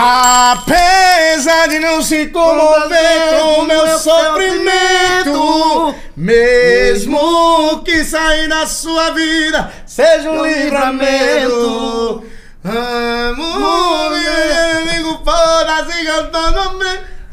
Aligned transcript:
Apesar 0.00 1.66
de 1.68 1.80
não 1.80 2.00
se 2.00 2.28
comover 2.28 3.40
com 3.40 3.62
o 3.62 3.66
meu 3.66 3.98
sofrimento, 3.98 5.92
mesmo 6.16 7.82
que 7.84 8.04
sair 8.04 8.48
da 8.48 8.64
sua 8.64 9.10
vida 9.10 9.72
seja 9.84 10.30
um 10.30 10.46
livramento. 10.46 12.22
Amo 12.64 14.14
inimigo 14.14 15.20
fora 15.24 15.84
se 15.90 16.04
cantando 16.04 16.60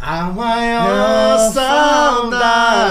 a 0.01 0.23
maior 0.23 1.51
saudade 1.53 2.83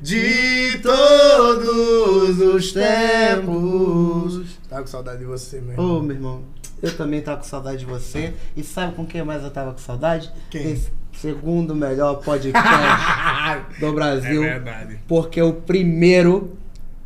de 0.00 0.78
todos 0.80 2.38
os 2.40 2.70
tempos. 2.72 4.46
Tava 4.68 4.82
com 4.82 4.88
saudade 4.88 5.18
de 5.18 5.24
você 5.24 5.60
mesmo. 5.60 5.82
Ô, 5.82 6.00
meu 6.02 6.14
irmão, 6.14 6.44
eu 6.82 6.96
também 6.96 7.20
tava 7.20 7.38
com 7.38 7.44
saudade 7.44 7.78
de 7.78 7.84
você. 7.86 8.34
E 8.56 8.62
sabe 8.62 8.94
com 8.94 9.04
quem 9.06 9.22
mais 9.22 9.42
eu 9.42 9.50
tava 9.50 9.72
com 9.72 9.78
saudade? 9.78 10.30
Quem? 10.50 10.72
Esse 10.72 10.90
segundo 11.12 11.74
melhor 11.74 12.16
podcast 12.22 12.60
do 13.80 13.92
Brasil. 13.92 14.44
É 14.44 14.50
verdade. 14.54 14.98
Porque 15.08 15.40
o 15.40 15.52
primeiro, 15.54 16.56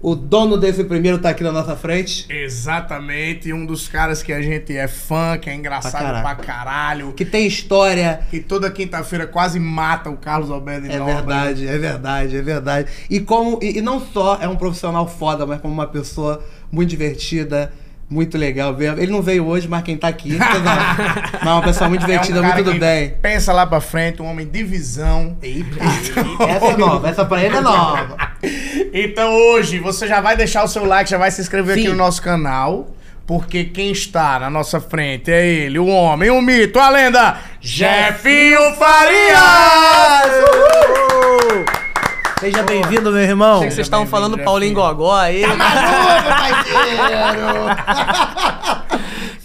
o 0.00 0.16
dono 0.16 0.56
desse 0.56 0.82
primeiro 0.82 1.18
tá 1.18 1.30
aqui 1.30 1.44
na 1.44 1.52
nossa 1.52 1.76
frente. 1.76 2.26
Exatamente, 2.28 3.52
um 3.52 3.64
dos 3.64 3.86
caras 3.88 4.22
que 4.22 4.32
a 4.32 4.40
gente 4.42 4.76
é 4.76 4.88
fã, 4.88 5.38
que 5.38 5.48
é 5.48 5.54
engraçado 5.54 6.02
Pra 6.02 6.22
pra 6.22 6.34
caralho. 6.36 7.12
Que 7.12 7.24
tem 7.24 7.46
história. 7.46 8.20
que 8.30 8.40
toda 8.40 8.70
quinta-feira 8.70 9.26
quase 9.26 9.60
mata 9.60 10.10
o 10.10 10.16
Carlos 10.16 10.50
Alberto 10.50 10.86
É 10.86 10.98
Nóbrega. 10.98 11.18
verdade, 11.20 11.66
é 11.68 11.78
verdade, 11.78 12.36
é 12.36 12.42
verdade. 12.42 12.90
E 13.08 13.20
como 13.20 13.58
e, 13.62 13.78
e 13.78 13.80
não 13.80 14.00
só 14.00 14.38
é 14.40 14.48
um 14.48 14.56
profissional 14.56 15.06
foda, 15.06 15.46
mas 15.46 15.60
como 15.60 15.72
uma 15.74 15.86
pessoa 15.86 16.42
muito 16.72 16.88
divertida, 16.90 17.72
muito 18.10 18.36
legal 18.36 18.76
mesmo. 18.76 18.98
Ele 19.00 19.12
não 19.12 19.22
veio 19.22 19.46
hoje, 19.46 19.68
mas 19.68 19.84
quem 19.84 19.96
tá 19.96 20.08
aqui, 20.08 20.36
mas 20.36 21.46
é 21.46 21.48
uma 21.48 21.62
pessoa 21.62 21.88
muito 21.88 22.00
divertida, 22.00 22.38
É 22.38 22.40
um 22.40 22.44
cara 22.44 22.54
muito 22.56 22.66
do 22.66 22.72
que 22.72 22.78
bem. 22.80 23.14
Pensa 23.22 23.52
lá 23.52 23.64
pra 23.64 23.80
frente, 23.80 24.20
um 24.20 24.26
homem 24.26 24.44
de 24.46 24.64
visão. 24.64 25.38
Essa 26.48 26.66
é 26.66 26.76
nova, 26.76 27.08
essa 27.08 27.24
pra 27.24 27.42
ele 27.42 27.56
é 27.56 27.60
nova. 27.60 28.16
Então 28.92 29.32
hoje 29.32 29.78
você 29.78 30.08
já 30.08 30.20
vai 30.20 30.36
deixar 30.36 30.64
o 30.64 30.68
seu 30.68 30.84
like, 30.84 31.08
já 31.08 31.16
vai 31.18 31.30
se 31.30 31.40
inscrever 31.40 31.76
Sim. 31.76 31.82
aqui 31.82 31.90
no 31.90 31.96
nosso 31.96 32.20
canal. 32.20 32.88
Porque 33.24 33.62
quem 33.62 33.92
está 33.92 34.40
na 34.40 34.50
nossa 34.50 34.80
frente 34.80 35.30
é 35.30 35.46
ele, 35.46 35.78
o 35.78 35.86
homem, 35.86 36.30
o 36.30 36.42
mito, 36.42 36.80
a 36.80 36.88
lenda, 36.90 37.36
Jefinho 37.60 38.74
Farias! 38.74 40.32
Uhul! 40.50 41.89
Seja 42.40 42.62
bem-vindo, 42.62 43.10
meu 43.12 43.20
irmão. 43.20 43.56
Achei 43.56 43.68
que 43.68 43.74
vocês 43.74 43.86
estavam 43.86 44.06
falando. 44.06 44.38
Paulinho 44.38 44.72
Gogó 44.74 45.14
aí. 45.14 45.42
Tá 45.42 45.58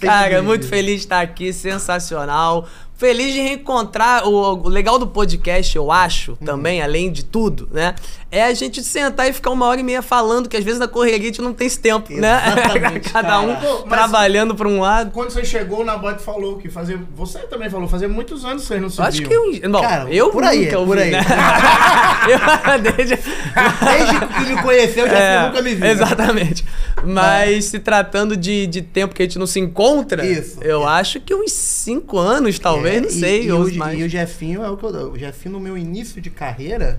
Cara, 0.00 0.42
muito 0.42 0.66
feliz 0.66 0.94
de 0.96 1.00
estar 1.06 1.20
aqui, 1.20 1.52
sensacional. 1.52 2.66
Feliz 2.96 3.34
de 3.34 3.40
reencontrar. 3.40 4.26
O, 4.26 4.54
o 4.64 4.68
legal 4.68 4.98
do 4.98 5.06
podcast, 5.06 5.76
eu 5.76 5.92
acho, 5.92 6.32
Uhum. 6.32 6.46
também, 6.46 6.82
além 6.82 7.12
de 7.12 7.24
tudo, 7.24 7.68
né? 7.70 7.94
É 8.28 8.42
a 8.42 8.52
gente 8.52 8.82
sentar 8.82 9.28
e 9.30 9.32
ficar 9.32 9.50
uma 9.50 9.66
hora 9.66 9.80
e 9.80 9.84
meia 9.84 10.02
falando, 10.02 10.48
que 10.48 10.56
às 10.56 10.64
vezes 10.64 10.80
na 10.80 10.88
correria 10.88 11.20
a 11.20 11.22
gente 11.26 11.40
não 11.40 11.52
tem 11.54 11.68
esse 11.68 11.78
tempo, 11.78 12.12
Exatamente, 12.12 12.80
né? 12.94 13.00
Cada 13.12 13.40
um. 13.40 13.54
Pô, 13.54 13.76
trabalhando 13.84 14.52
pra 14.54 14.66
um 14.68 14.80
lado. 14.80 15.12
Quando 15.12 15.30
você 15.30 15.44
chegou, 15.44 15.82
o 15.82 15.84
Nabote 15.84 16.22
falou 16.22 16.56
que 16.58 16.68
fazia. 16.68 16.98
Você 17.14 17.38
também 17.40 17.70
falou, 17.70 17.86
fazia 17.88 18.08
muitos 18.08 18.44
anos 18.44 18.62
que 18.62 18.68
vocês 18.68 18.80
não 18.82 18.88
Eu 19.04 19.08
acho 19.08 19.22
que 19.22 19.32
eu. 19.32 19.70
Bom, 19.70 19.80
Cara, 19.80 20.10
eu 20.12 20.30
por 20.30 20.42
aí, 20.42 20.64
nunca 20.64 20.78
por 20.84 20.98
aí. 20.98 21.10
né? 21.12 21.20
eu, 22.76 22.78
desde, 22.92 23.16
Desde 23.16 24.26
que 24.26 24.54
me 24.54 24.62
conheceu, 24.62 25.06
já 25.08 25.18
É, 25.18 25.46
nunca 25.48 25.62
me 25.62 25.74
viu. 25.74 25.86
Exatamente. 25.86 26.64
Mas 27.04 27.66
se 27.66 27.78
tratando 27.78 28.36
de, 28.36 28.66
de 28.66 28.82
tempo 28.82 29.14
que 29.14 29.22
a 29.22 29.24
gente 29.24 29.38
não 29.38 29.46
se 29.46 29.60
encontra, 29.60 30.26
Isso. 30.26 30.58
eu 30.62 30.86
acho 30.86 31.20
que 31.20 31.32
uns 31.34 31.52
cinco 31.52 32.18
anos, 32.18 32.58
talvez, 32.58 32.96
É, 32.96 33.00
não 33.02 33.08
e- 33.08 33.12
sei, 33.12 33.42
E, 33.44 33.52
ou 33.52 33.64
o, 33.66 33.74
mais. 33.76 33.98
e 33.98 34.02
o 34.02 34.08
Jefinho 34.08 34.64
é 34.64 34.68
o 34.70 34.76
que 34.76 34.84
eu. 34.84 35.12
O 35.12 35.18
Jefinho, 35.18 35.52
no 35.52 35.60
meu 35.60 35.78
início 35.78 36.20
de 36.20 36.28
carreira, 36.30 36.98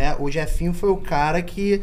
né? 0.00 0.16
O 0.18 0.30
Jefinho 0.30 0.72
foi 0.72 0.88
o 0.90 0.96
cara 0.96 1.40
que 1.42 1.82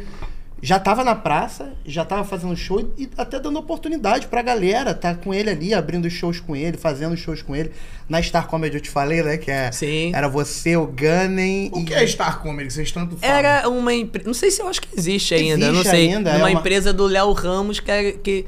já 0.60 0.80
tava 0.80 1.04
na 1.04 1.14
praça, 1.14 1.74
já 1.86 2.04
tava 2.04 2.24
fazendo 2.24 2.56
show 2.58 2.92
e 2.98 3.08
até 3.16 3.40
dando 3.40 3.60
oportunidade 3.60 4.26
pra 4.26 4.42
galera 4.42 4.92
tá 4.92 5.14
com 5.14 5.32
ele 5.32 5.52
ali, 5.52 5.72
abrindo 5.72 6.10
shows 6.10 6.40
com 6.40 6.56
ele, 6.56 6.76
fazendo 6.78 7.16
shows 7.16 7.44
com 7.44 7.56
ele. 7.56 7.72
Na 8.10 8.20
Star 8.24 8.48
Comedy 8.48 8.76
eu 8.78 8.82
te 8.82 8.90
falei, 8.90 9.22
né? 9.22 9.38
Que 9.38 9.52
é, 9.52 9.72
Sim. 9.72 10.12
era 10.16 10.28
você, 10.28 10.76
o 10.76 10.88
Gunning 10.88 11.70
O 11.74 11.80
e. 11.82 11.84
que 11.86 11.94
é 11.94 12.08
Star 12.08 12.42
Comedy? 12.42 12.74
Vocês 12.74 12.92
tanto 12.92 13.16
falam. 13.18 13.36
Era 13.36 13.70
uma 13.70 13.94
empresa. 13.94 14.26
Não 14.26 14.34
sei 14.34 14.50
se 14.50 14.60
eu 14.62 14.68
acho 14.68 14.82
que 14.82 14.98
existe 14.98 15.36
ainda, 15.36 15.66
Existe 15.68 15.76
não 15.86 15.92
sei. 15.92 16.14
ainda, 16.14 16.32
é 16.32 16.38
uma, 16.38 16.48
uma- 16.50 16.52
empresa 16.60 16.92
do 16.92 17.06
Léo 17.06 17.32
Ramos 17.34 17.80
que, 17.80 17.92
era- 17.92 18.12
que. 18.14 18.46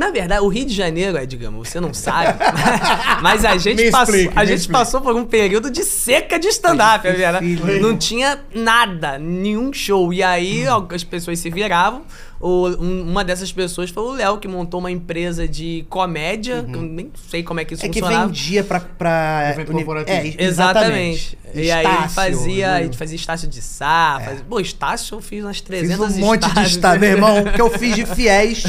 Na 0.00 0.10
verdade, 0.10 0.42
o 0.42 0.48
Rio 0.48 0.64
de 0.64 0.72
Janeiro, 0.74 1.18
é, 1.18 1.26
digamos, 1.26 1.68
você 1.68 1.78
não 1.78 1.92
sabe. 1.92 2.38
mas 3.20 3.44
a 3.44 3.58
gente, 3.58 3.84
Me 3.84 3.90
passou, 3.90 4.14
explique, 4.14 4.38
a 4.38 4.44
gente 4.46 4.60
explique. 4.60 4.78
passou 4.78 5.02
por 5.02 5.14
um 5.14 5.26
período 5.26 5.70
de 5.70 5.84
seca 5.84 6.38
de 6.38 6.48
stand-up, 6.48 7.06
é 7.06 7.12
verdade. 7.12 7.46
Não 7.82 7.94
tinha 7.98 8.38
nada, 8.54 9.18
nenhum 9.18 9.70
show. 9.74 10.10
E 10.10 10.22
aí 10.22 10.64
as 10.66 11.04
pessoas 11.04 11.38
se 11.38 11.50
viravam. 11.50 12.02
O- 12.42 12.68
um- 12.68 13.02
uma 13.02 13.22
dessas 13.22 13.52
pessoas 13.52 13.90
foi 13.90 14.02
o 14.02 14.12
Léo, 14.12 14.38
que 14.38 14.48
montou 14.48 14.80
uma 14.80 14.90
empresa 14.90 15.46
de 15.46 15.84
comédia. 15.90 16.62
que 16.64 16.74
eu 16.74 16.80
nem 16.80 17.12
sei 17.28 17.42
como 17.42 17.60
é 17.60 17.66
que 17.66 17.74
isso 17.74 17.84
É 17.84 17.88
que 17.90 18.00
funcionava. 18.00 18.26
vendia 18.28 18.64
pra. 18.64 18.80
pra 18.80 19.50
Evento 19.52 19.68
uni- 19.68 19.84
corporativo. 19.84 20.36
É, 20.38 20.44
Exatamente. 20.44 21.38
E 21.54 21.70
aí 21.70 21.84
ele 21.84 21.92
Estácio, 21.94 22.10
fazia, 22.14 22.70
a 22.70 22.74
viu? 22.76 22.84
gente 22.86 22.96
fazia 22.98 23.16
Estácio 23.16 23.48
de 23.48 23.60
Sá. 23.60 24.22
Fazia... 24.24 24.44
Pô, 24.48 24.58
Estácio 24.60 25.16
eu 25.16 25.20
fiz 25.20 25.44
umas 25.44 25.60
300 25.60 26.06
Fiz 26.06 26.16
um 26.16 26.20
monte 26.20 26.48
de 26.54 26.62
estágio, 26.62 27.00
meu 27.00 27.10
irmão, 27.10 27.44
que 27.44 27.60
eu 27.60 27.68
fiz 27.70 27.94
de 27.94 28.06
fiéis. 28.06 28.62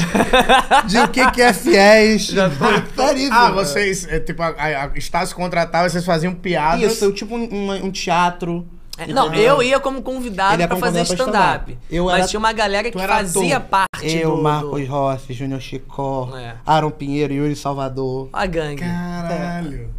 De 0.88 0.98
o 0.98 1.08
que 1.08 1.30
que 1.30 1.40
é 1.40 1.52
fiéis. 1.54 2.26
Seríssimo. 2.26 3.34
Ah, 3.34 3.50
vocês, 3.52 4.06
é, 4.06 4.20
tipo, 4.20 4.42
a, 4.42 4.48
a, 4.48 4.84
a 4.84 4.90
Estácio 4.96 5.34
contratava, 5.34 5.88
vocês 5.88 6.04
faziam 6.04 6.34
piadas. 6.34 6.92
Isso, 6.92 7.04
eu, 7.04 7.12
tipo 7.12 7.34
um, 7.36 7.70
um 7.86 7.90
teatro. 7.90 8.66
É, 9.08 9.12
Não, 9.12 9.32
eu 9.34 9.62
ia 9.62 9.78
como 9.80 10.02
convidado 10.02 10.54
Ele 10.54 10.62
ia 10.62 10.68
pra 10.68 10.76
fazer 10.76 11.04
pra 11.04 11.14
stand-up. 11.14 11.78
Eu 11.90 12.06
Mas 12.06 12.18
era- 12.18 12.26
tinha 12.28 12.38
uma 12.40 12.52
galera 12.52 12.90
que 12.90 12.98
fazia 12.98 13.56
ator. 13.58 13.68
parte 13.68 14.16
Eu, 14.16 14.36
do... 14.36 14.42
Marcos. 14.42 14.88
Rossi, 14.88 15.32
Júnior 15.32 15.60
Chicó, 15.60 16.30
É. 16.36 16.54
Aaron 16.66 16.90
Pinheiro, 16.90 17.32
Yuri 17.32 17.56
Salvador. 17.56 18.28
A 18.32 18.46
gangue. 18.46 18.82
Caralho. 18.82 19.90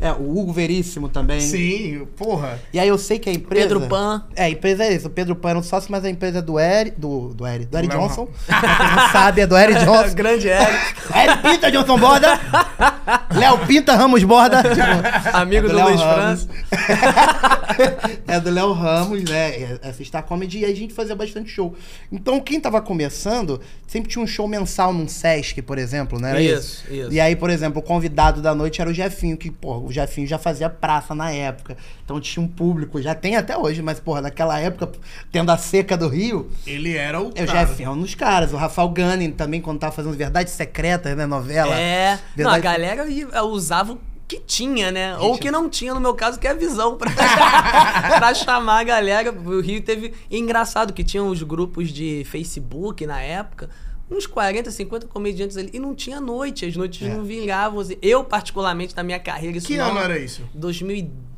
É, 0.00 0.10
o 0.10 0.36
Hugo 0.36 0.52
Veríssimo 0.52 1.08
também. 1.08 1.38
Sim, 1.40 2.04
porra. 2.16 2.58
E 2.72 2.80
aí 2.80 2.88
eu 2.88 2.98
sei 2.98 3.16
que 3.18 3.30
a 3.30 3.32
empresa. 3.32 3.68
Pedro 3.68 3.86
Pan. 3.88 4.24
É, 4.34 4.44
a 4.44 4.50
empresa 4.50 4.84
é 4.84 4.92
isso. 4.92 5.06
O 5.06 5.10
Pedro 5.10 5.36
Pan 5.36 5.50
era 5.50 5.58
um 5.58 5.62
sócio, 5.62 5.90
mas 5.90 6.04
a 6.04 6.10
empresa 6.10 6.40
é 6.40 6.42
do 6.42 6.58
Eri. 6.58 6.90
Do, 6.96 7.28
do 7.32 7.46
Eri. 7.46 7.64
Do 7.64 7.78
Eri 7.78 7.86
Léo 7.86 8.00
Johnson. 8.00 8.28
Pra 8.46 8.60
quem 8.76 8.96
não 8.96 9.08
sabe, 9.12 9.40
é 9.42 9.46
do 9.46 9.56
Eri 9.56 9.74
Johnson. 9.84 10.14
Grande 10.14 10.48
Eric, 10.48 10.76
Eri 11.14 11.36
Pinta, 11.42 11.70
Johnson 11.70 11.96
Borda. 11.98 12.40
Léo 13.34 13.66
Pinta, 13.66 13.94
Ramos 13.94 14.22
Borda. 14.24 14.62
Tipo, 14.62 14.76
amigo 15.36 15.66
é 15.66 15.70
do, 15.70 15.76
Léo 15.76 15.88
Luiz 15.88 16.00
Ramos. 16.00 16.48
França. 16.48 16.48
é 18.26 18.40
do 18.40 18.50
Léo 18.50 18.72
Ramos, 18.72 19.24
né? 19.24 19.78
Essa 19.82 20.04
Star 20.04 20.22
Comedy 20.24 20.60
e 20.60 20.64
a 20.64 20.74
gente 20.74 20.92
fazia 20.94 21.14
bastante 21.14 21.50
show. 21.50 21.74
Então, 22.10 22.40
quem 22.40 22.60
tava 22.60 22.80
começando, 22.80 23.60
sempre 23.86 24.10
tinha 24.10 24.22
um 24.22 24.26
show 24.26 24.46
mensal 24.48 24.92
num 24.92 25.08
Sesc, 25.08 25.60
por 25.62 25.78
exemplo, 25.78 26.18
né? 26.18 26.30
Era 26.30 26.42
Isso, 26.42 26.84
isso. 26.90 27.12
E 27.12 27.20
aí, 27.20 27.36
por 27.36 27.50
exemplo, 27.50 27.80
o 27.80 27.82
convidado 27.82 28.40
da 28.40 28.54
noite 28.54 28.80
era 28.80 28.90
o 28.90 28.94
Jefinho, 28.94 29.36
que, 29.36 29.50
pô, 29.50 29.78
o 29.78 29.92
Jefinho 29.92 30.26
já 30.26 30.38
fazia 30.38 30.68
praça 30.70 31.14
na 31.14 31.30
época. 31.30 31.76
Então 32.04 32.20
tinha 32.20 32.44
um 32.44 32.48
público, 32.48 33.00
já 33.00 33.14
tem 33.14 33.36
até 33.36 33.56
hoje, 33.56 33.80
mas, 33.82 33.98
porra, 33.98 34.20
naquela 34.22 34.58
época, 34.60 34.90
tendo 35.32 35.50
a 35.50 35.56
seca 35.56 35.96
do 35.96 36.08
Rio, 36.08 36.50
Ele 36.66 36.96
era 36.96 37.20
o. 37.20 37.32
é 37.34 37.44
o. 37.44 37.46
Jefinho 37.46 37.88
é 37.88 37.92
um 37.92 38.00
dos 38.00 38.14
caras. 38.14 38.52
O 38.52 38.56
Rafael 38.56 38.88
Gunning 38.88 39.30
também, 39.30 39.60
quando 39.60 39.78
tava 39.78 39.92
fazendo 39.92 40.14
Verdades 40.16 40.52
Secretas, 40.52 41.16
né? 41.16 41.24
Novela. 41.26 41.74
É. 41.74 42.18
Não, 42.36 42.50
a 42.50 42.54
Verdade- 42.54 42.62
galera 42.94 43.10
ia- 43.14 43.42
usava 43.44 43.92
o 43.94 44.00
que 44.26 44.38
tinha, 44.40 44.90
né? 44.90 45.16
Ou 45.18 45.34
o 45.34 45.38
que 45.38 45.50
não 45.50 45.68
tinha, 45.68 45.92
no 45.94 46.00
meu 46.00 46.14
caso, 46.14 46.38
que 46.38 46.46
é 46.46 46.50
a 46.50 46.54
visão 46.54 46.96
pra, 46.96 47.10
pra 48.18 48.34
chamar 48.34 48.80
a 48.80 48.84
galera. 48.84 49.32
O 49.32 49.60
Rio 49.60 49.82
teve. 49.82 50.14
E 50.30 50.38
engraçado 50.38 50.92
que 50.92 51.04
tinha 51.04 51.22
os 51.22 51.42
grupos 51.42 51.90
de 51.90 52.24
Facebook 52.24 53.06
na 53.06 53.20
época. 53.20 53.68
Uns 54.10 54.26
40, 54.26 54.70
50 54.70 55.06
comediantes 55.06 55.56
ali. 55.56 55.70
E 55.72 55.78
não 55.78 55.94
tinha 55.94 56.20
noite, 56.20 56.64
as 56.66 56.76
noites 56.76 57.06
É. 57.06 57.14
não 57.14 57.24
vingavam. 57.24 57.80
assim. 57.80 57.96
Eu, 58.02 58.22
particularmente, 58.24 58.94
na 58.96 59.02
minha 59.02 59.18
carreira, 59.18 59.56
isso 59.58 59.66
Que 59.66 59.76
não- 59.76 59.90
ano 59.90 59.98
era 60.00 60.18
isso? 60.18 60.42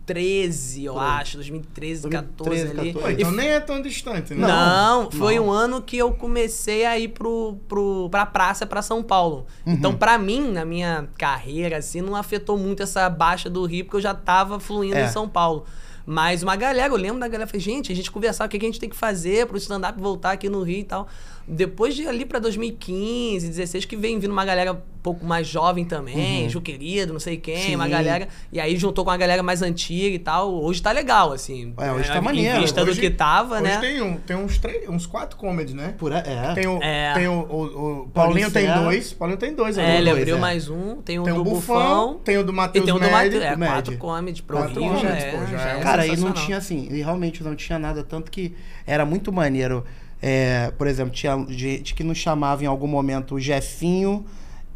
2013, 0.07 0.85
eu 0.85 0.99
acho. 0.99 1.37
2013, 1.37 2.09
14 2.09 2.37
2013, 2.37 2.81
ali. 2.81 2.93
Pô, 2.93 2.99
14. 3.01 3.21
então 3.23 3.33
E 3.33 3.37
nem 3.37 3.49
é 3.49 3.61
tão 3.61 3.83
distante, 3.83 4.35
né? 4.35 4.47
não, 4.47 5.11
foi 5.11 5.37
não. 5.37 5.47
um 5.47 5.51
ano 5.51 5.83
que 5.83 5.97
eu 5.99 6.13
comecei 6.13 6.85
a 6.87 6.99
ir 6.99 7.09
pro, 7.09 7.57
pro, 7.69 8.09
pra 8.11 8.25
praça, 8.25 8.65
pra 8.67 8.83
São 8.83 9.03
Paulo. 9.03 9.47
Uhum. 9.67 9.73
Então, 9.75 9.95
pra 9.95 10.17
mim, 10.19 10.53
na 10.53 10.65
minha 10.65 11.09
carreira, 11.19 11.79
assim, 11.79 12.01
não 12.01 12.15
afetou 12.17 12.57
muito 12.57 12.83
essa 12.83 13.09
baixa 13.11 13.51
do 13.51 13.65
Rio, 13.65 13.85
porque 13.85 13.97
eu 13.97 14.01
já 14.01 14.15
tava 14.15 14.59
fluindo 14.61 14.97
É. 14.97 15.05
em 15.07 15.09
São 15.09 15.29
Paulo. 15.29 15.65
Mas 16.09 16.41
uma 16.45 16.55
galera, 16.55 16.93
eu 16.93 16.97
lembro 16.97 17.19
da 17.19 17.27
galera, 17.27 17.49
falei, 17.49 17.61
gente, 17.61 17.91
a 17.93 17.97
gente 17.97 18.13
conversava 18.13 18.47
o 18.47 18.51
que 18.51 18.61
que 18.61 18.65
a 18.65 18.69
gente 18.69 18.79
tem 18.79 18.89
que 18.89 18.95
fazer 18.95 19.45
pro 19.47 19.57
stand-up 19.57 20.01
voltar 20.01 20.31
aqui 20.31 20.49
no 20.49 20.63
Rio 20.63 20.79
e 20.79 20.85
tal. 20.85 21.09
Depois 21.49 21.95
de 21.95 22.07
ali 22.09 22.25
pra 22.25 22.39
2015, 22.41 23.47
16, 23.49 23.85
que 23.85 23.97
vem 23.97 24.19
vindo 24.19 24.33
uma 24.33 24.45
galera 24.45 24.73
um 24.73 24.79
pouco 25.01 25.25
mais 25.25 25.47
jovem 25.47 25.85
também, 25.85 26.49
Ju 26.49 26.61
Querido, 26.61 27.13
não 27.13 27.21
sei 27.21 27.37
quem, 27.37 27.77
uma 27.77 27.85
Sim. 27.85 27.91
galera. 27.91 28.27
E 28.53 28.59
aí 28.59 28.77
juntou 28.77 29.05
com 29.05 29.13
a 29.13 29.17
galera 29.17 29.45
mais 29.45 29.63
antiga 29.63 30.17
e 30.17 30.19
tal. 30.19 30.53
Hoje 30.53 30.83
tá 30.83 30.91
legal, 30.91 31.31
assim. 31.33 31.73
É, 31.79 31.93
hoje 31.93 32.09
tá 32.09 32.19
Em 32.19 32.21
maneiro. 32.21 32.61
vista 32.61 32.85
do 32.85 32.91
Hoje- 32.91 33.01
que 33.01 33.11
tava, 33.11 33.55
hoje 33.61 33.63
né? 33.63 33.79
tem, 33.79 34.03
um, 34.03 34.17
tem 34.17 34.35
uns, 34.37 34.59
três, 34.59 34.89
uns 34.89 35.07
quatro 35.07 35.37
comedies, 35.37 35.73
né? 35.75 35.95
Por 35.97 36.11
é. 36.11 36.53
Tem 36.57 36.67
o, 36.67 36.83
É. 36.83 37.15
tem 37.15 37.29
o, 37.29 37.33
o- 37.33 38.01
o 38.03 38.09
Paulinho 38.09 38.51
tem 38.51 38.67
dois. 38.75 39.13
Paulinho 39.13 39.39
tem 39.39 39.55
dois 39.55 39.79
É, 39.79 39.83
agora. 39.83 39.97
ele 39.99 40.11
dois, 40.11 40.23
abriu 40.23 40.37
é. 40.37 40.41
mais 40.41 40.69
um, 40.69 40.97
tem 41.03 41.21
o 41.21 41.23
Tem 41.23 41.33
do 41.35 41.45
Bufão, 41.45 41.77
Bufão, 41.77 42.21
tem 42.25 42.39
o 42.39 42.43
do 42.43 42.51
e 42.51 42.55
Matheus 42.57 42.85
tem 42.85 42.93
o 42.95 42.99
do 42.99 43.09
Matheus. 43.09 43.45
É, 43.45 43.57
quatro 43.57 43.97
comedy 43.99 44.43
pro 44.43 44.57
Quatro 44.57 44.81
Rio 44.83 44.93
já 44.95 44.99
comedy, 45.09 45.23
é. 45.25 45.31
pô, 45.31 45.37
já 45.47 45.57
já 45.59 45.71
é. 45.75 45.79
é 45.79 45.81
Cara, 45.81 46.03
aí 46.03 46.17
não 46.17 46.33
tinha 46.33 46.57
assim, 46.57 46.89
e 46.91 47.01
realmente 47.01 47.45
não 47.45 47.55
tinha 47.55 47.79
nada, 47.79 48.03
tanto 48.03 48.33
que 48.33 48.53
era 48.85 49.05
muito 49.07 49.33
maneiro. 49.33 49.85
É, 50.23 50.73
por 50.79 50.87
exemplo, 50.87 51.13
tinha 51.13 51.45
gente 51.49 51.95
que 51.95 52.03
nos 52.03 52.19
chamava 52.19 52.65
em 52.65 52.67
algum 52.67 52.87
momento 52.87 53.35
o 53.35 53.41
Jefinho, 53.41 54.25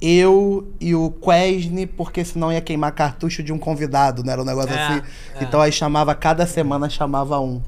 eu 0.01 0.69
e 0.81 0.95
o 0.95 1.11
Quesne, 1.11 1.87
porque 1.87 2.25
senão 2.25 2.53
ia 2.53 2.61
queimar 2.61 2.93
cartucho 2.93 3.43
de 3.43 3.53
um 3.53 3.59
convidado, 3.59 4.23
não 4.23 4.33
era 4.33 4.43
um 4.43 4.45
negócio 4.45 4.73
É, 4.73 4.83
assim. 4.87 5.03
é. 5.37 5.45
Então 5.45 5.61
aí 5.61 5.73
chamava, 5.73 6.15
cada 6.15 6.47
semana 6.47 6.89
chamava 6.89 7.39
um. 7.41 7.61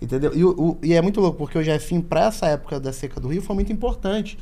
Entendeu? 0.00 0.32
E, 0.34 0.44
o- 0.44 0.76
e 0.82 0.92
é 0.94 1.00
muito 1.00 1.20
louco, 1.20 1.38
porque 1.38 1.56
o 1.58 1.62
Jefinho, 1.62 2.02
pra 2.02 2.26
essa 2.26 2.46
época 2.46 2.78
da 2.78 2.92
seca 2.92 3.18
do 3.20 3.28
Rio, 3.28 3.40
foi 3.42 3.54
muito 3.54 3.72
importante. 3.72 4.38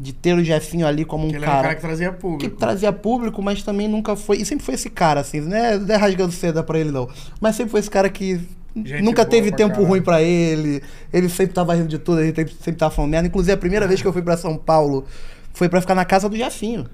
De 0.00 0.12
ter 0.12 0.32
o 0.34 0.44
Jefinho 0.44 0.86
ali 0.86 1.04
como 1.04 1.26
um 1.26 1.28
Que 1.30 1.36
ele 1.36 1.44
era 1.44 1.50
um 1.52 1.54
cara 1.56 1.62
cara 1.68 1.74
que 1.74 1.80
trazia 1.80 2.12
que 2.12 2.18
público. 2.20 2.56
trazia 2.56 2.92
público, 2.92 3.42
mas 3.42 3.62
também 3.64 3.88
nunca 3.88 4.14
foi. 4.14 4.36
E 4.38 4.44
sempre 4.44 4.64
foi 4.64 4.74
esse 4.74 4.88
cara, 4.88 5.20
assim, 5.20 5.40
né? 5.40 5.76
Não 5.76 5.92
é 5.92 5.98
rasgando 5.98 6.30
seda 6.32 6.62
pra 6.62 6.78
ele, 6.78 6.92
não. 6.92 7.08
Mas 7.40 7.56
sempre 7.56 7.72
foi 7.72 7.80
esse 7.80 7.90
cara 7.90 8.08
que 8.08 8.40
Gente 8.76 9.02
nunca 9.02 9.24
teve 9.24 9.50
tempo 9.50 9.70
caralho. 9.74 9.88
ruim 9.88 10.02
pra 10.02 10.22
ele. 10.22 10.82
Ele 11.12 11.28
sempre 11.28 11.54
tava 11.54 11.74
rindo 11.74 11.88
de 11.88 11.98
tudo, 11.98 12.20
ele 12.20 12.34
sempre 12.34 12.54
sempre 12.54 12.78
tava 12.78 12.94
falando 12.94 13.10
merda. 13.10 13.26
Inclusive, 13.28 13.52
a 13.52 13.56
primeira 13.56 13.86
vez 13.88 14.00
que 14.00 14.06
eu 14.06 14.12
fui 14.12 14.22
pra 14.22 14.36
São 14.36 14.56
Paulo 14.56 15.04
foi 15.52 15.68
pra 15.68 15.80
ficar 15.80 15.94
na 15.94 16.04
casa 16.04 16.28
do 16.28 16.36
Jefinho. 16.36 16.86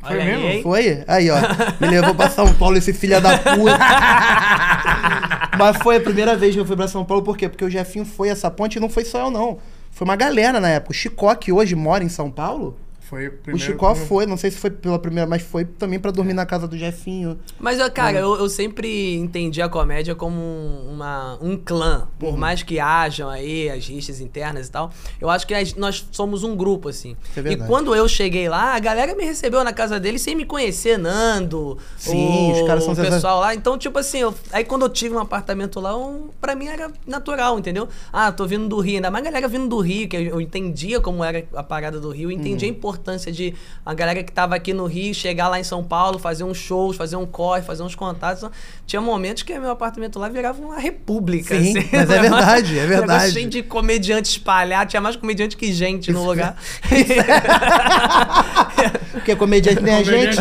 Foi 0.00 0.12
Olha 0.12 0.22
aí, 0.22 0.26
mesmo? 0.30 0.46
hein? 0.46 0.62
Foi? 0.62 1.04
Aí, 1.08 1.28
ó. 1.30 1.36
Me 1.80 1.88
levou 1.88 2.14
pra 2.14 2.30
São 2.30 2.54
Paulo, 2.54 2.76
esse 2.78 2.92
filho 2.92 3.20
da 3.20 3.36
puta. 3.36 3.78
Mas 5.58 5.76
foi 5.78 5.96
a 5.96 6.00
primeira 6.00 6.36
vez 6.36 6.54
que 6.54 6.60
eu 6.60 6.64
fui 6.64 6.76
pra 6.76 6.86
São 6.88 7.04
Paulo, 7.04 7.22
por 7.22 7.36
quê? 7.36 7.48
Porque 7.48 7.64
o 7.64 7.70
Jefinho 7.70 8.04
foi 8.04 8.28
essa 8.28 8.50
ponte 8.50 8.76
e 8.76 8.80
não 8.80 8.88
foi 8.88 9.04
só 9.04 9.20
eu, 9.26 9.30
não. 9.30 9.58
Foi 9.90 10.04
uma 10.04 10.14
galera 10.16 10.60
na 10.60 10.68
época. 10.68 10.92
O 10.92 10.94
Chicó, 10.94 11.34
que 11.34 11.50
hoje 11.52 11.74
mora 11.74 12.04
em 12.04 12.08
São 12.08 12.30
Paulo, 12.30 12.76
Foi 13.08 13.28
o 13.28 13.30
o 13.30 13.32
primeiro. 13.38 13.64
Chicó 13.72 13.94
foi, 13.94 14.26
não 14.26 14.36
sei 14.36 14.50
se 14.50 14.58
foi 14.58 14.70
pela 14.70 14.98
primeira, 14.98 15.26
mas 15.28 15.40
foi 15.42 15.64
também 15.64 15.98
pra 15.98 16.10
dormir 16.10 16.34
na 16.34 16.44
casa 16.44 16.68
do 16.68 16.76
Jefinho. 16.76 17.38
Mas, 17.58 17.78
eu, 17.78 17.90
cara, 17.90 18.18
eu, 18.18 18.34
eu 18.36 18.48
sempre 18.48 19.14
entendi 19.16 19.62
a 19.62 19.68
comédia 19.68 20.14
como 20.14 20.36
um- 20.38 20.90
uma, 20.92 21.38
um 21.40 21.56
clã. 21.56 22.06
Por 22.18 22.30
Uhum. 22.30 22.36
mais 22.36 22.62
que 22.62 22.78
hajam 22.78 23.28
aí 23.30 23.70
as 23.70 23.86
rixas 23.86 24.20
internas 24.20 24.66
e 24.68 24.70
tal, 24.70 24.90
eu 25.20 25.30
acho 25.30 25.46
que 25.46 25.54
as- 25.54 25.74
nós 25.74 26.06
somos 26.12 26.44
um 26.44 26.54
grupo, 26.54 26.88
assim. 26.90 27.16
É 27.36 27.52
e 27.52 27.56
quando 27.56 27.94
eu 27.94 28.06
cheguei 28.06 28.48
lá, 28.48 28.74
a 28.74 28.78
galera 28.78 29.14
me 29.14 29.24
recebeu 29.24 29.64
na 29.64 29.72
casa 29.72 29.98
dele 29.98 30.18
sem 30.18 30.34
me 30.34 30.44
conhecer, 30.44 30.98
Nando. 30.98 31.78
Sim, 31.96 32.50
o, 32.52 32.52
os 32.60 32.66
caras 32.66 32.84
são 32.84 32.92
o 32.92 32.96
pessoal 32.96 33.40
lá. 33.40 33.54
Então, 33.54 33.78
tipo 33.78 33.98
assim, 33.98 34.18
eu- 34.18 34.34
aí 34.52 34.64
quando 34.64 34.82
eu 34.82 34.88
tive 34.90 35.14
um 35.14 35.18
apartamento 35.20 35.80
lá, 35.80 35.96
um, 35.96 36.28
pra 36.40 36.54
mim 36.54 36.66
era 36.66 36.90
natural, 37.06 37.58
entendeu? 37.58 37.88
Ah, 38.12 38.30
tô 38.30 38.46
vindo 38.46 38.68
do 38.68 38.78
Rio, 38.80 38.96
ainda 38.96 39.10
mais 39.10 39.24
a 39.24 39.30
galera 39.30 39.48
vindo 39.48 39.66
do 39.68 39.78
Rio, 39.80 40.06
que 40.08 40.16
eu, 40.16 40.20
eu 40.22 40.40
entendia 40.40 41.00
como 41.00 41.24
era 41.24 41.44
a 41.54 41.62
parada 41.62 41.98
do 41.98 42.10
Rio, 42.10 42.28
eu 42.30 42.32
entendia 42.32 42.68
Uhum. 42.68 42.74
a 42.74 42.78
importância 42.78 42.97
de 43.32 43.54
a 43.84 43.94
galera 43.94 44.22
que 44.22 44.32
tava 44.32 44.54
aqui 44.54 44.72
no 44.72 44.86
Rio 44.86 45.14
chegar 45.14 45.48
lá 45.48 45.58
em 45.58 45.64
São 45.64 45.82
Paulo, 45.82 46.18
fazer 46.18 46.44
uns 46.44 46.58
shows, 46.58 46.96
fazer 46.96 47.16
um 47.16 47.26
corre, 47.26 47.62
fazer 47.62 47.82
uns 47.82 47.94
contatos. 47.94 48.48
Tinha 48.86 49.00
momentos 49.00 49.42
que 49.42 49.58
meu 49.58 49.70
apartamento 49.70 50.18
lá 50.18 50.28
virava 50.28 50.60
uma 50.60 50.78
república. 50.78 51.58
Sim, 51.58 51.78
assim. 51.78 51.88
mas 51.92 52.10
é 52.10 52.18
verdade, 52.20 52.78
é 52.78 52.86
verdade. 52.86 53.32
cheio 53.32 53.48
de 53.48 53.62
comediante 53.62 54.30
espalhado, 54.30 54.90
tinha 54.90 55.00
mais 55.00 55.16
comediante 55.16 55.56
que 55.56 55.72
gente 55.72 56.12
no 56.12 56.24
lugar. 56.24 56.56
Porque 59.12 59.36
comediante 59.36 59.82
nem 59.82 59.94
a 59.94 60.02
gente. 60.02 60.38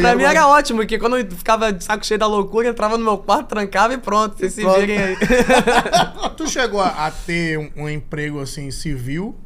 Foi 0.00 0.10
pra 0.10 0.16
mim 0.16 0.24
era 0.24 0.46
ótimo, 0.48 0.78
porque 0.80 0.98
quando 0.98 1.18
eu 1.18 1.30
ficava 1.30 1.72
de 1.72 1.82
saco 1.84 2.04
cheio 2.06 2.18
da 2.18 2.26
loucura, 2.26 2.68
entrava 2.68 2.96
no 2.96 3.04
meu 3.04 3.18
quarto, 3.18 3.46
trancava 3.48 3.94
e 3.94 3.98
pronto, 3.98 4.38
vocês 4.38 4.52
se 4.52 4.62
Pronto. 4.62 4.80
virem 4.80 4.98
aí. 4.98 5.16
Tu 6.36 6.46
chegou 6.48 6.80
a, 6.80 7.06
a 7.06 7.10
ter 7.10 7.58
um, 7.58 7.70
um 7.84 7.88
emprego 7.88 8.40
assim 8.40 8.70
civil? 8.70 9.36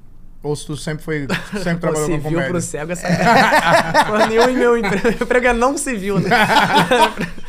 Ou 0.42 0.56
se 0.56 0.66
tu 0.66 0.76
sempre 0.76 1.04
foi. 1.04 1.26
Sempre 1.62 1.76
trabalhou 1.92 2.08
com 2.10 2.20
comédia? 2.22 2.48
pro 2.50 2.60
cego 2.60 2.90
é 2.92 2.94
sacanagem. 2.96 4.04
Pô, 4.06 4.26
nenhum 4.26 4.52
meu 4.58 4.76
emprego. 4.76 5.08
Meu 5.08 5.12
emprego 5.22 5.46
é 5.46 5.52
não 5.52 5.78
civil, 5.78 6.18
né? 6.18 6.30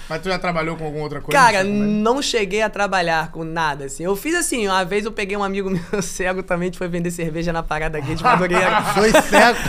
Mas 0.08 0.22
tu 0.22 0.30
já 0.30 0.38
trabalhou 0.38 0.76
com 0.76 0.86
alguma 0.86 1.04
outra 1.04 1.20
coisa? 1.20 1.40
Cara, 1.40 1.64
Não 1.64 2.20
é. 2.20 2.22
cheguei 2.22 2.62
a 2.62 2.70
trabalhar 2.70 3.32
com 3.32 3.44
nada, 3.44 3.86
assim. 3.86 4.04
Eu 4.04 4.16
fiz 4.16 4.36
assim, 4.36 4.68
uma 4.68 4.86
vez 4.86 5.06
eu 5.06 5.12
peguei 5.12 5.36
um 5.36 5.44
amigo 5.44 5.72
meu 5.72 6.02
cego 6.04 6.44
também, 6.44 6.70
que 6.70 6.78
foi 6.78 6.88
vender 6.88 7.10
cerveja 7.10 7.52
na 7.52 7.64
parada 7.64 8.00
gay 8.00 8.14
de 8.14 8.24
Madureira. 8.24 8.82
Dois 8.96 9.12
cegos. 9.26 9.62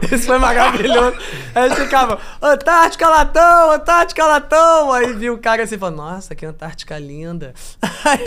Isso 0.10 0.26
foi 0.26 0.38
maravilhoso. 0.38 1.16
Aí 1.54 1.66
eles 1.66 1.78
ficavam, 1.78 2.18
Antártica 2.40 3.08
Latão, 3.08 3.72
Antártica 3.72 4.26
Latão. 4.26 4.92
Aí 4.92 5.12
viu 5.12 5.34
o 5.34 5.38
cara 5.38 5.62
assim 5.62 5.78
falou, 5.78 5.96
nossa, 5.96 6.34
que 6.34 6.46
Antártica 6.46 6.98
linda. 6.98 7.54
Aí, 8.02 8.24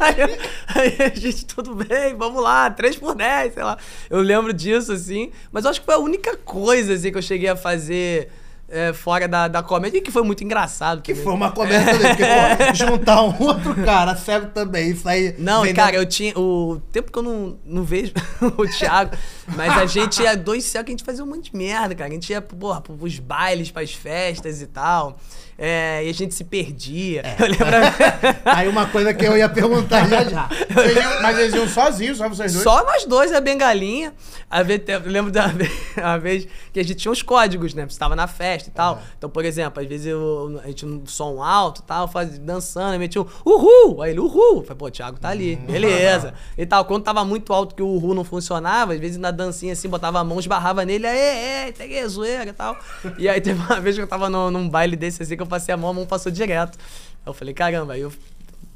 aí, 0.00 0.38
aí 0.74 1.12
a 1.12 1.18
gente, 1.18 1.46
tudo 1.46 1.76
bem, 1.76 2.14
vamos 2.16 2.42
lá, 2.42 2.68
3 2.68 2.96
por 2.96 3.14
10, 3.14 3.54
sei 3.54 3.62
lá. 3.62 3.78
Eu 4.10 4.20
lembro 4.20 4.52
disso, 4.52 4.92
assim. 4.92 5.30
Mas 5.52 5.64
eu 5.64 5.70
acho 5.70 5.80
que 5.80 5.86
foi 5.86 5.94
a 5.94 5.98
única 5.98 6.36
coisa, 6.36 6.94
assim, 6.94 7.12
que 7.12 7.18
eu 7.18 7.22
cheguei 7.22 7.48
a 7.48 7.54
fazer 7.54 8.32
é, 8.72 8.92
fora 8.94 9.28
da, 9.28 9.48
da 9.48 9.62
comédia, 9.62 9.98
e 9.98 10.00
que 10.00 10.10
foi 10.10 10.22
muito 10.22 10.42
engraçado. 10.42 11.02
Que 11.02 11.12
também. 11.12 11.24
foi 11.24 11.32
uma 11.34 11.52
comédia 11.52 11.92
também. 11.92 12.08
Porque, 12.16 12.24
pô, 12.24 12.72
juntar 12.74 13.22
um 13.22 13.42
outro 13.42 13.74
cara 13.84 14.16
cego 14.16 14.46
também, 14.46 14.90
isso 14.90 15.06
aí. 15.06 15.34
Não, 15.38 15.60
vendendo- 15.60 15.76
cara, 15.76 15.96
eu 15.96 16.06
tinha. 16.06 16.32
O 16.38 16.80
tempo 16.90 17.12
que 17.12 17.18
eu 17.18 17.22
não, 17.22 17.58
não 17.66 17.84
vejo 17.84 18.12
o 18.56 18.66
Thiago, 18.66 19.14
mas 19.54 19.76
a 19.76 19.84
gente 19.84 20.22
ia 20.22 20.34
dois 20.34 20.64
céus 20.64 20.84
que 20.86 20.90
a 20.90 20.94
gente 20.94 21.04
fazia 21.04 21.22
um 21.22 21.26
monte 21.26 21.50
de 21.50 21.56
merda, 21.56 21.94
cara. 21.94 22.08
A 22.08 22.12
gente 22.14 22.30
ia, 22.30 22.40
porra, 22.40 22.80
pros 22.80 23.18
bailes, 23.18 23.70
pras 23.70 23.92
festas 23.92 24.62
e 24.62 24.66
tal. 24.66 25.18
É, 25.64 26.04
e 26.04 26.10
a 26.10 26.12
gente 26.12 26.34
se 26.34 26.42
perdia. 26.42 27.22
Eu 27.38 27.46
lembro. 27.46 27.66
Aí 28.44 28.66
uma 28.66 28.86
coisa 28.86 29.14
que 29.14 29.24
eu 29.24 29.36
ia 29.36 29.48
perguntar 29.48 30.08
já 30.08 30.24
já. 30.24 30.48
Vocês 30.68 30.96
iam- 30.96 31.22
mas 31.22 31.38
eles 31.38 31.54
iam 31.54 31.68
sozinhos, 31.68 32.18
só 32.18 32.28
vocês 32.28 32.52
dois? 32.52 32.64
Só 32.64 32.84
nós 32.84 33.04
dois, 33.04 33.32
a 33.32 33.40
bengalinha. 33.40 34.12
A 34.50 34.62
vez, 34.64 34.82
eu 34.88 35.00
lembro 35.06 35.30
da 35.30 35.46
vez, 35.54 35.70
uma 35.96 36.18
vez 36.18 36.48
que 36.72 36.80
a 36.80 36.82
gente 36.82 36.96
tinha 36.96 37.12
uns 37.12 37.22
códigos, 37.22 37.74
né? 37.74 37.86
Você 37.88 37.96
tava 37.96 38.16
na 38.16 38.26
festa 38.26 38.68
e 38.68 38.72
tal. 38.72 39.00
Então, 39.16 39.30
por 39.30 39.44
exemplo, 39.44 39.80
às 39.80 39.88
vezes 39.88 40.06
eu, 40.06 40.60
a 40.64 40.66
gente 40.66 40.84
um 40.84 41.06
som 41.06 41.40
alto 41.40 41.80
e 41.80 41.84
tal, 41.84 42.08
faz, 42.08 42.38
dançando, 42.40 42.98
metia 42.98 43.22
um 43.22 43.26
uhul! 43.46 44.02
Aí 44.02 44.10
ele, 44.10 44.18
uhul! 44.20 44.62
Falei, 44.64 44.76
pô, 44.76 44.86
o 44.86 44.90
Thiago 44.90 45.18
tá 45.20 45.28
ali, 45.28 45.54
beleza. 45.54 46.34
E 46.58 46.66
tal. 46.66 46.84
Quando 46.86 47.04
tava 47.04 47.24
muito 47.24 47.52
alto 47.52 47.74
que 47.74 47.82
o 47.82 47.86
uhul 47.86 48.14
não 48.14 48.24
funcionava, 48.24 48.94
às 48.94 48.98
vezes 49.00 49.16
na 49.16 49.30
dancinha 49.30 49.74
assim, 49.74 49.88
botava 49.88 50.18
a 50.18 50.24
mão, 50.24 50.40
esbarrava 50.40 50.84
nele, 50.84 51.06
aê, 51.06 51.64
aê, 51.66 51.72
peguei 51.72 52.04
zoeira 52.08 52.50
e 52.50 52.52
tal. 52.52 52.76
E 53.16 53.28
aí 53.28 53.40
teve 53.40 53.60
uma 53.62 53.78
vez 53.80 53.94
que 53.94 54.02
eu 54.02 54.08
tava 54.08 54.28
no- 54.28 54.50
num 54.50 54.68
baile 54.68 54.96
desse 54.96 55.22
assim, 55.22 55.36
que 55.36 55.42
eu 55.42 55.46
passei 55.52 55.74
a 55.74 55.76
mão, 55.76 55.90
a 55.90 55.92
mão 55.92 56.06
passou 56.06 56.32
direto. 56.32 56.78
Aí 56.78 57.26
eu 57.26 57.34
falei, 57.34 57.52
caramba, 57.52 57.92
aí 57.92 58.00
eu 58.00 58.10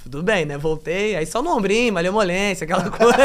tudo 0.03 0.23
bem, 0.23 0.45
né? 0.45 0.59
Voltei, 0.59 1.17
aí 1.17 1.27
só 1.27 1.43
no 1.43 1.57
ombrinho, 1.57 1.93
malemolência, 1.93 2.65
aquela 2.65 2.89
coisa. 2.93 3.17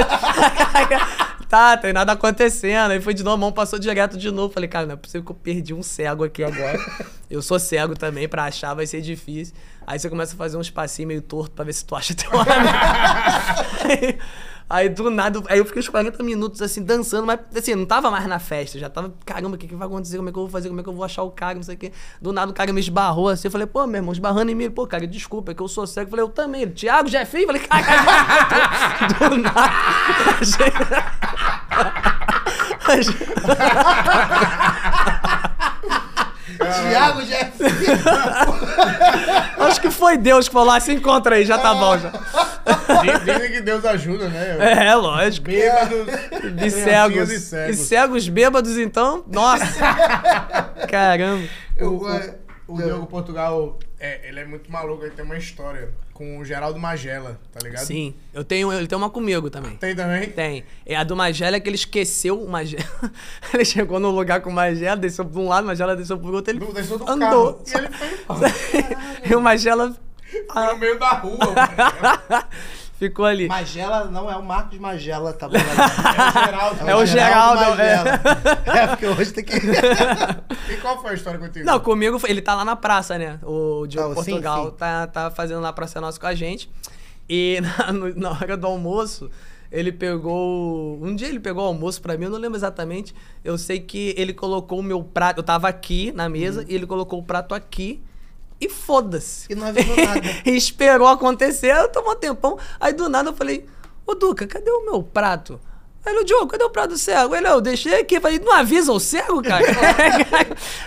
tá, 1.49 1.75
tem 1.75 1.91
nada 1.91 2.13
acontecendo. 2.13 2.91
Aí 2.91 3.01
foi 3.01 3.13
de 3.13 3.23
novo, 3.23 3.35
a 3.35 3.37
mão 3.37 3.51
passou 3.51 3.77
direto 3.77 4.17
de 4.17 4.31
novo. 4.31 4.53
Falei, 4.53 4.69
cara, 4.69 4.85
não 4.85 4.93
é 4.93 4.95
possível 4.95 5.23
que 5.23 5.31
eu 5.31 5.35
perdi 5.35 5.73
um 5.73 5.83
cego 5.83 6.23
aqui 6.23 6.43
agora. 6.43 6.79
Eu 7.29 7.41
sou 7.41 7.59
cego 7.59 7.93
também, 7.93 8.27
pra 8.27 8.45
achar 8.45 8.73
vai 8.73 8.87
ser 8.87 9.01
difícil. 9.01 9.53
Aí 9.85 9.99
você 9.99 10.09
começa 10.09 10.33
a 10.33 10.37
fazer 10.37 10.57
um 10.57 10.61
espacinho 10.61 11.09
meio 11.09 11.21
torto 11.21 11.51
pra 11.51 11.65
ver 11.65 11.73
se 11.73 11.85
tu 11.85 11.93
acha 11.93 12.15
teu 12.15 12.31
amigo. 12.31 12.47
aí, 14.71 14.89
do 14.89 15.09
nada, 15.11 15.41
aí 15.49 15.59
eu 15.59 15.65
fiquei 15.65 15.79
uns 15.81 15.89
40 15.89 16.23
minutos 16.23 16.61
assim, 16.61 16.81
dançando, 16.83 17.25
mas 17.27 17.39
assim, 17.55 17.75
não 17.75 17.85
tava 17.85 18.09
mais 18.09 18.25
na 18.27 18.39
festa, 18.39 18.79
já 18.79 18.89
tava, 18.89 19.13
caramba, 19.25 19.55
o 19.55 19.57
que, 19.57 19.67
que 19.67 19.75
vai 19.75 19.87
acontecer? 19.87 20.17
Como 20.17 20.29
é 20.29 20.31
que 20.31 20.37
eu 20.37 20.43
vou 20.43 20.49
fazer? 20.51 20.69
Como 20.69 20.79
é 20.79 20.83
que 20.83 20.89
eu 20.89 20.93
vou 20.93 21.03
achar 21.03 21.23
o 21.23 21.31
cara? 21.31 21.55
Não 21.55 21.63
sei 21.63 21.75
o 21.75 21.77
quê. 21.77 21.91
Do 22.21 22.31
nada 22.31 22.51
o 22.51 22.53
cara 22.53 22.71
me 22.71 22.79
esbarrou 22.79 23.29
assim, 23.29 23.47
eu 23.47 23.51
falei, 23.51 23.67
pô, 23.67 23.85
meu 23.85 23.97
irmão, 23.99 24.13
esbarrando 24.13 24.49
em 24.51 24.55
mim, 24.55 24.69
pô, 24.71 24.87
cara, 24.87 25.05
desculpa, 25.05 25.51
é 25.51 25.53
que 25.55 25.61
eu 25.61 25.67
sou 25.67 25.85
cego. 25.85 26.07
Eu 26.07 26.09
falei, 26.11 26.23
eu 26.25 26.29
também. 26.29 26.61
Ele, 26.63 26.71
Thiago, 26.71 27.09
Jefinho? 27.09 27.43
Eu 27.43 27.47
falei, 27.47 27.61
cara, 27.61 29.19
do 29.29 29.37
nada. 29.37 29.71
Achei- 32.87 33.21
Tiago 36.57 37.21
Jeff. 37.23 37.53
Acho 39.59 39.81
que 39.81 39.89
foi 39.91 40.17
Deus 40.17 40.47
que 40.47 40.53
falou, 40.53 40.71
ah, 40.73 40.79
se 40.79 40.91
encontra 40.93 41.35
aí, 41.35 41.45
já 41.45 41.57
tá 41.57 41.73
bom 41.73 41.97
já. 41.97 42.11
Diz- 43.01 43.25
Dizem 43.25 43.51
que 43.51 43.61
Deus 43.61 43.83
ajuda, 43.85 44.29
né? 44.29 44.87
É, 44.87 44.95
lógico. 44.95 45.47
Bêbados. 45.47 46.55
De 46.55 46.69
cegos. 46.71 47.29
E 47.31 47.35
E 47.35 47.39
cegos. 47.39 47.77
cegos 47.79 48.29
bêbados, 48.29 48.77
então, 48.77 49.23
nossa. 49.27 49.65
Caramba. 50.89 51.47
O, 51.79 51.85
o, 51.85 52.75
o 52.75 52.77
Diogo 52.77 53.05
Portugal, 53.07 53.77
é, 53.99 54.27
ele 54.29 54.39
é 54.39 54.45
muito 54.45 54.71
maluco, 54.71 55.03
ele 55.03 55.11
tem 55.11 55.25
uma 55.25 55.37
história 55.37 55.89
com 56.13 56.37
o 56.37 56.45
Geraldo 56.45 56.79
Magela, 56.79 57.39
tá 57.51 57.59
ligado? 57.63 57.83
Sim, 57.83 58.13
eu 58.31 58.43
tenho, 58.43 58.71
ele 58.71 58.85
tem 58.85 58.95
uma 58.95 59.09
comigo 59.09 59.49
também. 59.49 59.75
Tem 59.77 59.95
também? 59.95 60.29
Tem. 60.29 60.63
É 60.85 60.95
a 60.95 61.03
do 61.03 61.15
Magela 61.15 61.55
é 61.57 61.59
que 61.59 61.67
ele 61.67 61.75
esqueceu 61.75 62.39
o 62.39 62.47
Magela. 62.47 62.83
ele 63.53 63.65
chegou 63.65 63.99
no 63.99 64.11
lugar 64.11 64.39
com 64.41 64.51
o 64.51 64.53
Magela, 64.53 64.95
desceu 64.97 65.25
pra 65.25 65.39
um 65.41 65.47
lado, 65.47 65.63
o 65.63 65.67
Magela 65.67 65.95
desceu 65.95 66.17
pro 66.19 66.31
outro, 66.33 66.51
ele 66.51 66.59
Do- 66.59 66.71
desceu 66.73 66.99
do 66.99 67.09
andou. 67.09 67.53
carro. 67.55 67.63
E 67.65 67.77
ele 67.77 67.89
foi 67.89 68.07
embora. 68.35 68.53
e 69.31 69.35
o 69.35 69.41
Magela 69.41 69.95
No 70.53 70.77
meio 70.77 70.99
da 70.99 71.09
rua, 71.09 71.37
mano. 71.39 72.45
Ficou 73.01 73.25
ali. 73.25 73.47
Magela 73.47 74.05
não 74.05 74.29
é 74.29 74.35
o 74.35 74.43
Marcos 74.43 74.77
Magela, 74.77 75.33
tá 75.33 75.49
bom? 75.49 75.55
É 75.57 75.59
o 75.59 76.45
Geraldo. 76.45 76.89
É 76.91 76.95
o 76.95 77.05
Geraldo, 77.07 77.61
Magela. 77.71 78.21
É, 78.77 78.87
porque 78.87 79.07
hoje 79.07 79.33
tem 79.33 79.43
que. 79.43 79.55
E 79.55 80.77
qual 80.77 81.01
foi 81.01 81.09
a 81.09 81.13
história 81.15 81.39
contigo? 81.39 81.65
Não, 81.65 81.79
comigo 81.79 82.19
foi- 82.19 82.29
ele 82.29 82.43
tá 82.43 82.53
lá 82.53 82.63
na 82.63 82.75
praça, 82.75 83.17
né? 83.17 83.39
O 83.41 83.87
Diogo 83.87 84.11
Ah, 84.11 84.23
sim, 84.23 84.29
Portugal 84.33 84.65
sim. 84.69 84.75
Tá, 84.77 85.07
tá 85.07 85.31
fazendo 85.31 85.61
lá 85.61 85.73
Praça 85.73 85.99
Nossa 85.99 86.19
com 86.19 86.27
a 86.27 86.35
gente. 86.35 86.69
E 87.27 87.57
na, 87.79 87.91
no- 87.91 88.15
na 88.15 88.29
hora 88.33 88.55
do 88.55 88.67
almoço, 88.67 89.31
ele 89.71 89.91
pegou. 89.91 90.99
Um 91.01 91.15
dia 91.15 91.27
ele 91.27 91.39
pegou 91.39 91.63
o 91.63 91.67
almoço 91.69 91.99
pra 92.03 92.15
mim, 92.15 92.25
eu 92.25 92.29
não 92.29 92.37
lembro 92.37 92.55
exatamente. 92.55 93.15
Eu 93.43 93.57
sei 93.57 93.79
que 93.79 94.13
ele 94.15 94.31
colocou 94.31 94.77
o 94.79 94.83
meu 94.83 95.03
prato. 95.03 95.39
Eu 95.39 95.43
tava 95.43 95.67
aqui 95.67 96.11
na 96.11 96.29
mesa 96.29 96.63
e 96.69 96.75
ele 96.75 96.85
colocou 96.85 97.17
o 97.17 97.23
prato 97.23 97.55
aqui. 97.55 97.99
E 98.61 98.69
foda-se. 98.69 99.51
E 99.51 99.55
não 99.55 99.65
avisou 99.65 99.95
nada. 99.95 100.21
Esperou 100.45 101.07
acontecer, 101.07 101.75
eu 101.75 101.89
tomou 101.89 102.13
um 102.13 102.15
tempão. 102.15 102.59
Aí 102.79 102.93
do 102.93 103.09
nada 103.09 103.31
eu 103.31 103.33
falei, 103.33 103.65
ô 104.05 104.13
Duca, 104.13 104.45
cadê 104.45 104.69
o 104.69 104.85
meu 104.85 105.01
prato? 105.01 105.59
Aí 106.03 106.15
ele, 106.15 106.23
Diogo, 106.25 106.47
cadê 106.47 106.63
o 106.63 106.69
prato 106.69 106.89
do 106.91 106.97
cego? 106.97 107.35
Ele, 107.35 107.47
eu 107.47 107.61
deixei 107.61 107.99
aqui. 107.99 108.15
Eu 108.15 108.21
falei, 108.21 108.39
não 108.39 108.53
avisa 108.53 108.91
o 108.91 108.99
cego, 108.99 109.41
cara? 109.43 109.63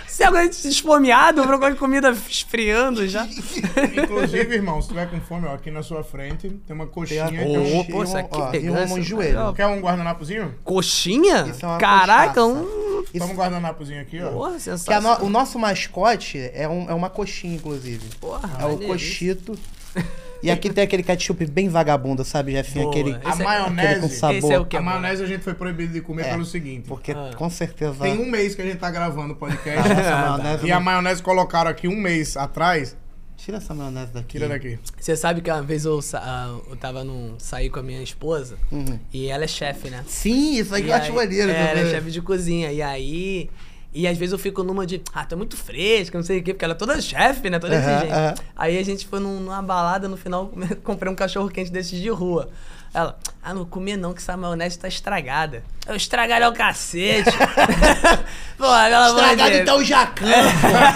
o 0.05 0.09
cego 0.11 0.35
é 0.35 0.45
esfomeado, 0.45 1.41
procurando 1.43 1.77
comida 1.77 2.11
esfriando 2.29 3.07
já. 3.07 3.25
Inclusive, 3.25 4.55
irmão, 4.55 4.81
se 4.81 4.89
tiver 4.89 5.09
com 5.09 5.19
fome, 5.21 5.47
ó, 5.47 5.53
aqui 5.53 5.71
na 5.71 5.81
sua 5.83 6.03
frente 6.03 6.49
tem 6.67 6.75
uma 6.75 6.85
coxinha. 6.87 7.27
Tem 7.29 7.39
a- 7.39 7.43
tem 7.43 7.57
um- 7.57 7.79
Ô, 7.79 7.85
pô, 7.85 8.03
isso 8.03 8.17
aqui 8.17 8.37
ó, 8.37 8.53
e 8.53 8.69
um 8.69 9.01
joelho. 9.01 9.53
Quer 9.53 9.67
um 9.67 9.79
guardanapozinho? 9.79 10.53
Coxinha? 10.63 11.45
Isso 11.49 11.65
é 11.65 11.69
uma 11.69 11.77
Caraca, 11.77 12.33
coxaça. 12.33 12.45
um... 12.45 13.03
Isso- 13.13 13.19
Toma 13.19 13.33
um 13.33 13.37
guardanapozinho 13.37 14.01
aqui, 14.01 14.21
ó. 14.21 14.31
Porra, 14.31 14.59
sensacional. 14.59 15.19
no- 15.19 15.25
o 15.25 15.29
nosso 15.29 15.57
mascote 15.57 16.37
é, 16.53 16.67
um- 16.67 16.89
é 16.89 16.93
uma 16.93 17.09
coxinha, 17.09 17.55
inclusive. 17.55 18.03
Porra, 18.19 18.49
é 18.59 18.65
o 18.65 18.77
coxito. 18.79 19.57
E 20.43 20.51
aqui 20.51 20.69
tem 20.69 20.83
aquele 20.83 21.01
ketchup 21.03 21.45
bem 21.47 21.69
vagabundo, 21.69 22.23
sabe, 22.23 22.51
Jefinho? 22.51 22.85
Boa. 22.85 22.93
Aquele, 22.95 23.09
Esse 23.11 23.19
A 23.25 23.29
é- 23.29 23.29
aquele 23.29 23.37
com 23.37 23.43
maionese. 23.73 24.15
sabor. 24.17 24.35
Esse 24.37 24.53
é 24.53 24.59
o 24.59 24.65
que 24.65 24.75
A 24.75 24.79
é 24.79 24.83
bom. 24.83 24.89
maionese 24.89 25.23
a 25.23 25.25
gente 25.27 25.43
foi 25.43 25.53
proibido 25.53 25.93
de 25.93 26.01
comer 26.01 26.25
É, 26.27 26.31
pelo 26.31 26.45
seguinte. 26.45 26.87
Porque 26.87 27.11
Ah. 27.13 27.31
com 27.35 27.49
certeza. 27.49 27.95
Tem 28.01 28.19
um 28.19 28.29
mês 28.29 28.53
que 28.53 28.61
a 28.61 28.65
gente 28.65 28.77
tá 28.77 28.91
gravando 28.91 29.33
o 29.33 29.35
podcast. 29.37 29.81
Essa 29.91 30.15
maionese 30.17 30.67
e 30.67 30.71
a 30.71 30.75
não- 30.75 30.81
maionese 30.83 31.23
colocaram 31.23 31.69
aqui 31.71 31.87
um 31.87 31.95
mês 31.95 32.37
atrás. 32.37 32.95
Tira 33.37 33.57
essa 33.57 33.73
maionese 33.75 34.13
daqui. 34.13 34.27
Tira 34.29 34.47
daqui. 34.47 34.79
Você 34.97 35.15
sabe 35.15 35.41
que 35.41 35.51
uma 35.51 35.61
vez 35.61 35.83
eu, 35.83 36.01
sa- 36.01 36.21
ah, 36.23 36.57
eu 36.69 36.75
tava 36.77 37.03
num. 37.03 37.35
saí 37.37 37.69
com 37.69 37.79
a 37.79 37.83
minha 37.83 38.01
esposa 38.01 38.55
Uhum. 38.71 38.97
e 39.11 39.27
ela 39.27 39.43
é 39.43 39.47
chefe, 39.47 39.89
né? 39.89 40.03
Sim, 40.07 40.57
isso 40.57 40.73
aí 40.73 40.81
que 40.83 40.87
E 40.87 40.91
eu 40.91 40.95
acho 40.95 41.09
aí- 41.11 41.15
maneiro. 41.15 41.51
É, 41.51 41.53
ela 41.53 41.63
é 41.69 41.75
também. 41.75 41.91
chefe 41.91 42.11
de 42.11 42.21
cozinha. 42.21 42.71
E 42.71 42.81
aí. 42.81 43.49
E 43.95 44.05
às 44.07 44.17
vezes 44.17 44.33
eu 44.33 44.37
fico 44.37 44.61
numa 44.61 44.85
de, 44.85 45.01
ah, 45.13 45.23
tá 45.25 45.35
muito 45.37 45.55
fresca, 45.55 46.17
não 46.17 46.25
sei 46.25 46.39
o 46.39 46.43
quê, 46.43 46.53
porque 46.53 46.65
ela 46.65 46.73
é 46.73 46.77
toda 46.77 46.99
chefe, 47.01 47.49
né? 47.49 47.57
Toda 47.59 47.75
Aham, 47.77 47.91
exigente. 47.91 48.11
aham. 48.13 48.33
Aí 48.55 48.77
a 48.77 48.83
gente 48.83 49.07
foi 49.07 49.19
num- 49.21 49.39
numa 49.39 49.61
balada, 49.61 50.09
no 50.09 50.17
final 50.17 50.51
comprei 50.83 51.09
um 51.11 51.15
cachorro 51.15 51.47
quente 51.49 51.71
desses 51.71 51.99
de 51.99 52.09
rua. 52.09 52.49
Ela, 52.95 53.19
ah, 53.43 53.53
não 53.53 53.65
comer 53.65 53.97
não, 53.97 54.13
que 54.13 54.21
essa 54.21 54.37
maionese 54.37 54.79
tá 54.79 54.87
estragada. 54.87 55.61
Eu 55.85 55.97
estragalho 55.97 56.45
é 56.45 56.47
o 56.47 56.53
cacete. 56.53 57.29
Pô, 58.57 58.63
de 58.63 59.09
Estragado 59.09 59.49
Deus. 59.49 59.61
então 59.61 59.77
o 59.79 59.83
jacan. 59.83 60.25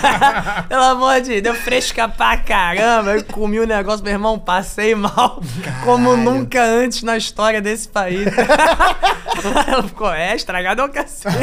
Pelo 0.70 0.84
amor 0.84 1.20
de 1.20 1.42
Deus, 1.42 1.58
fresca 1.58 2.08
pra 2.08 2.38
caramba. 2.38 3.18
Eu 3.18 3.24
comi 3.26 3.60
o 3.60 3.68
negócio, 3.68 4.02
meu 4.02 4.14
irmão, 4.14 4.40
passei 4.40 4.96
mal. 4.96 5.44
Como 5.84 6.12
Caralho. 6.12 6.24
nunca 6.24 6.64
antes 6.64 7.04
na 7.04 7.18
história 7.18 7.62
desse 7.62 7.90
país. 7.90 8.26
Ela 9.68 9.84
ficou, 9.84 10.10
é, 10.10 10.34
estragado 10.34 10.82
é 10.82 10.86
o 10.86 10.90
cacete. 10.90 11.36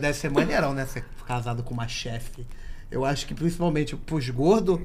Deve 0.00 0.14
ser 0.14 0.30
maneirão, 0.30 0.72
né? 0.72 0.86
Ser 0.86 1.04
casado 1.26 1.64
com 1.64 1.74
uma 1.74 1.88
chefe. 1.88 2.46
Eu 2.88 3.04
acho 3.04 3.26
que 3.26 3.34
principalmente 3.34 3.96
pros 3.96 4.30
gordos. 4.30 4.78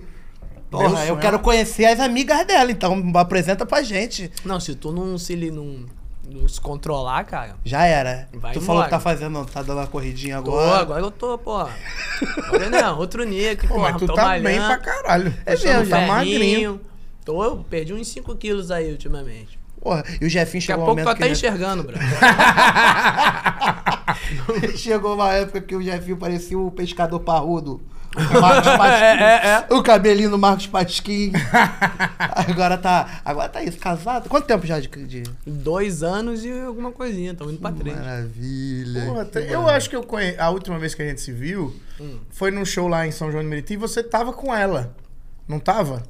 Porra, 0.72 1.06
eu 1.06 1.18
quero 1.18 1.38
conhecer 1.40 1.86
as 1.86 2.00
amigas 2.00 2.46
dela, 2.48 2.72
então 2.72 3.12
apresenta 3.16 3.66
pra 3.66 3.82
gente. 3.84 4.32
Não, 4.46 4.58
se 4.60 4.74
tu 4.74 4.92
não 4.92 5.18
se, 5.18 5.36
li- 5.36 5.52
não, 5.52 5.86
não 6.34 6.48
se 6.48 6.62
controlar, 6.62 7.26
cara. 7.26 7.56
Já 7.66 7.86
era. 7.86 8.30
Vai 8.34 8.54
tu 8.54 8.60
embora. 8.60 8.62
falou 8.62 8.84
que 8.86 8.90
tá 8.90 9.00
fazendo, 9.00 9.46
tá 9.46 9.62
dando 9.62 9.80
uma 9.80 9.88
corridinha 9.88 10.42
Tô, 10.42 10.52
agora. 10.58 10.82
agora 10.82 11.02
eu 11.02 11.12
tô, 11.12 11.38
pô. 11.38 11.66
Não, 12.72 12.98
outro 12.98 13.24
nível, 13.26 13.58
Pô, 13.68 13.76
porra, 13.76 13.92
mas 13.92 13.98
tu 14.02 14.08
tá 14.08 14.24
malhando. 14.26 14.44
bem 14.48 14.60
pra 14.60 14.78
caralho. 14.78 15.34
É 15.46 15.58
mesmo, 15.58 15.90
tá 15.90 16.02
magrinho. 16.08 16.80
Tô, 17.26 17.44
eu 17.44 17.58
perdi 17.70 17.94
uns 17.94 18.08
5 18.08 18.34
quilos 18.38 18.72
aí 18.72 18.90
ultimamente. 18.92 19.60
Porra, 19.82 20.04
e 20.22 20.26
o 20.26 20.30
Jefinho 20.30 20.62
Daqui 20.62 20.72
a 20.72 20.76
chegou 20.76 20.84
um 20.84 20.96
pouco 20.96 21.02
tô 21.02 21.08
que 21.08 21.12
até 21.16 21.26
ele- 21.26 21.34
enxergando, 21.34 21.84
bro. 21.84 21.96
Chegou 24.78 25.16
uma 25.16 25.32
época 25.34 25.62
que 25.62 25.76
o 25.76 25.82
Jefinho 25.82 26.18
parecia 26.18 26.58
o 26.58 26.72
pescador 26.72 27.20
parrudo. 27.20 27.82
O 28.16 28.20
Marcos 28.42 28.72
Pasquim. 28.76 29.04
É, 29.24 29.48
é, 29.70 29.74
O 29.74 29.82
cabelinho 29.84 30.30
do 30.30 30.38
Marcos 30.38 30.68
Pasquim. 30.68 31.32
agora 32.20 32.78
tá. 32.78 33.22
Agora 33.24 33.48
tá 33.50 33.64
isso, 33.64 33.78
casado. 33.78 34.28
Quanto 34.30 34.46
tempo 34.46 34.66
já 34.66 34.80
de. 34.80 34.88
de... 34.88 35.24
Dois 35.46 36.04
anos 36.04 36.44
e 36.44 36.52
alguma 36.62 36.92
coisinha, 36.92 37.34
tamo 37.34 37.52
indo 37.52 37.60
pra 37.60 37.72
três. 37.72 37.96
Maravilha. 37.98 39.02
Porra, 39.06 39.22
eu 39.36 39.60
maravilha. 39.62 39.78
acho 39.78 39.90
que 39.90 39.96
eu 39.96 40.04
conhe... 40.04 40.36
a 40.38 40.50
última 40.50 40.78
vez 40.78 40.94
que 40.94 41.02
a 41.02 41.06
gente 41.06 41.22
se 41.22 41.32
viu 41.32 41.74
Hum. 42.00 42.18
foi 42.32 42.50
num 42.52 42.66
show 42.66 42.88
lá 42.88 43.06
em 43.06 43.12
São 43.12 43.32
João 43.32 43.44
de 43.44 43.50
Meriti 43.50 43.74
e 43.74 43.78
você 43.78 44.02
tava 44.02 44.34
com 44.34 44.54
ela. 44.56 44.96
Não 45.48 45.60
tava? 45.60 46.02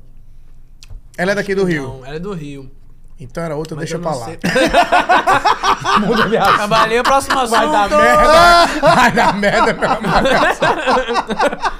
Ela 1.18 1.34
é 1.34 1.36
daqui 1.36 1.54
do 1.54 1.66
Rio. 1.66 1.84
Não, 1.84 2.06
ela 2.06 2.16
é 2.16 2.20
do 2.20 2.34
Rio. 2.34 2.72
Então 3.20 3.44
era 3.44 3.56
outra, 3.56 3.76
Mas 3.76 3.84
deixa 3.84 3.98
eu 3.98 4.02
pra 4.02 4.16
lá. 4.16 4.26
sei. 4.26 4.40
Muda 6.08 6.28
de 6.30 6.38
assunto. 6.38 6.56
Trabalhei, 6.58 7.04
próximo 7.04 7.40
assunto. 7.40 7.52
Vai 7.52 7.72
dar 7.72 7.90
merda. 7.90 8.80
Vai 8.96 9.12
dar 9.12 9.34
merda, 9.38 9.74
pelo 9.76 9.92
amor 9.94 10.24
de 10.24 10.30
Deus. 10.30 11.72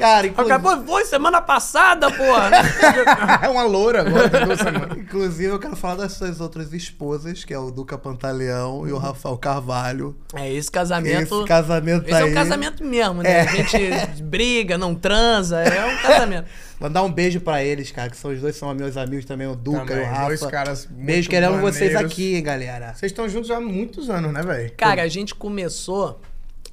Cara, 0.00 0.26
inclusive, 0.26 0.54
Acabou, 0.54 0.84
foi 0.86 1.04
semana 1.04 1.40
passada, 1.40 2.10
porra. 2.10 2.50
É 3.42 3.48
uma 3.48 3.62
loura 3.64 4.00
agora, 4.00 4.96
inclusive, 4.98 5.52
eu 5.52 5.58
quero 5.58 5.76
falar 5.76 5.96
das 5.96 6.12
suas 6.12 6.40
outras 6.40 6.72
esposas, 6.72 7.44
que 7.44 7.52
é 7.52 7.58
o 7.58 7.70
Duca 7.70 7.96
Pantaleão 7.98 8.86
e 8.88 8.92
o 8.92 8.98
Rafael 8.98 9.36
Carvalho. 9.36 10.16
É, 10.34 10.52
esse 10.52 10.70
casamento. 10.70 11.36
Esse 11.40 11.48
casamento 11.48 12.04
Esse 12.04 12.12
é 12.14 12.22
aí. 12.24 12.30
um 12.30 12.34
casamento 12.34 12.84
mesmo, 12.84 13.22
né? 13.22 13.30
É. 13.30 13.40
A 13.42 13.46
gente 13.46 13.76
briga, 14.22 14.78
não 14.78 14.94
transa, 14.94 15.60
é 15.60 15.86
um 15.86 16.02
casamento. 16.02 16.46
Mandar 16.78 17.02
um 17.02 17.12
beijo 17.12 17.40
pra 17.40 17.62
eles, 17.62 17.90
cara, 17.90 18.08
que 18.08 18.16
são 18.16 18.30
os 18.30 18.40
dois 18.40 18.56
são 18.56 18.74
meus 18.74 18.96
amigos 18.96 19.26
também, 19.26 19.46
o 19.46 19.54
Duca 19.54 19.80
Também, 19.80 19.98
e 19.98 20.00
o 20.00 20.10
Rafa. 20.10 20.26
dois 20.26 20.46
caras 20.46 20.86
muito 20.86 21.04
Beijo, 21.04 21.28
queremos 21.28 21.60
vocês 21.60 21.94
aqui, 21.94 22.36
hein, 22.36 22.42
galera. 22.42 22.94
Vocês 22.94 23.12
estão 23.12 23.28
juntos 23.28 23.50
há 23.50 23.60
muitos 23.60 24.08
anos, 24.08 24.32
né, 24.32 24.42
velho? 24.42 24.72
Cara, 24.76 25.02
a 25.02 25.08
gente 25.08 25.34
começou. 25.34 26.18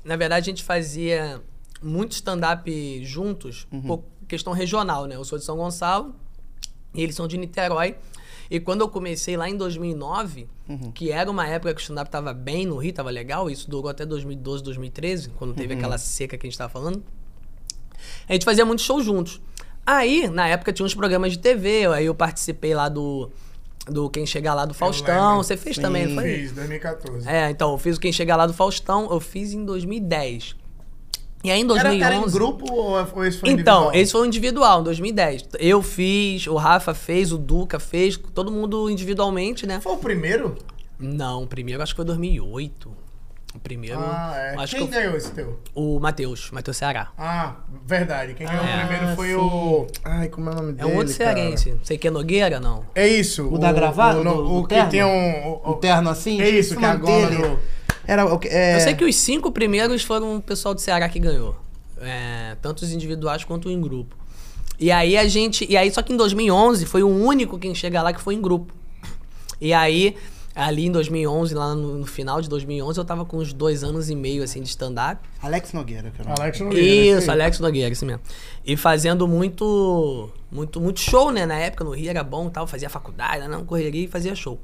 Na 0.05 0.15
verdade, 0.15 0.49
a 0.49 0.51
gente 0.53 0.63
fazia 0.63 1.41
muito 1.81 2.13
stand-up 2.13 3.05
juntos, 3.05 3.67
por 3.85 4.03
questão 4.27 4.53
regional, 4.53 5.05
né? 5.05 5.15
Eu 5.15 5.23
sou 5.23 5.37
de 5.37 5.45
São 5.45 5.57
Gonçalo 5.57 6.15
e 6.93 7.01
eles 7.03 7.15
são 7.15 7.27
de 7.27 7.37
Niterói. 7.37 7.95
E 8.49 8.59
quando 8.59 8.81
eu 8.81 8.89
comecei 8.89 9.35
lá 9.35 9.49
em 9.49 9.57
2009, 9.57 10.47
que 10.93 11.11
era 11.11 11.29
uma 11.29 11.45
época 11.45 11.73
que 11.73 11.81
o 11.81 11.83
stand-up 11.83 12.09
tava 12.09 12.33
bem 12.33 12.65
no 12.65 12.77
Rio, 12.77 12.93
tava 12.93 13.09
legal, 13.09 13.49
isso 13.49 13.69
durou 13.69 13.89
até 13.89 14.05
2012, 14.05 14.63
2013, 14.63 15.29
quando 15.31 15.53
teve 15.53 15.73
aquela 15.73 15.97
seca 15.97 16.37
que 16.37 16.47
a 16.47 16.49
gente 16.49 16.57
tava 16.57 16.71
falando. 16.71 17.03
A 18.27 18.33
gente 18.33 18.45
fazia 18.45 18.65
muito 18.65 18.81
show 18.81 19.01
juntos. 19.01 19.41
Aí, 19.85 20.27
na 20.27 20.47
época, 20.47 20.73
tinha 20.73 20.85
uns 20.85 20.93
programas 20.93 21.31
de 21.31 21.39
TV, 21.39 21.87
aí 21.87 22.05
eu 22.05 22.15
participei 22.15 22.73
lá 22.73 22.89
do, 22.89 23.31
do 23.87 24.09
Quem 24.09 24.25
Chegar 24.25 24.53
Lá 24.53 24.65
do 24.65 24.73
Faustão. 24.73 25.37
Você 25.37 25.55
fez 25.55 25.77
Sim. 25.77 25.81
também, 25.81 26.07
não 26.07 26.15
foi? 26.15 26.39
Fiz, 26.39 26.51
2014. 26.51 27.27
É, 27.27 27.49
então, 27.49 27.71
eu 27.71 27.77
fiz 27.77 27.97
o 27.97 27.99
Quem 27.99 28.11
Chegar 28.11 28.35
Lá 28.35 28.45
do 28.45 28.53
Faustão, 28.53 29.07
eu 29.09 29.19
fiz 29.19 29.53
em 29.53 29.63
2010. 29.63 30.55
E 31.43 31.51
aí 31.51 31.59
em 31.59 31.63
Era, 31.63 31.83
2011... 31.89 32.03
era 32.03 32.15
em 32.15 32.31
grupo 32.31 32.73
ou 32.73 32.91
ou 33.15 33.25
esse 33.25 33.37
foi 33.37 33.49
Então, 33.51 33.53
individual? 33.83 33.93
esse 33.93 34.11
foi 34.11 34.21
o 34.21 34.25
individual, 34.25 34.81
em 34.81 34.83
2010. 34.83 35.45
Eu 35.59 35.81
fiz, 35.81 36.47
o 36.47 36.55
Rafa 36.55 36.93
fez, 36.93 37.31
o 37.31 37.37
Duca 37.37 37.79
fez, 37.79 38.17
todo 38.33 38.51
mundo 38.51 38.89
individualmente, 38.89 39.65
né? 39.65 39.79
Foi 39.79 39.93
o 39.93 39.97
primeiro? 39.97 40.55
Não, 40.99 41.43
o 41.43 41.47
primeiro 41.47 41.81
acho 41.83 41.93
que 41.93 41.97
foi 41.97 42.05
2008. 42.05 42.97
O 43.55 43.59
primeiro, 43.59 43.99
Ah, 43.99 44.33
é. 44.35 44.55
acho 44.59 44.75
Quem 44.75 44.87
que 44.87 44.93
eu- 44.95 44.99
ganhou 44.99 45.17
esse 45.17 45.31
teu? 45.31 45.59
o 45.73 45.99
Matheus, 45.99 46.51
Matheus 46.51 46.77
Ceará. 46.77 47.09
Ah, 47.17 47.55
verdade. 47.85 48.33
Quem 48.33 48.45
ganhou 48.45 48.63
Ah, 48.63 48.83
o 48.83 48.87
primeiro 48.87 49.15
foi 49.15 49.27
sim. 49.29 49.35
o... 49.35 49.87
Ai, 50.03 50.27
como 50.29 50.49
é 50.49 50.53
o 50.53 50.55
nome 50.55 50.69
É 50.71 50.73
dele, 50.73 50.91
um 50.91 50.97
outro 50.97 51.17
cara? 51.17 51.33
cearense. 51.35 51.75
Sei 51.83 51.97
que 51.97 52.07
é 52.07 52.11
Nogueira, 52.11 52.59
não? 52.59 52.83
É 52.93 53.07
isso. 53.07 53.47
O 53.47 53.57
da 53.57 53.71
gravata? 53.71 54.19
O, 54.19 54.21
o 54.57 54.61
do 54.61 54.67
que 54.67 54.75
terno? 54.75 54.91
tem 54.91 55.03
um... 55.03 55.47
o- 55.53 55.71
o- 55.71 55.73
terno 55.75 56.09
assim? 56.09 56.39
É 56.41 56.49
isso, 56.49 56.75
que 56.75 56.83
é 56.85 56.89
Era. 58.07 58.23
É... 58.45 58.75
Eu 58.77 58.79
sei 58.79 58.95
que 58.95 59.03
os 59.03 59.15
cinco 59.15 59.51
primeiros 59.51 60.03
foram 60.03 60.37
o 60.37 60.41
pessoal 60.41 60.73
do 60.73 60.79
Ceará 60.79 61.09
que 61.09 61.19
ganhou. 61.19 61.55
É, 61.99 62.55
tanto 62.61 62.83
os 62.83 62.91
individuais 62.91 63.43
quanto 63.43 63.69
em 63.69 63.81
grupo. 63.81 64.15
E 64.79 64.91
aí 64.91 65.17
a 65.17 65.27
gente. 65.27 65.65
E 65.69 65.75
aí, 65.75 65.91
só 65.91 66.01
que 66.01 66.13
em 66.13 66.17
2011 66.17 66.85
foi 66.85 67.03
o 67.03 67.09
único 67.09 67.59
quem 67.59 67.75
chega 67.75 68.01
lá 68.01 68.13
que 68.13 68.21
foi 68.21 68.35
em 68.35 68.41
grupo. 68.41 68.73
E 69.59 69.73
aí, 69.73 70.15
ali 70.55 70.85
em 70.85 70.91
2011, 70.91 71.53
lá 71.55 71.73
no, 71.73 71.97
no 71.97 72.05
final 72.05 72.39
de 72.39 72.47
2011, 72.47 72.99
eu 72.99 73.03
tava 73.03 73.25
com 73.25 73.37
uns 73.37 73.51
dois 73.51 73.83
anos 73.83 74.09
e 74.09 74.15
meio 74.15 74.43
assim 74.43 74.61
de 74.61 74.69
stand-up. 74.69 75.19
Esse 75.43 75.73
Nogueira, 75.73 76.11
que 76.11 76.21
eu 76.21 76.25
não... 76.25 76.35
Alex 76.39 76.59
Nogueira. 76.59 77.19
Isso. 77.19 77.31
Alex 77.31 77.59
Nogueira, 77.59 77.91
isso 77.91 78.05
mesmo. 78.05 78.21
E 78.63 78.77
fazendo 78.77 79.27
muito, 79.27 80.29
muito, 80.51 80.79
muito 80.79 80.99
show, 80.99 81.31
né? 81.31 81.45
Na 81.45 81.55
época 81.55 81.83
no 81.83 81.91
Rio 81.91 82.09
era 82.09 82.23
bom 82.23 82.47
e 82.47 82.51
tal, 82.51 82.67
fazia 82.67 82.89
faculdade, 82.89 83.47
não 83.47 83.65
correria 83.65 84.05
e 84.05 84.07
fazia 84.07 84.35
show. 84.35 84.61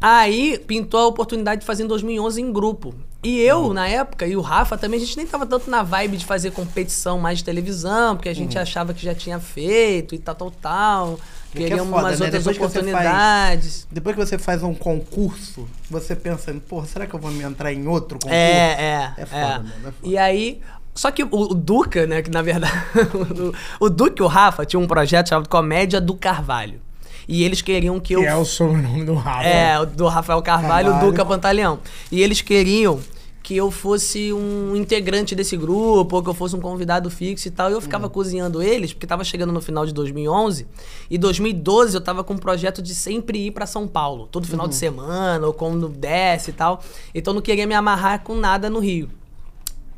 Aí 0.00 0.58
pintou 0.58 1.00
a 1.00 1.06
oportunidade 1.06 1.60
de 1.62 1.66
fazer 1.66 1.84
em 1.84 1.86
2011 1.86 2.40
em 2.40 2.52
grupo. 2.52 2.94
E 3.22 3.40
eu, 3.40 3.72
na 3.72 3.88
época, 3.88 4.26
e 4.26 4.36
o 4.36 4.42
Rafa 4.42 4.76
também, 4.76 5.00
a 5.00 5.04
gente 5.04 5.16
nem 5.16 5.26
tava 5.26 5.46
tanto 5.46 5.70
na 5.70 5.82
vibe 5.82 6.18
de 6.18 6.26
fazer 6.26 6.50
competição 6.50 7.18
mais 7.18 7.38
de 7.38 7.44
televisão, 7.44 8.16
porque 8.16 8.28
a 8.28 8.34
gente 8.34 8.58
achava 8.58 8.92
que 8.92 9.02
já 9.02 9.14
tinha 9.14 9.40
feito 9.40 10.14
e 10.14 10.18
tal, 10.18 10.34
tal, 10.34 10.50
tal. 10.50 11.20
Que 11.50 11.58
é 11.64 11.68
Queríamos 11.68 11.88
foda, 11.90 12.02
umas 12.08 12.20
né? 12.20 12.26
outras 12.26 12.44
Depois 12.44 12.58
que 12.58 12.62
você 12.62 12.72
faz- 12.80 12.86
oportunidades. 12.86 13.86
Depois 13.90 14.16
que 14.16 14.26
você 14.26 14.36
faz 14.36 14.62
um 14.62 14.74
concurso, 14.74 15.66
você 15.88 16.14
pensa, 16.14 16.52
porra, 16.68 16.86
será 16.86 17.06
que 17.06 17.14
eu 17.14 17.20
vou 17.20 17.30
me 17.30 17.42
entrar 17.42 17.72
em 17.72 17.86
outro 17.86 18.18
concurso? 18.18 18.34
É, 18.34 19.12
é. 19.16 19.22
É 19.22 19.24
foda, 19.26 19.58
mano, 19.60 19.70
é 19.88 19.92
foda. 19.92 19.94
E 20.02 20.18
aí. 20.18 20.60
Só 20.94 21.10
que 21.10 21.24
o, 21.24 21.28
o 21.32 21.54
Duca, 21.54 22.06
né? 22.06 22.20
Que 22.22 22.30
na 22.30 22.42
verdade. 22.42 22.72
o, 23.80 23.86
o 23.86 23.88
Duca 23.90 24.22
e 24.22 24.22
o 24.22 24.28
Rafa 24.28 24.66
tinham 24.66 24.82
um 24.82 24.86
projeto 24.86 25.30
chamado 25.30 25.48
Comédia 25.48 26.00
do 26.00 26.14
Carvalho. 26.14 26.80
E 27.28 27.42
eles 27.44 27.62
queriam 27.62 27.98
que 28.00 28.14
eu. 28.14 28.20
Que 28.20 28.26
é 28.26 28.36
o 28.36 28.44
sobrenome 28.44 29.04
do 29.04 29.14
Rafa. 29.14 29.44
É, 29.46 29.84
do 29.86 30.06
Rafael 30.08 30.42
Carvalho 30.42 30.90
Carvalho. 30.90 31.10
Duca 31.10 31.24
Pantaleão. 31.24 31.78
E 32.10 32.22
eles 32.22 32.40
queriam 32.40 33.00
que 33.42 33.54
eu 33.54 33.70
fosse 33.70 34.32
um 34.32 34.74
integrante 34.74 35.34
desse 35.34 35.54
grupo, 35.54 36.16
ou 36.16 36.22
que 36.22 36.30
eu 36.30 36.34
fosse 36.34 36.56
um 36.56 36.60
convidado 36.60 37.10
fixo 37.10 37.46
e 37.46 37.50
tal. 37.50 37.68
E 37.68 37.74
eu 37.74 37.80
ficava 37.82 38.08
cozinhando 38.08 38.62
eles, 38.62 38.94
porque 38.94 39.06
tava 39.06 39.22
chegando 39.22 39.52
no 39.52 39.60
final 39.60 39.84
de 39.84 39.92
2011. 39.92 40.66
E 41.10 41.18
2012 41.18 41.94
eu 41.94 42.00
tava 42.00 42.24
com 42.24 42.32
um 42.32 42.38
projeto 42.38 42.80
de 42.80 42.94
sempre 42.94 43.46
ir 43.46 43.50
pra 43.50 43.66
São 43.66 43.86
Paulo, 43.86 44.28
todo 44.32 44.46
final 44.46 44.64
Uhum. 44.64 44.70
de 44.70 44.76
semana, 44.76 45.46
ou 45.46 45.52
quando 45.52 45.88
desce 45.90 46.50
e 46.50 46.54
tal. 46.54 46.82
Então 47.14 47.32
eu 47.32 47.34
não 47.34 47.42
queria 47.42 47.66
me 47.66 47.74
amarrar 47.74 48.22
com 48.22 48.34
nada 48.34 48.70
no 48.70 48.78
Rio. 48.78 49.10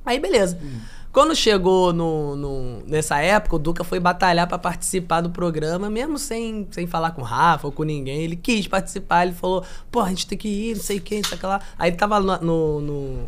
Aí 0.05 0.19
beleza. 0.19 0.59
Quando 1.17 1.35
chegou 1.35 1.95
no, 1.95 2.37
no- 2.37 2.83
nessa 2.87 3.19
época, 3.23 3.57
o 3.57 3.59
Duca 3.59 3.83
foi 3.83 3.99
batalhar 3.99 4.47
pra 4.47 4.59
participar 4.59 5.23
do 5.23 5.31
programa, 5.31 5.89
mesmo 5.89 6.19
sem, 6.19 6.69
sem 6.71 6.87
falar 6.87 7.13
com 7.13 7.23
o 7.23 7.25
Rafa 7.25 7.67
ou 7.69 7.73
com 7.73 7.85
ninguém. 7.85 8.21
Ele 8.21 8.37
quis 8.37 8.67
participar, 8.69 9.25
ele 9.25 9.33
falou, 9.35 9.65
pô, 9.91 10.01
a 10.01 10.11
gente 10.11 10.27
tem 10.27 10.37
que 10.37 10.47
ir, 10.47 10.75
não 10.77 10.83
sei 10.83 11.01
quem, 11.01 11.23
não 11.23 11.29
sei 11.31 11.39
o 11.39 11.41
que 11.41 11.47
lá. 11.47 11.59
Aí 11.79 11.89
ele 11.89 11.97
tava 11.97 12.21
no, 12.21 12.37
no, 12.43 12.81
no, 12.83 13.19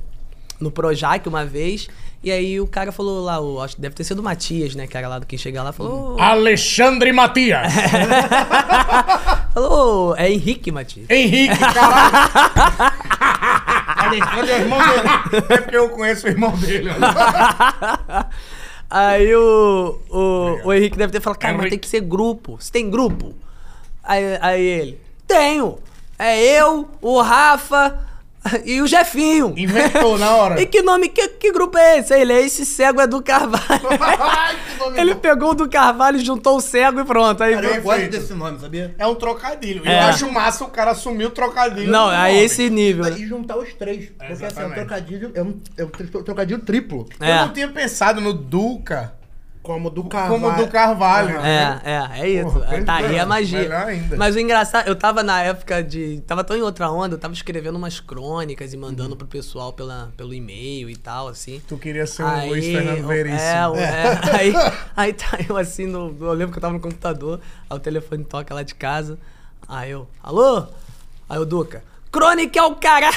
no 0.60 0.70
Projac 0.70 1.26
uma 1.26 1.46
vez, 1.46 1.88
e 2.22 2.30
aí 2.30 2.60
o 2.60 2.66
cara 2.66 2.92
falou 2.92 3.24
lá, 3.24 3.40
o, 3.40 3.58
acho 3.62 3.76
que 3.76 3.80
deve 3.80 3.94
ter 3.94 4.04
sido 4.04 4.18
o 4.18 4.22
Matias, 4.22 4.74
né, 4.74 4.86
que 4.86 4.94
era 4.94 5.08
lá 5.08 5.18
do 5.18 5.24
que 5.24 5.38
chega 5.38 5.62
lá, 5.62 5.72
falou, 5.72 6.16
"Ô, 6.16 6.20
Alexandre 6.20 7.10
Matias. 7.10 7.72
falou, 9.54 10.10
"Ô, 10.10 10.14
é 10.16 10.30
Henrique 10.30 10.70
Matias. 10.70 11.08
Henrique, 11.08 11.56
caralho. 11.58 12.12
Alexandre 14.08 14.50
é 14.50 14.56
o 14.56 14.60
irmão 14.60 14.78
dele. 14.78 15.44
É 15.48 15.56
porque 15.58 15.76
eu 15.76 15.88
conheço 15.90 16.26
o 16.26 16.30
irmão 16.30 16.56
dele. 16.56 16.90
Aí 18.90 19.34
o, 19.34 20.00
o, 20.08 20.58
o 20.64 20.72
Henrique 20.72 20.96
deve 20.96 21.12
ter 21.12 21.20
falado, 21.20 21.38
cara, 21.38 21.52
mas 21.52 21.62
Henrique. 21.62 21.76
tem 21.76 21.78
que 21.78 21.88
ser 21.88 22.00
grupo. 22.00 22.56
Você 22.58 22.72
tem 22.72 22.88
grupo? 22.88 23.34
Aí, 24.02 24.38
aí 24.40 24.62
ele, 24.62 25.00
tenho. 25.26 25.78
É 26.18 26.40
eu, 26.40 26.88
o 27.02 27.20
Rafa 27.20 28.07
e 28.64 28.80
o 28.80 28.86
Jefinho. 28.86 29.54
Inventou 29.56 30.18
na 30.18 30.30
hora. 30.34 30.60
E 30.60 30.66
que 30.66 30.82
nome, 30.82 31.08
que, 31.08 31.28
que 31.28 31.52
grupo 31.52 31.76
é 31.78 31.98
esse? 31.98 32.12
Aí 32.14 32.22
Ele 32.22 32.32
é 32.32 32.40
esse 32.42 32.64
cego 32.66 33.00
é 33.00 33.06
do 33.06 33.22
Carvalho. 33.22 33.62
Ai, 34.00 34.56
que 34.56 34.78
nome 34.78 35.00
ele 35.00 35.14
bom. 35.14 35.20
pegou 35.20 35.50
o 35.50 35.54
do 35.54 35.68
Carvalho, 35.68 36.18
juntou 36.18 36.56
o 36.56 36.60
cego 36.60 37.00
e 37.00 37.04
pronto. 37.04 37.42
Aí 37.42 37.54
Cara, 37.54 37.66
eu 37.66 37.82
gosto 37.82 38.08
desse 38.08 38.34
nome, 38.34 38.58
sabia? 38.58 38.94
É 38.98 39.06
um 39.06 39.14
trocadilho. 39.14 39.82
É. 39.86 40.02
Eu 40.02 40.06
acho 40.08 40.32
massa 40.32 40.64
o 40.64 40.68
cara 40.68 40.90
assumir 40.92 41.26
o 41.26 41.30
trocadilho. 41.30 41.90
Não, 41.90 42.06
nome. 42.10 42.38
esse 42.38 42.68
nível. 42.70 43.04
né? 43.04 43.16
E 43.18 43.26
juntar 43.26 43.56
os 43.58 43.72
três. 43.74 44.10
Porque 44.10 44.44
assim, 44.44 44.60
é 44.60 44.66
um 44.66 44.70
trocadilho, 44.70 45.30
é 45.34 45.42
um, 45.42 45.60
é 45.76 45.84
um 45.84 45.88
trocadilho 46.22 46.60
triplo. 46.60 47.06
Eu 47.20 47.26
É. 47.26 47.40
não 47.40 47.52
tinha 47.52 47.68
pensado 47.68 48.20
no 48.20 48.32
Duca 48.32 49.12
Como 49.68 49.90
do 49.90 50.04
Carvalho. 50.04 50.40
como 50.40 50.56
do 50.56 50.68
Carvalho. 50.68 51.40
É, 51.40 51.80
é, 51.84 52.20
é 52.22 52.28
isso. 52.30 52.52
Porra, 52.52 52.82
tá 52.84 52.96
aí 52.96 53.18
a 53.18 53.26
magia. 53.26 53.68
Mas 54.16 54.34
o 54.34 54.38
engraçado, 54.38 54.88
eu 54.88 54.96
tava 54.96 55.22
na 55.22 55.42
época 55.42 55.82
de. 55.82 56.22
Tava 56.26 56.42
tão 56.42 56.56
em 56.56 56.62
outra 56.62 56.90
onda, 56.90 57.14
eu 57.16 57.18
tava 57.18 57.34
escrevendo 57.34 57.76
umas 57.76 58.00
crônicas 58.00 58.72
e 58.72 58.76
mandando 58.78 59.14
pro 59.14 59.26
pessoal 59.26 59.70
pela, 59.74 60.10
pelo 60.16 60.32
e-mail 60.32 60.88
e 60.88 60.96
tal, 60.96 61.28
assim. 61.28 61.60
Tu 61.68 61.76
queria 61.76 62.06
ser 62.06 62.24
um 62.24 62.48
Luiz 62.48 62.64
Fernando 62.64 63.04
o- 63.04 63.08
Veríssimo. 63.08 63.40
É, 63.42 63.68
o- 63.68 63.76
é, 63.76 64.20
aí, 64.40 64.54
aí 64.96 65.12
tá 65.12 65.38
eu 65.46 65.56
assim, 65.58 65.86
no, 65.86 66.16
eu 66.18 66.32
lembro 66.32 66.52
que 66.52 66.58
eu 66.58 66.62
tava 66.62 66.72
no 66.72 66.80
computador, 66.80 67.38
aí 67.68 67.76
o 67.76 67.80
telefone 67.80 68.24
toca 68.24 68.54
lá 68.54 68.62
de 68.62 68.74
casa. 68.74 69.18
Aí 69.68 69.90
eu, 69.90 70.08
alô? 70.22 70.66
Aí 71.28 71.38
o 71.38 71.44
Duca, 71.44 71.84
crônica 72.10 72.58
é 72.58 72.62
o 72.62 72.74
caralho! 72.74 73.14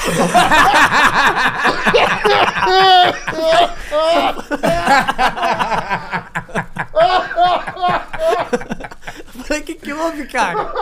Falei, 9.44 9.62
o 9.62 9.64
que 9.64 9.74
que 9.74 9.92
houve, 9.92 10.26
cara? 10.26 10.72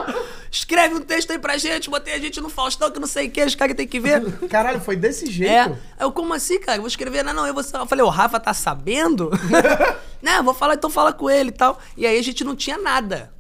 Escreve 0.51 0.95
um 0.95 1.01
texto 1.01 1.31
aí 1.31 1.39
pra 1.39 1.57
gente, 1.57 1.89
botei 1.89 2.15
a 2.15 2.19
gente 2.19 2.41
no 2.41 2.49
Faustão, 2.49 2.91
que 2.91 2.99
não 2.99 3.07
sei 3.07 3.29
o 3.29 3.31
que, 3.31 3.45
os 3.45 3.55
caras 3.55 3.77
têm 3.77 3.87
que 3.87 4.01
ver. 4.01 4.21
Caralho, 4.49 4.81
foi 4.81 4.97
desse 4.97 5.27
jeito? 5.27 5.53
É. 5.99 6.05
Eu, 6.05 6.11
como 6.13 6.35
assim, 6.35 6.59
cara? 6.59 6.79
Eu 6.79 6.83
vou 6.83 6.89
escrever, 6.89 7.23
não, 7.25 7.33
não, 7.33 7.47
eu 7.47 7.55
vou. 7.55 7.63
Eu 7.63 7.87
falei, 7.87 8.05
o 8.05 8.09
Rafa 8.09 8.41
tá 8.41 8.53
sabendo? 8.53 9.31
né, 10.21 10.43
vou 10.43 10.55
falar, 10.55 10.75
então 10.75 10.91
fala 10.91 11.13
com 11.13 11.31
ele 11.31 11.51
e 11.51 11.53
tal. 11.53 11.79
E 11.97 12.07
aí 12.07 12.19
a 12.19 12.23
gente 12.23 12.43
não 12.43 12.57
tinha 12.57 12.79
nada. 12.79 13.33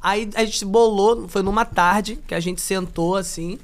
Aí 0.00 0.28
a 0.34 0.44
gente 0.44 0.64
bolou, 0.64 1.28
foi 1.28 1.42
numa 1.42 1.64
tarde 1.64 2.18
que 2.26 2.34
a 2.34 2.40
gente 2.40 2.60
sentou 2.60 3.16
assim. 3.16 3.58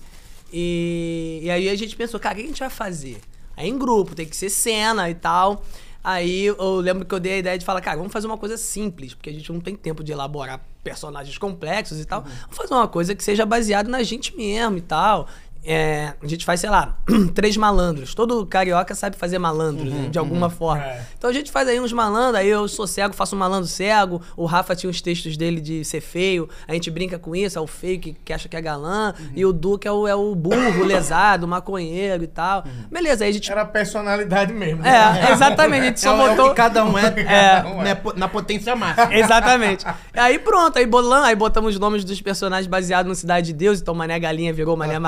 E, 0.52 1.40
e 1.42 1.50
aí 1.50 1.68
a 1.68 1.76
gente 1.76 1.96
pensou, 1.96 2.18
cara, 2.18 2.34
o 2.34 2.38
que 2.38 2.44
a 2.44 2.46
gente 2.46 2.60
vai 2.60 2.70
fazer? 2.70 3.20
Aí 3.56 3.68
em 3.68 3.78
grupo, 3.78 4.14
tem 4.14 4.26
que 4.26 4.36
ser 4.36 4.50
cena 4.50 5.08
e 5.10 5.14
tal. 5.14 5.62
Aí 6.02 6.46
eu 6.46 6.76
lembro 6.76 7.04
que 7.04 7.14
eu 7.14 7.20
dei 7.20 7.34
a 7.34 7.38
ideia 7.38 7.58
de 7.58 7.64
falar, 7.64 7.80
cara, 7.82 7.98
vamos 7.98 8.12
fazer 8.12 8.26
uma 8.26 8.38
coisa 8.38 8.56
simples, 8.56 9.12
porque 9.12 9.28
a 9.28 9.32
gente 9.32 9.52
não 9.52 9.60
tem 9.60 9.76
tempo 9.76 10.02
de 10.02 10.12
elaborar 10.12 10.64
personagens 10.82 11.36
complexos 11.36 12.00
e 12.00 12.06
tal. 12.06 12.22
Vamos 12.22 12.56
fazer 12.56 12.72
uma 12.72 12.88
coisa 12.88 13.14
que 13.14 13.22
seja 13.22 13.44
baseada 13.44 13.88
na 13.90 14.02
gente 14.02 14.34
mesmo 14.34 14.78
e 14.78 14.80
tal. 14.80 15.28
É, 15.64 16.14
a 16.22 16.26
gente 16.26 16.44
faz, 16.44 16.60
sei 16.60 16.70
lá, 16.70 16.96
três 17.34 17.56
malandros. 17.56 18.14
Todo 18.14 18.46
carioca 18.46 18.94
sabe 18.94 19.16
fazer 19.16 19.38
malandros, 19.38 19.92
né, 19.92 20.08
de 20.10 20.18
alguma 20.18 20.48
forma. 20.48 20.82
É. 20.84 21.02
Então 21.18 21.28
a 21.28 21.32
gente 21.32 21.50
faz 21.50 21.68
aí 21.68 21.78
uns 21.78 21.92
malandros, 21.92 22.36
aí 22.36 22.48
eu 22.48 22.66
sou 22.66 22.86
cego, 22.86 23.14
faço 23.14 23.36
um 23.36 23.38
malandro 23.38 23.66
cego. 23.68 24.22
O 24.36 24.46
Rafa 24.46 24.74
tinha 24.74 24.90
os 24.90 25.00
textos 25.02 25.36
dele 25.36 25.60
de 25.60 25.84
ser 25.84 26.00
feio. 26.00 26.48
A 26.66 26.72
gente 26.72 26.90
brinca 26.90 27.18
com 27.18 27.36
isso, 27.36 27.58
é 27.58 27.60
o 27.60 27.66
feio 27.66 28.00
que, 28.00 28.12
que 28.24 28.32
acha 28.32 28.48
que 28.48 28.56
é 28.56 28.60
galã. 28.60 29.12
E 29.34 29.44
o 29.44 29.52
Duque 29.52 29.86
é 29.86 29.92
o, 29.92 30.08
é 30.08 30.14
o 30.14 30.34
burro, 30.34 30.80
o 30.82 30.84
lesado, 30.84 31.44
o 31.44 31.48
maconheiro 31.48 32.24
e 32.24 32.26
tal. 32.26 32.64
Beleza, 32.90 33.24
aí 33.24 33.30
a 33.30 33.32
gente. 33.32 33.50
Era 33.50 33.62
a 33.62 33.66
personalidade 33.66 34.52
mesmo. 34.52 34.84
É, 34.86 35.32
exatamente, 35.32 35.82
a 35.82 35.84
gente 35.86 35.96
É, 36.00 36.00
só 36.00 36.16
é 36.16 36.24
o 36.32 36.36
botou. 36.36 36.48
que 36.50 36.54
cada 36.56 36.84
um 36.84 36.96
é, 36.98 37.14
É. 37.90 37.94
po- 37.94 38.14
na 38.16 38.28
potência 38.28 38.74
máxima. 38.74 39.12
Exatamente. 39.14 39.84
Aí 40.14 40.38
pronto, 40.38 40.78
aí 40.78 40.86
bolamos, 40.86 41.26
aí 41.28 41.36
botamos 41.36 41.74
os 41.74 41.80
nomes 41.80 42.04
dos 42.04 42.20
personagens 42.22 42.66
baseados 42.66 43.08
no 43.08 43.14
Cidade 43.14 43.48
de 43.48 43.52
Deus. 43.52 43.80
Então 43.80 43.94
Mané 43.94 44.18
Galinha 44.18 44.52
virou 44.52 44.76
Mané 44.76 44.98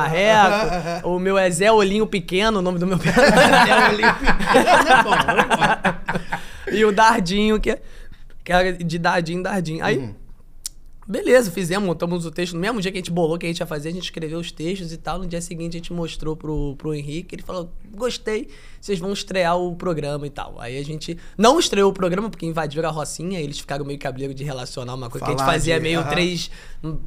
Marreco. 0.48 1.08
o 1.08 1.18
meu 1.18 1.36
é 1.38 1.50
Zé 1.50 1.70
Olhinho 1.72 2.06
Pequeno, 2.06 2.58
o 2.58 2.62
nome 2.62 2.78
do 2.78 2.86
meu 2.86 2.98
personagem. 2.98 3.70
É 3.72 3.78
o 3.78 3.88
Olímpio. 3.92 4.26
É 4.90 5.02
bom, 5.02 5.14
é 5.14 5.56
bom. 5.56 6.76
e 6.76 6.84
o 6.84 6.92
Dardinho, 6.92 7.60
que, 7.60 7.78
que 8.44 8.52
era 8.52 8.72
de 8.72 8.98
Dardinho 8.98 9.42
Dardinho. 9.42 9.84
Aí, 9.84 9.98
Uhum. 9.98 10.14
Beleza, 11.06 11.50
fizemos, 11.50 11.86
montamos 11.86 12.24
o 12.26 12.30
texto. 12.30 12.54
No 12.54 12.60
mesmo 12.60 12.80
dia 12.80 12.90
que 12.92 12.98
a 12.98 13.00
gente 13.00 13.10
bolou 13.10 13.38
que 13.38 13.46
a 13.46 13.48
gente 13.48 13.60
ia 13.60 13.66
fazer, 13.66 13.88
a 13.88 13.92
gente 13.92 14.04
escreveu 14.04 14.38
os 14.38 14.50
textos 14.52 14.92
e 14.92 14.96
tal. 14.96 15.18
No 15.18 15.26
dia 15.26 15.40
seguinte 15.40 15.76
a 15.76 15.78
gente 15.78 15.92
mostrou 15.92 16.36
pro, 16.36 16.74
pro 16.76 16.94
Henrique. 16.94 17.34
Ele 17.34 17.42
falou: 17.42 17.70
gostei, 17.94 18.48
vocês 18.80 18.98
vão 18.98 19.12
estrear 19.12 19.56
o 19.58 19.74
programa 19.76 20.26
e 20.26 20.30
tal. 20.30 20.56
Aí 20.60 20.78
a 20.78 20.84
gente 20.84 21.16
não 21.36 21.58
estreou 21.58 21.90
o 21.90 21.92
programa 21.94 22.30
porque 22.30 22.46
invadiram 22.46 22.88
a 22.88 22.92
Rocinha. 22.92 23.40
Eles 23.40 23.58
ficaram 23.58 23.84
meio 23.84 23.98
cabreiro 23.98 24.32
de 24.34 24.44
relacionar 24.44 24.94
uma 24.94 25.08
coisa 25.10 25.24
que 25.26 25.32
a 25.32 25.36
Falar 25.36 25.46
gente 25.52 25.54
fazia 25.54 25.76
de- 25.76 25.82
meio 25.82 26.00
aham. 26.00 26.10
três 26.10 26.50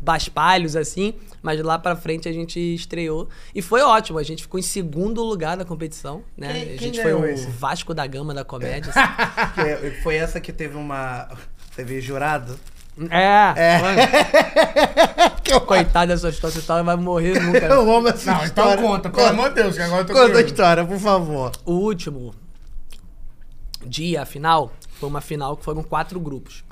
baspalhos 0.02 0.76
assim. 0.76 1.14
Mas 1.42 1.62
lá 1.62 1.78
pra 1.78 1.96
frente 1.96 2.28
a 2.28 2.34
gente 2.34 2.60
estreou. 2.60 3.30
E 3.54 3.62
foi 3.62 3.82
ótimo. 3.82 4.18
A 4.20 4.24
gente 4.24 4.44
ficou 4.44 4.60
em 4.60 4.64
segundo 4.64 5.24
lugar 5.24 5.56
na 5.58 5.66
competição. 5.66 6.24
Né? 6.38 6.54
Quem- 6.66 6.74
a 6.74 6.78
gente 6.78 7.02
foi 7.02 7.14
o 7.14 7.26
esse? 7.26 7.48
Vasco 7.48 7.94
da 7.94 8.06
Gama 8.08 8.34
da 8.34 8.44
comédia. 8.44 8.92
assim. 8.96 9.62
É- 9.62 10.00
foi 10.04 10.16
essa 10.16 10.40
que 10.40 10.52
teve 10.52 10.76
uma. 10.76 11.30
Teve 11.76 12.00
jurado? 12.02 12.58
É. 13.10 13.80
Coitado 15.66 16.08
dessa 16.12 16.30
história, 16.30 16.52
essa 16.54 16.60
história 16.60 16.84
vai 16.84 16.96
morrer 16.96 17.40
nunca. 17.40 17.60
né? 17.62 17.72
Eu 17.76 17.92
amo 17.96 18.08
essa 18.08 18.32
Não, 18.32 18.38
então 18.46 18.46
história. 18.66 18.82
conta, 18.84 19.10
pelo 19.10 19.28
amor 19.28 19.50
de 19.50 19.56
Deus, 19.56 19.76
que 19.76 19.82
agora 19.82 20.02
eu 20.02 20.06
tô 20.06 20.14
Conta 20.14 20.26
a 20.26 20.30
curioso. 20.30 20.46
história, 20.48 20.86
por 20.86 21.00
favor. 21.00 21.52
O 21.66 21.74
último 21.74 22.34
dia, 23.86 24.22
a 24.22 24.26
final, 24.26 24.72
foi 25.00 25.10
uma 25.10 25.22
final 25.22 25.56
que 25.58 25.64
foram 25.64 25.84
quatro 25.84 26.20
grupos. 26.20 26.64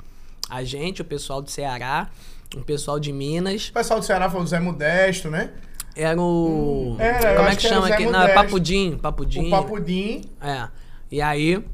A 0.48 0.62
gente, 0.64 1.02
o 1.02 1.04
pessoal 1.04 1.40
do 1.42 1.50
Ceará, 1.50 2.08
o 2.56 2.60
pessoal 2.62 2.98
de 2.98 3.12
Minas, 3.12 3.68
O 3.68 3.72
pessoal 3.72 4.00
do 4.00 4.06
Ceará 4.06 4.28
foi 4.30 4.40
o 4.40 4.46
Zé 4.46 4.60
Modesto, 4.60 5.30
né? 5.30 5.50
era 5.96 6.20
o. 6.20 6.96
Era, 6.98 7.30
eu 7.32 7.36
como 7.36 7.48
é 7.48 7.50
que 7.52 7.56
que 7.58 7.66
era 7.68 7.76
chama 7.76 7.88
aqui? 7.88 8.04
Não, 8.06 8.10
é 8.10 8.22
Modesto. 8.22 8.34
Papudim. 8.42 8.98
Papudim. 9.00 9.46
O 9.46 9.50
Papudim. 9.50 10.24
É. 10.42 10.68
E 11.10 11.22
aí. 11.22 11.64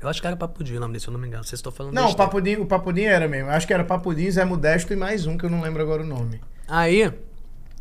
Eu 0.00 0.08
acho 0.08 0.20
que 0.20 0.26
era 0.26 0.36
Papudim 0.36 0.76
o 0.76 0.80
nome 0.80 0.92
desse, 0.92 1.04
se 1.04 1.10
eu 1.10 1.12
não 1.12 1.20
me 1.20 1.26
engano. 1.26 1.42
Vocês 1.42 1.58
estão 1.58 1.72
falando 1.72 1.92
Não, 1.92 2.02
o 2.02 2.06
besteira. 2.06 2.30
Papudim, 2.30 2.54
o 2.56 2.66
Papudim 2.66 3.02
era 3.02 3.26
mesmo. 3.26 3.50
Acho 3.50 3.66
que 3.66 3.74
era 3.74 3.82
Papudim, 3.82 4.30
Zé 4.30 4.44
Modesto 4.44 4.92
e 4.92 4.96
mais 4.96 5.26
um 5.26 5.36
que 5.36 5.44
eu 5.44 5.50
não 5.50 5.60
lembro 5.60 5.82
agora 5.82 6.02
o 6.02 6.06
nome. 6.06 6.40
Aí. 6.68 7.12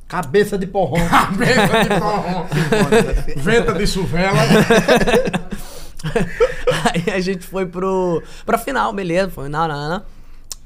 Cabeça 0.07 0.57
de 0.57 0.65
porrão. 0.65 1.05
Venta 1.37 1.83
de 1.83 1.99
forró. 1.99 2.47
Venta 3.37 3.73
de 3.73 3.85
suvela. 3.85 4.39
Aí 6.91 7.13
a 7.13 7.19
gente 7.19 7.45
foi 7.45 7.67
pro, 7.67 8.23
pra 8.45 8.57
final, 8.57 8.91
beleza, 8.93 9.29
foi 9.29 9.49
na 9.49 9.61
Arana. 9.61 10.05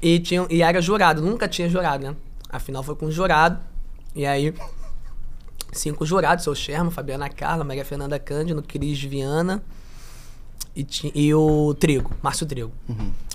E, 0.00 0.20
tinha, 0.20 0.46
e 0.48 0.62
era 0.62 0.80
jurado, 0.80 1.20
nunca 1.20 1.46
tinha 1.46 1.68
jurado, 1.68 2.04
né? 2.04 2.16
A 2.48 2.58
final 2.58 2.82
foi 2.82 2.96
com 2.96 3.10
jurado. 3.10 3.58
E 4.14 4.26
aí, 4.26 4.54
cinco 5.72 6.04
jurados, 6.04 6.44
seu 6.44 6.54
Sherman, 6.54 6.90
Fabiana 6.90 7.28
Carla, 7.28 7.64
Maria 7.64 7.84
Fernanda 7.84 8.18
Cândido, 8.18 8.62
Cris 8.62 9.02
Viana 9.02 9.62
e, 10.76 10.86
e 11.14 11.34
o 11.34 11.74
Trigo, 11.74 12.10
Márcio 12.22 12.46
Trigo. 12.46 12.72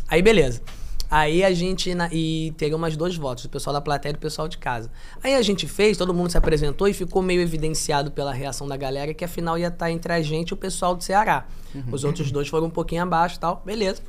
Aí, 0.08 0.22
beleza. 0.22 0.62
Aí 1.10 1.42
a 1.44 1.54
gente. 1.54 1.96
na- 1.96 2.10
e 2.12 2.54
teve 2.58 2.76
umas 2.76 2.98
dois 2.98 3.16
votos, 3.16 3.46
o 3.46 3.50
pessoal 3.50 3.74
da 3.74 3.80
plateia 3.80 4.12
e 4.12 4.16
o 4.16 4.20
pessoal 4.20 4.48
de 4.48 4.58
casa. 4.58 4.92
Aí 5.24 5.36
a 5.36 5.42
gente 5.42 5.66
fez, 5.66 5.96
todo 5.98 6.14
mundo 6.14 6.30
se 6.30 6.38
apresentou 6.38 6.86
e 6.88 6.94
ficou 6.94 7.22
meio 7.22 7.40
evidenciado 7.42 8.12
pela 8.12 8.34
reação 8.34 8.68
da 8.68 8.76
galera 8.76 9.14
que 9.14 9.24
afinal 9.24 9.58
ia 9.58 9.68
estar 9.70 9.90
entre 9.90 10.12
a 10.12 10.22
gente 10.22 10.50
e 10.50 10.54
o 10.54 10.58
pessoal 10.58 10.96
do 10.96 11.04
Ceará. 11.04 11.46
Os 11.92 12.04
outros 12.04 12.30
dois 12.32 12.48
foram 12.50 12.68
um 12.68 12.70
pouquinho 12.70 13.04
abaixo 13.04 13.38
e 13.38 13.40
tal, 13.40 13.62
beleza. 13.66 14.02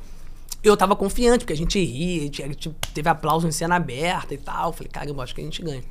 Eu 0.61 0.75
tava 0.75 0.93
confiante, 0.93 1.39
porque 1.45 1.53
a 1.53 1.57
gente 1.57 1.79
ria, 1.81 2.19
a 2.21 2.23
gente, 2.25 2.43
a 2.43 2.47
gente 2.47 2.75
teve 2.93 3.07
aplauso 3.07 3.47
em 3.47 3.51
cena 3.51 3.77
aberta 3.77 4.33
e 4.33 4.37
tal. 4.37 4.73
Falei, 4.73 4.89
caramba, 4.91 5.23
acho 5.23 5.33
que 5.33 5.39
a 5.39 5.43
gente 5.45 5.61
ganha. 5.61 5.83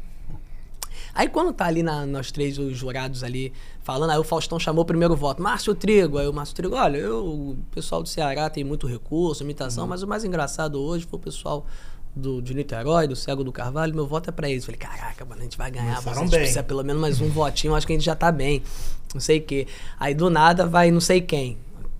Aí 1.18 1.28
quando 1.28 1.52
tá 1.52 1.64
ali 1.66 1.83
na- 1.83 2.07
nós 2.07 2.31
três, 2.31 2.59
os 2.59 2.76
jurados 2.78 3.24
ali, 3.24 3.52
falando, 3.83 4.11
aí 4.11 4.18
o 4.18 4.22
Faustão 4.22 4.57
chamou 4.59 4.83
o 4.83 4.87
primeiro 4.87 5.16
voto, 5.16 5.42
Márcio 5.42 5.74
Trigo. 5.74 6.16
Aí 6.16 6.28
o 6.28 6.33
Márcio 6.33 6.54
Trigo, 6.54 6.76
olha, 6.76 6.96
eu, 6.96 7.24
o 7.26 7.59
pessoal 7.72 8.02
do 8.04 8.09
Ceará 8.09 8.48
tem 8.48 8.62
muito 8.62 8.87
recurso, 8.87 9.42
imitação, 9.42 9.85
mas 9.88 10.00
o 10.02 10.07
mais 10.07 10.22
engraçado 10.22 10.81
hoje 10.81 11.04
foi 11.11 11.18
o 11.18 11.22
pessoal 11.22 11.66
do, 12.14 12.40
de 12.40 12.54
Niterói, 12.54 13.09
do 13.09 13.16
Cego 13.16 13.42
do 13.42 13.50
Carvalho, 13.50 13.92
meu 13.94 14.07
voto 14.07 14.31
é 14.31 14.33
pra 14.33 14.48
eles. 14.48 14.64
Falei, 14.64 14.78
caraca, 14.78 15.24
mano, 15.24 15.40
a 15.40 15.44
gente 15.44 15.59
vai 15.59 15.70
ganhar, 15.72 15.96
Começaram 15.96 16.18
a 16.18 16.20
gente 16.22 16.31
bem. 16.31 16.38
precisa 16.40 16.62
pelo 16.62 16.85
menos 16.85 17.02
mais 17.02 17.20
um 17.20 17.28
votinho, 17.28 17.74
acho 17.74 17.85
que 17.87 17.92
a 17.92 17.96
gente 17.96 18.04
já 18.07 18.14
tá 18.14 18.31
bem. 18.31 18.62
Não 19.12 19.20
sei 19.20 19.38
o 19.38 19.42
quê. 19.42 19.66
Aí 19.98 20.14
do 20.14 20.31
nada 20.31 20.66
vai 20.66 20.90
não 20.92 21.00
sei 21.00 21.20
quem. 21.20 21.59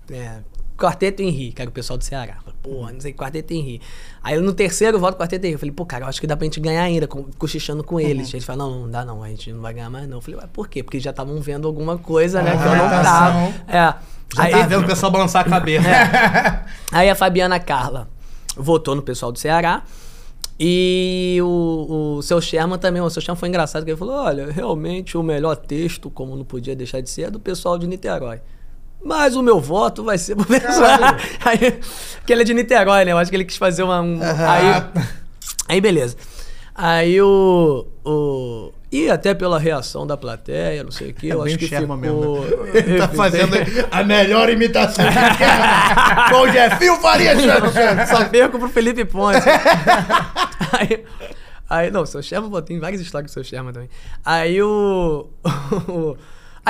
É, 0.09 0.39
Quarteto 0.79 1.21
Henri, 1.21 1.51
que 1.51 1.61
era 1.61 1.69
o 1.69 1.73
pessoal 1.73 1.97
do 1.97 2.03
Ceará. 2.03 2.35
Falei, 2.43 2.57
Porra, 2.63 2.91
não 2.93 2.99
sei, 3.01 3.13
Quarteto 3.13 3.53
Henri. 3.53 3.81
Aí 4.23 4.39
no 4.39 4.53
terceiro 4.53 4.99
voto 4.99 5.17
Quarteto 5.17 5.45
Henri. 5.45 5.53
Eu 5.53 5.59
falei, 5.59 5.71
pô, 5.73 5.85
cara, 5.85 6.05
eu 6.05 6.09
acho 6.09 6.19
que 6.21 6.25
dá 6.27 6.35
pra 6.37 6.45
gente 6.45 6.59
ganhar 6.59 6.83
ainda, 6.83 7.07
com- 7.07 7.25
cochichando 7.37 7.83
com 7.83 7.99
eles. 7.99 8.33
Eles 8.33 8.45
falaram, 8.45 8.71
não, 8.71 8.79
não 8.81 8.89
dá 8.91 9.05
não, 9.05 9.21
a 9.23 9.27
gente 9.29 9.51
não 9.51 9.61
vai 9.61 9.73
ganhar 9.73 9.89
mais 9.89 10.07
não. 10.07 10.17
Eu 10.17 10.21
falei, 10.21 10.39
ué, 10.39 10.47
por 10.51 10.67
quê? 10.67 10.81
Porque 10.83 10.99
já 10.99 11.09
estavam 11.11 11.39
vendo 11.41 11.67
alguma 11.67 11.97
coisa, 11.97 12.41
né, 12.41 12.51
que 12.51 12.63
eu 12.63 12.75
não 12.75 12.89
tava. 12.89 13.53
É. 13.67 13.73
Já 14.35 14.43
Aí, 14.43 14.51
tá 14.51 14.61
vendo 14.67 14.83
o 14.83 14.87
pessoal 14.87 15.11
balançar 15.11 15.45
a 15.45 15.49
cabeça. 15.49 15.87
aí 16.91 17.09
a 17.09 17.15
Fabiana 17.15 17.59
Carla 17.59 18.07
votou 18.55 18.95
no 18.95 19.01
pessoal 19.01 19.31
do 19.31 19.39
Ceará. 19.39 19.83
E 20.61 21.39
o, 21.41 22.17
o 22.17 22.21
seu 22.21 22.41
Sherman 22.41 22.77
também, 22.77 23.01
o 23.01 23.09
seu 23.09 23.21
Sherman 23.21 23.39
foi 23.39 23.47
engraçado, 23.49 23.85
que 23.85 23.91
ele 23.91 23.97
falou: 23.97 24.15
olha, 24.15 24.51
realmente 24.51 25.17
o 25.17 25.23
melhor 25.23 25.55
texto, 25.55 26.09
como 26.09 26.35
não 26.35 26.43
podia 26.43 26.75
deixar 26.75 26.99
de 27.01 27.09
ser, 27.09 27.23
é 27.23 27.31
do 27.31 27.39
pessoal 27.39 27.77
de 27.77 27.87
Niterói. 27.87 28.41
Mas 29.03 29.35
o 29.35 29.41
meu 29.41 29.59
voto 29.59 30.03
vai 30.03 30.17
ser 30.17 30.35
pro 30.35 30.45
pessoal. 30.45 30.99
Aí, 31.45 31.79
que 32.25 32.33
ele 32.33 32.41
é 32.41 32.45
de 32.45 32.53
Niterói, 32.53 33.05
né? 33.05 33.11
Eu 33.11 33.17
acho 33.17 33.29
que 33.29 33.37
ele 33.37 33.45
quis 33.45 33.57
fazer 33.57 33.83
uma. 33.83 34.01
Um, 34.01 34.19
aí, 34.21 35.03
aí, 35.67 35.81
beleza. 35.81 36.15
Aí 36.75 37.21
o. 37.21 37.87
o 38.05 38.71
e 38.91 39.07
até 39.09 39.35
pela 39.35 39.59
reação 39.59 40.05
da 40.05 40.17
plateia, 40.17 40.83
não 40.83 40.91
sei 40.91 41.11
o 41.11 41.13
que, 41.13 41.27
eu 41.27 41.41
É 41.41 41.45
bem 41.45 41.53
acho 41.53 41.59
que 41.59 41.67
ficou. 41.67 41.95
mesmo, 41.95 42.39
né? 42.39 42.71
Ele 42.73 42.97
tá 43.01 43.07
fazendo 43.09 43.55
a 43.91 44.03
melhor 44.03 44.49
imitação 44.49 45.05
Sherman. 45.05 46.29
Com 46.29 46.41
o 46.41 46.51
Jefinho 46.51 46.95
Faria. 46.97 47.35
Só 48.07 48.25
perco 48.25 48.57
pro 48.57 48.67
Felipe 48.67 49.05
Ponte. 49.05 49.43
aí, 50.73 51.05
aí, 51.69 51.91
não, 51.91 52.01
o 52.01 52.05
seu 52.07 52.23
Sherman, 52.23 52.61
tem 52.63 52.79
várias 52.79 52.99
histórias 52.99 53.31
com 53.31 53.39
o 53.39 53.43
seu 53.43 53.49
Sherman 53.49 53.73
também. 53.73 53.89
Aí 54.25 54.59
o. 54.61 55.29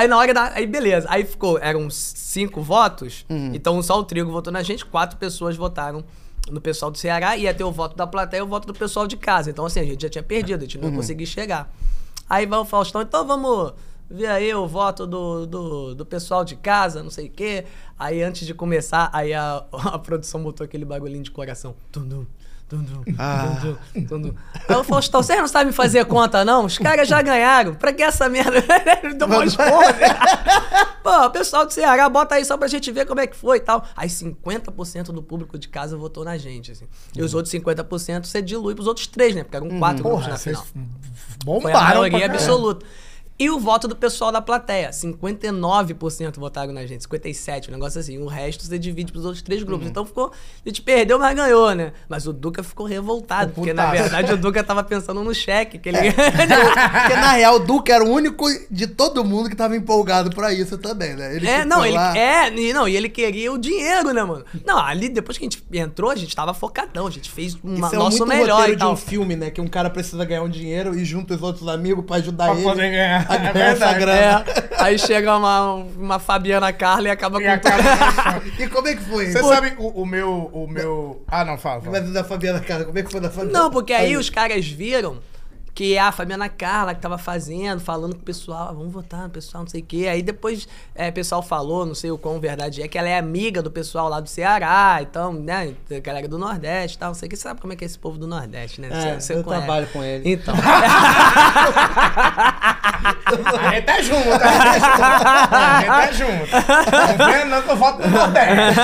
aí 0.00 0.08
na 0.08 0.16
hora 0.16 0.34
da. 0.34 0.52
Aí 0.54 0.66
beleza. 0.66 1.06
Aí 1.10 1.24
ficou. 1.24 1.58
Eram 1.58 1.88
cinco 1.90 2.62
votos. 2.62 3.24
Então 3.54 3.82
só 3.82 3.98
o 3.98 4.04
Trigo 4.04 4.30
votou 4.30 4.52
na 4.52 4.62
gente, 4.62 4.84
quatro 4.84 5.18
pessoas 5.18 5.56
votaram 5.56 6.04
no 6.50 6.60
pessoal 6.60 6.90
do 6.90 6.98
Ceará. 6.98 7.36
Ia 7.36 7.52
ter 7.52 7.64
o 7.64 7.72
voto 7.72 7.96
da 7.96 8.06
plateia 8.06 8.40
e 8.40 8.42
o 8.42 8.46
voto 8.46 8.66
do 8.66 8.74
pessoal 8.74 9.06
de 9.06 9.16
casa. 9.16 9.50
Então, 9.50 9.64
assim, 9.64 9.80
a 9.80 9.84
gente 9.84 10.02
já 10.02 10.08
tinha 10.08 10.22
perdido, 10.22 10.60
a 10.60 10.64
gente 10.64 10.78
não 10.78 10.88
ia 10.88 10.96
conseguir 10.96 11.26
chegar. 11.26 11.72
Aí 12.28 12.46
vai 12.46 12.58
o 12.58 12.64
Faustão, 12.64 13.02
então 13.02 13.26
vamos 13.26 13.72
ver 14.08 14.26
aí 14.26 14.52
o 14.54 14.66
voto 14.66 15.06
do, 15.06 15.46
do, 15.46 15.94
do 15.94 16.06
pessoal 16.06 16.44
de 16.44 16.56
casa, 16.56 17.02
não 17.02 17.10
sei 17.10 17.26
o 17.26 17.30
quê. 17.30 17.64
Aí 17.98 18.22
antes 18.22 18.46
de 18.46 18.54
começar, 18.54 19.10
aí 19.12 19.34
a, 19.34 19.64
a 19.72 19.98
produção 19.98 20.42
botou 20.42 20.64
aquele 20.64 20.84
bagulhinho 20.84 21.22
de 21.22 21.30
coração. 21.30 21.74
Tum, 21.92 22.08
tum, 22.08 22.26
tum, 22.70 22.84
tum, 22.84 23.02
Ah. 23.18 23.56
tum. 24.08 24.34
Aí 24.68 24.76
o 24.76 24.84
Faustão, 24.84 25.22
vocês 25.22 25.38
não 25.38 25.48
sabem 25.48 25.72
fazer 25.72 26.04
conta, 26.06 26.44
não? 26.44 26.64
Os 26.64 26.78
caras 26.78 27.06
já 27.08 27.20
ganharam. 27.20 27.74
Pra 27.74 27.92
que 27.92 28.02
essa 28.02 28.28
merda? 28.28 28.62
Ele 29.02 29.14
deu 29.14 29.26
uma 29.26 29.44
esporra. 29.44 29.94
Pô, 31.02 31.26
o 31.26 31.30
pessoal 31.30 31.66
do 31.66 31.72
Ceará, 31.72 32.08
bota 32.08 32.36
aí 32.36 32.44
só 32.44 32.56
pra 32.56 32.68
gente 32.68 32.90
ver 32.92 33.06
como 33.06 33.20
é 33.20 33.26
que 33.26 33.36
foi 33.36 33.56
e 33.56 33.60
tal. 33.60 33.84
Aí 33.96 34.08
50% 34.08 35.06
do 35.12 35.22
público 35.22 35.58
de 35.58 35.68
casa 35.68 35.96
votou 35.96 36.24
na 36.24 36.38
gente, 36.38 36.70
assim. 36.72 36.86
E 37.16 37.22
os 37.22 37.34
outros 37.34 37.52
50% 37.52 38.24
você 38.26 38.40
dilui 38.40 38.74
pros 38.74 38.86
outros 38.86 39.06
três, 39.06 39.34
né? 39.34 39.42
Porque 39.42 39.56
eram 39.56 39.68
quatro 39.78 40.02
grupos 40.04 40.20
Porra, 40.20 40.32
na 40.32 40.38
vocês 40.38 40.58
final. 40.60 40.86
bombaram. 41.44 41.62
Foi 41.62 41.72
a 41.72 41.84
maioria 41.94 42.20
caralho. 42.28 42.78
E 43.40 43.48
o 43.48 43.58
voto 43.58 43.88
do 43.88 43.96
pessoal 43.96 44.30
da 44.30 44.42
plateia. 44.42 44.90
59% 44.92 46.38
votaram 46.38 46.72
na 46.74 46.84
gente, 46.84 47.06
57%, 47.08 47.68
um 47.68 47.72
negócio 47.72 47.98
assim. 47.98 48.18
O 48.18 48.26
resto 48.26 48.64
você 48.66 48.78
divide 48.78 49.10
pros 49.10 49.24
outros 49.24 49.42
três 49.42 49.62
Uhum. 49.62 49.66
grupos. 49.66 49.88
Então 49.88 50.04
ficou. 50.04 50.30
A 50.30 50.68
gente 50.68 50.82
perdeu, 50.82 51.18
mas 51.18 51.34
ganhou, 51.34 51.74
né? 51.74 51.92
Mas 52.08 52.26
o 52.26 52.32
Duca 52.34 52.62
ficou 52.62 52.84
revoltado, 52.86 53.52
porque 53.54 53.72
na 53.72 53.90
verdade 53.90 54.32
o 54.34 54.36
Duca 54.36 54.62
tava 54.62 54.84
pensando 54.84 55.24
no 55.24 55.34
cheque 55.34 55.78
que 55.78 55.88
ele. 55.88 55.98
Porque 56.12 57.14
na 57.16 57.32
real, 57.32 57.56
o 57.56 57.58
Duque 57.60 57.90
era 57.92 58.04
o 58.04 58.08
único 58.10 58.44
de 58.70 58.86
todo 58.86 59.24
mundo 59.24 59.48
que 59.48 59.56
tava 59.56 59.74
empolgado 59.76 60.30
pra 60.30 60.52
isso 60.52 60.76
também, 60.76 61.14
né? 61.14 61.34
Ele 61.34 61.46
É, 61.48 61.64
não, 61.64 61.84
ele, 61.84 61.94
lá- 61.94 62.16
é, 62.16 62.52
e 62.54 62.72
não, 62.72 62.86
e 62.86 62.96
ele 62.96 63.08
queria 63.08 63.52
o 63.52 63.58
dinheiro, 63.58 64.12
né, 64.12 64.22
mano? 64.22 64.44
Não, 64.66 64.78
ali 64.78 65.08
depois 65.08 65.38
que 65.38 65.44
a 65.44 65.48
gente 65.48 65.62
entrou, 65.72 66.10
a 66.10 66.16
gente 66.16 66.34
tava 66.36 66.52
focadão, 66.52 67.06
a 67.06 67.10
gente 67.10 67.30
fez 67.30 67.56
uma, 67.62 67.86
Isso 67.86 67.94
é 67.94 67.98
nosso 67.98 68.18
muito 68.18 68.28
melhor 68.28 68.56
roteiro 68.56 68.72
e 68.72 68.76
de 68.76 68.80
tal. 68.80 68.92
um 68.92 68.96
filme, 68.96 69.36
né? 69.36 69.50
Que 69.50 69.60
um 69.60 69.68
cara 69.68 69.88
precisa 69.88 70.24
ganhar 70.24 70.42
um 70.42 70.48
dinheiro 70.48 70.94
e 70.98 71.04
junta 71.04 71.34
os 71.34 71.42
outros 71.42 71.66
amigos 71.68 72.04
pra 72.04 72.16
ajudar 72.16 72.46
Pra 72.46 72.54
ele 72.54 72.62
poder 72.64 72.90
ganhar. 72.90 73.29
A 73.30 73.48
É 73.48 73.52
verdade. 73.52 74.04
É, 74.10 74.44
aí 74.78 74.98
chega 74.98 75.36
uma, 75.36 75.74
uma 75.74 76.18
Fabiana 76.18 76.72
Carla 76.72 77.08
e 77.08 77.10
acaba 77.10 77.40
E 77.40 77.44
com 77.44 77.50
acaba- 77.50 78.42
E 78.58 78.68
como 78.68 78.88
é 78.88 78.94
que 78.96 79.02
foi? 79.04 79.26
Você 79.30 79.40
Pô, 79.40 79.48
sabe 79.48 79.72
o, 79.78 80.02
o 80.02 80.06
meu. 80.06 80.50
O 80.52 80.66
meu. 80.68 81.22
Ah, 81.28 81.44
não, 81.44 81.56
fala. 81.56 81.80
fala. 81.80 82.00
Mas 82.00 82.12
da 82.12 82.24
Fabiana, 82.24 82.60
cara, 82.60 82.84
como 82.84 82.98
é 82.98 83.02
que 83.02 83.10
foi 83.10 83.20
da 83.20 83.30
Fabiana? 83.30 83.58
Não, 83.58 83.70
porque 83.70 83.92
aí 83.92 84.12
Foi- 84.12 84.16
os 84.20 84.30
caras 84.30 84.66
viram 84.66 85.18
que 85.80 85.96
a 85.96 86.12
Fabiana 86.12 86.46
Carla 86.46 86.94
que 86.94 87.00
tava 87.00 87.16
fazendo, 87.16 87.80
falando 87.80 88.14
com 88.14 88.20
o 88.20 88.24
pessoal, 88.24 88.68
ah, 88.68 88.72
vamos 88.74 88.92
votar 88.92 89.22
no 89.22 89.30
pessoal, 89.30 89.62
não 89.62 89.70
sei 89.70 89.80
o 89.80 89.84
quê. 89.86 90.08
Aí 90.12 90.20
depois 90.20 90.68
é, 90.94 91.08
o 91.08 91.12
pessoal 91.14 91.40
falou, 91.40 91.86
não 91.86 91.94
sei 91.94 92.10
o 92.10 92.18
quão 92.18 92.38
verdade 92.38 92.82
é, 92.82 92.88
que 92.88 92.98
ela 92.98 93.08
é 93.08 93.16
amiga 93.16 93.62
do 93.62 93.70
pessoal 93.70 94.06
lá 94.06 94.20
do 94.20 94.28
Ceará, 94.28 94.98
então, 95.00 95.32
né, 95.32 95.72
galera 96.02 96.28
do 96.28 96.36
Nordeste 96.36 96.98
e 96.98 97.00
tal, 97.00 97.08
não 97.08 97.14
sei 97.14 97.28
o 97.28 97.30
que. 97.30 97.36
Você 97.36 97.44
sabe 97.44 97.62
como 97.62 97.72
é 97.72 97.76
que 97.76 97.82
é 97.82 97.86
esse 97.86 97.98
povo 97.98 98.18
do 98.18 98.26
Nordeste, 98.26 98.78
né? 98.78 98.88
É, 98.92 99.18
Você- 99.18 99.32
eu 99.32 99.38
você 99.38 99.42
conhece. 99.42 99.64
trabalho 99.64 99.86
com 99.86 100.04
ele. 100.04 100.30
Então. 100.32 100.54
A 103.58 103.70
gente 103.74 103.84
tá 103.86 104.02
junto, 104.02 104.28
a 104.28 104.36
gente 104.36 104.80
tá 104.80 104.82
junto. 104.82 105.54
A 105.54 105.80
gente 105.80 105.86
tá 105.88 106.12
junto. 106.12 107.18
Não 107.18 107.32
vendo 107.32 107.48
não 107.50 107.62
que 107.62 107.70
eu 107.70 107.76
voto 107.76 108.02
no 108.02 108.10
Nordeste. 108.10 108.80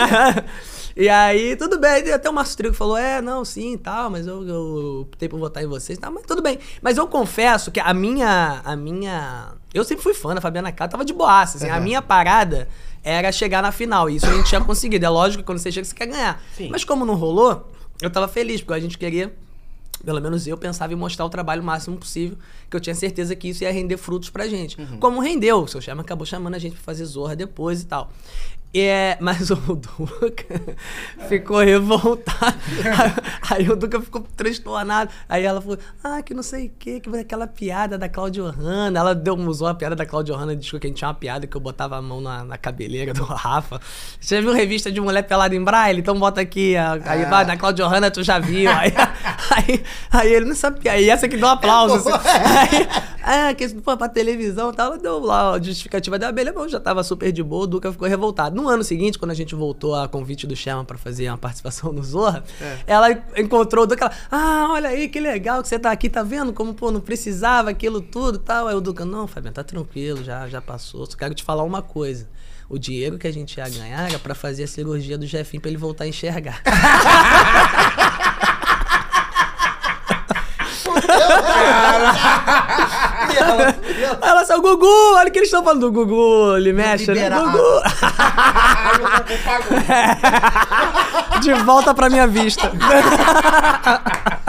E 0.96 1.10
aí, 1.10 1.54
tudo 1.56 1.78
bem. 1.78 2.10
Até 2.10 2.30
o 2.30 2.32
Márcio 2.32 2.56
Trigo 2.56 2.74
falou: 2.74 2.96
é, 2.96 3.20
não, 3.20 3.44
sim 3.44 3.74
e 3.74 3.78
tal, 3.78 4.08
mas 4.08 4.26
eu, 4.26 4.46
eu 4.48 5.00
optei 5.02 5.28
por 5.28 5.38
votar 5.38 5.62
em 5.62 5.66
vocês. 5.66 5.98
Tá, 5.98 6.10
mas 6.10 6.24
tudo 6.24 6.40
bem. 6.40 6.58
Mas 6.80 6.96
eu 6.96 7.06
confesso 7.06 7.70
que 7.70 7.78
a 7.78 7.92
minha. 7.92 8.62
A 8.64 8.74
minha. 8.74 9.52
Eu 9.74 9.84
sempre 9.84 10.02
fui 10.02 10.14
fã 10.14 10.34
da 10.34 10.40
Fabiana 10.40 10.72
Cara, 10.72 10.90
tava 10.90 11.04
de 11.04 11.12
boaça. 11.12 11.58
Assim, 11.58 11.68
A 11.68 11.78
minha 11.80 12.00
parada 12.00 12.66
era 13.04 13.30
chegar 13.30 13.62
na 13.62 13.70
final. 13.70 14.08
E 14.08 14.16
isso 14.16 14.26
a 14.26 14.32
gente 14.32 14.48
tinha 14.48 14.60
conseguido. 14.64 15.04
É 15.04 15.08
lógico 15.10 15.42
que 15.42 15.46
quando 15.46 15.58
você 15.58 15.70
chega, 15.70 15.84
você 15.84 15.94
quer 15.94 16.06
ganhar. 16.06 16.42
Mas 16.70 16.82
como 16.82 17.04
não 17.04 17.14
rolou, 17.14 17.70
eu 18.00 18.08
tava 18.10 18.26
feliz, 18.26 18.62
porque 18.62 18.72
a 18.74 18.80
gente 18.80 18.96
queria. 18.96 19.34
Pelo 20.04 20.20
menos 20.20 20.46
eu 20.46 20.58
pensava 20.58 20.92
em 20.92 20.96
mostrar 20.96 21.24
o 21.24 21.28
trabalho 21.30 21.62
o 21.62 21.64
máximo 21.64 21.96
possível, 21.96 22.36
que 22.70 22.76
eu 22.76 22.80
tinha 22.80 22.94
certeza 22.94 23.34
que 23.34 23.48
isso 23.48 23.64
ia 23.64 23.72
render 23.72 23.96
frutos 23.96 24.28
pra 24.28 24.46
gente. 24.46 24.76
Como 25.00 25.20
rendeu, 25.20 25.62
o 25.62 25.66
seu 25.68 25.80
Sherman 25.80 26.02
acabou 26.04 26.26
chamando 26.26 26.54
a 26.54 26.58
gente 26.58 26.74
pra 26.74 26.82
fazer 26.84 27.04
Zorra 27.06 27.34
depois 27.34 27.80
e 27.80 27.86
tal. 27.86 28.10
É, 28.78 29.16
mas 29.20 29.48
o 29.50 29.54
Duca 29.56 30.76
ficou 31.28 31.58
revoltado. 31.60 32.56
Aí 33.50 33.68
o 33.70 33.76
Duca 33.76 34.00
ficou 34.00 34.22
transtornado. 34.36 35.10
Aí 35.28 35.44
ela 35.44 35.60
falou: 35.60 35.78
Ah, 36.02 36.20
que 36.22 36.34
não 36.34 36.42
sei 36.42 36.66
o 36.66 36.70
que, 36.78 37.00
que 37.00 37.08
foi 37.08 37.20
aquela 37.20 37.46
piada 37.46 37.96
da 37.96 38.08
Claudio 38.08 38.44
Hanna. 38.46 38.98
Ela 38.98 39.14
deu, 39.14 39.34
usou 39.36 39.68
a 39.68 39.74
piada 39.74 39.94
da 39.96 40.04
Claudio 40.04 40.34
Hanna, 40.34 40.54
disse 40.56 40.70
que 40.78 40.86
a 40.86 40.88
gente 40.88 40.98
tinha 40.98 41.08
uma 41.08 41.14
piada 41.14 41.46
que 41.46 41.56
eu 41.56 41.60
botava 41.60 41.96
a 41.96 42.02
mão 42.02 42.20
na, 42.20 42.44
na 42.44 42.58
cabeleira 42.58 43.14
do 43.14 43.24
Rafa. 43.24 43.80
Você 44.20 44.36
já 44.36 44.40
viu 44.42 44.52
revista 44.52 44.90
de 44.90 45.00
mulher 45.00 45.22
pelada 45.22 45.54
em 45.54 45.62
braille? 45.62 46.00
Então 46.00 46.18
bota 46.18 46.40
aqui. 46.40 46.76
a- 46.76 46.98
Aí 47.04 47.24
Ah. 47.24 47.30
vai, 47.30 47.44
da 47.46 47.56
Claudio 47.56 47.86
Hanna 47.86 48.10
tu 48.10 48.22
já 48.22 48.38
viu. 48.38 48.70
Aí, 48.70 48.92
aí, 49.56 49.84
aí 50.10 50.32
ele 50.32 50.46
não 50.46 50.54
sabia. 50.56 50.92
Aí 50.92 51.08
essa 51.08 51.28
que 51.28 51.36
deu 51.36 51.46
um 51.46 51.50
aplauso. 51.50 51.94
assim. 52.08 52.10
Aí, 52.28 53.48
ah, 53.50 53.54
que 53.54 53.68
foi 53.68 53.96
pra 53.96 54.08
televisão 54.08 54.70
e 54.70 54.74
tal. 54.74 54.86
Ela 54.88 54.98
deu 54.98 55.18
lá 55.20 55.52
a 55.54 55.62
justificativa 55.62 56.18
da 56.18 56.28
abelha, 56.28 56.52
mas 56.54 56.70
já 56.70 56.80
tava 56.80 57.02
super 57.02 57.30
de 57.32 57.42
boa. 57.42 57.64
O 57.64 57.66
Duca 57.66 57.90
ficou 57.92 58.06
revoltado. 58.08 58.54
No 58.66 58.72
ano 58.72 58.82
seguinte, 58.82 59.16
quando 59.16 59.30
a 59.30 59.34
gente 59.34 59.54
voltou 59.54 59.94
a 59.94 60.08
convite 60.08 60.44
do 60.44 60.56
Sherman 60.56 60.84
pra 60.84 60.98
fazer 60.98 61.28
uma 61.28 61.38
participação 61.38 61.92
no 61.92 62.02
Zorra, 62.02 62.42
ela 62.84 63.12
encontrou 63.36 63.84
o 63.84 63.86
Duca. 63.86 64.06
Ela, 64.06 64.14
ah, 64.28 64.66
olha 64.72 64.88
aí, 64.88 65.08
que 65.08 65.20
legal 65.20 65.62
que 65.62 65.68
você 65.68 65.78
tá 65.78 65.92
aqui, 65.92 66.10
tá 66.10 66.24
vendo? 66.24 66.52
Como, 66.52 66.74
pô, 66.74 66.90
não 66.90 67.00
precisava 67.00 67.70
aquilo 67.70 68.00
tudo 68.00 68.38
e 68.38 68.40
tal. 68.40 68.66
Aí 68.66 68.74
o 68.74 68.80
Duca, 68.80 69.04
não, 69.04 69.28
Fabiano, 69.28 69.54
tá 69.54 69.62
tranquilo, 69.62 70.24
já, 70.24 70.48
já 70.48 70.60
passou. 70.60 71.06
Só 71.06 71.16
quero 71.16 71.32
te 71.32 71.44
falar 71.44 71.62
uma 71.62 71.80
coisa. 71.80 72.28
O 72.68 72.76
dinheiro 72.76 73.18
que 73.18 73.28
a 73.28 73.32
gente 73.32 73.56
ia 73.56 73.68
ganhar 73.68 74.08
era 74.08 74.18
pra 74.18 74.34
fazer 74.34 74.64
a 74.64 74.66
cirurgia 74.66 75.16
do 75.16 75.28
Jefinho 75.28 75.60
pra 75.60 75.70
ele 75.70 75.78
voltar 75.78 76.02
a 76.02 76.08
enxergar. 76.08 76.60
é 84.52 84.56
o 84.56 84.62
Gugu! 84.62 85.14
Olha 85.14 85.28
o 85.28 85.32
que 85.32 85.38
eles 85.38 85.48
estão 85.48 85.62
falando 85.62 85.80
do 85.80 85.92
Gugu, 85.92 86.56
ele 86.56 86.72
mexe, 86.72 87.12
né? 87.12 87.28
Gugu! 87.30 87.82
De 91.40 91.52
volta 91.64 91.94
pra 91.94 92.08
minha 92.08 92.26
vista. 92.26 92.70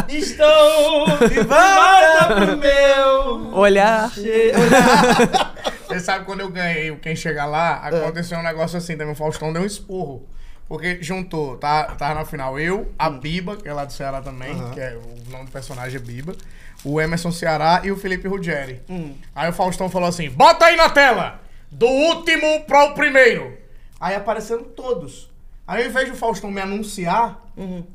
Estou 0.07 1.05
de 1.27 1.41
volta 1.41 2.35
pro 2.35 2.57
meu. 2.57 3.51
Olhar. 3.53 4.09
Você 4.09 5.99
sabe 5.99 6.25
quando 6.25 6.41
eu 6.41 6.49
ganhei 6.49 6.91
o 6.91 6.99
Quem 6.99 7.15
Chega 7.15 7.45
Lá, 7.45 7.81
aconteceu 7.83 8.37
um 8.37 8.43
negócio 8.43 8.77
assim 8.77 8.95
também. 8.95 9.13
O 9.13 9.17
Faustão 9.17 9.51
deu 9.51 9.61
um 9.63 9.65
esporro. 9.65 10.27
Porque 10.67 11.01
juntou, 11.01 11.55
tá, 11.57 11.85
tava 11.95 12.15
na 12.15 12.25
final 12.25 12.59
eu, 12.59 12.91
a 12.99 13.09
Biba, 13.09 13.55
que 13.55 13.67
é 13.69 13.73
lá 13.73 13.85
do 13.85 13.93
Ceará 13.93 14.21
também, 14.21 14.53
que 14.71 14.79
é 14.79 14.97
o 14.97 15.31
nome 15.31 15.45
do 15.45 15.51
personagem 15.51 15.95
é 15.95 15.99
Biba, 16.03 16.35
o 16.83 16.99
Emerson 16.99 17.31
Ceará 17.31 17.81
e 17.83 17.91
o 17.91 17.97
Felipe 17.97 18.27
Ruggeri. 18.27 18.81
Aí 19.33 19.49
o 19.49 19.53
Faustão 19.53 19.89
falou 19.89 20.09
assim: 20.09 20.29
bota 20.29 20.65
aí 20.65 20.75
na 20.75 20.89
tela! 20.89 21.41
Do 21.71 21.87
último 21.87 22.61
para 22.65 22.85
o 22.85 22.93
primeiro. 22.93 23.57
Aí 23.99 24.15
apareceram 24.15 24.63
todos. 24.63 25.29
Aí 25.65 25.83
ao 25.83 25.89
invés 25.89 26.09
do 26.09 26.15
Faustão 26.15 26.49
me 26.51 26.61
anunciar, 26.61 27.41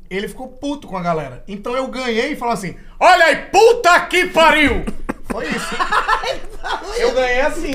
ele 0.09 0.27
ficou 0.27 0.47
puto 0.47 0.87
com 0.87 0.97
a 0.97 1.01
galera. 1.01 1.43
Então 1.47 1.75
eu 1.75 1.87
ganhei 1.87 2.33
e 2.33 2.35
falou 2.35 2.53
assim: 2.53 2.75
olha 2.99 3.25
aí, 3.25 3.35
puta 3.51 3.99
que 4.07 4.27
pariu! 4.27 4.83
Foi 5.31 5.45
isso. 5.47 5.75
Eu 6.97 7.11
ganhei 7.13 7.41
assim. 7.41 7.71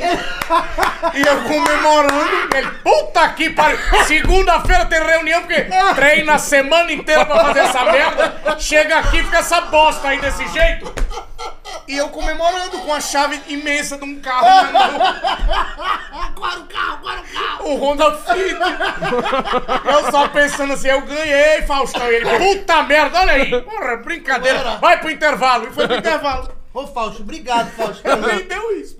E 1.15 1.21
eu 1.21 1.43
comemorando. 1.43 2.57
Ele, 2.57 2.71
puta 2.83 3.29
que 3.31 3.51
pariu. 3.51 3.79
Segunda-feira 4.07 4.87
tem 4.87 5.03
reunião, 5.03 5.43
porque 5.43 5.67
treina 5.95 6.35
a 6.35 6.39
semana 6.39 6.91
inteira 6.93 7.27
pra 7.27 7.41
fazer 7.41 7.61
essa 7.61 7.85
merda. 7.85 8.57
Chega 8.59 8.99
aqui, 8.99 9.23
fica 9.25 9.39
essa 9.39 9.61
bosta 9.63 10.09
aí 10.09 10.21
desse 10.21 10.47
jeito. 10.49 10.93
E 11.87 11.97
eu 11.97 12.09
comemorando 12.11 12.79
com 12.79 12.93
a 12.93 13.01
chave 13.01 13.41
imensa 13.49 13.99
de 13.99 14.05
um 14.05 14.21
carro. 14.21 14.73
na 14.73 14.89
mão. 14.89 15.01
Agora 16.23 16.61
o 16.61 16.67
carro, 16.67 16.99
agora 16.99 17.21
o 17.21 17.35
carro. 17.35 17.69
O 17.69 17.77
Honda 17.77 18.13
Fit. 18.19 18.57
Eu 19.85 20.11
só 20.11 20.29
pensando 20.29 20.73
assim, 20.75 20.89
eu 20.89 21.01
ganhei, 21.03 21.63
Faustão. 21.63 22.11
E 22.11 22.15
ele, 22.17 22.39
puta 22.39 22.83
merda, 22.85 23.21
olha 23.21 23.33
aí. 23.33 23.63
Porra, 23.63 23.97
brincadeira. 23.97 24.77
Vai 24.79 24.99
pro 24.99 25.11
intervalo. 25.11 25.67
E 25.67 25.73
foi 25.73 25.87
pro 25.87 25.97
intervalo. 25.97 26.58
Ô, 26.79 26.87
Fausto, 26.87 27.23
obrigado, 27.23 27.71
Faustão. 27.73 28.21
Nem 28.23 28.47
deu 28.47 28.81
isso. 28.81 28.97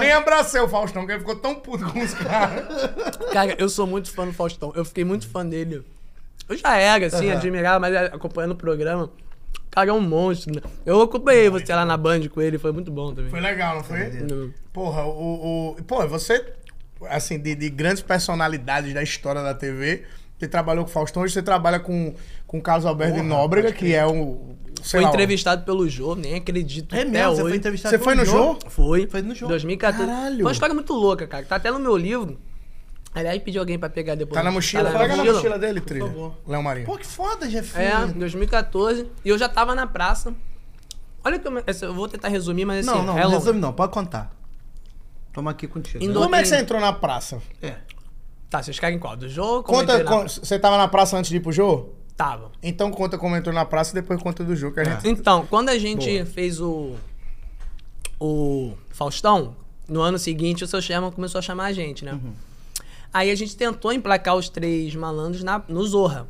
Nem 0.00 0.12
abracei 0.12 0.60
o 0.60 0.68
Faustão, 0.68 1.06
que 1.06 1.12
ele 1.12 1.20
ficou 1.20 1.36
tão 1.36 1.54
puto 1.54 1.84
com 1.92 2.00
os 2.00 2.12
caras. 2.12 2.66
Cara, 3.32 3.54
eu 3.56 3.68
sou 3.68 3.86
muito 3.86 4.10
fã 4.10 4.26
do 4.26 4.32
Faustão. 4.32 4.72
Eu 4.74 4.84
fiquei 4.84 5.04
muito 5.04 5.28
fã 5.28 5.46
dele. 5.46 5.84
Eu 6.48 6.56
já 6.56 6.76
era, 6.76 7.06
assim, 7.06 7.30
admirava, 7.30 7.78
mas 7.78 7.94
acompanhando 8.12 8.52
o 8.52 8.56
programa. 8.56 9.04
O 9.04 9.70
cara 9.70 9.90
é 9.90 9.92
um 9.92 10.00
monstro, 10.00 10.52
né? 10.52 10.62
Eu 10.84 11.00
acompanhei 11.00 11.48
você 11.48 11.72
lá 11.72 11.84
na 11.84 11.96
Band 11.96 12.26
com 12.28 12.42
ele, 12.42 12.58
foi 12.58 12.72
muito 12.72 12.90
bom 12.90 13.14
também. 13.14 13.30
Foi 13.30 13.40
legal, 13.40 13.76
não 13.76 13.84
foi? 13.84 14.08
Não. 14.08 14.52
Porra, 14.72 15.04
o. 15.04 15.76
o 15.78 15.84
pô, 15.84 16.04
você, 16.08 16.44
assim, 17.10 17.38
de, 17.38 17.54
de 17.54 17.70
grandes 17.70 18.02
personalidades 18.02 18.92
da 18.92 19.02
história 19.02 19.42
da 19.42 19.54
TV, 19.54 20.04
você 20.38 20.48
trabalhou 20.48 20.84
com 20.84 20.90
o 20.90 20.92
Faustão, 20.92 21.22
hoje 21.22 21.34
você 21.34 21.42
trabalha 21.42 21.78
com, 21.78 22.14
com 22.46 22.58
o 22.58 22.62
Carlos 22.62 22.86
Alberto 22.86 23.14
de 23.14 23.20
Porra, 23.20 23.28
Nóbrega, 23.28 23.68
pode 23.68 23.78
que 23.78 23.94
é 23.94 24.06
um. 24.06 24.56
Sei 24.82 24.98
Foi 24.98 25.00
lá, 25.02 25.08
entrevistado 25.08 25.64
pelo 25.64 25.88
Jô, 25.88 26.14
nem 26.14 26.34
acredito. 26.36 26.94
É 26.94 27.00
até 27.02 27.10
mesmo, 27.10 27.28
você 27.36 27.42
hoje. 27.42 27.50
foi 27.50 27.56
entrevistado 27.58 27.96
Você 27.96 28.02
foi 28.02 28.14
no 28.14 28.24
pelo 28.24 28.36
jogo? 28.36 28.58
Foi. 28.68 29.06
Foi 29.06 29.22
no 29.22 29.34
jogo. 29.34 29.50
2014. 29.50 30.06
Caralho. 30.06 30.36
Foi 30.36 30.44
uma 30.44 30.52
história 30.52 30.74
muito 30.74 30.92
louca, 30.92 31.26
cara. 31.26 31.44
Tá 31.44 31.56
até 31.56 31.70
no 31.70 31.78
meu 31.78 31.96
livro. 31.96 32.38
Aliás, 33.14 33.42
pedi 33.42 33.58
alguém 33.58 33.78
pra 33.78 33.88
pegar 33.88 34.14
depois. 34.14 34.34
Tá 34.34 34.42
na 34.42 34.50
mochila? 34.50 34.90
Tá 34.90 34.98
Pega 34.98 35.16
na 35.16 35.24
mochila 35.24 35.58
dele, 35.58 35.80
trilha. 35.80 36.06
favor. 36.06 36.34
Léo 36.46 36.62
Marinho. 36.62 36.86
Pô, 36.86 36.96
que 36.96 37.06
foda, 37.06 37.48
Jefinho. 37.48 37.82
É, 37.84 38.06
2014. 38.06 39.06
E 39.24 39.28
eu 39.28 39.38
já 39.38 39.48
tava 39.48 39.74
na 39.74 39.86
praça. 39.86 40.34
Olha 41.24 41.38
como. 41.38 41.60
essa- 41.66 41.86
Eu 41.86 41.94
vou 41.94 42.06
tentar 42.06 42.28
resumir, 42.28 42.64
mas 42.64 42.86
assim. 42.86 42.96
Não, 42.98 43.04
não, 43.04 43.18
é 43.18 43.22
não 43.24 43.30
resume 43.30 43.58
não, 43.60 43.72
pode 43.72 43.92
contar. 43.92 44.30
Toma 45.32 45.50
aqui 45.50 45.66
contigo. 45.66 46.02
Indo- 46.04 46.20
Como 46.20 46.34
é 46.34 46.42
que 46.42 46.48
você 46.48 46.56
entrou 46.58 46.80
na 46.80 46.92
praça? 46.92 47.40
É. 47.62 47.74
Tá, 48.50 48.62
vocês 48.62 48.78
querem 48.78 48.98
qual? 48.98 49.16
Do 49.16 49.28
jogo? 49.28 49.62
Conta, 49.64 49.98
você 50.26 50.58
tava 50.58 50.78
na 50.78 50.88
praça 50.88 51.16
antes 51.16 51.30
de 51.30 51.36
ir 51.36 51.40
pro 51.40 51.52
jogo? 51.52 51.94
Então 52.62 52.90
conta 52.90 53.16
como 53.16 53.36
entrou 53.36 53.54
na 53.54 53.64
praça 53.64 53.92
e 53.92 53.94
depois 53.94 54.20
conta 54.22 54.42
do 54.44 54.54
jogo 54.56 54.74
que 54.74 54.80
a 54.80 54.84
gente. 54.84 55.08
Então, 55.08 55.46
quando 55.46 55.68
a 55.68 55.78
gente 55.78 56.24
fez 56.26 56.60
o. 56.60 56.94
O 58.20 58.72
Faustão, 58.90 59.54
no 59.88 60.00
ano 60.00 60.18
seguinte 60.18 60.64
o 60.64 60.66
seu 60.66 60.82
Sherman 60.82 61.12
começou 61.12 61.38
a 61.38 61.42
chamar 61.42 61.66
a 61.66 61.72
gente, 61.72 62.04
né? 62.04 62.18
Aí 63.12 63.30
a 63.30 63.34
gente 63.34 63.56
tentou 63.56 63.92
emplacar 63.92 64.34
os 64.36 64.48
três 64.48 64.94
malandros 64.94 65.42
na, 65.44 65.62
no 65.68 65.86
Zorra. 65.86 66.26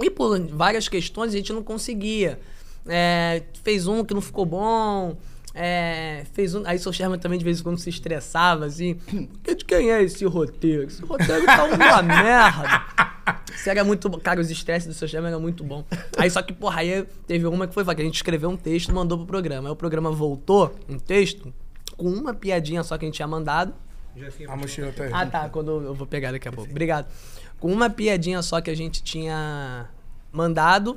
E 0.00 0.08
por 0.10 0.38
várias 0.48 0.88
questões 0.88 1.32
a 1.34 1.36
gente 1.36 1.52
não 1.52 1.62
conseguia. 1.62 2.40
É, 2.86 3.42
fez 3.62 3.86
um 3.86 4.04
que 4.04 4.14
não 4.14 4.20
ficou 4.20 4.46
bom. 4.46 5.16
é, 5.54 6.24
fez 6.32 6.54
um. 6.54 6.62
Aí 6.66 6.76
o 6.76 6.80
seu 6.80 6.92
Sherman 6.92 7.18
também 7.18 7.38
de 7.38 7.44
vez 7.44 7.60
em 7.60 7.62
quando 7.62 7.78
se 7.78 7.90
estressava, 7.90 8.64
assim. 8.66 8.94
"Que- 9.42 9.54
De 9.54 9.64
quem 9.64 9.90
é 9.90 10.02
esse 10.02 10.24
roteiro? 10.24 10.84
Esse 10.84 11.02
roteiro 11.02 11.44
tá 11.46 11.64
uma 11.64 12.02
merda. 12.02 13.13
Isso 13.54 13.70
era 13.70 13.84
muito 13.84 14.08
bom. 14.08 14.18
Cara, 14.18 14.40
os 14.40 14.50
estresses 14.50 14.88
do 14.88 14.94
seu 14.94 15.06
Sherman 15.06 15.30
eram 15.30 15.40
muito 15.40 15.62
bom. 15.64 15.84
Aí 16.16 16.30
só 16.30 16.42
que, 16.42 16.52
porra, 16.52 16.80
aí 16.80 17.06
teve 17.26 17.46
uma 17.46 17.66
que 17.66 17.74
foi 17.74 17.84
que 17.84 18.00
a 18.00 18.04
gente 18.04 18.16
escreveu 18.16 18.50
um 18.50 18.56
texto 18.56 18.88
e 18.90 18.92
mandou 18.92 19.18
pro 19.18 19.26
programa. 19.26 19.68
Aí 19.68 19.72
o 19.72 19.76
programa 19.76 20.10
voltou, 20.10 20.74
um 20.88 20.98
texto, 20.98 21.52
com 21.96 22.08
uma 22.08 22.34
piadinha 22.34 22.82
só 22.82 22.98
que 22.98 23.04
a 23.04 23.08
gente 23.08 23.16
tinha 23.16 23.28
mandado. 23.28 23.74
A 24.48 24.56
mochila 24.56 24.92
tá 24.92 25.04
aí. 25.04 25.10
Ah, 25.12 25.26
tá. 25.26 25.48
Quando 25.48 25.82
eu 25.82 25.94
vou 25.94 26.06
pegar 26.06 26.32
daqui 26.32 26.48
a 26.48 26.52
pouco. 26.52 26.70
Obrigado. 26.70 27.06
Com 27.58 27.72
uma 27.72 27.90
piadinha 27.90 28.42
só 28.42 28.60
que 28.60 28.70
a 28.70 28.76
gente 28.76 29.02
tinha 29.02 29.88
mandado. 30.30 30.96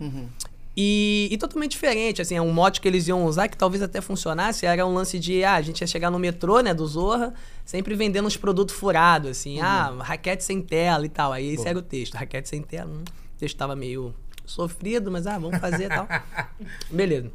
E, 0.80 1.28
e 1.32 1.38
totalmente 1.40 1.72
diferente, 1.72 2.22
assim, 2.22 2.36
é 2.36 2.42
um 2.42 2.54
mote 2.54 2.80
que 2.80 2.88
eles 2.88 3.08
iam 3.08 3.26
usar, 3.26 3.48
que 3.48 3.58
talvez 3.58 3.82
até 3.82 4.00
funcionasse, 4.00 4.64
era 4.64 4.86
um 4.86 4.94
lance 4.94 5.18
de, 5.18 5.44
ah, 5.44 5.56
a 5.56 5.62
gente 5.64 5.82
ia 5.82 5.88
chegar 5.88 6.12
no 6.12 6.20
metrô, 6.20 6.60
né, 6.60 6.72
do 6.72 6.86
Zorra, 6.86 7.34
sempre 7.66 7.96
vendendo 7.96 8.28
uns 8.28 8.38
produtos 8.38 8.76
furados, 8.76 9.32
assim, 9.32 9.60
ah, 9.60 9.92
raquete 10.00 10.44
sem 10.44 10.62
tela 10.62 11.04
e 11.04 11.10
tal. 11.10 11.34
Aí 11.34 11.56
esse 11.56 11.68
era 11.68 11.80
o 11.80 11.82
texto, 11.82 12.14
raquete 12.14 12.48
sem 12.48 12.62
tela, 12.62 12.92
hum, 12.92 13.04
o 13.04 13.40
texto 13.40 13.58
tava 13.58 13.76
meio 13.76 14.14
sofrido, 14.46 15.10
mas, 15.10 15.26
ah, 15.26 15.40
vamos 15.40 15.60
fazer 15.60 15.86
e 15.86 15.90
tal. 15.90 16.08
Beleza. 16.92 17.32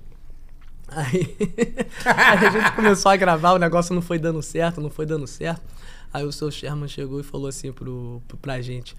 Aí, 0.87 1.37
aí 2.07 2.47
a 2.47 2.51
gente 2.51 2.73
começou 2.77 3.11
a 3.11 3.17
gravar, 3.17 3.55
o 3.55 3.59
negócio 3.59 3.93
não 3.93 4.03
foi 4.03 4.21
dando 4.21 4.41
certo, 4.41 4.81
não 4.81 4.91
foi 4.91 5.05
dando 5.05 5.27
certo. 5.27 5.63
Aí 6.13 6.25
o 6.25 6.31
seu 6.31 6.49
Sherman 6.49 6.87
chegou 6.87 7.19
e 7.19 7.25
falou 7.25 7.49
assim 7.49 7.73
pro, 7.73 8.23
pro, 8.29 8.37
pra 8.37 8.61
gente. 8.61 8.95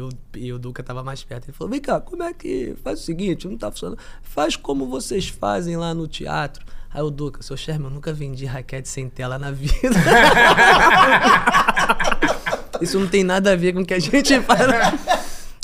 Eu, 0.00 0.08
e 0.34 0.52
o 0.52 0.58
Duca 0.58 0.82
tava 0.82 1.02
mais 1.02 1.24
perto. 1.24 1.46
Ele 1.46 1.52
falou: 1.52 1.70
Vem 1.70 1.80
cá, 1.80 2.00
como 2.00 2.22
é 2.22 2.32
que. 2.32 2.74
Faz 2.82 3.00
o 3.00 3.02
seguinte, 3.02 3.48
não 3.48 3.56
tá 3.56 3.70
funcionando. 3.70 3.98
Faz 4.22 4.56
como 4.56 4.86
vocês 4.86 5.28
fazem 5.28 5.76
lá 5.76 5.94
no 5.94 6.06
teatro. 6.06 6.64
Aí 6.90 7.02
o 7.02 7.10
Duca, 7.10 7.42
seu 7.42 7.56
Sherman, 7.56 7.88
eu 7.88 7.94
nunca 7.94 8.12
vendi 8.12 8.46
raquete 8.46 8.88
sem 8.88 9.08
tela 9.08 9.38
na 9.38 9.50
vida. 9.50 9.78
isso 12.80 12.98
não 12.98 13.06
tem 13.06 13.22
nada 13.22 13.52
a 13.52 13.56
ver 13.56 13.74
com 13.74 13.80
o 13.80 13.84
que 13.84 13.94
a 13.94 13.98
gente 13.98 14.40
faz. 14.40 14.60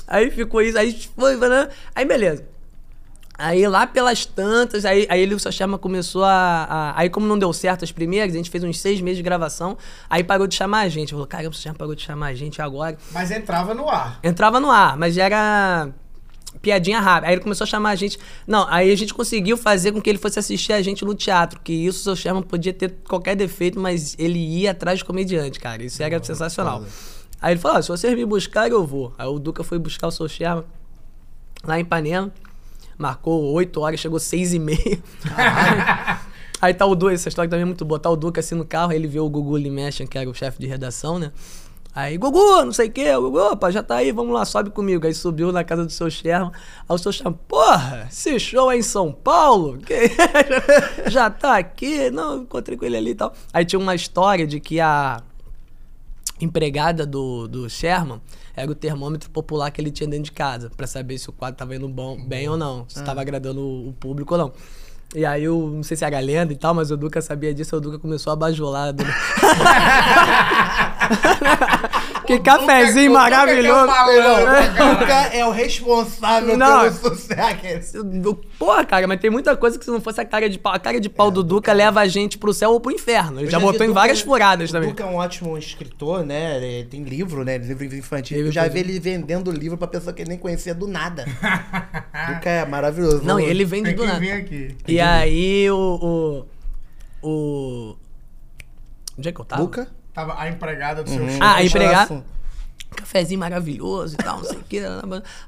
Aí 0.07 0.31
ficou 0.31 0.61
isso, 0.61 0.77
aí 0.77 0.92
foi, 1.16 1.37
né? 1.37 1.68
aí 1.94 2.05
beleza. 2.05 2.44
Aí 3.37 3.66
lá 3.66 3.85
pelas 3.85 4.25
tantas, 4.25 4.85
aí, 4.85 5.07
aí 5.11 5.20
ele, 5.20 5.35
o 5.35 5.40
seu 5.40 5.51
chama 5.51 5.77
começou 5.77 6.23
a, 6.25 6.31
a- 6.70 7.01
Aí, 7.01 7.11
como 7.11 7.27
não 7.27 7.37
deu 7.37 7.53
certo 7.53 7.83
as 7.85 7.90
primeiras, 7.90 8.33
a 8.33 8.37
gente 8.37 8.49
fez 8.49 8.62
uns 8.62 8.79
seis 8.79 9.01
meses 9.01 9.16
de 9.16 9.23
gravação, 9.25 9.77
aí 10.09 10.23
parou 10.23 10.47
de 10.47 10.55
chamar 10.55 10.81
a 10.83 10.88
gente. 10.88 11.11
Falou, 11.11 11.27
caramba, 11.27 11.51
o 11.51 11.59
chama 11.59 11.75
parou 11.75 11.94
de 11.97 12.03
chamar 12.03 12.27
a 12.29 12.35
gente 12.35 12.62
agora. 12.62 12.97
Mas 13.12 13.31
entrava 13.33 13.75
no 13.75 13.88
ar. 13.90 14.20
Entrava 14.23 14.61
no 14.61 14.70
ar, 14.70 14.97
mas 14.97 15.18
era 15.18 15.88
piadinha 16.62 17.01
rápida. 17.01 17.27
Aí 17.27 17.35
ele 17.35 17.42
começou 17.42 17.64
a 17.64 17.66
chamar 17.66 17.90
a 17.90 17.94
gente. 17.97 18.18
Não, 18.47 18.68
aí 18.70 18.92
a 18.92 18.97
gente 18.97 19.12
conseguiu 19.12 19.57
fazer 19.57 19.90
com 19.90 20.01
que 20.01 20.09
ele 20.09 20.18
fosse 20.18 20.38
assistir 20.38 20.73
a 20.73 20.81
gente 20.81 21.05
no 21.05 21.12
teatro. 21.12 21.59
Que 21.61 21.73
isso, 21.73 21.99
o 21.99 22.03
seu 22.05 22.14
Sherman 22.16 22.42
podia 22.44 22.73
ter 22.73 22.94
qualquer 23.09 23.35
defeito, 23.35 23.81
mas 23.81 24.14
ele 24.16 24.38
ia 24.38 24.70
atrás 24.70 25.01
de 25.01 25.05
comediante, 25.05 25.59
cara. 25.59 25.83
Isso 25.83 26.01
era 26.01 26.23
sensacional. 26.23 26.85
Aí 27.42 27.55
ele 27.55 27.61
falou: 27.61 27.79
ah, 27.79 27.83
se 27.83 27.88
vocês 27.88 28.14
me 28.14 28.25
buscarem, 28.25 28.70
eu 28.70 28.87
vou. 28.87 29.12
Aí 29.18 29.27
o 29.27 29.40
Duca 29.40 29.64
foi 29.64 29.77
buscar 29.81 30.07
o 30.07 30.12
seu 30.12 30.29
Sherman 30.29 30.64
lá 31.64 31.79
em 31.79 31.83
Ipanema. 31.83 32.31
Marcou 32.99 33.53
8 33.53 33.81
horas, 33.81 34.01
chegou 34.01 34.19
6 34.19 34.55
e 34.55 34.59
meia. 34.59 34.99
Aí 36.61 36.73
tá 36.73 36.87
o 36.87 36.95
Duca, 36.95 37.13
essa 37.13 37.29
história 37.29 37.51
também 37.51 37.63
é 37.63 37.67
muito 37.67 37.85
boa. 37.85 37.99
Tá 37.99 38.09
o 38.09 38.17
Duca 38.17 38.41
assim 38.41 38.55
no 38.55 38.65
carro, 38.65 38.91
aí 38.91 38.97
ele 38.97 39.07
vê 39.07 39.21
o 39.21 39.29
Gugu 39.29 39.57
Limeshan, 39.57 40.07
que 40.07 40.17
era 40.17 40.31
o 40.31 40.33
chefe 40.33 40.59
de 40.59 40.67
redação, 40.67 41.19
né? 41.19 41.31
Aí, 41.95 42.17
Gugu, 42.19 42.65
não 42.65 42.73
sei 42.73 42.89
o 42.89 42.91
quê, 42.91 43.15
o 43.15 43.23
Gugu, 43.23 43.39
opa, 43.53 43.71
já 43.71 43.83
tá 43.83 43.97
aí, 43.97 44.11
vamos 44.11 44.35
lá, 44.35 44.45
sobe 44.45 44.71
comigo. 44.71 45.07
Aí 45.07 45.15
subiu 45.15 45.53
na 45.53 45.63
casa 45.63 45.85
do 45.85 45.93
seu 45.93 46.11
Sherman. 46.11 46.51
Aí 46.89 46.95
o 46.95 46.99
seu 46.99 47.13
Sherman, 47.13 47.39
porra, 47.47 48.09
esse 48.11 48.37
show 48.41 48.73
é 48.73 48.79
em 48.79 48.83
São 48.83 49.13
Paulo? 49.13 49.79
Que... 49.79 50.11
já 51.09 51.31
tá 51.31 51.57
aqui? 51.57 52.11
Não, 52.11 52.39
encontrei 52.39 52.77
com 52.77 52.85
ele 52.85 52.97
ali 52.97 53.11
e 53.11 53.15
tal. 53.15 53.33
Aí 53.53 53.65
tinha 53.65 53.79
uma 53.79 53.95
história 53.95 54.45
de 54.45 54.59
que 54.59 54.81
a 54.81 55.23
empregada 56.41 57.07
do, 57.07 57.47
do 57.47 57.71
Sherman 57.71 58.21
era 58.57 58.71
o 58.71 58.75
termômetro 58.75 59.31
popular 59.31 59.71
que 59.71 59.81
ele 59.81 59.90
tinha 59.90 60.09
dentro 60.09 60.25
de 60.25 60.33
casa, 60.33 60.71
pra 60.77 60.87
saber 60.87 61.19
se 61.19 61.29
o 61.29 61.33
quadro 61.33 61.57
tava 61.57 61.75
indo 61.75 61.88
bom, 61.88 62.17
bem 62.27 62.49
ou 62.49 62.57
não, 62.57 62.85
se 62.88 63.03
tava 63.03 63.21
agradando 63.21 63.61
o, 63.61 63.88
o 63.88 63.93
público 63.93 64.35
ou 64.35 64.38
não. 64.38 64.53
E 65.14 65.25
aí, 65.25 65.45
eu 65.45 65.71
não 65.73 65.83
sei 65.83 65.97
se 65.97 66.05
era 66.05 66.19
lenda 66.19 66.53
e 66.53 66.57
tal, 66.57 66.75
mas 66.75 66.90
o 66.90 66.97
Duca 66.97 67.23
sabia 67.23 67.55
disso, 67.55 67.77
o 67.77 67.81
Duca 67.81 67.99
começou 67.99 68.33
a 68.33 68.37
bajular. 68.37 68.95
que 72.27 72.39
cafezinho 72.41 73.13
Duca- 73.13 73.25
o 73.25 73.31
Duca 73.31 73.47
que 73.47 73.67
é 73.67 73.73
o 73.73 73.87
maravilhoso. 73.87 74.43
O. 74.43 74.99
Duca 74.99 75.13
é 75.33 75.47
o 75.47 75.51
responsável 75.51 76.57
Não. 76.57 76.81
pelo 76.81 76.93
sucesso. 77.17 78.05
Porra, 78.59 78.85
cara, 78.85 79.07
mas 79.07 79.21
tem 79.21 79.31
muita 79.31 79.57
coisa 79.57 79.79
que 79.79 79.85
se 79.85 79.91
não 79.91 80.01
fosse 80.01 80.21
a 80.21 80.25
cara 80.25 80.49
de 80.49 80.59
pau. 80.59 80.73
A 80.75 80.79
cara 80.79 81.01
de 81.01 81.09
pau 81.09 81.31
do 81.31 81.43
Duca 81.43 81.73
leva 81.73 82.01
a 82.01 82.07
gente 82.09 82.39
pro 82.39 82.53
céu 82.53 82.71
ou 82.73 82.81
pro 82.81 82.93
inferno. 82.93 83.41
Ele 83.41 83.51
já 83.51 83.59
vi 83.59 83.65
botou 83.65 83.85
em 83.85 83.89
Duca- 83.89 84.01
várias 84.01 84.21
furadas 84.21 84.71
o 84.71 84.73
também. 84.73 84.89
Duca 84.91 85.03
é 85.05 85.07
um 85.07 85.17
ótimo 85.17 85.57
escritor, 85.59 86.25
né? 86.25 86.57
Ele 86.57 86.85
tem 86.89 87.03
livro, 87.03 87.45
né? 87.45 87.59
Livro 87.59 87.85
infantil. 87.97 88.39
Eu 88.39 88.53
já 88.53 88.67
vi 88.69 88.81
ele 88.81 88.99
vendendo 88.99 89.51
livro 89.51 89.77
pra 89.79 89.87
pessoa 89.87 90.13
que 90.13 90.23
ele 90.23 90.31
nem 90.31 90.39
conhecia 90.39 90.75
do 90.75 90.87
nada. 90.87 91.25
Duca 92.35 92.49
é 92.51 92.65
maravilhoso. 92.67 93.23
Não, 93.25 93.39
e 93.39 93.43
Vamos- 93.43 93.51
ele 93.51 93.65
vende 93.65 93.85
Tem 93.91 93.95
do 93.95 94.01
que 94.03 94.07
nada. 94.07 94.21
vir 94.21 94.33
aqui. 94.33 94.77
E 94.89 95.01
aí 95.01 95.71
o. 95.71 96.47
O. 97.23 97.29
o... 97.29 97.97
Onde 99.19 99.29
é 99.29 99.33
que 99.33 99.41
eu 99.41 99.45
tava? 99.45 99.63
Duca? 99.63 99.89
Tava 100.14 100.40
a 100.40 100.48
empregada 100.48 101.03
do 101.03 101.11
seu 101.11 101.22
Uhum. 101.22 101.38
Ah, 101.40 101.57
Deixa 101.57 101.77
empregado. 101.77 102.24
Cafezinho 102.95 103.41
maravilhoso 103.41 104.15
e 104.15 104.17
tal, 104.25 104.39
não 104.39 104.45
sei 104.45 104.57
o 104.59 104.63
que. 104.65 104.81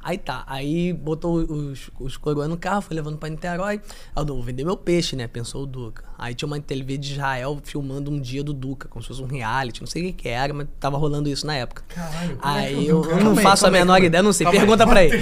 Aí 0.02 0.18
tá, 0.18 0.44
aí 0.46 0.92
botou 0.92 1.36
os, 1.36 1.90
os 1.98 2.16
coroas 2.16 2.48
no 2.48 2.56
carro, 2.56 2.80
foi 2.82 2.94
levando 2.96 3.16
pra 3.18 3.28
Niterói. 3.28 3.80
Aí 4.14 4.22
eu 4.22 4.26
vou 4.26 4.42
vender 4.42 4.64
meu 4.64 4.76
peixe, 4.76 5.16
né? 5.16 5.26
Pensou 5.26 5.62
o 5.62 5.66
Duca. 5.66 6.04
Aí 6.18 6.34
tinha 6.34 6.46
uma 6.46 6.58
TV 6.58 6.96
de 6.96 7.12
Israel 7.12 7.58
filmando 7.62 8.10
um 8.10 8.18
dia 8.18 8.42
do 8.42 8.54
Duca, 8.54 8.88
como 8.88 9.02
se 9.02 9.08
fosse 9.08 9.22
um 9.22 9.26
reality, 9.26 9.80
não 9.82 9.86
sei 9.86 10.02
o 10.02 10.06
que 10.06 10.12
que 10.14 10.28
era, 10.28 10.52
mas 10.54 10.66
tava 10.80 10.96
rolando 10.96 11.28
isso 11.28 11.46
na 11.46 11.54
época. 11.56 11.82
Caralho, 11.88 12.32
é 12.32 12.38
Aí 12.40 12.76
o 12.86 12.88
eu, 12.88 13.04
eu 13.04 13.10
não 13.16 13.24
Calma 13.26 13.40
aí, 13.40 13.42
faço 13.42 13.66
a 13.66 13.70
menor 13.70 13.94
aí. 14.00 14.04
ideia, 14.06 14.22
não 14.22 14.32
sei, 14.32 14.44
Calma 14.44 14.58
aí. 14.58 14.66
pergunta 14.66 14.86
pra 14.86 15.04
ele. 15.04 15.16